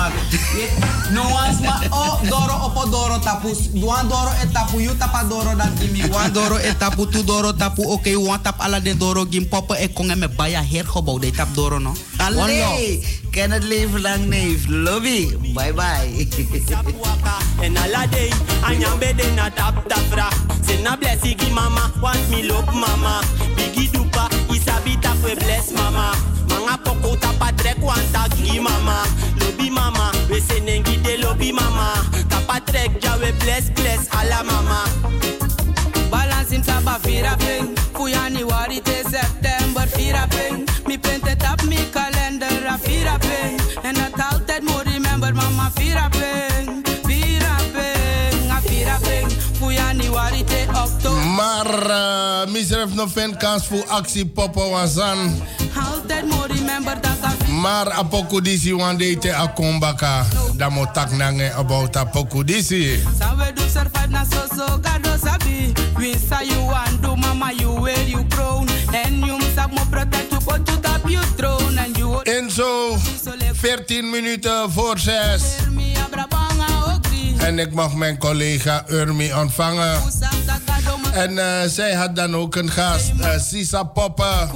No 1.12 1.22
one's 1.28 1.60
ma 1.60 1.80
oh 1.90 2.20
doro 2.24 2.56
opo 2.64 2.88
doro 2.90 3.18
tapu. 3.18 3.52
Duan 3.72 4.08
doro 4.08 4.30
et 4.42 4.52
tapu 4.52 4.80
you 4.80 4.96
tapa 4.96 5.26
doro 5.28 5.56
dat 5.56 5.68
gimi. 5.80 6.08
Wan 6.08 6.32
doro 6.32 6.56
et 6.56 6.78
tapu 6.78 7.06
tu 7.06 7.24
doro 7.24 7.52
tapu. 7.52 7.82
Oké, 7.82 7.92
okay, 7.92 8.16
wan 8.16 8.40
tap 8.40 8.60
ala 8.60 8.80
de 8.80 8.96
doro 8.96 9.26
gim 9.30 9.48
poppen 9.48 9.76
e 9.76 9.92
kongen 9.92 10.18
me 10.18 10.28
baya 10.28 10.62
hergebouw. 10.62 11.18
De 11.18 11.30
tap 11.30 11.48
doro 11.54 11.78
no. 11.78 11.92
One 12.18 12.34
love. 12.34 12.40
Allee, 12.40 13.04
ken 13.30 13.50
het 13.50 13.64
leven 13.64 14.00
lang 14.00 14.26
neef 14.26 14.66
Lobby, 14.68 15.36
bye 15.54 15.72
bye 15.72 16.28
En 17.64 17.76
alla 17.76 18.06
day, 18.06 18.32
anyambe 18.62 19.14
de 19.16 19.32
na 19.34 19.50
tap 19.50 19.88
tafra. 19.88 20.28
Se 20.66 20.80
na 20.82 20.96
blessigi 20.96 21.52
mama, 21.52 21.92
want 22.00 22.28
me 22.30 22.46
look 22.46 22.72
mama. 22.72 23.20
Bigi 23.54 23.90
dupa, 23.92 24.28
isabi 24.48 24.98
tap 25.00 25.16
we 25.22 25.34
bless 25.34 25.72
mama. 25.72 26.37
Manga 26.68 26.82
poko 26.84 27.16
tapa 27.20 27.52
trek 27.56 27.78
want 27.80 28.36
gi 28.36 28.60
mama. 28.60 29.04
Lobby 29.40 29.70
mama, 29.70 30.12
we 30.28 30.40
se 30.40 30.60
nengi 30.60 31.02
de 31.02 31.16
lobby 31.16 31.50
mama. 31.52 31.94
Tapa 32.28 32.60
trek 32.66 32.90
ja 33.00 33.16
we 33.18 33.32
bless 33.40 33.70
bless 33.70 34.08
alla 34.12 34.42
mama. 34.44 34.84
Balance 36.10 36.52
in 36.52 36.62
taba 36.62 36.98
vira 37.02 37.36
ping. 37.38 37.74
Voor 37.92 38.08
januari 38.10 38.80
te 38.82 39.02
september 39.10 39.88
vira 39.96 40.26
ping. 40.28 40.68
Mi 40.86 40.98
print 40.98 41.28
het 41.28 41.42
op 41.52 41.62
mi 41.62 41.88
kalender 41.90 42.66
a 42.66 42.78
vira 42.78 43.18
ping. 43.18 43.57
Maar 51.78 52.46
uh, 52.46 52.52
misref 52.52 52.94
nog 52.94 53.12
geen 53.12 53.36
kans 53.36 53.66
voor 53.66 53.86
actie 53.88 54.26
poppen 54.26 54.70
moet 56.24 56.52
Maar 57.60 57.90
apokudisi 57.92 58.74
wande 58.74 59.18
te 59.18 59.34
akombaka. 59.34 60.26
Da 60.56 60.68
mo 60.68 60.86
tak 60.92 61.10
nange 61.10 61.52
about 61.52 61.96
apokudisi. 61.96 63.02
Sa 63.18 63.34
we 63.36 63.52
do 63.52 63.62
survive 63.62 64.08
na 64.08 64.24
so 64.24 64.56
so 64.56 64.78
gado 64.82 65.16
sabi. 65.24 65.72
You 65.98 66.98
do 67.00 67.16
mama 67.16 67.52
you 67.52 67.80
wear 67.80 68.08
you 68.08 68.24
crown. 68.28 68.68
And 69.04 69.26
you 69.26 69.38
mo 69.70 69.84
protect 69.90 70.32
you 70.32 70.40
put 70.40 70.68
you 70.68 70.80
top 70.80 71.08
you 71.08 71.22
throne. 71.36 71.78
And 71.78 71.96
you 71.96 72.22
En 72.22 72.50
zo 72.50 72.96
14 73.52 74.10
minuten 74.10 74.72
voor 74.72 74.98
6. 74.98 75.42
En 77.38 77.58
ik 77.58 77.72
mag 77.72 77.94
mijn 77.94 78.18
collega 78.18 78.84
Urmi 78.88 79.32
ontvangen. 79.34 80.00
En 81.12 81.38
eh, 81.38 81.68
zij 81.68 81.94
had 81.94 82.16
dan 82.16 82.36
ook 82.36 82.56
een 82.56 82.70
gast, 82.70 83.10
eh, 83.20 83.40
Sisa 83.40 83.82
Poppen. 83.82 84.50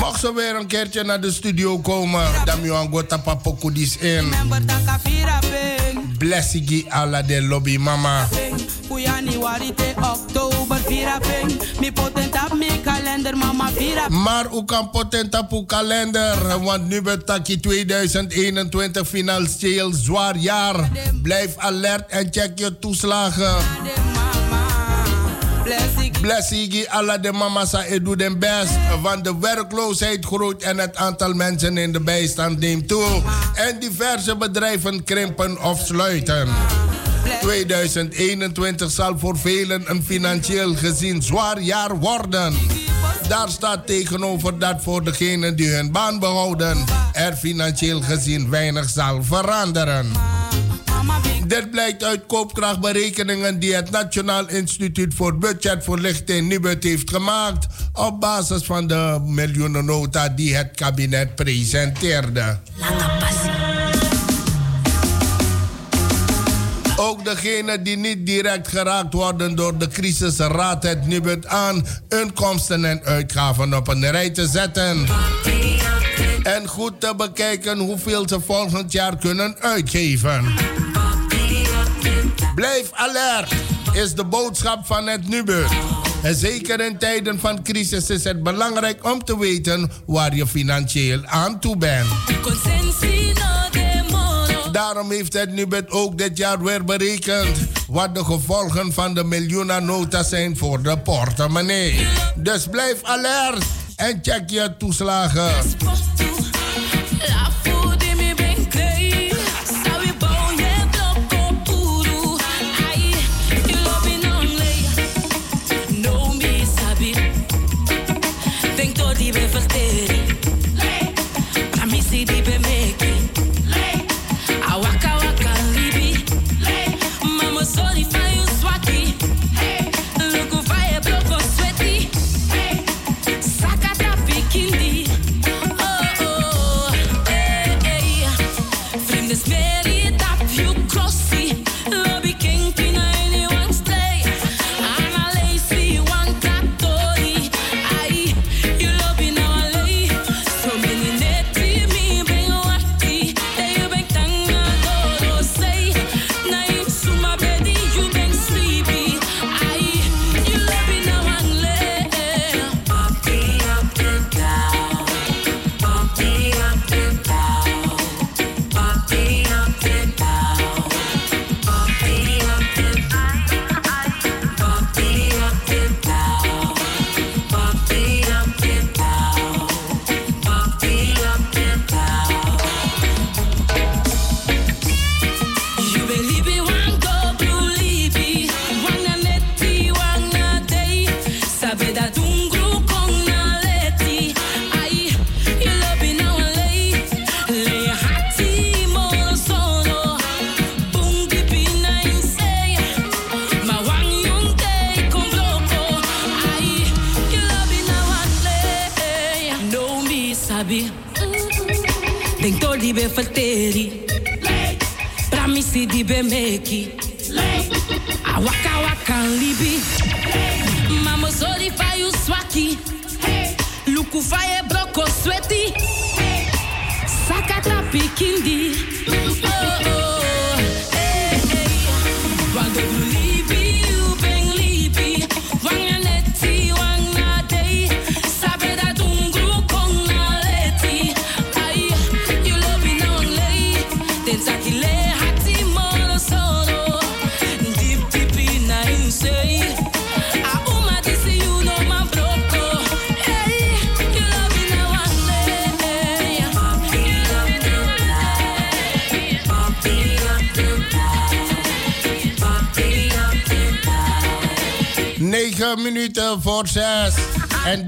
Mag 0.00 0.18
ze 0.18 0.32
weer 0.34 0.56
een 0.56 0.66
keertje 0.66 1.04
naar 1.04 1.20
de 1.20 1.32
studio 1.32 1.78
komen? 1.78 2.24
Dan 2.44 2.74
aan 2.74 2.90
gota 2.90 3.16
papokudis 3.16 3.96
in. 3.96 4.32
Blessigi 6.18 6.86
ala 6.88 7.22
de 7.22 7.42
lobby 7.42 7.76
mama. 7.76 8.28
Januari 9.02 9.74
te 9.74 9.92
oktober 9.96 10.76
vira 10.86 11.18
ping. 11.18 11.80
Mi 11.80 11.92
potent 11.92 12.34
kalender 13.12 13.36
mama 13.36 13.70
Maar 14.08 14.46
ook 14.50 14.68
kan 14.68 14.90
potent 14.90 15.38
op 15.38 15.52
uw 15.52 15.64
kalender. 15.64 16.58
Want 16.62 16.88
nu 16.88 17.02
betaki 17.02 17.60
2021 17.60 19.08
financieel 19.08 19.92
zwaar 19.92 20.36
jaar. 20.36 20.90
Blijf 21.22 21.56
alert 21.56 22.10
en 22.10 22.28
check 22.30 22.58
je 22.58 22.78
toeslagen. 22.78 23.54
Blessigi 26.20 26.86
alla 26.86 27.18
de 27.18 27.32
mama's 27.32 27.72
e 27.72 28.02
doet 28.02 28.18
den 28.18 28.38
best. 28.38 28.72
Want 29.02 29.24
de 29.24 29.38
werkloosheid 29.38 30.24
groeit 30.24 30.62
en 30.62 30.78
het 30.78 30.96
aantal 30.96 31.32
mensen 31.32 31.78
in 31.78 31.92
de 31.92 32.00
bijstand 32.00 32.58
neemt 32.58 32.88
toe. 32.88 33.22
En 33.54 33.78
diverse 33.80 34.36
bedrijven 34.36 35.04
krimpen 35.04 35.62
of 35.62 35.80
sluiten. 35.80 36.48
2021 37.40 38.90
zal 38.90 39.18
voor 39.18 39.38
velen 39.38 39.82
een 39.86 40.02
financieel 40.02 40.74
gezien 40.74 41.22
zwaar 41.22 41.60
jaar 41.60 41.98
worden. 41.98 42.54
Daar 43.28 43.48
staat 43.48 43.86
tegenover 43.86 44.58
dat 44.58 44.82
voor 44.82 45.04
degenen 45.04 45.56
die 45.56 45.68
hun 45.68 45.92
baan 45.92 46.18
behouden 46.18 46.84
er 47.12 47.36
financieel 47.36 48.00
gezien 48.00 48.50
weinig 48.50 48.88
zal 48.88 49.22
veranderen. 49.22 50.10
Dit 51.46 51.70
blijkt 51.70 52.04
uit 52.04 52.26
koopkrachtberekeningen 52.26 53.58
die 53.58 53.74
het 53.74 53.90
Nationaal 53.90 54.48
Instituut 54.48 55.14
voor 55.14 55.38
Budgetvoorlichting 55.38 56.48
Nibud 56.48 56.82
heeft 56.82 57.10
gemaakt 57.10 57.66
op 57.92 58.20
basis 58.20 58.62
van 58.62 58.86
de 58.86 59.20
miljoenennota 59.24 60.28
die 60.28 60.56
het 60.56 60.70
kabinet 60.74 61.34
presenteerde. 61.34 62.58
Ook 67.02 67.24
degenen 67.24 67.82
die 67.82 67.96
niet 67.96 68.26
direct 68.26 68.68
geraakt 68.68 69.12
worden 69.12 69.54
door 69.54 69.78
de 69.78 69.88
crisis 69.88 70.36
raadt 70.36 70.82
het 70.82 71.06
Nibud 71.06 71.46
aan 71.46 71.86
inkomsten 72.08 72.84
en 72.84 73.04
uitgaven 73.04 73.74
op 73.74 73.88
een 73.88 74.10
rij 74.10 74.30
te 74.30 74.46
zetten. 74.46 75.06
En 76.42 76.68
goed 76.68 77.00
te 77.00 77.14
bekijken 77.16 77.78
hoeveel 77.78 78.28
ze 78.28 78.40
volgend 78.40 78.92
jaar 78.92 79.16
kunnen 79.16 79.56
uitgeven. 79.60 80.54
Blijf 82.54 82.90
alert, 82.92 83.52
is 83.92 84.14
de 84.14 84.24
boodschap 84.24 84.86
van 84.86 85.06
het 85.06 85.28
Nubud. 85.28 85.70
En 86.22 86.34
zeker 86.34 86.80
in 86.80 86.98
tijden 86.98 87.40
van 87.40 87.62
crisis 87.62 88.10
is 88.10 88.24
het 88.24 88.42
belangrijk 88.42 89.12
om 89.12 89.24
te 89.24 89.38
weten 89.38 89.90
waar 90.06 90.34
je 90.34 90.46
financieel 90.46 91.24
aan 91.24 91.60
toe 91.60 91.76
bent. 91.76 92.08
Daarom 94.72 95.10
heeft 95.10 95.32
het 95.32 95.52
Nubud 95.52 95.90
ook 95.90 96.18
dit 96.18 96.38
jaar 96.38 96.62
weer 96.62 96.84
berekend 96.84 97.56
wat 97.88 98.14
de 98.14 98.24
gevolgen 98.24 98.92
van 98.92 99.14
de 99.14 99.24
miljoenennota 99.24 100.22
zijn 100.22 100.56
voor 100.56 100.82
de 100.82 100.98
portemonnee. 100.98 102.06
Dus 102.34 102.66
blijf 102.66 103.02
alert 103.02 103.64
en 103.96 104.18
check 104.22 104.50
je 104.50 104.74
toeslagen. 104.78 105.52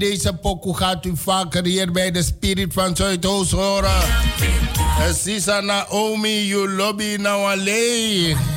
deze 0.09 0.33
pokoe 0.33 0.77
gaat 0.77 1.05
u 1.05 1.11
vaker 1.17 1.65
hier 1.65 1.91
bij 1.91 2.11
de 2.11 2.23
Spirit 2.23 2.73
van 2.73 2.95
Zuidoost 2.95 3.51
horen. 3.51 4.01
Sisa 5.13 5.59
Naomi, 5.59 6.47
you 6.47 6.69
lobby 6.69 7.15
now 7.19 7.45
alleen. 7.45 8.54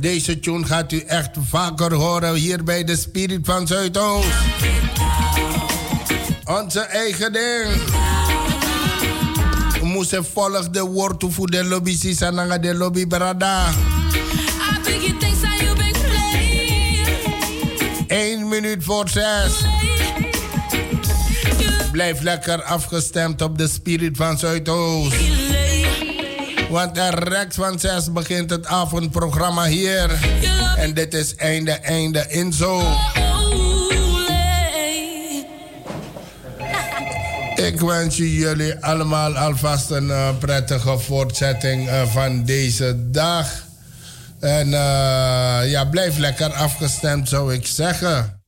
Deze 0.00 0.40
tune 0.40 0.66
gaat 0.66 0.92
u 0.92 0.98
echt 0.98 1.30
vaker 1.48 1.94
horen 1.94 2.34
hier 2.34 2.64
bij 2.64 2.84
de 2.84 2.96
Spirit 2.96 3.40
van 3.42 3.66
Zuidoost. 3.66 4.26
Onze 6.44 6.80
eigen 6.80 7.32
ding. 7.32 7.82
We 9.80 9.86
moeten 9.86 10.24
volgen 10.24 10.72
de 10.72 10.82
woord 10.82 11.24
voor 11.28 11.50
de 11.50 11.64
lobby, 11.64 11.96
Sisananga 11.96 12.58
de 12.58 12.74
lobby, 12.74 13.06
Brada. 13.06 13.72
1 18.06 18.48
minuut 18.48 18.84
voor 18.84 19.08
zes. 19.08 19.52
Blijf 21.92 22.20
lekker 22.20 22.62
afgestemd 22.62 23.42
op 23.42 23.58
de 23.58 23.68
Spirit 23.68 24.16
van 24.16 24.38
Zuidoost. 24.38 25.31
Want 26.72 26.98
rechts 27.14 27.56
van 27.56 27.78
6 27.78 28.12
begint 28.12 28.50
het 28.50 28.66
avondprogramma 28.66 29.64
hier. 29.64 30.10
En 30.76 30.94
dit 30.94 31.14
is 31.14 31.34
einde, 31.34 31.70
einde, 31.72 32.26
inzo. 32.28 32.80
Ik 37.68 37.80
wens 37.80 38.16
jullie 38.16 38.84
allemaal 38.84 39.36
alvast 39.36 39.90
een 39.90 40.10
eh, 40.10 40.28
prettige 40.38 40.98
voortzetting 40.98 41.88
eh, 41.88 42.06
van 42.06 42.44
deze 42.44 43.10
dag. 43.10 43.48
En 44.40 44.66
eh, 44.66 45.70
ja, 45.70 45.84
blijf 45.90 46.18
lekker 46.18 46.52
afgestemd, 46.52 47.28
zou 47.28 47.54
ik 47.54 47.66
zeggen. 47.66 48.41